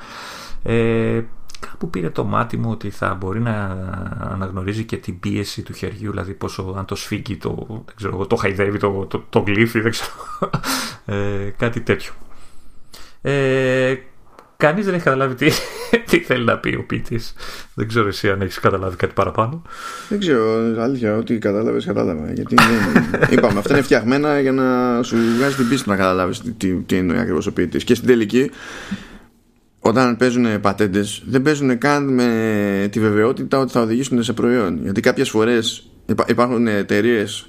Ε, 0.63 1.23
κάπου 1.71 1.91
πήρε 1.91 2.11
το 2.11 2.25
μάτι 2.25 2.57
μου 2.57 2.71
ότι 2.71 2.91
θα 2.91 3.15
μπορεί 3.15 3.41
να 3.41 3.55
αναγνωρίζει 4.19 4.85
και 4.85 4.97
την 4.97 5.21
πίεση 5.21 5.63
του 5.63 5.73
χεριού, 5.73 6.11
δηλαδή 6.11 6.33
πόσο 6.33 6.75
αν 6.79 6.85
το 6.85 6.95
σφίγγει, 6.95 7.37
το, 7.37 7.67
δεν 7.69 7.95
ξέρω, 7.95 8.27
το 8.27 8.37
χαϊδεύει, 8.37 8.79
το, 8.79 9.07
το, 9.07 9.25
το 9.31 9.39
γλύφει, 9.39 9.81
δεν 9.81 9.91
ξέρω, 9.91 10.11
ε, 11.05 11.51
κάτι 11.57 11.81
τέτοιο. 11.81 12.13
Ε, 13.21 13.95
Κανείς 14.57 14.85
δεν 14.85 14.95
έχει 14.95 15.03
καταλάβει 15.03 15.35
τι, 15.35 15.51
τι 16.11 16.19
θέλει 16.19 16.45
να 16.45 16.59
πει 16.59 16.75
ο 16.79 16.85
ποιητής. 16.87 17.35
Δεν 17.75 17.89
ξέρω 17.89 18.09
εσύ 18.09 18.31
αν 18.31 18.41
έχεις 18.41 18.59
καταλάβει 18.59 18.97
κάτι 18.97 19.13
παραπάνω. 19.13 19.63
Δεν 20.09 20.19
ξέρω, 20.19 20.43
αλήθεια, 20.83 21.17
ό,τι 21.17 21.39
κατάλαβες, 21.39 21.85
κατάλαβα. 21.85 22.33
Γιατί 22.33 22.55
είπαμε, 23.31 23.59
αυτά 23.59 23.73
είναι 23.73 23.83
φτιαγμένα 23.83 24.41
για 24.41 24.53
να 24.53 25.03
σου 25.03 25.17
βγάζει 25.37 25.57
την 25.57 25.69
πίστη 25.69 25.89
να 25.89 25.97
καταλάβεις 25.97 26.43
τι, 26.57 26.75
τι 26.75 26.97
εννοεί 26.97 27.19
ακριβώς 27.19 27.47
ο 27.47 27.53
ποιητής. 27.53 27.85
Και 27.85 27.95
στην 27.95 28.09
τελική, 28.09 28.51
όταν 29.87 30.17
παίζουν 30.17 30.61
πατέντες, 30.61 31.23
δεν 31.27 31.43
παίζουν 31.43 31.79
καν 31.79 32.15
με 32.15 32.89
τη 32.91 33.01
βεβαιότητα 33.01 33.59
ότι 33.59 33.73
θα 33.73 33.81
οδηγήσουν 33.81 34.23
σε 34.23 34.33
προϊόν. 34.33 34.79
Γιατί 34.83 35.01
κάποιες 35.01 35.31
φορές 35.31 35.91
υπάρχουν 36.27 36.67
εταιρείες 36.67 37.49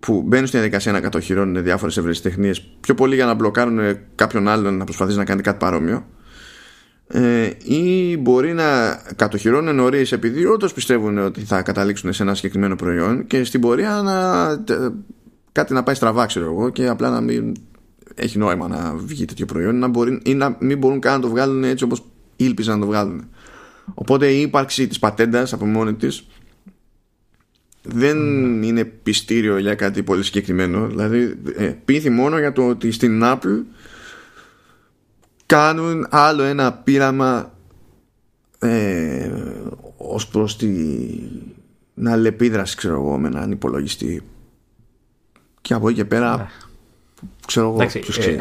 που 0.00 0.22
μπαίνουν 0.22 0.46
στην 0.46 0.58
διαδικασία 0.58 0.92
να 0.92 1.00
κατοχυρώνουν 1.00 1.62
διάφορες 1.62 1.96
ευρεσιτεχνίε 1.96 2.52
πιο 2.80 2.94
πολύ 2.94 3.14
για 3.14 3.26
να 3.26 3.34
μπλοκάρουν 3.34 3.98
κάποιον 4.14 4.48
άλλον 4.48 4.76
να 4.76 4.84
προσπαθήσει 4.84 5.18
να 5.18 5.24
κάνει 5.24 5.42
κάτι 5.42 5.58
παρόμοιο 5.58 6.06
ε, 7.06 7.50
ή 7.64 8.16
μπορεί 8.16 8.52
να 8.52 8.94
κατοχυρώνουν 9.16 9.74
νωρίς 9.74 10.12
επειδή 10.12 10.46
όντως 10.46 10.72
πιστεύουν 10.72 11.18
ότι 11.18 11.40
θα 11.40 11.62
καταλήξουν 11.62 12.12
σε 12.12 12.22
ένα 12.22 12.34
συγκεκριμένο 12.34 12.76
προϊόν 12.76 13.26
και 13.26 13.44
στην 13.44 13.60
πορεία 13.60 14.00
να, 14.04 14.56
κάτι 15.52 15.72
να 15.72 15.82
πάει 15.82 15.94
στραβά 15.94 16.26
ξέρω 16.26 16.44
εγώ 16.44 16.70
και 16.70 16.88
απλά 16.88 17.10
να 17.10 17.20
μην 17.20 17.54
έχει 18.22 18.38
νόημα 18.38 18.68
να 18.68 18.94
βγει 18.94 19.24
τέτοιο 19.24 19.46
προϊόν 19.46 19.78
να 19.78 19.88
μπορεί, 19.88 20.20
ή 20.24 20.34
να 20.34 20.56
μην 20.60 20.78
μπορούν 20.78 21.00
καν 21.00 21.14
να 21.14 21.20
το 21.20 21.28
βγάλουν 21.28 21.64
έτσι 21.64 21.84
όπως 21.84 22.02
ήλπιζαν 22.36 22.74
να 22.74 22.80
το 22.80 22.86
βγάλουν. 22.86 23.24
Οπότε 23.94 24.32
η 24.32 24.40
ύπαρξη 24.40 24.86
της 24.86 24.98
πατέντας 24.98 25.52
από 25.52 25.66
μόνη 25.66 25.94
της 25.94 26.26
δεν 27.82 28.18
είναι 28.62 28.84
πιστήριο 28.84 29.58
για 29.58 29.74
κάτι 29.74 30.02
πολύ 30.02 30.22
συγκεκριμένο. 30.22 30.86
Δηλαδή 30.86 31.38
ε, 31.56 31.74
πείθει 31.84 32.10
μόνο 32.10 32.38
για 32.38 32.52
το 32.52 32.68
ότι 32.68 32.90
στην 32.90 33.20
Apple 33.24 33.62
κάνουν 35.46 36.06
άλλο 36.10 36.42
ένα 36.42 36.72
πείραμα 36.72 37.54
ε, 38.58 39.30
ως 39.96 40.28
προς 40.28 40.56
την 40.56 42.08
αλληλεπίδραση 42.08 42.76
ξέρω 42.76 42.94
εγώ 42.94 43.18
με 43.18 43.28
έναν 43.28 43.50
υπολογιστή. 43.50 44.22
Και 45.60 45.74
από 45.74 45.88
εκεί 45.88 45.96
και 45.96 46.04
πέρα 46.04 46.36
ναι. 46.36 46.46
Ξέρω 47.52 47.66
εγώ 47.66 47.74
Εντάξει, 47.74 47.98
ποιος 47.98 48.18
ξέρει 48.18 48.40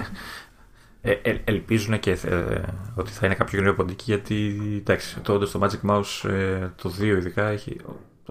ε, 1.02 1.12
ε, 1.12 1.30
ε 1.30 1.42
ελπίζουν 1.44 2.00
και 2.00 2.12
ε, 2.12 2.62
ότι 2.96 3.12
θα 3.12 3.26
είναι 3.26 3.36
κάποιο 3.36 3.52
καινούριο 3.52 3.76
ποντίκι 3.76 4.04
γιατί 4.06 4.58
εντάξει, 4.78 5.20
το, 5.20 5.46
στο 5.46 5.60
Magic 5.64 5.90
Mouse 5.90 6.30
ε, 6.30 6.68
το 6.82 6.94
2 7.00 7.02
ειδικά 7.02 7.48
έχει, 7.48 7.78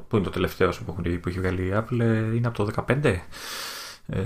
που 0.09 0.16
είναι 0.16 0.24
το 0.24 0.31
τελευταίο 0.31 0.70
που, 0.86 0.94
που 0.94 1.28
έχει 1.28 1.39
βγάλει 1.39 1.62
η 1.62 1.73
Apple 1.74 2.01
είναι 2.35 2.47
από 2.47 2.65
το 2.65 2.85
15 2.89 3.19
ε, 4.12 4.20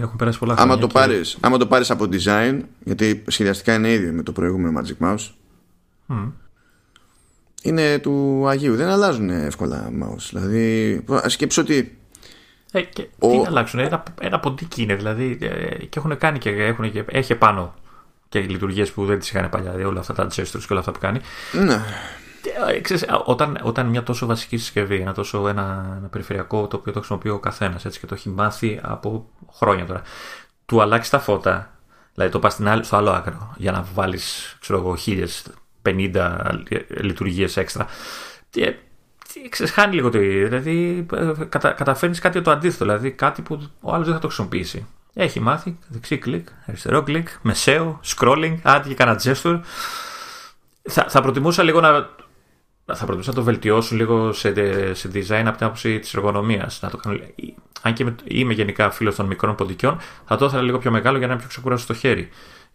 έχουν 0.00 0.16
περάσει 0.16 0.38
πολλά 0.38 0.54
χρόνια. 0.54 0.72
Άμα 0.72 0.80
το, 0.80 0.86
και... 0.86 0.92
πάρεις, 0.92 1.38
άμα 1.40 1.58
το 1.58 1.66
πάρεις 1.66 1.90
από 1.90 2.08
design, 2.12 2.60
γιατί 2.84 3.24
σχεδιαστικά 3.26 3.74
είναι 3.74 3.92
ίδιο 3.92 4.12
με 4.12 4.22
το 4.22 4.32
προηγούμενο 4.32 4.80
Magic 4.80 5.06
Mouse, 5.06 5.30
mm. 6.08 6.32
είναι 7.62 7.98
του 7.98 8.44
Αγίου. 8.48 8.76
Δεν 8.76 8.88
αλλάζουν 8.88 9.30
εύκολα 9.30 9.90
mouse. 10.02 10.28
Δηλαδή, 10.30 11.04
σκέψω 11.26 11.62
ότι. 11.62 11.98
Ε, 12.76 12.82
και 12.82 13.08
ο... 13.18 13.30
Τι 13.30 13.36
να 13.36 13.48
αλλάξουν, 13.48 13.78
ένα, 13.78 14.02
ένα 14.20 14.40
ποντίκι 14.40 14.82
είναι 14.82 14.94
δηλαδή. 14.94 15.38
Ε, 15.40 15.84
και 15.84 15.98
έχουν 15.98 16.18
κάνει 16.18 16.38
και, 16.38 16.50
έχουν 16.50 16.92
και 16.92 17.04
έχει 17.08 17.34
πάνω 17.34 17.74
και 18.28 18.40
λειτουργίες 18.40 18.92
που 18.92 19.06
δεν 19.06 19.18
τις 19.18 19.30
είχαν 19.30 19.48
παλιά. 19.48 19.70
Δηλαδή 19.70 19.88
όλα 19.88 20.00
αυτά 20.00 20.14
τα 20.14 20.26
gestures 20.26 20.60
και 20.60 20.66
όλα 20.70 20.80
αυτά 20.80 20.92
που 20.92 20.98
κάνει. 20.98 21.20
Ναι. 21.52 21.80
Ε, 22.74 22.80
ξέρεις, 22.80 23.04
όταν, 23.24 23.58
όταν 23.62 23.86
μια 23.86 24.02
τόσο 24.02 24.26
βασική 24.26 24.56
συσκευή, 24.56 24.96
ένα 25.00 25.12
τόσο 25.12 25.48
ένα, 25.48 25.94
ένα 25.98 26.08
περιφερειακό 26.08 26.66
το 26.66 26.76
οποίο 26.76 26.92
το 26.92 26.98
χρησιμοποιεί 26.98 27.28
ο 27.28 27.38
καθένας 27.38 27.98
και 27.98 28.06
το 28.06 28.14
έχει 28.14 28.28
μάθει 28.28 28.80
από 28.82 29.28
χρόνια 29.52 29.86
τώρα, 29.86 30.02
του 30.66 30.80
αλλάξεις 30.80 31.10
τα 31.10 31.18
φώτα, 31.18 31.70
δηλαδή 32.14 32.32
το 32.32 32.38
πας 32.38 32.58
στο 32.80 32.96
άλλο 32.96 33.10
άκρο 33.10 33.54
για 33.56 33.72
να 33.72 33.86
βάλεις, 33.94 34.56
ξέρω 34.60 34.78
εγώ, 34.78 34.96
1050 35.82 36.30
λειτουργίες 36.88 37.56
έξτρα. 37.56 37.86
Ε, 39.44 39.48
ξέρεις, 39.48 39.72
χάνει 39.72 39.94
λίγο 39.94 40.10
το 40.10 40.20
ίδιο. 40.20 40.48
Δηλαδή 40.48 41.06
κατα, 41.48 41.72
καταφέρνεις 41.72 42.18
κάτι 42.18 42.40
το 42.42 42.50
αντίθετο, 42.50 42.84
δηλαδή 42.84 43.10
κάτι 43.10 43.42
που 43.42 43.70
ο 43.80 43.92
άλλος 43.92 44.06
δεν 44.06 44.14
θα 44.14 44.20
το 44.20 44.26
χρησιμοποιήσει. 44.26 44.86
Έχει 45.14 45.40
μάθει 45.40 45.78
δεξί 45.88 46.18
κλικ, 46.18 46.48
αριστερό 46.66 47.02
κλικ, 47.02 47.28
μεσαίο, 47.42 48.00
scrolling, 48.04 48.56
άντι 48.62 48.88
και 48.88 48.94
κανένα 48.94 49.20
gesture. 49.22 49.60
Θα, 50.82 51.06
θα 51.08 51.20
προτιμούσα 51.20 51.62
λίγο 51.62 51.80
να 51.80 52.08
θα 52.94 53.04
προτιμούσα 53.04 53.30
να 53.30 53.36
το 53.36 53.42
βελτιώσουν 53.42 53.96
λίγο 53.96 54.32
σε, 54.32 54.52
σε 54.94 55.10
design 55.14 55.44
από 55.46 55.56
την 55.56 55.66
άποψη 55.66 55.98
της 55.98 56.14
εργονομίας. 56.14 56.82
Αν 57.82 57.92
και 57.92 58.12
είμαι 58.24 58.52
γενικά 58.52 58.90
φίλος 58.90 59.14
των 59.14 59.26
μικρών 59.26 59.54
ποντικιών, 59.54 59.98
θα 60.26 60.36
το 60.36 60.44
ήθελα 60.44 60.62
λίγο 60.62 60.78
πιο 60.78 60.90
μεγάλο 60.90 61.18
για 61.18 61.26
να 61.26 61.32
είναι 61.32 61.40
πιο 61.42 61.50
ξεκουράσει 61.50 61.82
στο 61.82 61.94
χέρι. 61.94 62.28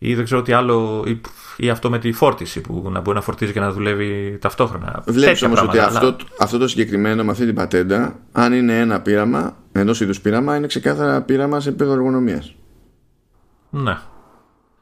Ή 0.03 0.15
δεν 0.15 0.23
ξέρω 0.23 0.41
τι 0.41 0.51
άλλο, 0.51 1.03
ή, 1.07 1.21
ή, 1.57 1.69
αυτό 1.69 1.89
με 1.89 1.99
τη 1.99 2.11
φόρτιση 2.11 2.61
που 2.61 2.89
να 2.91 2.99
μπορεί 2.99 3.17
να 3.17 3.23
φορτίζει 3.23 3.51
και 3.51 3.59
να 3.59 3.71
δουλεύει 3.71 4.37
ταυτόχρονα. 4.41 5.03
Βλέπεις 5.05 5.41
όμως 5.41 5.61
ότι 5.61 5.79
αυτό, 5.79 6.15
αυτό 6.39 6.57
το 6.57 6.67
συγκεκριμένο 6.67 7.23
με 7.23 7.31
αυτή 7.31 7.45
την 7.45 7.55
πατέντα, 7.55 8.19
αν 8.31 8.53
είναι 8.53 8.79
ένα 8.79 9.01
πείραμα, 9.01 9.57
ενός 9.71 10.01
είδους 10.01 10.21
πείραμα, 10.21 10.55
είναι 10.55 10.67
ξεκάθαρα 10.67 11.21
πείραμα 11.21 11.59
σε 11.59 11.69
επίπεδο 11.69 11.91
εργονομίας. 11.91 12.55
Ναι. 13.69 13.97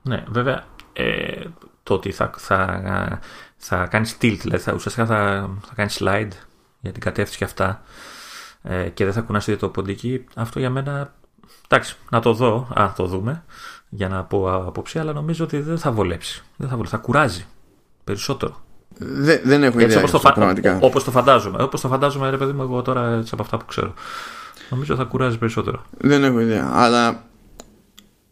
Ναι, 0.02 0.24
βέβαια. 0.30 0.64
Ε, 0.94 1.44
το 1.84 1.94
ότι 1.94 2.12
θα, 2.12 2.32
θα 2.38 3.20
θα 3.58 3.86
κάνεις 3.86 4.18
tilt, 4.22 4.38
δηλαδή 4.42 4.64
θα, 4.64 4.74
ουσιαστικά 4.74 5.06
θα, 5.06 5.50
θα 5.62 5.74
κάνεις 5.76 6.02
slide 6.02 6.32
για 6.80 6.92
την 6.92 7.02
κατεύθυνση 7.02 7.38
και 7.38 7.44
αυτά 7.44 7.82
ε, 8.62 8.90
και 8.90 9.04
δεν 9.04 9.14
θα 9.14 9.22
κουνάσει 9.22 9.56
το 9.56 9.70
ποντίκι. 9.70 10.26
Αυτό 10.36 10.60
για 10.60 10.70
μένα, 10.70 11.14
εντάξει, 11.68 11.96
να 12.10 12.20
το 12.20 12.34
δω, 12.34 12.68
αν 12.74 12.94
το 12.96 13.06
δούμε, 13.06 13.44
για 13.90 14.08
να 14.08 14.24
πω 14.24 14.66
απόψη, 14.68 15.00
αλλά 15.00 15.14
νομίζω 15.14 15.44
ότι 15.44 15.60
δεν 15.60 15.78
θα 15.78 15.92
βολέψει. 15.92 16.44
Δεν 16.56 16.68
θα 16.68 16.76
βολέψει, 16.76 16.96
θα 16.96 17.02
κουράζει 17.02 17.46
περισσότερο. 18.04 18.64
Δεν, 18.98 19.40
δεν 19.44 19.64
έχω 19.64 19.80
ιδέα 19.80 19.98
όπως 19.98 20.12
το, 20.12 20.20
πραγματικά. 20.20 20.80
Όπως 20.82 21.04
το 21.04 21.12
φαντάζομαι. 21.12 21.64
Όπως 21.64 21.82
το 21.82 21.88
φαντάζομαι, 21.88 22.30
ρε 22.30 22.38
παιδί 22.38 22.52
μου, 22.52 22.62
εγώ 22.62 22.82
τώρα 22.82 23.10
έτσι 23.10 23.30
από 23.34 23.44
αυτά 23.44 23.58
που 23.58 23.66
ξέρω. 23.66 23.94
Νομίζω 24.70 24.96
θα 24.96 25.04
κουράζει 25.04 25.38
περισσότερο. 25.38 25.86
Δεν 25.98 26.24
έχω 26.24 26.40
ιδέα. 26.40 26.70
Αλλά 26.74 27.30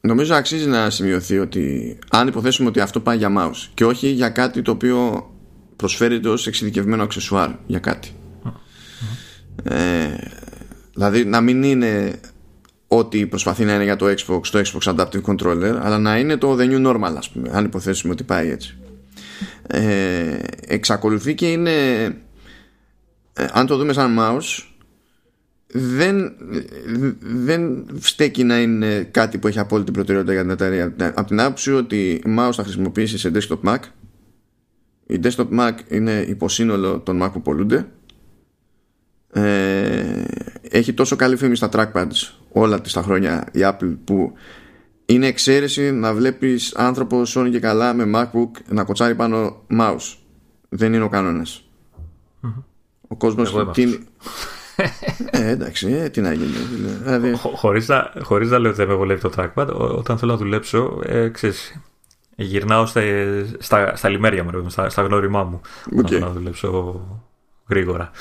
Νομίζω 0.01 0.35
αξίζει 0.35 0.67
να 0.67 0.89
σημειωθεί 0.89 1.39
ότι 1.39 1.97
αν 2.09 2.27
υποθέσουμε 2.27 2.69
ότι 2.69 2.79
αυτό 2.79 2.99
πάει 2.99 3.17
για 3.17 3.31
mouse 3.37 3.69
και 3.73 3.85
όχι 3.85 4.07
για 4.07 4.29
κάτι 4.29 4.61
το 4.61 4.71
οποίο 4.71 5.29
προσφέρεται 5.75 6.29
ως 6.29 6.47
εξειδικευμένο 6.47 7.03
αξεσουάρ 7.03 7.49
για 7.65 7.79
κάτι. 7.79 8.11
Ε, 9.63 10.07
δηλαδή 10.93 11.25
να 11.25 11.41
μην 11.41 11.63
είναι 11.63 12.19
ότι 12.87 13.25
προσπαθεί 13.25 13.65
να 13.65 13.73
είναι 13.73 13.83
για 13.83 13.95
το 13.95 14.05
Xbox, 14.05 14.41
το 14.51 14.61
Xbox 14.65 14.95
Adaptive 14.95 15.21
Controller, 15.21 15.77
αλλά 15.81 15.99
να 15.99 16.17
είναι 16.17 16.37
το 16.37 16.57
the 16.59 16.69
new 16.71 16.87
normal, 16.87 17.13
ας 17.17 17.29
πούμε, 17.29 17.49
αν 17.51 17.65
υποθέσουμε 17.65 18.13
ότι 18.13 18.23
πάει 18.23 18.49
έτσι. 18.49 18.77
Ε, 19.67 20.39
εξακολουθεί 20.67 21.35
και 21.35 21.51
είναι, 21.51 21.71
ε, 23.33 23.45
αν 23.51 23.65
το 23.65 23.77
δούμε 23.77 23.93
σαν 23.93 24.17
mouse, 24.19 24.63
δεν, 25.67 26.33
δεν 27.19 27.85
στέκει 27.99 28.43
να 28.43 28.61
είναι 28.61 29.03
κάτι 29.11 29.37
που 29.37 29.47
έχει 29.47 29.59
απόλυτη 29.59 29.91
προτεραιότητα 29.91 30.33
για 30.33 30.41
την 30.41 30.51
εταιρεία. 30.51 30.93
Από 31.15 31.27
την 31.27 31.39
άποψη 31.39 31.71
ότι 31.71 32.21
mouse 32.25 32.51
θα 32.53 32.63
χρησιμοποιήσει 32.63 33.17
σε 33.17 33.31
desktop 33.33 33.59
Mac. 33.63 33.79
Η 35.07 35.19
desktop 35.23 35.47
Mac 35.59 35.71
είναι 35.87 36.25
υποσύνολο 36.27 36.99
των 36.99 37.23
Mac 37.23 37.29
που 37.33 37.41
πολλούνται. 37.41 37.87
Ε, 39.33 40.23
έχει 40.61 40.93
τόσο 40.93 41.15
καλή 41.15 41.35
φήμη 41.35 41.55
στα 41.55 41.69
trackpads 41.73 42.31
όλα 42.59 42.81
τις 42.81 42.93
τα 42.93 43.01
χρόνια 43.01 43.47
η 43.51 43.59
Apple 43.63 43.97
που 44.03 44.33
είναι 45.05 45.27
εξαίρεση 45.27 45.91
να 45.91 46.13
βλέπεις 46.13 46.75
άνθρωπο 46.75 47.25
σώνει 47.25 47.49
και 47.49 47.59
καλά 47.59 47.93
με 47.93 48.03
MacBook 48.15 48.61
να 48.67 48.83
κοτσάρει 48.83 49.15
πάνω 49.15 49.61
mouse. 49.79 50.15
Δεν 50.69 50.93
είναι 50.93 51.03
ο 51.03 51.09
κανονας 51.09 51.63
Ο 53.07 53.15
κόσμος 53.15 53.53
ε, 55.31 55.49
εντάξει, 55.49 55.91
ε, 55.91 56.09
τι 56.09 56.21
να 56.21 56.33
γίνει. 56.33 56.51
Δηλαδή... 56.73 57.33
Χωρίς, 57.33 57.87
να, 57.87 58.13
χωρίς 58.21 58.49
να 58.49 58.59
λέω 58.59 58.69
ότι 58.69 58.79
δεν 58.79 58.87
με 58.87 58.95
βολεύει 58.95 59.21
το 59.21 59.31
trackpad, 59.35 59.67
όταν 59.73 60.17
θέλω 60.17 60.31
να 60.31 60.37
δουλέψω, 60.37 60.99
ε, 61.03 61.29
ξέρεις, 61.29 61.81
γυρνάω 62.35 62.85
στα, 62.85 63.01
στα, 63.59 63.95
στα 63.95 64.09
λιμέρια 64.09 64.43
μου, 64.43 64.69
στα, 64.69 64.89
στα 64.89 65.01
γνώριμά 65.01 65.43
μου. 65.43 65.61
Okay. 65.85 66.07
Θέλω 66.07 66.25
να 66.25 66.31
δουλέψω 66.31 67.01
γρήγορα. 67.69 68.11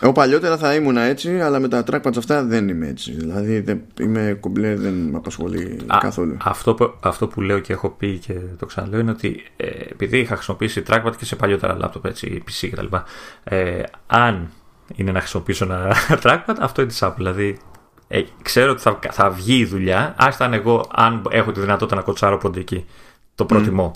Εγώ 0.00 0.12
παλιότερα 0.12 0.56
θα 0.56 0.74
ήμουν 0.74 0.96
έτσι, 0.96 1.40
αλλά 1.40 1.58
με 1.58 1.68
τα 1.68 1.84
trackpads 1.90 2.16
αυτά 2.16 2.44
δεν 2.44 2.68
είμαι 2.68 2.88
έτσι. 2.88 3.12
Δηλαδή 3.12 3.60
δεν, 3.60 3.80
είμαι 4.00 4.36
κουμπλέ, 4.40 4.74
δεν 4.74 4.92
με 4.92 5.16
απασχολεί 5.16 5.80
Α, 5.86 5.98
καθόλου. 6.00 6.36
Αυτό 6.44 6.74
που, 6.74 6.94
αυτό 7.00 7.26
που 7.26 7.40
λέω 7.40 7.58
και 7.58 7.72
έχω 7.72 7.90
πει 7.90 8.18
και 8.18 8.34
το 8.58 8.66
ξαναλέω 8.66 9.00
είναι 9.00 9.10
ότι 9.10 9.42
ε, 9.56 9.66
επειδή 9.66 10.18
είχα 10.18 10.34
χρησιμοποιήσει 10.34 10.82
trackpad 10.88 11.12
και 11.16 11.24
σε 11.24 11.36
παλιότερα 11.36 11.76
laptop, 11.82 12.04
έτσι, 12.04 12.42
PC 12.46 12.68
κτλ. 12.72 12.96
Ε, 13.44 13.82
αν 14.06 14.50
είναι 14.94 15.12
να 15.12 15.18
χρησιμοποιήσω 15.20 15.64
ένα 15.64 15.96
trackpad, 16.22 16.54
αυτό 16.60 16.80
είναι 16.80 16.90
της 16.90 17.00
Apple. 17.02 17.14
Δηλαδή 17.16 17.58
ε, 18.08 18.22
ξέρω 18.42 18.70
ότι 18.70 18.80
θα, 18.80 18.98
θα 19.10 19.30
βγει 19.30 19.58
η 19.58 19.64
δουλειά, 19.64 20.14
άστα 20.18 20.44
αν 20.44 20.52
εγώ 20.52 20.86
αν 20.94 21.26
έχω 21.30 21.52
τη 21.52 21.60
δυνατότητα 21.60 21.96
να 21.96 22.02
κοτσάρω 22.02 22.38
ποντική. 22.38 22.86
Το 23.34 23.44
προτιμώ. 23.44 23.92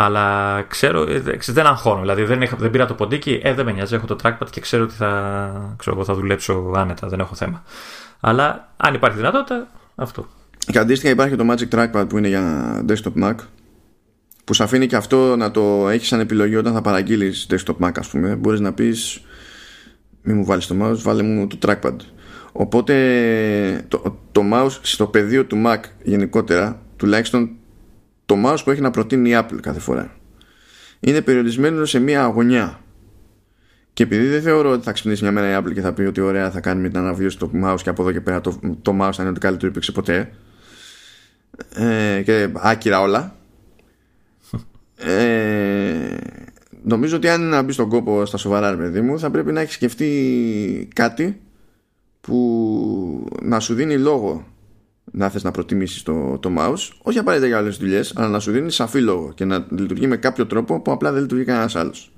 Αλλά 0.00 0.62
ξέρω, 0.68 1.02
ε, 1.02 1.38
δεν 1.46 1.66
αγχώνω. 1.66 2.00
Δηλαδή 2.00 2.22
δεν, 2.22 2.42
είχα, 2.42 2.56
δεν 2.56 2.70
πήρα 2.70 2.86
το 2.86 2.94
ποντίκι, 2.94 3.40
ε, 3.42 3.54
δεν 3.54 3.64
με 3.64 3.72
νοιάζει. 3.72 3.94
Έχω 3.94 4.06
το 4.06 4.16
trackpad 4.22 4.46
και 4.50 4.60
ξέρω 4.60 4.84
ότι 4.84 4.94
θα, 4.94 5.74
ξέρω, 5.78 6.04
θα 6.04 6.14
δουλέψω 6.14 6.72
άνετα. 6.74 7.08
Δεν 7.08 7.20
έχω 7.20 7.34
θέμα. 7.34 7.62
Αλλά 8.20 8.72
αν 8.76 8.94
υπάρχει 8.94 9.16
δυνατότητα, 9.16 9.66
αυτό. 9.94 10.26
Και 10.58 10.78
αντίστοιχα 10.78 11.12
υπάρχει 11.12 11.36
το 11.36 11.44
Magic 11.50 11.68
Trackpad 11.78 12.08
που 12.08 12.18
είναι 12.18 12.28
για 12.28 12.84
desktop 12.88 13.22
Mac 13.22 13.34
που 14.44 14.54
σε 14.54 14.62
αφήνει 14.62 14.86
και 14.86 14.96
αυτό 14.96 15.36
να 15.36 15.50
το 15.50 15.88
έχεις 15.88 16.08
σαν 16.08 16.20
επιλογή 16.20 16.56
όταν 16.56 16.72
θα 16.72 16.80
παραγγείλεις 16.80 17.46
desktop 17.50 17.86
Mac, 17.86 17.92
ας 17.98 18.08
πούμε. 18.08 18.34
Μπορείς 18.34 18.60
να 18.60 18.72
πεις, 18.72 19.20
μην 20.22 20.36
μου 20.36 20.44
βάλεις 20.44 20.66
το 20.66 20.74
mouse, 20.82 20.98
βάλε 21.02 21.22
μου 21.22 21.46
το 21.46 21.58
trackpad. 21.66 21.96
Οπότε 22.52 22.94
το, 23.88 24.18
το 24.32 24.42
mouse 24.52 24.78
στο 24.80 25.06
πεδίο 25.06 25.44
του 25.44 25.62
Mac 25.66 25.80
γενικότερα, 26.02 26.82
τουλάχιστον 26.96 27.57
το 28.28 28.36
mouse 28.44 28.58
που 28.64 28.70
έχει 28.70 28.80
να 28.80 28.90
προτείνει 28.90 29.30
η 29.30 29.32
Apple 29.36 29.58
κάθε 29.60 29.80
φορά. 29.80 30.16
Είναι 31.00 31.20
περιορισμένο 31.20 31.84
σε 31.84 31.98
μία 31.98 32.22
αγωνιά 32.22 32.80
και 33.92 34.02
επειδή 34.02 34.26
δεν 34.26 34.42
θεωρώ 34.42 34.70
ότι 34.70 34.84
θα 34.84 34.92
ξυπνήσει 34.92 35.22
μια 35.22 35.32
μέρα 35.32 35.50
η 35.50 35.62
Apple 35.62 35.72
και 35.74 35.80
θα 35.80 35.92
πει 35.92 36.02
ότι 36.02 36.20
ωραία 36.20 36.50
θα 36.50 36.60
κάνει 36.60 36.80
με 36.80 36.88
την 36.88 36.98
αναβίωση 36.98 37.38
το 37.38 37.50
mouse 37.64 37.80
και 37.82 37.88
από 37.88 38.02
εδώ 38.02 38.12
και 38.12 38.20
πέρα 38.20 38.40
το, 38.40 38.58
το 38.82 38.92
mouse 39.00 39.12
θα 39.12 39.22
είναι 39.22 39.28
ότι 39.30 39.40
καλύτερο 39.40 39.70
υπήρξε 39.70 39.92
ποτέ 39.92 40.30
ε, 41.74 42.22
και 42.24 42.48
άκυρα 42.54 43.00
όλα 43.00 43.36
ε, 44.96 46.16
νομίζω 46.82 47.16
ότι 47.16 47.28
αν 47.28 47.40
είναι 47.40 47.50
να 47.50 47.62
μπει 47.62 47.72
στον 47.72 47.88
κόπο 47.88 48.24
στα 48.24 48.36
σοβαρά 48.36 48.76
παιδί 48.76 49.00
μου 49.00 49.18
θα 49.18 49.30
πρέπει 49.30 49.52
να 49.52 49.60
έχεις 49.60 49.74
σκεφτεί 49.74 50.88
κάτι 50.94 51.40
που 52.20 53.28
να 53.42 53.60
σου 53.60 53.74
δίνει 53.74 53.98
λόγο 53.98 54.46
να 55.10 55.28
θες 55.28 55.42
να 55.42 55.50
προτιμήσεις 55.50 56.02
το, 56.02 56.38
το 56.38 56.54
mouse 56.58 56.90
όχι 57.02 57.18
απαραίτητα 57.18 57.48
για 57.48 57.58
άλλες 57.58 57.76
δουλειές 57.76 58.12
αλλά 58.16 58.28
να 58.28 58.40
σου 58.40 58.52
δίνει 58.52 58.70
σαφή 58.70 59.00
λόγο 59.00 59.32
και 59.34 59.44
να 59.44 59.66
λειτουργεί 59.70 60.06
με 60.06 60.16
κάποιο 60.16 60.46
τρόπο 60.46 60.80
που 60.80 60.92
απλά 60.92 61.12
δεν 61.12 61.22
λειτουργεί 61.22 61.44
κανένας 61.44 61.76
άλλος. 61.76 62.12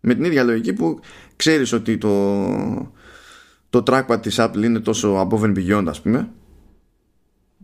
Με 0.00 0.14
την 0.14 0.24
ίδια 0.24 0.42
λογική 0.44 0.72
που 0.72 1.00
ξέρεις 1.36 1.72
ότι 1.72 1.98
το, 1.98 2.92
το 3.70 3.82
trackpad 3.86 4.18
της 4.22 4.36
Apple 4.38 4.62
είναι 4.62 4.80
τόσο 4.80 5.28
above 5.28 5.42
and 5.42 5.54
beyond 5.56 5.84
ας 5.88 6.00
πούμε 6.00 6.28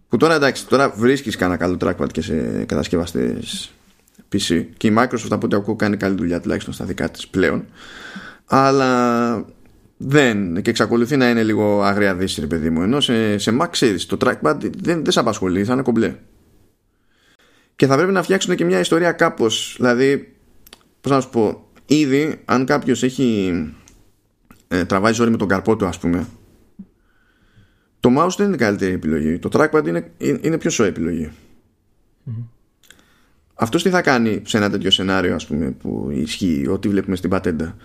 που 0.09 0.17
τώρα 0.17 0.35
εντάξει 0.35 0.69
τώρα 0.69 0.91
βρίσκεις 0.91 1.37
κανένα 1.37 1.59
καλό 1.59 1.77
trackpad 1.81 2.13
και 2.13 2.21
σε 2.21 2.65
κατασκευαστές 2.65 3.73
PC 4.33 4.65
και 4.77 4.87
η 4.87 4.95
Microsoft 4.99 5.31
από 5.31 5.47
ό,τι 5.47 5.57
ακούω 5.57 5.77
κάνει 5.77 5.97
καλή 5.97 6.17
δουλειά 6.17 6.41
τουλάχιστον 6.41 6.75
στα 6.75 6.85
δικά 6.85 7.11
της 7.11 7.29
πλέον 7.29 7.65
αλλά 8.47 9.45
δεν 9.99 10.63
και 10.63 10.71
εξακολουθεί 10.71 11.17
να 11.17 11.31
είναι 11.31 11.43
λίγο 11.43 11.83
αγρία 11.83 12.15
δύση, 12.15 12.47
παιδί 12.47 12.71
μου. 12.71 12.83
Ενώ 12.83 13.01
σε, 13.01 13.39
σε 13.39 13.59
Mac 13.61 13.67
ξέρεις, 13.71 14.07
το 14.07 14.17
trackpad 14.21 14.57
δεν, 14.61 15.05
δεν 15.05 15.11
σε 15.11 15.21
απασχολεί, 15.21 15.65
θα 15.65 15.73
είναι 15.73 15.83
κομπλέ. 15.83 16.15
Και 17.77 17.87
θα 17.87 17.97
πρέπει 17.97 18.13
να 18.13 18.23
φτιάξουν 18.23 18.57
και 18.57 18.65
μια 18.65 18.79
ιστορία 18.79 19.13
κάπως. 19.13 19.75
Δηλαδή, 19.77 20.37
πώς 21.01 21.13
να 21.13 21.21
σου 21.21 21.31
πω, 21.31 21.71
ήδη 21.87 22.41
αν 22.45 22.65
κάποιος 22.65 23.03
έχει 23.03 23.53
ε, 24.69 24.85
τραβάει 24.85 25.13
ζόρι 25.13 25.31
με 25.31 25.37
τον 25.37 25.49
καρπό 25.49 25.77
του, 25.77 25.87
ας 25.87 25.99
πούμε, 25.99 26.27
το 28.01 28.11
mouse 28.19 28.35
δεν 28.37 28.47
είναι 28.47 28.55
η 28.55 28.59
καλύτερη 28.59 28.93
επιλογή. 28.93 29.39
Το 29.39 29.49
trackpad 29.53 29.87
είναι, 29.87 30.11
είναι 30.19 30.59
πιο 30.59 30.71
σοή 30.71 30.87
επιλογή. 30.87 31.31
Mm-hmm. 32.27 32.45
Αυτός 33.55 33.83
τι 33.83 33.91
θα 33.91 34.03
κάνει 34.03 34.43
σε 34.45 34.57
ένα 34.57 34.71
τέτοιο 34.71 34.91
σενάριο, 34.91 35.35
ας 35.35 35.47
πούμε, 35.47 35.71
που 35.71 36.09
ισχύει 36.13 36.67
ό,τι 36.69 36.89
βλέπουμε 36.89 37.17
στην 37.17 37.31
πατέντα 37.31 37.77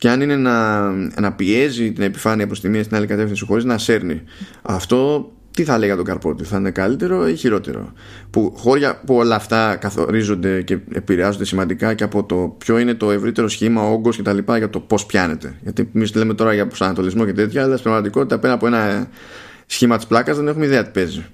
και 0.00 0.10
αν 0.10 0.20
είναι 0.20 0.36
να, 0.36 0.90
να 1.20 1.32
πιέζει 1.32 1.92
την 1.92 2.02
επιφάνεια 2.02 2.46
προς 2.46 2.60
τη 2.60 2.68
μία 2.68 2.82
στην 2.82 2.96
άλλη 2.96 3.06
κατεύθυνση 3.06 3.44
χωρίς 3.44 3.64
να 3.64 3.78
σέρνει 3.78 4.22
αυτό 4.62 5.32
τι 5.50 5.64
θα 5.64 5.78
λέει 5.78 5.86
για 5.86 5.96
τον 5.96 6.04
καρπό 6.04 6.34
του, 6.34 6.44
θα 6.44 6.56
είναι 6.56 6.70
καλύτερο 6.70 7.28
ή 7.28 7.36
χειρότερο; 7.36 7.92
Που 8.30 8.54
χώρια 8.56 9.00
που 9.06 9.14
όλα 9.14 9.34
αυτά 9.34 9.76
καθορίζονται 9.76 10.62
και 10.62 10.78
επηρεάζονται 10.92 11.44
σημαντικά 11.44 11.94
και 11.94 12.04
από 12.04 12.24
το 12.24 12.54
ποιο 12.58 12.78
είναι 12.78 12.94
το 12.94 13.10
ευρύτερο 13.10 13.48
σχήμα, 13.48 13.82
ο 13.82 13.92
όγκο 13.92 14.10
κτλ. 14.10 14.38
για 14.56 14.70
το 14.70 14.80
πώς 14.80 15.06
πιάνεται. 15.06 15.58
Γιατί 15.62 15.90
εμείς 15.94 16.14
λέμε 16.14 16.34
τώρα 16.34 16.54
για 16.54 16.66
προσανατολισμό 16.66 17.24
και 17.24 17.32
τέτοια, 17.32 17.62
αλλά 17.62 17.72
στην 17.72 17.82
πραγματικότητα 17.82 18.38
πέρα 18.38 18.52
από 18.52 18.66
ένα 18.66 19.08
σχήμα 19.66 19.96
της 19.96 20.06
πλάκας 20.06 20.36
δεν 20.36 20.48
έχουμε 20.48 20.64
ιδέα 20.64 20.84
τι 20.84 20.90
παίζει. 20.90 21.26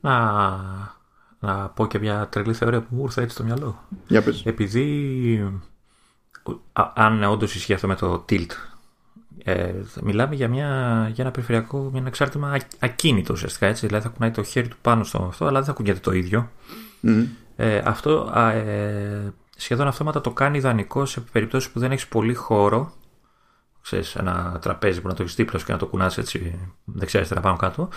Να, 0.00 0.12
να 1.38 1.68
πω 1.68 1.86
και 1.86 1.98
μια 1.98 2.28
τρελή 2.30 2.52
θεωρία 2.52 2.80
που 2.80 2.94
μου 2.94 3.02
ήρθε 3.02 3.22
έτσι 3.22 3.34
στο 3.34 3.44
μυαλό. 3.44 3.88
Για 4.06 4.22
πες. 4.22 4.42
Επειδή 4.44 4.82
αν 6.94 7.22
όντως 7.22 7.54
ισχύει 7.54 7.72
αυτό 7.72 7.86
με 7.86 7.94
το 7.94 8.24
tilt, 8.28 8.50
ε, 9.44 9.72
μιλάμε 10.02 10.34
για, 10.34 10.48
μια, 10.48 10.68
για 11.12 11.24
ένα 11.24 11.30
περιφερειακό, 11.30 11.88
για 11.90 11.98
ένα 11.98 12.08
εξάρτημα 12.08 12.56
ακίνητο 12.78 13.32
ουσιαστικά. 13.32 13.66
Έτσι, 13.66 13.86
δηλαδή 13.86 14.06
θα 14.06 14.12
κουνάει 14.12 14.30
το 14.30 14.42
χέρι 14.42 14.68
του 14.68 14.76
πάνω 14.82 15.04
στο 15.04 15.26
αυτό, 15.28 15.44
αλλά 15.44 15.58
δεν 15.58 15.64
θα 15.64 15.72
κουνιέται 15.72 16.00
το 16.00 16.12
ίδιο. 16.12 16.50
Ε, 17.56 17.82
αυτό 17.84 18.32
ε, 18.36 19.32
σχεδόν 19.56 19.86
αυτόματα 19.86 20.20
το 20.20 20.30
κάνει 20.30 20.56
ιδανικό 20.56 21.06
σε 21.06 21.20
περιπτώσεις 21.20 21.70
που 21.70 21.78
δεν 21.78 21.92
έχεις 21.92 22.08
πολύ 22.08 22.34
χώρο. 22.34 22.92
Ξέρεις, 23.82 24.14
ένα 24.14 24.58
τραπέζι 24.60 25.00
που 25.00 25.08
να 25.08 25.14
το 25.14 25.22
έχεις 25.22 25.34
δίπλα 25.34 25.60
και 25.60 25.72
να 25.72 25.78
το 25.78 25.86
κουνάσει 25.86 26.20
έτσι 26.20 26.58
δεξιά-αριστερά 26.84 27.40
πάνω 27.40 27.56
κάτω. 27.56 27.88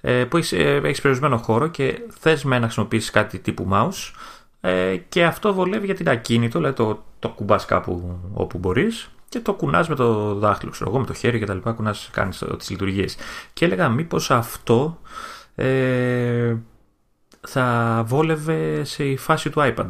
Ε, 0.00 0.24
που 0.24 0.36
έχεις 0.36 0.52
ε, 0.52 0.80
περιορισμένο 0.80 1.36
χώρο 1.36 1.66
και 1.68 2.02
θες 2.20 2.44
με 2.44 2.58
να 2.58 2.64
χρησιμοποιήσεις 2.64 3.10
κάτι 3.10 3.38
τύπου 3.38 3.68
mouse 3.72 4.12
ε, 4.60 4.96
και 4.96 5.24
αυτό 5.24 5.54
βολεύει 5.54 5.86
για 5.86 5.94
την 5.94 6.08
ακίνητο, 6.08 6.58
δηλαδή 6.58 6.76
το, 6.76 7.04
το 7.18 7.28
κουμπάς 7.28 7.64
κάπου 7.64 8.20
όπου 8.32 8.58
μπορείς 8.58 9.10
και 9.28 9.40
το 9.40 9.54
κουνάς 9.54 9.88
με 9.88 9.94
το 9.94 10.34
δάχτυλο, 10.34 10.70
ξέρω 10.70 10.90
εγώ, 10.90 10.98
με 10.98 11.06
το 11.06 11.12
χέρι 11.12 11.38
και 11.38 11.46
τα 11.46 11.54
λοιπά, 11.54 11.72
κουνάς, 11.72 12.08
κάνεις 12.12 12.44
τις 12.58 12.70
λειτουργίες. 12.70 13.16
Και 13.52 13.64
έλεγα 13.64 13.88
μήπως 13.88 14.30
αυτό 14.30 15.00
ε, 15.54 16.56
θα 17.40 18.02
βόλευε 18.06 18.84
σε 18.84 19.16
φάση 19.16 19.50
του 19.50 19.60
iPad. 19.62 19.86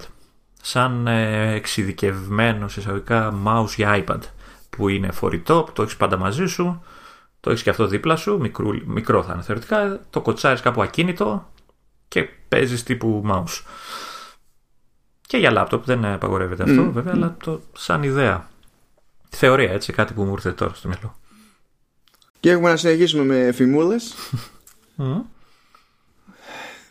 Σαν 0.63 1.07
ε, 1.07 1.53
εξειδικευμένο 1.53 2.69
σε 2.69 2.81
εισαγωγικά 2.81 3.35
mouse 3.47 3.75
για 3.77 4.05
iPad 4.05 4.21
που 4.71 4.89
είναι 4.89 5.13
φορητό, 5.13 5.63
που 5.63 5.73
το 5.73 5.83
έχεις 5.83 5.97
πάντα 5.97 6.17
μαζί 6.17 6.47
σου, 6.47 6.83
το 7.41 7.51
έχεις 7.51 7.63
και 7.63 7.71
αυτό 7.71 7.87
δίπλα 7.87 8.17
σου, 8.17 8.39
μικρό, 8.41 8.81
μικρό 8.85 9.23
θα 9.23 9.33
είναι 9.33 9.43
θεωρητικά, 9.43 10.01
το 10.11 10.21
κοτσάρεις 10.21 10.61
κάπου 10.61 10.83
ακίνητο 10.83 11.49
και 12.09 12.29
παίζεις 12.49 12.83
τύπου 12.83 13.23
mouse. 13.27 13.63
Και 15.29 15.37
για 15.37 15.51
λάπτοπ 15.51 15.85
δεν 15.85 16.05
απαγορεύεται 16.05 16.63
αυτό 16.63 16.91
βέβαια, 16.93 17.13
αλλά 17.13 17.37
το, 17.45 17.61
σαν 17.73 18.03
ιδέα. 18.03 18.49
Θεωρία 19.29 19.73
έτσι, 19.73 19.93
κάτι 19.93 20.13
που 20.13 20.23
μου 20.23 20.33
ήρθε 20.33 20.53
τώρα 20.53 20.75
στο 20.75 20.89
μυαλό. 20.89 21.17
Και 22.41 22.51
έχουμε 22.51 22.71
να 22.71 22.77
συνεχίσουμε 22.77 23.25
με 23.25 23.53
φημούλες. 23.53 24.15
Mm. 24.99 25.21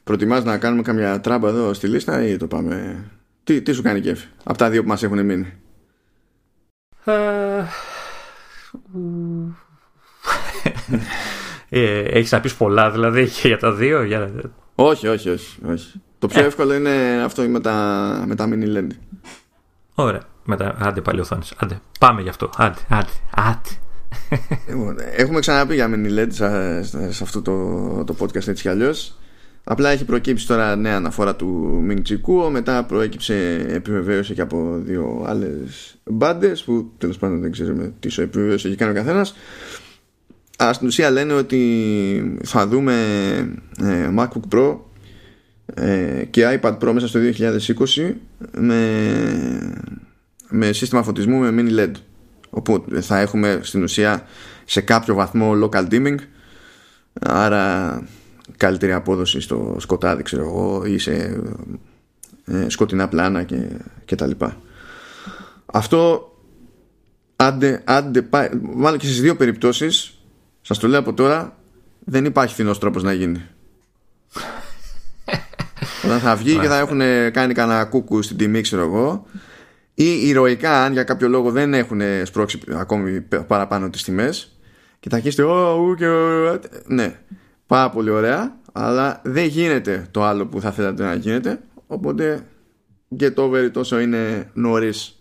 Προτιμάς 0.03 0.43
να 0.43 0.57
κάνουμε 0.57 0.81
καμιά 0.81 1.21
τράμπα 1.21 1.47
εδώ 1.49 1.73
στη 1.73 1.87
λίστα 1.87 2.23
ή 2.27 2.37
το 2.37 2.47
πάμε... 2.47 3.05
Τι, 3.43 3.61
τι 3.61 3.71
σου 3.71 3.81
κάνει 3.81 4.01
κέφι 4.01 4.27
από 4.43 4.57
τα 4.57 4.69
δύο 4.69 4.81
που 4.81 4.87
μας 4.87 5.03
έχουν 5.03 5.25
μείνει; 5.25 5.53
Ε, 7.03 7.65
ε, 11.79 11.99
έχεις 11.99 12.31
να 12.31 12.39
πεις 12.39 12.55
πολλά 12.55 12.91
δηλαδή 12.91 13.23
για 13.23 13.57
τα 13.57 13.73
δύο. 13.73 14.03
Για... 14.03 14.31
Όχι, 14.75 15.07
όχι, 15.07 15.29
όχι, 15.29 15.57
όχι. 15.65 16.01
Το 16.19 16.27
πιο 16.27 16.41
ε. 16.41 16.45
εύκολο 16.45 16.73
είναι 16.73 17.21
αυτό 17.23 17.41
με 17.41 17.59
τα, 17.59 18.23
με 18.27 18.35
τα 18.35 18.49
mini 18.49 18.77
LED. 18.77 18.87
Ωραία. 19.93 20.21
Με 20.43 20.57
τα, 20.57 20.75
άντε 20.79 21.01
πάλι 21.01 21.19
οθόνες. 21.19 21.53
Άντε, 21.57 21.79
πάμε 21.99 22.21
γι' 22.21 22.29
αυτό. 22.29 22.49
Άντε, 22.57 22.79
άντε, 22.89 23.09
άντε. 23.35 23.69
Λοιπόν, 24.67 24.95
έχουμε 25.15 25.39
ξαναπεί 25.39 25.73
για 25.73 25.89
mini 25.93 26.19
LED 26.19 26.27
σε, 26.29 27.23
αυτό 27.23 27.41
το, 27.41 28.03
το 28.03 28.15
podcast 28.19 28.47
έτσι 28.47 28.61
κι 28.61 28.69
αλλιώς. 28.69 29.17
Απλά 29.69 29.89
έχει 29.89 30.05
προκύψει 30.05 30.47
τώρα 30.47 30.75
νέα 30.75 30.95
αναφορά 30.95 31.35
του 31.35 31.81
Ming 31.89 32.01
Chi 32.09 32.49
μετά 32.51 32.83
προέκυψε 32.83 33.65
επιβεβαίωση 33.69 34.33
και 34.33 34.41
από 34.41 34.79
δύο 34.83 35.23
άλλες 35.27 35.95
μπάντες 36.03 36.63
που 36.63 36.91
τέλος 36.97 37.17
πάντων 37.17 37.41
δεν 37.41 37.51
ξέρουμε 37.51 37.93
τι 37.99 38.09
σου 38.09 38.21
επιβεβαίωση 38.21 38.67
έχει 38.67 38.77
κάνει 38.77 38.91
ο 38.91 38.95
καθένας. 38.95 39.35
Αλλά 40.57 40.73
στην 40.73 40.87
ουσία 40.87 41.11
λένε 41.11 41.33
ότι 41.33 42.39
θα 42.43 42.67
δούμε 42.67 42.93
ε, 43.83 44.09
MacBook 44.17 44.55
Pro 44.55 44.69
ε, 44.69 44.86
και 46.29 46.59
iPad 46.61 46.77
Pro 46.77 46.91
μέσα 46.93 47.07
στο 47.07 47.19
2020 47.97 48.13
με, 48.57 49.83
με 50.49 50.71
σύστημα 50.71 51.03
φωτισμού 51.03 51.39
με 51.39 51.49
mini 51.57 51.79
LED. 51.79 51.91
Όπου 52.49 52.85
θα 53.01 53.19
έχουμε 53.19 53.59
στην 53.63 53.83
ουσία 53.83 54.25
σε 54.65 54.81
κάποιο 54.81 55.13
βαθμό 55.13 55.51
local 55.63 55.87
dimming 55.89 56.17
άρα 57.21 58.01
καλύτερη 58.57 58.93
απόδοση 58.93 59.39
στο 59.39 59.75
σκοτάδι 59.79 60.23
ξέρω 60.23 60.43
εγώ 60.43 60.85
ή 60.85 60.97
σε 60.97 61.41
ε, 62.45 62.69
σκοτεινά 62.69 63.07
πλάνα 63.07 63.43
και, 63.43 63.67
και 64.05 64.15
τα 64.15 64.27
λοιπά. 64.27 64.57
Αυτό 65.65 66.31
άντε, 67.35 67.81
άντε 67.85 68.21
πάει, 68.21 68.49
μάλλον 68.61 68.99
και 68.99 69.05
στις 69.05 69.21
δύο 69.21 69.35
περιπτώσεις 69.35 70.17
σας 70.61 70.79
το 70.79 70.87
λέω 70.87 70.99
από 70.99 71.13
τώρα 71.13 71.57
δεν 71.99 72.25
υπάρχει 72.25 72.53
φθηνός 72.53 72.79
τρόπος 72.79 73.03
να 73.03 73.13
γίνει 73.13 73.41
όταν 76.07 76.19
θα 76.19 76.35
βγει 76.35 76.57
και 76.57 76.67
θα 76.67 76.77
έχουν 76.77 76.99
κάνει 77.31 77.53
κανένα 77.53 77.85
κούκου 77.85 78.21
στην 78.21 78.37
τιμή 78.37 78.61
ξέρω 78.61 78.81
εγώ. 78.81 79.25
Ή 79.93 80.27
ηρωικά 80.27 80.83
αν 80.83 80.93
για 80.93 81.03
κάποιο 81.03 81.27
λόγο 81.27 81.51
δεν 81.51 81.73
έχουν 81.73 82.01
σπρώξει 82.23 82.59
ακόμη 82.71 83.21
παραπάνω 83.47 83.89
τις 83.89 84.03
τιμές 84.03 84.57
και 84.99 85.09
θα 85.09 85.15
αρχίσετε 85.15 85.43
oh, 85.47 85.95
και, 85.97 86.07
ναι 86.85 87.19
πάρα 87.67 87.89
πολύ 87.89 88.09
ωραία 88.09 88.55
αλλά 88.71 89.21
δεν 89.23 89.45
γίνεται 89.45 90.07
το 90.11 90.23
άλλο 90.23 90.45
που 90.45 90.61
θα 90.61 90.71
θέλατε 90.71 91.03
να 91.03 91.13
γίνεται 91.13 91.59
οπότε 91.87 92.41
get 93.19 93.33
over 93.35 93.65
it 93.65 93.73
όσο 93.73 93.99
είναι 93.99 94.49
νωρίς. 94.53 95.19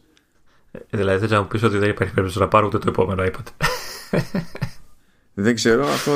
Ε, 0.70 0.78
δηλαδή 0.90 1.20
θες 1.20 1.30
να 1.30 1.40
μου 1.40 1.46
πεις 1.46 1.62
ότι 1.62 1.78
δεν 1.78 1.90
υπάρχει 1.90 2.12
περίπτωση 2.14 2.40
να 2.42 2.48
πάρω 2.48 2.66
ούτε 2.66 2.78
το 2.78 2.88
επόμενο 2.88 3.24
iPad 3.24 3.66
δεν 5.34 5.54
ξέρω 5.54 5.86
αυτό 5.86 6.12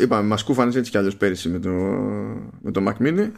είπαμε 0.00 0.28
μας 0.28 0.44
κούφανες 0.44 0.76
έτσι 0.76 0.90
κι 0.90 0.98
αλλιώς 0.98 1.16
πέρυσι 1.16 1.48
με 1.48 1.58
το, 1.58 1.70
με 2.60 2.70
το 2.70 2.82
Mac 2.86 3.02
Mini 3.02 3.30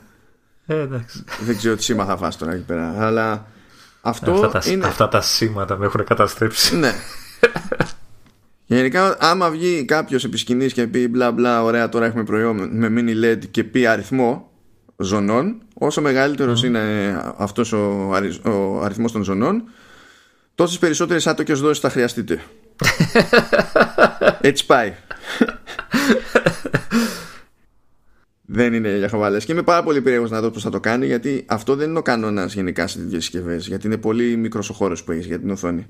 ε, 0.66 0.80
εντάξει. 0.80 1.24
δεν 1.40 1.56
ξέρω 1.56 1.76
τι 1.76 1.82
σήμα 1.82 2.04
θα 2.04 2.16
φας 2.16 2.36
τώρα 2.36 2.52
εκεί 2.52 2.64
πέρα 2.64 2.94
αλλά 2.98 3.46
αυτό 4.00 4.32
αυτά, 4.32 4.48
τα, 4.48 4.70
είναι... 4.70 4.86
αυτά 4.86 5.08
τα 5.08 5.20
σήματα 5.20 5.76
με 5.76 5.84
έχουν 5.84 6.04
καταστρέψει 6.04 6.76
ναι 6.76 6.92
Γενικά, 8.66 9.16
άμα 9.20 9.50
βγει 9.50 9.84
κάποιος 9.84 10.24
επί 10.24 10.36
σκηνής 10.36 10.72
και 10.72 10.86
πει 10.86 11.08
μπλα 11.08 11.32
μπλα, 11.32 11.62
ωραία, 11.62 11.88
τώρα 11.88 12.06
έχουμε 12.06 12.24
προϊόν 12.24 12.68
με 12.72 12.88
mini 12.96 13.24
LED 13.24 13.48
και 13.50 13.64
πει 13.64 13.86
αριθμό 13.86 14.50
ζωνών, 14.96 15.62
όσο 15.74 16.00
μεγαλύτερος 16.00 16.64
είναι 16.64 16.82
αυτός 17.36 17.72
ο, 17.72 18.10
ο 18.42 18.80
αριθμός 18.82 19.12
των 19.12 19.22
ζωνών, 19.22 19.64
τόσες 20.54 20.78
περισσότερες 20.78 21.26
άτοκες 21.26 21.60
δόσεις 21.60 21.78
θα 21.78 21.90
χρειαστείτε. 21.90 22.42
Έτσι 24.40 24.66
πάει. 24.66 24.94
Δεν 28.54 28.72
είναι 28.74 28.96
για 28.96 29.08
χαβαλές. 29.08 29.44
Και 29.44 29.52
είμαι 29.52 29.62
πάρα 29.62 29.82
πολύ 29.82 30.00
περίεργο 30.00 30.26
να 30.28 30.40
δω 30.40 30.50
πώς 30.50 30.62
θα 30.62 30.70
το 30.70 30.80
κάνει, 30.80 31.06
γιατί 31.06 31.44
αυτό 31.48 31.74
δεν 31.76 31.88
είναι 31.90 31.98
ο 31.98 32.02
κανόνας 32.02 32.54
γενικά 32.54 32.86
σε 32.86 32.98
τέτοιες 32.98 33.22
συσκευές. 33.22 33.66
Γιατί 33.66 33.86
είναι 33.86 33.96
πολύ 33.96 34.36
μικρός 34.36 34.70
ο 34.70 34.72
χώρος 34.72 35.04
που 35.04 35.12
έχεις 35.12 35.26
για 35.26 35.38
την 35.38 35.50
οθόνη. 35.50 35.86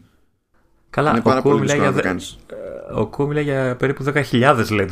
Καλά, 0.90 1.10
είναι 1.10 1.20
πάρα 1.20 1.38
ο 1.38 1.42
πολύ 1.42 1.60
μιλάει 1.60 1.76
δύσκολο 1.78 1.92
για, 1.92 2.02
να 2.02 2.02
το 2.02 2.02
δε- 2.02 2.08
κάνεις. 2.08 2.38
ο 3.00 3.06
Κου 3.06 3.26
μιλάει 3.26 3.42
για 3.44 3.76
περίπου 3.78 4.04
10.000 4.04 4.64
LED. 4.70 4.88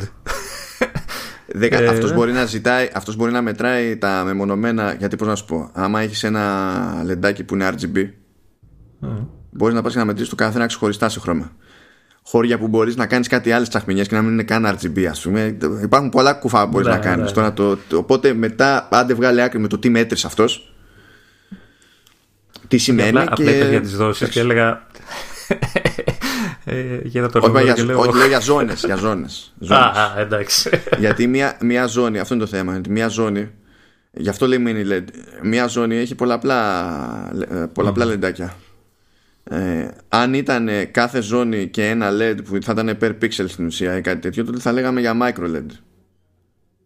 Δεκα... 1.55 1.81
Ε, 1.81 1.87
αυτός, 1.87 2.09
ναι. 2.09 2.15
μπορεί 2.15 2.31
να 2.31 2.45
ζητάει, 2.45 2.89
αυτός 2.93 3.15
μπορεί 3.15 3.31
να 3.31 3.41
μετράει 3.41 3.97
τα 3.97 4.23
μεμονωμένα 4.25 4.93
γιατί 4.93 5.15
πώς 5.15 5.27
να 5.27 5.35
σου 5.35 5.45
πω 5.45 5.69
άμα 5.73 6.01
έχεις 6.01 6.23
ένα 6.23 7.01
λεντάκι 7.05 7.43
που 7.43 7.53
είναι 7.53 7.69
RGB 7.69 8.09
Μμ. 8.99 9.07
μπορείς 9.51 9.75
να 9.75 9.81
πας 9.81 9.93
και 9.93 9.99
να 9.99 10.05
μετρήσεις 10.05 10.29
το 10.29 10.35
κάθε 10.35 10.57
ένα 10.57 10.65
ξεχωριστά 10.65 11.09
σε 11.09 11.19
χρώμα 11.19 11.51
χώρια 12.25 12.57
που 12.57 12.67
μπορείς 12.67 12.95
να 12.95 13.05
κάνεις 13.05 13.27
κάτι 13.27 13.51
άλλες 13.51 13.69
τσαχμινιές 13.69 14.07
και 14.07 14.15
να 14.15 14.21
μην 14.21 14.31
είναι 14.31 14.43
καν 14.43 14.77
RGB 14.79 15.03
ας 15.03 15.21
πούμε 15.21 15.57
υπάρχουν 15.83 16.09
πολλά 16.09 16.33
κουφά 16.33 16.63
που 16.63 16.69
μπορείς 16.69 16.87
Ναι, 16.87 16.93
να 16.93 16.99
κάνεις 16.99 17.25
ναι. 17.25 17.31
Τώρα, 17.31 17.53
το, 17.53 17.77
το- 17.77 17.97
οπότε 17.97 18.33
μετά 18.33 18.87
άντε 18.91 19.13
βγάλει 19.13 19.41
άκρη 19.41 19.59
με 19.59 19.67
το 19.67 19.77
τι 19.79 19.89
μέτρησε 19.89 20.27
αυτός 20.27 20.73
τι 22.67 22.77
σημαίνει 22.77 23.09
Απλά, 23.09 23.23
και... 23.23 23.31
απλά 23.43 23.51
είπες 23.55 23.69
για 23.69 23.81
τις 23.81 23.95
δόσεις 23.95 24.29
και 24.29 24.39
έλεγα... 24.39 24.87
ε, 26.65 26.99
για 27.03 27.21
να 27.21 27.29
το 27.29 27.39
όχι, 27.41 27.51
μα 27.51 27.59
ρωτήσω 27.59 27.73
για, 27.75 27.83
και 27.83 27.83
λέω... 27.91 27.99
όχι, 27.99 28.17
λέω 28.17 28.27
για 28.27 28.39
ζώνες, 28.39 28.83
για 28.85 28.95
ζώνες, 28.95 29.53
ζώνες. 29.59 29.83
Α, 29.83 30.01
α, 30.01 30.19
εντάξει. 30.19 30.69
Γιατί 30.97 31.27
μια, 31.27 31.57
μια 31.61 31.85
ζώνη, 31.85 32.19
αυτό 32.19 32.33
είναι 32.33 32.43
το 32.43 32.49
θέμα, 32.49 32.75
ότι 32.75 32.89
μια 32.89 33.07
ζώνη, 33.07 33.49
γι' 34.11 34.29
αυτό 34.29 34.47
λέει 34.47 34.63
mini 34.67 34.91
LED, 34.91 35.03
μια 35.43 35.67
ζώνη 35.67 35.95
έχει 35.95 36.15
πολλαπλά, 36.15 37.31
ε, 37.51 37.55
πολλαπλά 37.73 38.05
λεντάκια. 38.05 38.53
Ε, 39.49 39.87
αν 40.09 40.33
ήταν 40.33 40.69
κάθε 40.91 41.21
ζώνη 41.21 41.67
και 41.67 41.89
ένα 41.89 42.09
LED 42.11 42.37
που 42.45 42.57
θα 42.61 42.71
ήταν 42.71 42.97
per 43.01 43.11
pixel 43.23 43.45
στην 43.47 43.65
ουσία 43.65 43.97
ή 43.97 44.01
κάτι 44.01 44.19
τέτοιο, 44.19 44.45
τότε 44.45 44.59
θα 44.59 44.71
λέγαμε 44.71 44.99
για 44.99 45.17
micro 45.21 45.55
LED. 45.55 45.65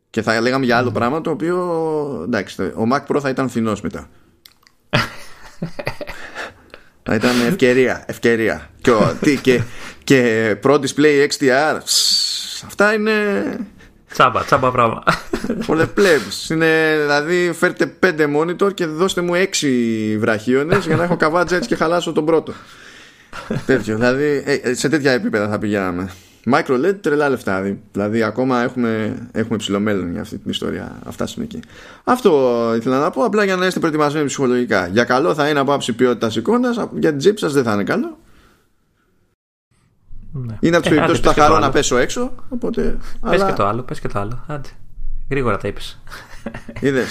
Και 0.10 0.22
θα 0.22 0.42
λέγαμε 0.42 0.66
για 0.66 0.78
άλλο 0.78 0.92
πράγμα 0.92 1.22
το 1.22 1.30
οποίο 1.30 2.22
εντάξει, 2.26 2.62
ο 2.62 2.84
Mac 2.94 3.06
Pro 3.16 3.20
θα 3.22 3.30
ήταν 3.30 3.50
φθηνός 3.50 3.82
μετά. 3.82 4.10
θα 7.04 7.16
ήταν 7.16 7.32
ευκαιρία, 7.48 8.04
ευκαιρία. 8.08 8.70
Και, 8.82 8.92
ο- 8.92 9.18
τι, 9.22 9.38
και, 9.38 9.62
και 10.04 10.56
Pro 10.64 10.80
Display 10.80 11.28
XDR, 11.28 11.78
ψ, 11.84 12.64
αυτά 12.66 12.94
είναι 12.94 13.14
τσάμπα, 14.10 14.44
τσάμπα 14.44 14.72
πράγμα. 14.72 15.04
For 15.68 15.76
the 15.78 15.88
plebs. 15.96 16.50
Είναι 16.50 16.98
δηλαδή 17.02 17.52
φέρτε 17.54 17.86
πέντε 17.86 18.28
monitor 18.38 18.74
και 18.74 18.86
δώστε 18.86 19.22
μου 19.22 19.34
έξι 19.36 19.68
βραχίονες 20.20 20.86
για 20.86 20.96
να 20.96 21.04
έχω 21.04 21.18
καβάτζα 21.18 21.56
έτσι 21.56 21.68
και 21.70 21.76
χαλάσω 21.76 22.12
τον 22.12 22.26
πρώτο. 22.26 22.54
Τέτοιο. 23.66 23.96
Δηλαδή 23.96 24.44
ε, 24.46 24.54
ε, 24.54 24.74
σε 24.74 24.90
τέτοια 24.90 25.12
επίπεδα 25.12 25.50
θα 25.50 25.58
πηγαίναμε. 25.60 26.10
Micro 26.52 26.86
LED 26.86 26.96
τρελά 27.02 27.30
λεφτά. 27.30 27.62
δη- 27.62 27.80
Δηλαδή 27.92 28.24
ακόμα 28.24 28.62
έχουμε, 28.64 29.18
έχουμε 29.32 29.58
ψηλό 29.58 29.80
μέλλον 29.80 30.12
για 30.12 30.22
αυτή 30.22 30.38
την 30.38 30.52
ιστορία. 30.52 31.00
Να 31.06 31.12
φτάσουμε 31.12 31.46
εκεί. 31.46 31.60
Αυτό 32.04 32.72
ήθελα 32.76 33.00
να 33.00 33.10
πω 33.10 33.24
απλά 33.24 33.44
για 33.44 33.56
να 33.56 33.66
είστε 33.66 33.80
προετοιμασμένοι 33.80 34.26
ψυχολογικά. 34.26 34.88
Για 34.88 35.04
καλό 35.04 35.34
θα 35.34 35.50
είναι 35.50 35.60
από 35.60 35.74
άψη 35.74 35.94
ποιότητας 35.94 36.36
εικόνας, 36.36 36.76
για 37.00 37.10
την 37.10 37.18
τσέπη 37.18 37.40
σας 37.40 37.54
δεν 37.54 37.64
θα 37.64 37.74
είναι 37.74 37.84
καλό. 37.84 38.18
Ναι. 40.32 40.58
Είναι 40.60 40.76
από 40.76 40.86
τις 40.86 40.92
Ε, 40.92 40.96
περιπτώσεις 40.96 41.20
άντε, 41.26 41.28
που 41.28 41.28
θα 41.28 41.34
πες 41.34 41.34
και 41.34 41.42
χαρώ 41.42 41.54
το 41.54 41.60
να 41.60 41.66
άλλο. 41.66 41.74
πέσω 41.74 41.98
έξω. 41.98 42.34
Οπότε. 42.50 42.82
Πες 42.82 43.32
αλλά 43.42 43.46
και 43.50 43.54
το 43.56 43.66
άλλο, 43.66 43.82
πες 43.82 44.00
και 44.00 44.08
το 44.08 44.20
άλλο. 44.20 44.44
Άντε. 44.48 44.70
Γρήγορα 45.30 45.58
τα 45.58 45.68
είπες. 45.68 46.00
είδες. 46.80 47.10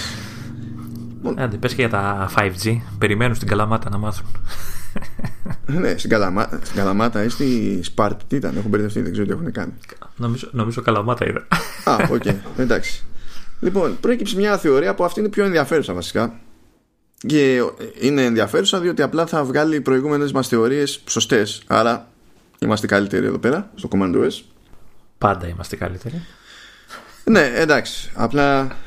Άντε, 1.35 1.57
πες 1.57 1.73
και 1.73 1.81
για 1.81 1.89
τα 1.89 2.29
5G. 2.35 2.77
Περιμένουν 2.97 3.35
στην 3.35 3.47
Καλαμάτα 3.47 3.89
να 3.89 3.97
μάθουν. 3.97 4.25
Ναι, 5.65 5.97
στην, 5.97 6.09
Καλαμά... 6.09 6.49
στην 6.63 6.75
Καλαμάτα 6.75 7.23
ή 7.23 7.29
στη 7.29 7.79
Σπάρτη. 7.83 8.25
Τι 8.27 8.35
ήταν, 8.35 8.57
έχουν 8.57 8.69
μπερδευτεί, 8.69 9.01
δεν 9.01 9.11
ξέρω 9.11 9.27
τι 9.27 9.33
έχουν 9.33 9.51
κάνει. 9.51 9.73
Νομίζω, 10.15 10.49
νομίζω 10.51 10.81
Καλαμάτα 10.81 11.25
είδα. 11.27 11.47
Α, 11.83 11.95
οκ, 12.11 12.23
εντάξει. 12.57 13.03
Λοιπόν, 13.59 13.97
προέκυψε 13.99 14.35
μια 14.35 14.57
θεωρία 14.57 14.95
που 14.95 15.03
αυτή 15.03 15.19
είναι 15.19 15.29
πιο 15.29 15.45
ενδιαφέρουσα 15.45 15.93
βασικά. 15.93 16.39
Και 17.17 17.61
είναι 17.99 18.23
ενδιαφέρουσα 18.25 18.79
διότι 18.79 19.01
απλά 19.01 19.25
θα 19.25 19.43
βγάλει 19.43 19.75
οι 19.75 19.81
προηγούμενες 19.81 20.31
μας 20.31 20.47
θεωρίες 20.47 21.01
σωστές. 21.07 21.61
Άρα 21.67 22.07
είμαστε 22.59 22.87
καλύτεροι 22.87 23.25
εδώ 23.25 23.37
πέρα, 23.37 23.71
στο 23.75 23.89
Command 23.91 24.15
OS. 24.15 24.41
Πάντα 25.17 25.47
είμαστε 25.47 25.75
καλύτεροι. 25.75 26.25
Ναι, 27.29 27.51
εντάξει. 27.55 28.11
Απλά 28.13 28.77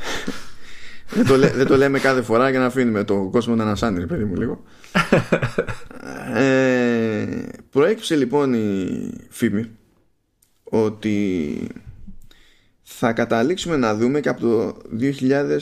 δεν 1.10 1.26
το, 1.26 1.36
λέ- 1.36 1.54
δεν 1.54 1.66
το 1.66 1.76
λέμε 1.76 1.98
κάθε 1.98 2.22
φορά 2.22 2.50
για 2.50 2.58
να 2.58 2.64
αφήνουμε 2.66 3.04
το 3.04 3.28
κόσμο 3.32 3.54
να 3.54 3.62
ανασάνει, 3.62 3.98
ρε 3.98 4.06
παιδί 4.06 4.24
μου, 4.24 4.34
λίγο. 4.36 4.62
ε, 6.34 7.26
προέκυψε 7.70 8.16
λοιπόν 8.16 8.52
η 8.54 9.10
φήμη 9.28 9.70
ότι 10.64 11.66
θα 12.82 13.12
καταλήξουμε 13.12 13.76
να 13.76 13.94
δούμε 13.94 14.20
και 14.20 14.28
από 14.28 14.40
το 14.40 14.76
2000 15.00 15.58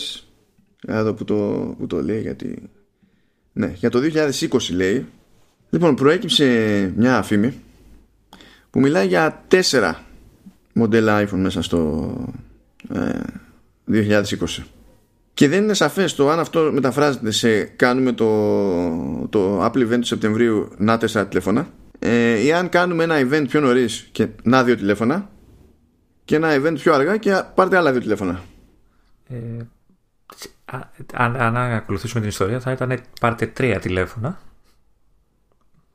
εδώ 0.86 1.14
που 1.14 1.24
το, 1.24 1.34
που 1.78 1.86
το 1.86 2.02
λέει 2.02 2.20
γιατί 2.20 2.70
ναι, 3.52 3.72
για 3.76 3.90
το 3.90 4.00
2020 4.50 4.50
λέει 4.72 5.06
λοιπόν 5.70 5.94
προέκυψε 5.94 6.46
μια 6.96 7.22
φήμη 7.22 7.60
που 8.70 8.80
μιλάει 8.80 9.06
για 9.06 9.44
τέσσερα 9.48 10.04
μοντέλα 10.72 11.22
iPhone 11.24 11.38
μέσα 11.38 11.62
στο 11.62 12.12
ε, 12.28 12.32
2020 13.92 14.22
και 15.34 15.48
δεν 15.48 15.62
είναι 15.62 15.74
σαφές 15.74 16.14
το 16.14 16.30
αν 16.30 16.38
αυτό 16.38 16.70
μεταφράζεται 16.72 17.30
σε 17.30 17.64
κάνουμε 17.64 18.12
το, 18.12 18.26
το 19.28 19.64
Apple 19.64 19.88
Event 19.88 19.98
του 20.00 20.06
Σεπτεμβρίου 20.06 20.68
να 20.76 20.98
τέσσερα 20.98 21.26
τηλέφωνα 21.26 21.68
ε, 21.98 22.44
ή 22.44 22.52
αν 22.52 22.68
κάνουμε 22.68 23.04
ένα 23.04 23.16
event 23.18 23.44
πιο 23.48 23.60
νωρίς 23.60 24.08
και 24.12 24.28
να 24.42 24.64
δύο 24.64 24.76
τηλέφωνα 24.76 25.30
και 26.24 26.36
ένα 26.36 26.48
event 26.54 26.74
πιο 26.74 26.94
αργά 26.94 27.16
και 27.16 27.42
πάρτε 27.54 27.76
άλλα 27.76 27.90
δύο 27.92 28.00
τηλέφωνα 28.00 28.42
Ε, 29.28 29.36
α- 30.64 30.90
αν, 31.14 31.36
αν 31.36 31.56
ακολουθήσουμε 31.56 32.20
την 32.20 32.28
ιστορία 32.28 32.60
θα 32.60 32.72
ήταν 32.72 33.00
πάρτε 33.20 33.46
τρία 33.46 33.78
τηλέφωνα. 33.78 34.40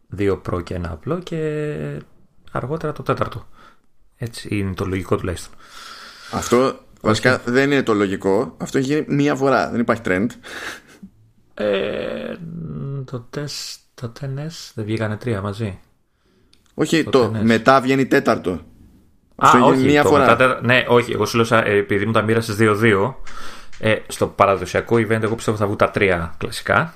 Δύο 0.08 0.42
Pro 0.50 0.64
και 0.64 0.74
ένα 0.74 0.92
απλό 0.92 1.20
και 1.20 2.00
αργότερα 2.52 2.94
το 2.94 3.04
τέταρτο. 3.04 3.48
Έτσι 4.18 4.58
είναι 4.58 4.74
το 4.74 4.86
λογικό 4.86 5.18
τουλάχιστον. 5.18 5.54
Αυτό 6.34 6.80
βασικά 7.02 7.42
δεν 7.46 7.72
είναι 7.72 7.84
το 7.84 7.94
λογικό 7.94 8.56
αυτό 8.58 8.78
έχει 8.78 8.88
γίνει 8.94 9.06
μία 9.16 9.36
φορά 9.36 9.70
δεν 9.72 9.80
υπάρχει 9.80 10.02
trend 10.06 10.28
Ε, 11.54 12.36
το 13.06 13.20
τεστ, 13.30 13.80
το 13.94 14.12
TNS 14.20 14.72
δεν 14.74 14.86
βγήκανε 14.86 15.18
τρία 15.18 15.42
μαζί. 15.42 15.80
όχι 16.74 17.04
Το 17.04 17.10
το, 17.10 17.26
TNS. 17.26 17.42
μετά 17.44 17.82
βγαίνει 17.82 18.06
τέταρτο 18.06 18.52
Α, 18.52 18.60
αυτό 19.36 19.58
έχει 19.58 19.66
γίνει 19.68 19.78
όχι, 19.78 19.86
μία 19.92 20.04
το 20.04 20.10
φορά 20.10 20.26
μετά- 20.30 20.60
ναι, 20.64 20.86
όχι, 20.88 21.12
εγώ 21.12 21.26
σου 21.26 21.36
λέω 21.36 21.46
σαν- 21.46 21.64
ε, 21.66 21.76
επειδή 21.78 22.06
μου 22.06 22.12
τα 22.12 22.22
μοίρασες 22.22 22.56
2-2, 22.60 23.16
ε, 23.80 23.96
στο 24.08 24.28
παραδοσιακό 24.28 24.96
event 24.96 25.22
εγώ 25.22 25.36
πιστεύω 25.36 25.58
θα 25.58 25.66
βγουν 25.66 25.78
τα 25.78 25.92
τρία 25.92 26.34
κλασικά. 26.38 26.94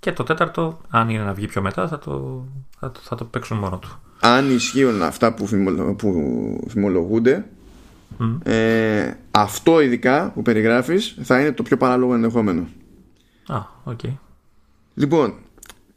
Και 0.00 0.12
το 0.12 0.22
τέταρτο, 0.22 0.80
αν 0.88 1.08
είναι 1.08 1.22
να 1.24 1.32
βγει 1.32 1.46
πιο 1.46 1.62
μετά, 1.62 1.88
θα 1.88 1.98
το, 1.98 2.44
θα 2.80 2.90
το, 2.90 3.00
θα 3.02 3.14
το 3.16 3.24
παίξουν 3.24 3.58
μόνο 3.58 3.78
του. 3.78 4.00
Αν 4.20 4.50
ισχύουν 4.50 5.02
αυτά 5.02 5.34
που, 5.34 5.46
φημολο, 5.46 5.94
που 5.94 6.64
φημολογούνται, 6.68 7.44
ε, 8.42 9.12
αυτό 9.30 9.80
ειδικά 9.80 10.30
που 10.34 10.42
περιγράφεις 10.42 11.16
θα 11.22 11.40
είναι 11.40 11.52
το 11.52 11.62
πιο 11.62 11.76
παράλογο 11.76 12.14
ενδεχόμενο. 12.14 12.66
Α, 13.46 13.58
ok. 13.84 14.00
Okay. 14.02 14.16
Λοιπόν, 14.94 15.34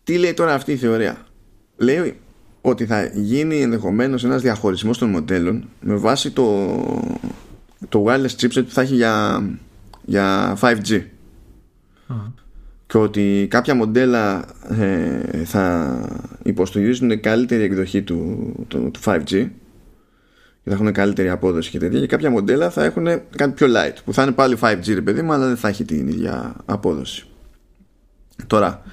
τι 0.04 0.18
λέει 0.18 0.34
τώρα 0.34 0.54
αυτή 0.54 0.72
η 0.72 0.78
θεωρία; 0.78 1.26
Λέει 1.78 2.20
ότι 2.62 2.86
θα 2.86 3.06
γίνει 3.06 3.62
ενδεχομένως 3.62 4.24
ένας 4.24 4.42
διαχωρισμός 4.42 4.98
των 4.98 5.10
μοντέλων 5.10 5.70
με 5.82 5.96
βάση 5.96 6.32
το, 6.32 6.78
το 7.90 8.06
wireless 8.08 8.36
chipset 8.40 8.64
που 8.66 8.72
θα 8.72 8.82
έχει 8.82 8.96
για, 8.96 9.44
για 10.06 10.58
5G. 10.62 11.02
Και 12.88 12.98
ότι 12.98 13.48
κάποια 13.50 13.76
μοντέλα 13.76 14.46
ε, 14.70 15.44
θα 15.46 15.98
υποστηρίζουν 16.44 17.20
καλύτερη 17.20 17.64
εκδοχή 17.64 18.02
του, 18.02 18.52
του, 18.68 18.92
του 18.92 19.00
5G 19.06 19.48
και 20.64 20.70
θα 20.70 20.76
έχουν 20.76 20.92
καλύτερη 20.92 21.30
απόδοση 21.30 21.70
και 21.70 21.80
τέτοια 21.80 22.00
και 22.00 22.08
κάποια 22.08 22.30
μοντέλα 22.30 22.70
θα 22.70 22.84
έχουν 22.84 23.06
κάτι 23.36 23.52
πιο 23.54 23.68
light 23.68 23.96
που 24.06 24.14
θα 24.14 24.24
είναι 24.24 24.32
πάλι 24.32 24.58
5G 24.62 24.94
ρε 24.94 25.02
παιδί 25.02 25.22
μου 25.22 25.34
αλλά 25.34 25.48
δεν 25.48 25.58
θα 25.58 25.68
έχει 25.68 25.86
την 25.86 26.08
ίδια 26.08 26.56
απόδοση. 26.66 27.26
Τώρα, 28.48 28.84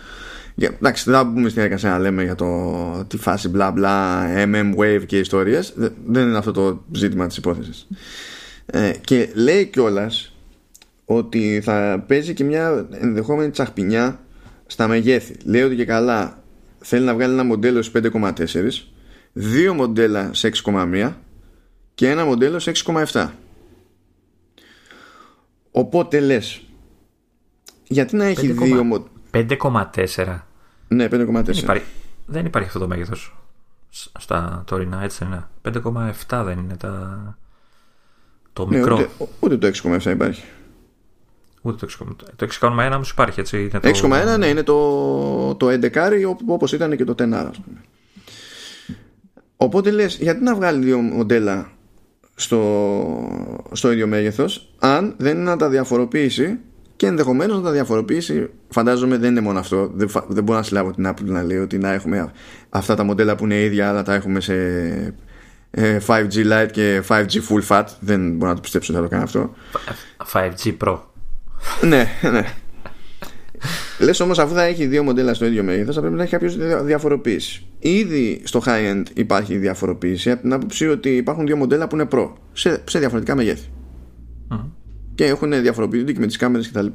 Yeah, 0.60 0.72
εντάξει, 0.74 1.04
δεν 1.04 1.14
θα 1.14 1.24
μπούμε 1.24 1.48
στην 1.48 1.60
διαδικασία 1.60 1.90
να 1.90 1.98
λέμε 1.98 2.22
για 2.22 2.34
το 2.34 3.04
τι 3.08 3.16
φάση 3.16 3.48
μπλα 3.48 3.70
μπλα, 3.70 4.26
MM 4.44 4.74
wave 4.78 5.02
και 5.06 5.18
ιστορίες. 5.18 5.72
Δεν 6.06 6.28
είναι 6.28 6.38
αυτό 6.38 6.52
το 6.52 6.84
ζήτημα 6.92 7.26
της 7.26 7.36
υπόθεσης. 7.36 7.86
Ε, 8.66 8.92
και 9.00 9.28
λέει 9.34 9.66
κιόλας 9.66 10.36
ότι 11.04 11.60
θα 11.64 12.04
παίζει 12.06 12.34
και 12.34 12.44
μια 12.44 12.88
ενδεχόμενη 12.90 13.50
τσαχπινιά 13.50 14.20
στα 14.66 14.88
μεγέθη. 14.88 15.36
Λέει 15.44 15.62
ότι 15.62 15.76
και 15.76 15.84
καλά 15.84 16.42
θέλει 16.78 17.04
να 17.04 17.14
βγάλει 17.14 17.32
ένα 17.32 17.44
μοντέλο 17.44 17.82
σε 17.82 17.90
5,4, 17.94 18.32
δύο 19.32 19.74
μοντέλα 19.74 20.30
σε 20.32 20.50
6,1 20.64 21.12
και 21.98 22.10
ένα 22.10 22.24
μοντέλο 22.24 22.58
σε 22.58 22.72
6,7. 22.84 23.28
Οπότε 25.70 26.20
λες, 26.20 26.62
γιατί 27.84 28.16
να 28.16 28.24
έχει 28.24 28.54
5, 28.58 28.62
δύο 28.62 29.08
5,4 29.32 30.40
ναι, 30.88 31.04
5,4. 31.04 31.08
Δεν 31.08 31.56
υπάρχει, 31.56 31.84
δεν 32.26 32.46
υπάρχει 32.46 32.68
αυτό 32.68 32.78
το 32.78 32.86
μέγεθος 32.88 33.36
στα 34.18 34.62
τωρινά, 34.66 35.02
έτσι 35.02 35.24
είναι. 35.24 35.48
5,7 36.28 36.42
δεν 36.44 36.58
είναι 36.58 36.76
τα... 36.76 37.38
το 38.52 38.66
ναι, 38.66 38.76
μικρό. 38.76 38.96
Ούτε, 38.96 39.08
ούτε 39.40 39.56
το 39.56 39.70
6,7 39.82 40.04
υπάρχει. 40.04 40.42
Ούτε 41.62 41.86
το 41.86 41.92
6,1. 42.00 42.14
Το 42.36 42.46
6,1 42.60 42.90
όμως 42.94 43.10
υπάρχει, 43.10 43.40
έτσι. 43.40 43.60
Είναι 43.60 43.80
το... 43.80 44.08
6,1 44.34 44.38
ναι, 44.38 44.46
είναι 44.46 44.62
το, 44.62 45.54
το 45.54 45.68
11 45.68 46.34
όπως 46.46 46.72
ήταν 46.72 46.96
και 46.96 47.04
το 47.04 47.12
10, 47.12 47.32
ας 47.32 47.60
πούμε. 47.60 47.80
Οπότε 49.56 49.90
λες, 49.90 50.16
γιατί 50.16 50.42
να 50.42 50.54
βγάλει 50.54 50.84
δύο 50.84 50.98
μοντέλα 50.98 51.76
στο, 52.40 52.62
στο 53.72 53.92
ίδιο 53.92 54.06
μέγεθος 54.06 54.70
αν 54.78 55.14
δεν 55.16 55.36
είναι 55.36 55.50
να 55.50 55.56
τα 55.56 55.68
διαφοροποιήσει 55.68 56.58
και 56.96 57.06
ενδεχομένως 57.06 57.56
να 57.56 57.62
τα 57.62 57.70
διαφοροποιήσει. 57.70 58.50
Φαντάζομαι 58.68 59.16
δεν 59.16 59.30
είναι 59.30 59.40
μόνο 59.40 59.58
αυτό. 59.58 59.90
Δεν, 59.94 60.10
δεν 60.28 60.44
μπορώ 60.44 60.58
να 60.58 60.64
συλλάβω 60.64 60.90
την 60.90 61.08
Apple 61.08 61.24
να 61.24 61.42
λέει 61.42 61.58
ότι 61.58 61.78
να 61.78 61.92
έχουμε 61.92 62.32
αυτά 62.68 62.94
τα 62.94 63.02
μοντέλα 63.02 63.36
που 63.36 63.44
είναι 63.44 63.60
ίδια, 63.60 63.88
αλλά 63.88 64.02
τα 64.02 64.14
έχουμε 64.14 64.40
σε 64.40 64.54
5G 66.06 66.36
ε, 66.36 66.42
Lite 66.44 66.68
και 66.72 67.02
5G 67.08 67.30
Full 67.48 67.66
Fat. 67.68 67.84
Δεν 68.00 68.32
μπορώ 68.32 68.50
να 68.50 68.54
το 68.54 68.60
πιστέψω 68.60 68.92
ότι 68.92 69.02
θα 69.02 69.08
το 69.08 69.14
κάνω 69.14 69.22
αυτό. 69.22 69.54
5G 70.32 70.76
Pro. 70.84 70.98
ναι, 71.80 72.06
ναι. 72.22 72.54
Λες 74.00 74.20
όμως, 74.20 74.38
αφού 74.38 74.54
θα 74.54 74.62
έχει 74.62 74.86
δύο 74.86 75.02
μοντέλα 75.02 75.34
στο 75.34 75.46
ίδιο 75.46 75.62
μέγεθος, 75.62 75.94
θα 75.94 76.00
πρέπει 76.00 76.16
να 76.16 76.22
έχει 76.22 76.30
κάποιος 76.30 76.56
διαφοροποίηση. 76.84 77.66
Ήδη 77.78 78.40
στο 78.44 78.62
high-end 78.64 79.02
υπάρχει 79.14 79.56
διαφοροποίηση 79.56 80.30
από 80.30 80.42
την 80.42 80.52
άποψη 80.52 80.88
ότι 80.88 81.16
υπάρχουν 81.16 81.46
δύο 81.46 81.56
μοντέλα 81.56 81.88
που 81.88 81.96
είναι 81.96 82.08
Pro 82.10 82.32
σε, 82.52 82.82
σε 82.88 82.98
διαφορετικά 82.98 83.34
μεγέθη 83.34 83.68
και 85.18 85.24
έχουν 85.24 85.60
διαφοροποιηθεί 85.60 86.12
και 86.12 86.20
με 86.20 86.26
τις 86.26 86.36
κάμερες 86.36 86.70
κτλ. 86.70 86.86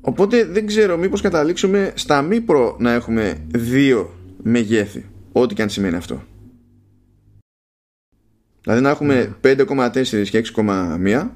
Οπότε 0.00 0.44
δεν 0.44 0.66
ξέρω 0.66 0.96
μήπως 0.96 1.20
καταλήξουμε 1.20 1.92
στα 1.94 2.22
μη 2.22 2.40
προ 2.40 2.76
να 2.78 2.92
έχουμε 2.92 3.46
δύο 3.46 4.14
μεγέθη. 4.42 5.04
Ό,τι 5.32 5.54
και 5.54 5.62
αν 5.62 5.68
σημαίνει 5.68 5.96
αυτό. 5.96 6.22
Δηλαδή 8.60 8.82
να 8.82 8.90
έχουμε 8.90 9.36
5,4 9.44 10.24
και 10.30 10.44
6,1 10.56 11.28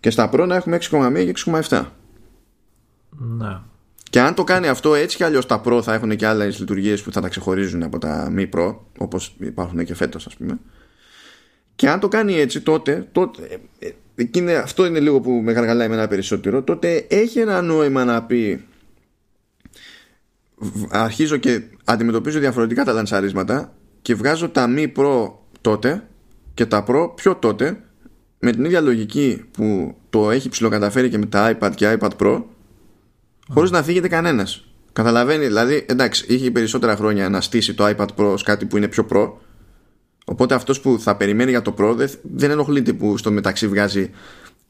και 0.00 0.10
στα 0.10 0.28
προ 0.28 0.46
να 0.46 0.54
έχουμε 0.54 0.78
6,1 0.90 1.12
και 1.14 1.32
6,7. 1.68 1.84
Ναι. 3.18 3.58
Και 4.10 4.20
αν 4.20 4.34
το 4.34 4.44
κάνει 4.44 4.68
αυτό 4.68 4.94
έτσι 4.94 5.16
κι 5.16 5.24
αλλιώς 5.24 5.46
τα 5.46 5.60
προ 5.60 5.82
θα 5.82 5.94
έχουν 5.94 6.16
και 6.16 6.26
άλλες 6.26 6.58
λειτουργίες 6.58 7.02
που 7.02 7.12
θα 7.12 7.20
τα 7.20 7.28
ξεχωρίζουν 7.28 7.82
από 7.82 7.98
τα 7.98 8.28
μη 8.30 8.46
προ 8.46 8.86
όπως 8.98 9.34
υπάρχουν 9.38 9.84
και 9.84 9.94
φέτος 9.94 10.26
ας 10.26 10.36
πούμε. 10.36 10.58
Και 11.74 11.88
αν 11.88 12.00
το 12.00 12.08
κάνει 12.08 12.34
έτσι 12.34 12.60
τότε, 12.60 13.08
τότε 13.12 13.60
εκείνη, 14.14 14.54
αυτό 14.54 14.86
είναι 14.86 15.00
λίγο 15.00 15.20
που 15.20 15.30
με 15.30 15.52
γαργαλάει 15.52 15.86
εμένα 15.86 16.08
περισσότερο, 16.08 16.62
τότε 16.62 17.06
έχει 17.08 17.38
ένα 17.38 17.62
νόημα 17.62 18.04
να 18.04 18.22
πει 18.22 18.64
αρχίζω 20.88 21.36
και 21.36 21.62
αντιμετωπίζω 21.84 22.38
διαφορετικά 22.38 22.84
τα 22.84 22.92
λανσαρίσματα 22.92 23.72
και 24.02 24.14
βγάζω 24.14 24.48
τα 24.48 24.66
μη 24.66 24.88
προ 24.88 25.46
τότε 25.60 26.08
και 26.54 26.66
τα 26.66 26.82
προ 26.82 27.08
πιο 27.08 27.34
τότε 27.36 27.80
με 28.38 28.52
την 28.52 28.64
ίδια 28.64 28.80
λογική 28.80 29.44
που 29.50 29.96
το 30.10 30.30
έχει 30.30 30.48
ψηλοκαταφέρει 30.48 31.08
και 31.08 31.18
με 31.18 31.26
τα 31.26 31.56
iPad 31.58 31.72
και 31.74 31.96
iPad 32.00 32.10
Pro 32.20 32.42
χωρίς 33.48 33.70
να 33.70 33.82
φύγεται 33.82 34.08
κανένας 34.08 34.64
καταλαβαίνει 34.92 35.46
δηλαδή 35.46 35.86
εντάξει 35.88 36.24
είχε 36.28 36.50
περισσότερα 36.50 36.96
χρόνια 36.96 37.28
να 37.28 37.40
στήσει 37.40 37.74
το 37.74 37.86
iPad 37.86 38.06
Pro 38.16 38.24
ως 38.32 38.42
κάτι 38.42 38.66
που 38.66 38.76
είναι 38.76 38.88
πιο 38.88 39.06
Pro 39.10 39.32
Οπότε 40.28 40.54
αυτός 40.54 40.80
που 40.80 41.00
θα 41.00 41.16
περιμένει 41.16 41.50
για 41.50 41.62
το 41.62 41.74
Pro 41.78 42.08
δεν 42.22 42.50
ενοχλείται 42.50 42.92
που 42.92 43.16
στο 43.16 43.30
μεταξύ 43.30 43.68
βγάζει 43.68 44.10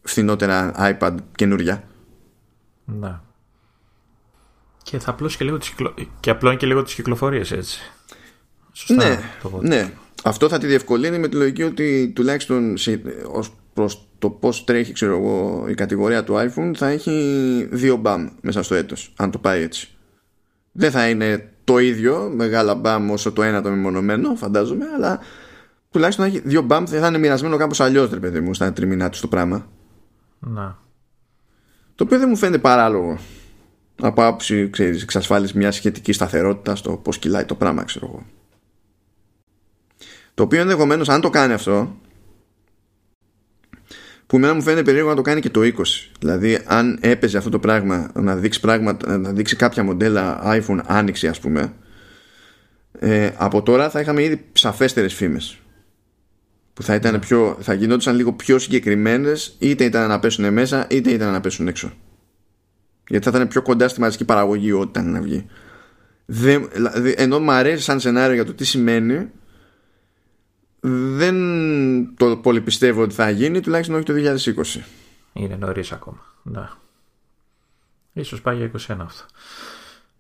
φθηνότερα 0.03 0.73
iPad 0.77 1.15
καινούρια. 1.35 1.85
Ναι. 2.85 3.19
Και 4.83 4.99
θα 4.99 5.11
απλώσει 5.11 5.37
και 5.37 5.45
λίγο 5.45 5.59
τις 5.59 5.69
κυκλο... 5.69 5.95
και 6.21 6.31
απλώνει 6.31 6.57
και 6.57 6.67
λίγο 6.67 6.83
τις 6.83 6.95
κυκλοφορίες 6.95 7.51
έτσι. 7.53 7.81
Σωστά 8.73 8.95
ναι, 8.95 9.21
το 9.43 9.59
ναι. 9.63 9.93
Αυτό 10.25 10.49
θα 10.49 10.59
τη 10.59 10.67
διευκολύνει 10.67 11.19
με 11.19 11.29
τη 11.29 11.37
λογική 11.37 11.63
ότι 11.63 12.13
τουλάχιστον 12.15 12.75
ως 13.31 13.53
προς 13.79 14.09
το 14.19 14.31
πώς 14.31 14.65
τρέχει 14.65 14.93
ξέρω 14.93 15.17
εγώ, 15.17 15.65
η 15.69 15.75
κατηγορία 15.75 16.25
του 16.25 16.35
iPhone 16.35 16.73
θα 16.77 16.89
έχει 16.89 17.69
δύο 17.71 17.97
μπαμ 17.97 18.29
μέσα 18.41 18.63
στο 18.63 18.75
έτος 18.75 19.13
αν 19.17 19.31
το 19.31 19.39
πάει 19.39 19.63
έτσι. 19.63 19.89
Δεν 20.73 20.91
θα 20.91 21.09
είναι 21.09 21.53
το 21.65 21.79
ίδιο 21.79 22.33
μεγάλα 22.35 22.75
μπαμ 22.75 23.11
όσο 23.11 23.33
το 23.33 23.43
ένα 23.43 23.63
το 23.63 23.71
μεμονωμένο 23.71 24.35
φαντάζομαι 24.35 24.85
αλλά 24.97 25.21
τουλάχιστον 25.91 26.25
να 26.25 26.31
έχει 26.31 26.41
δύο 26.45 26.63
μπαμ 26.63 26.85
θα 26.85 27.07
είναι 27.07 27.19
μοιρασμένο 27.19 27.57
κάπως 27.57 27.81
αλλιώς, 27.81 28.11
ρε 28.11 28.19
παιδί 28.19 28.41
μου, 28.41 28.55
στα 28.55 28.73
τριμηνά 28.73 29.09
τους 29.09 29.21
το 29.21 29.29
πράγμα. 29.29 29.67
Να. 30.39 30.79
Το 31.95 32.05
οποίο 32.05 32.19
δεν 32.19 32.29
μου 32.29 32.37
φαίνεται 32.37 32.59
παράλογο 32.59 33.19
από 34.01 34.25
άποψη 34.27 34.71
εξασφάλισης 34.79 35.57
μιας 35.57 35.75
σχετικής 35.75 36.17
σταθερότητας 36.17 36.79
στο 36.79 36.97
πώς 36.97 37.19
κυλάει 37.19 37.45
το 37.45 37.55
πράγμα, 37.55 37.85
ξέρω 37.85 38.07
εγώ. 38.07 38.27
Το 40.35 40.43
οποίο 40.43 40.61
ενδεχομένως, 40.61 41.09
αν 41.09 41.21
το 41.21 41.31
κάνει 41.31 41.53
αυτό, 41.53 41.97
που 44.29 44.37
εμένα 44.37 44.55
μου 44.55 44.63
φαίνεται 44.63 44.83
περίεργο 44.83 45.09
να 45.09 45.17
το 45.17 45.23
κάνει 45.23 45.41
και 45.41 45.51
το 45.51 45.61
20. 45.61 45.71
Δηλαδή, 46.21 46.59
αν 46.65 46.99
έπαιζε 47.01 47.39
αυτό 47.39 47.51
το 47.51 47.59
πράγμα 47.59 48.11
να 48.15 48.37
δείξει, 48.37 48.61
πράγματα, 48.61 49.19
να 49.19 49.33
δείξει 49.33 49.57
κάποια 49.57 49.83
μοντέλα 49.83 50.43
iPhone 50.45 50.81
άνοιξη, 50.87 51.29
ας 51.29 51.41
πούμε, 51.41 51.73
ε, 52.99 53.31
από 53.37 53.63
τώρα 53.63 53.91
θα 53.91 54.01
είχαμε 54.01 54.23
ήδη 54.23 54.45
σαφέστερες 54.53 55.15
φήμες 55.15 55.59
που 56.75 56.83
θα, 56.83 56.95
ήταν 56.95 57.19
πιο, 57.19 57.57
θα 57.61 57.75
γινόντουσαν 57.75 58.17
λίγο 58.17 58.33
πιο 58.33 58.59
συγκεκριμένες, 58.59 59.57
είτε 59.59 59.85
ήταν 59.85 60.09
να 60.09 60.19
πέσουν 60.19 60.53
μέσα, 60.53 60.87
είτε 60.91 61.11
ήταν 61.11 61.33
να 61.33 61.41
πέσουν 61.41 61.69
έξω. 61.69 61.93
Γιατί 63.09 63.25
θα 63.25 63.37
ήταν 63.37 63.49
πιο 63.49 63.63
κοντά 63.63 63.89
στη 63.89 64.01
μαζική 64.01 64.25
παραγωγή 64.25 64.73
όταν 64.73 65.11
να 65.11 65.21
βγει. 65.21 65.47
Δεν, 66.27 66.69
δηλαδή, 66.73 67.15
ενώ 67.17 67.39
μου 67.39 67.51
αρέσει 67.51 67.83
σαν 67.83 68.01
σενάριο 68.01 68.35
για 68.35 68.45
το 68.45 68.55
τι 68.55 68.65
σημαίνει, 68.65 69.31
δεν 70.81 71.37
το 72.17 72.37
πολύ 72.37 72.61
πιστεύω 72.61 73.03
ότι 73.03 73.15
θα 73.15 73.31
γίνει, 73.31 73.61
τουλάχιστον 73.61 73.97
όχι 73.97 74.05
το 74.05 74.15
2020. 74.77 74.81
Είναι 75.33 75.57
νωρίς 75.57 75.93
ακόμα. 75.93 76.19
Ναι. 76.43 76.69
Ίσως 78.13 78.41
πάει 78.41 78.57
για 78.57 78.71
21 78.73 78.97
αυτό. 79.01 79.25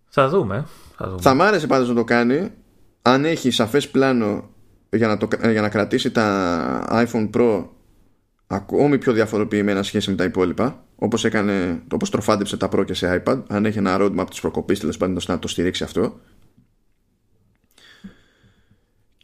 Θα 0.08 0.28
δούμε. 0.28 0.66
Θα, 0.96 1.08
δούμε. 1.08 1.20
θα 1.20 1.34
μ' 1.34 1.42
άρεσε 1.42 1.66
πάντως 1.66 1.88
να 1.88 1.94
το 1.94 2.04
κάνει 2.04 2.50
αν 3.02 3.24
έχει 3.24 3.50
σαφές 3.50 3.88
πλάνο 3.88 4.50
για 4.90 5.06
να, 5.06 5.16
το, 5.16 5.28
για 5.50 5.60
να 5.60 5.68
κρατήσει 5.68 6.10
τα 6.10 6.86
iPhone 6.90 7.30
Pro 7.30 7.64
ακόμη 8.46 8.98
πιο 8.98 9.12
διαφοροποιημένα 9.12 9.82
σχέση 9.82 10.10
με 10.10 10.16
τα 10.16 10.24
υπόλοιπα 10.24 10.84
όπως 10.96 11.24
έκανε, 11.24 11.82
όπως 11.92 12.10
τροφάντεψε 12.10 12.56
τα 12.56 12.68
Pro 12.72 12.84
και 12.84 12.94
σε 12.94 13.22
iPad 13.24 13.42
αν 13.48 13.66
έχει 13.66 13.78
ένα 13.78 13.96
roadmap 14.00 14.26
της 14.30 14.40
προκοπής 14.40 14.80
τέλος 14.80 14.96
πάντων 14.96 15.18
να 15.26 15.38
το 15.38 15.48
στηρίξει 15.48 15.84
αυτό 15.84 16.20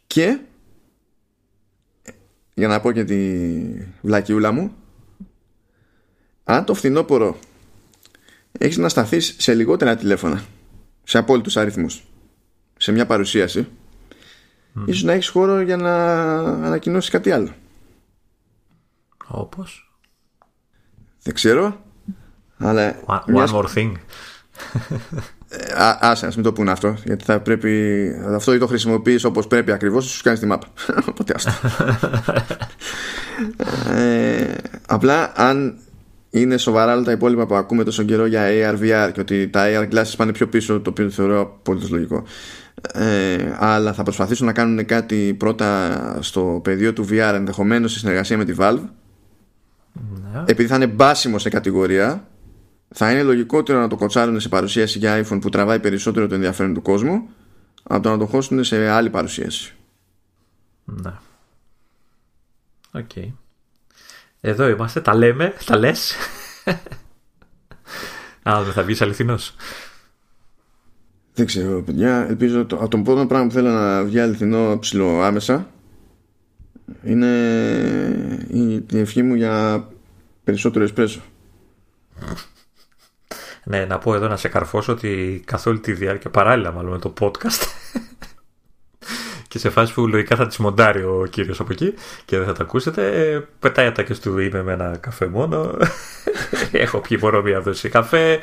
και 0.07 0.39
για 2.57 2.67
να 2.67 2.79
πω 2.81 2.91
και 2.91 3.03
τη 3.03 3.61
βλακιούλα 4.01 4.51
μου. 4.51 4.75
Αν 6.43 6.65
το 6.65 6.73
φθινόπωρο 6.73 7.39
έχεις 8.51 8.77
να 8.77 8.89
σταθείς 8.89 9.35
σε 9.37 9.53
λιγότερα 9.53 9.95
τηλέφωνα 9.95 10.43
σε 11.03 11.17
απόλυτους 11.17 11.57
αριθμούς 11.57 12.03
σε 12.77 12.91
μια 12.91 13.05
παρουσίαση 13.05 13.67
mm. 14.75 14.83
ίσως 14.85 15.03
να 15.03 15.13
έχεις 15.13 15.27
χώρο 15.27 15.61
για 15.61 15.77
να 15.77 15.93
ανακοινώσεις 16.39 17.09
κάτι 17.09 17.31
άλλο. 17.31 17.55
Όπως; 19.27 19.97
Δεν 21.23 21.33
ξέρω 21.33 21.83
αλλά 22.57 22.95
one, 23.05 23.35
one 23.35 23.47
more 23.47 23.67
thing 23.75 23.91
ε, 25.49 25.57
άσε, 25.99 26.25
ας 26.25 26.35
μην 26.35 26.43
το 26.43 26.53
πούνε 26.53 26.71
αυτό 26.71 26.95
γιατί 27.05 27.23
θα 27.23 27.39
πρέπει 27.39 28.11
αυτό 28.35 28.53
ή 28.53 28.57
το 28.57 28.67
χρησιμοποιείς 28.67 29.23
όπως 29.23 29.47
πρέπει 29.47 29.71
ακριβώς 29.71 30.05
σου 30.05 30.23
κάνεις 30.23 30.39
τη 30.39 30.45
μάπα 30.45 30.67
οπότε 31.09 31.33
άστο 31.35 31.51
ε, 33.91 34.53
απλά 34.87 35.31
αν 35.35 35.77
είναι 36.29 36.57
σοβαρά 36.57 36.93
όλα 36.93 37.03
τα 37.03 37.11
υπόλοιπα 37.11 37.45
που 37.45 37.55
ακούμε 37.55 37.83
τόσο 37.83 38.03
καιρό 38.03 38.25
για 38.25 38.43
AR, 38.47 38.73
VR 38.81 39.11
και 39.13 39.19
ότι 39.19 39.47
τα 39.47 39.65
AR 39.67 39.93
glasses 39.93 40.13
πάνε 40.17 40.31
πιο 40.31 40.47
πίσω 40.47 40.81
το 40.81 40.89
οποίο 40.89 41.09
θεωρώ 41.09 41.41
απολύτως 41.41 41.89
λογικό 41.89 42.23
ε, 42.93 43.55
αλλά 43.57 43.93
θα 43.93 44.03
προσπαθήσουν 44.03 44.45
να 44.45 44.53
κάνουν 44.53 44.85
κάτι 44.85 45.35
πρώτα 45.37 46.17
στο 46.21 46.59
πεδίο 46.63 46.93
του 46.93 47.07
VR 47.09 47.33
ενδεχομένως 47.33 47.91
σε 47.91 47.99
συνεργασία 47.99 48.37
με 48.37 48.45
τη 48.45 48.53
Valve 48.59 48.79
ναι. 50.33 50.43
επειδή 50.45 50.69
θα 50.69 50.75
είναι 50.75 50.87
μπάσιμο 50.87 51.39
σε 51.39 51.49
κατηγορία 51.49 52.27
θα 52.89 53.11
είναι 53.11 53.23
λογικότερο 53.23 53.79
να 53.79 53.87
το 53.87 53.95
κοτσάρουν 53.95 54.39
σε 54.39 54.49
παρουσίαση 54.49 54.97
για 54.97 55.25
iPhone 55.25 55.41
που 55.41 55.49
τραβάει 55.49 55.79
περισσότερο 55.79 56.27
το 56.27 56.35
ενδιαφέρον 56.35 56.73
του 56.73 56.81
κόσμου 56.81 57.29
από 57.83 58.03
το 58.03 58.09
να 58.09 58.17
το 58.17 58.25
χώσουν 58.25 58.63
σε 58.63 58.89
άλλη 58.89 59.09
παρουσίαση. 59.09 59.73
Ναι. 60.85 61.13
Ok. 62.91 63.09
Okay. 63.15 63.31
Εδώ 64.41 64.67
είμαστε, 64.67 65.01
τα 65.01 65.15
λέμε, 65.15 65.53
τα 65.65 65.77
λες. 65.77 66.15
Α, 68.49 68.63
δεν 68.63 68.73
θα 68.73 68.83
βγεις 68.83 69.01
αληθινός. 69.01 69.55
Δεν 71.33 71.45
ξέρω 71.45 71.83
παιδιά 71.83 72.25
Ελπίζω 72.29 72.65
το, 72.65 72.87
το 72.87 72.97
πρώτο 72.97 73.25
πράγμα 73.25 73.47
που 73.47 73.53
θέλω 73.53 73.69
να 73.69 74.03
βγει 74.03 74.19
αληθινό 74.19 74.79
ψηλό 74.79 75.21
άμεσα 75.21 75.69
Είναι 77.03 77.27
η, 78.47 78.73
η 78.73 78.99
ευχή 78.99 79.23
μου 79.23 79.33
για 79.33 79.87
περισσότερο 80.43 80.83
εσπρέσο 80.83 81.21
Ναι, 83.67 83.85
να 83.85 83.97
πω 83.97 84.15
εδώ 84.15 84.27
να 84.27 84.37
σε 84.37 84.47
καρφώσω 84.47 84.91
ότι 84.91 85.43
καθ' 85.45 85.67
όλη 85.67 85.79
τη 85.79 85.93
διάρκεια, 85.93 86.29
παράλληλα 86.29 86.71
μάλλον 86.71 86.91
με 86.91 86.99
το 86.99 87.13
podcast, 87.19 87.67
και 89.47 89.59
σε 89.59 89.69
φάση 89.69 89.93
που 89.93 90.07
λογικά 90.07 90.35
θα 90.35 90.47
τη 90.47 90.61
μοντάρει 90.61 91.01
ο 91.01 91.27
κύριος 91.29 91.59
από 91.59 91.71
εκεί 91.71 91.93
και 92.25 92.37
δεν 92.37 92.45
θα 92.45 92.53
τα 92.53 92.63
ακούσετε, 92.63 93.01
πετάει 93.59 93.87
ατάκες 93.87 94.19
του 94.19 94.39
είμαι 94.39 94.63
με 94.63 94.73
ένα 94.73 94.97
καφέ 94.99 95.25
μόνο, 95.27 95.77
έχω 96.71 96.99
πιει 96.99 97.17
μπορώ 97.21 97.41
μία 97.41 97.61
δόση 97.61 97.89
καφέ, 97.89 98.39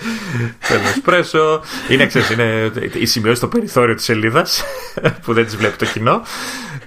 θέλω 0.58 0.88
εσπρέσο, 0.88 1.60
είναι, 1.88 2.06
ξέρεις, 2.06 2.30
είναι 2.30 2.72
η 2.92 3.06
σημειώση 3.06 3.36
στο 3.36 3.48
περιθώριο 3.48 3.94
της 3.94 4.04
σελίδας 4.04 4.62
που 5.24 5.32
δεν 5.32 5.44
τις 5.44 5.56
βλέπει 5.56 5.76
το 5.76 5.84
κοινό, 5.84 6.22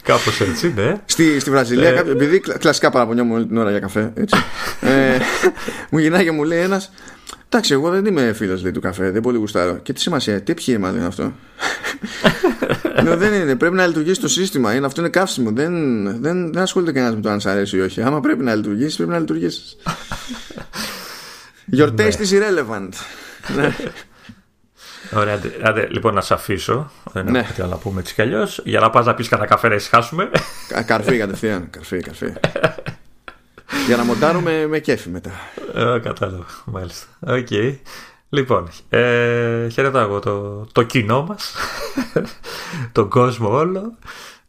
κάπως 0.04 0.42
έτσι, 0.42 0.74
ναι. 0.76 1.02
Στη, 1.06 1.40
στη 1.40 1.50
Βραζιλία, 1.50 1.90
ε... 1.90 2.00
επειδή 2.00 2.40
κλασικά 2.40 2.90
παραπονιόμουν 2.90 3.36
όλη 3.36 3.46
την 3.46 3.58
ώρα 3.58 3.70
για 3.70 3.80
καφέ, 3.80 4.12
έτσι, 4.16 4.38
ε, 4.82 5.18
μου 5.90 5.98
γυρνάει 5.98 6.24
και 6.24 6.32
μου 6.32 6.44
λέει 6.44 6.60
ένας, 6.60 6.92
Εντάξει, 7.50 7.74
εγώ 7.74 7.90
δεν 7.90 8.06
είμαι 8.06 8.34
φίλος 8.34 8.62
του 8.62 8.80
καφέ, 8.80 9.12
δεν 9.12 9.22
πολύ 9.22 9.38
γουστάρω. 9.38 9.78
Και 9.78 9.94
τι 9.94 10.00
σημασία, 10.00 10.42
τι 10.42 10.52
επιχείρημα 10.52 10.90
είναι 10.90 11.06
αυτό; 11.06 11.34
ναι, 13.04 13.16
δεν 13.16 13.34
είναι, 13.34 13.56
πρέπει 13.56 13.76
να 13.76 13.88
λειτουργήσει 13.88 14.22
το 14.22 14.28
σύστημα. 14.28 14.74
Είναι, 14.74 14.86
αυτό 14.86 15.02
είναι 15.02 15.10
καύσιμο. 15.10 15.52
Δεν, 15.52 16.04
δεν, 16.22 16.54
δεν 16.54 16.62
ασχολείται 16.62 16.92
κανένας 16.92 17.16
με 17.16 17.22
το 17.22 17.30
αν 17.30 17.40
σ' 17.40 17.46
αρέσει 17.46 17.78
ή 17.78 17.82
όχι. 17.82 18.02
Άμα 18.02 18.20
πρέπει 18.20 18.44
να 18.44 18.56
λειτουργήσεις, 18.56 18.96
πρέπει 18.96 19.12
να 19.12 19.20
λειτουργήσεις. 19.20 19.78
Your 21.78 21.90
taste 21.96 22.20
is 22.20 22.32
irrelevant. 22.32 22.90
Ναι. 23.56 23.76
Ωραία, 25.14 25.40
άντε, 25.64 25.88
λοιπόν 25.92 26.14
να 26.14 26.22
σε 26.22 26.34
αφήσω. 26.34 26.92
Δεν 27.12 27.32
ναι. 27.32 27.48
έχω 27.58 27.68
να 27.68 27.76
πούμε 27.76 28.00
έτσι 28.00 28.14
κι 28.14 28.22
αλλιώς. 28.22 28.62
Για 28.66 28.80
να 28.80 28.90
πας 28.90 29.06
να 29.06 29.14
πιεις 29.14 29.28
κανά 29.28 29.46
καφέ 29.46 29.68
να 29.68 29.76
ησυχάσουμε. 29.76 30.30
Καρφί 30.86 31.18
κατευθείαν. 31.18 31.70
Καρφί, 31.70 32.00
καρφί. 32.00 32.34
Για 33.88 33.98
να 33.98 34.04
μοντάρουμε 34.04 34.68
με 34.68 34.80
κέφι 34.80 35.10
μετά. 35.10 35.32
Ε, 35.74 36.00
κατάλαβα, 36.00 36.46
μάλιστα. 36.66 37.08
OK. 37.20 37.48
Okay. 37.50 37.76
Λοιπόν, 38.30 38.70
ε, 38.90 39.68
χαιρετάω 39.70 40.04
εγώ 40.04 40.20
το, 40.20 40.66
το 40.72 40.84
κοινό 40.84 41.24
μας, 41.24 41.56
τον 42.92 43.10
κόσμο 43.10 43.50
όλο. 43.58 43.98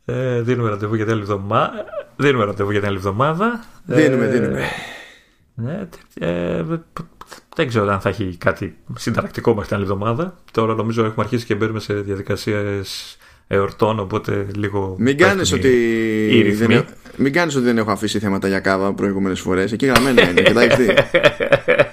Ε, 0.04 0.40
δίνουμε 0.40 0.68
ραντεβού 0.68 0.94
για 0.94 1.04
την 1.04 1.12
άλλη 1.12 1.22
εβδομάδα. 1.22 1.84
Δίνουμε 2.16 2.44
ραντεβού 2.44 2.70
για 2.70 2.80
την 2.80 2.88
άλλη 2.88 2.98
εβδομάδα. 2.98 3.64
Δίνουμε, 3.84 4.24
ε, 4.24 4.28
δίνουμε. 4.28 4.64
Ναι, 5.54 5.88
ε, 6.14 6.62
δεν 7.56 7.68
ξέρω 7.68 7.92
αν 7.92 8.00
θα 8.00 8.08
έχει 8.08 8.36
κάτι 8.38 8.76
συνταρακτικό 8.96 9.50
μέχρι 9.50 9.66
την 9.66 9.76
άλλη 9.76 9.84
εβδομάδα. 9.84 10.34
Τώρα 10.52 10.74
νομίζω 10.74 11.04
έχουμε 11.04 11.24
αρχίσει 11.24 11.46
και 11.46 11.54
μπαίνουμε 11.54 11.80
σε 11.80 11.94
διαδικασίες 11.94 13.16
εορτών, 13.46 13.98
οπότε 13.98 14.46
λίγο. 14.54 14.96
Μην 14.98 15.16
κάνεις 15.16 15.52
ότι, 15.52 16.52
δεν, 16.52 16.84
μην 17.16 17.32
κάνεις 17.32 17.54
ότι 17.54 17.64
δεν 17.64 17.78
έχω 17.78 17.90
αφήσει 17.90 18.18
θέματα 18.18 18.48
για 18.48 18.60
κάβα 18.60 18.92
προηγούμενες 18.92 19.40
φορές. 19.40 19.72
Εκεί 19.72 19.86
γραμμένα 19.86 20.30
είναι 20.30 20.42
και 20.42 20.52
τα 20.52 20.62
έχει 20.62 20.82
δει. 20.82 20.94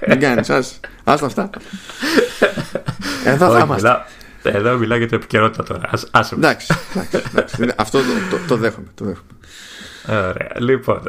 Μην 0.08 0.20
κάνεις, 0.20 0.50
ας 0.50 0.80
αυτά. 1.04 1.50
Εδώ 3.26 3.52
θα 3.52 3.60
είμαστε. 3.60 4.06
Εδώ 4.44 4.78
μιλάω 4.78 4.98
για 4.98 5.08
την 5.08 5.18
επικαιρότητα 5.18 5.64
τώρα. 5.64 5.90
Ας, 6.12 6.32
εντάξει, 6.32 6.74
εντάξει, 6.96 7.74
Αυτό 7.76 7.98
το, 7.98 8.06
το, 8.30 8.38
το, 8.48 8.58
δέχομαι, 8.58 8.88
το 8.96 9.06
δέχομαι. 9.06 9.28
Ωραία. 10.08 10.52
Λοιπόν, 10.60 11.02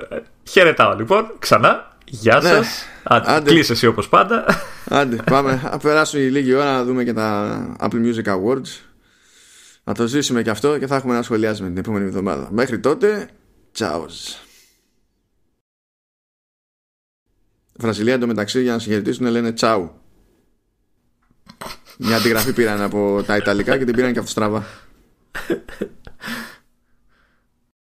χαιρετάω 0.49 0.95
λοιπόν 0.97 1.33
ξανά. 1.39 1.93
Γεια 2.05 2.41
ναι. 2.43 2.49
σας. 2.49 2.85
Κλείσε 3.45 3.73
εσύ 3.73 3.87
όπως 3.87 4.09
πάντα. 4.09 4.45
Άντε, 4.89 5.17
πάμε. 5.31 5.61
Να 5.71 5.79
περάσουν 5.79 6.21
η 6.21 6.25
λίγη 6.25 6.55
ώρα 6.55 6.73
να 6.73 6.85
δούμε 6.85 7.05
και 7.05 7.13
τα 7.13 7.59
Apple 7.81 7.87
Music 7.87 8.25
Awards. 8.25 8.81
Να 9.85 9.95
το 9.95 10.07
ζήσουμε 10.07 10.43
και 10.43 10.51
αυτό 10.51 10.79
και 10.79 10.87
θα 10.87 10.97
έχουμε 10.97 11.15
να 11.15 11.23
σχολιάσουμε 11.23 11.69
την 11.69 11.79
επόμενη 11.79 12.05
εβδομάδα. 12.05 12.49
Μέχρι 12.51 12.79
τότε, 12.79 13.29
τσάους. 13.75 14.39
Βραζιλία 17.77 18.15
εντωμεταξύ 18.15 18.63
για 18.63 18.73
να 18.73 18.79
συγχαιρετήσουν 18.79 19.27
λένε 19.27 19.53
τσάου. 19.53 20.01
Μια 21.99 22.17
αντιγραφή 22.17 22.53
πήραν 22.53 22.81
από 22.81 23.23
τα 23.27 23.37
Ιταλικά 23.37 23.79
και 23.79 23.85
την 23.85 23.95
πήραν 23.95 24.13
και 24.13 24.19
αυτό 24.19 24.31
στραβά. 24.31 24.67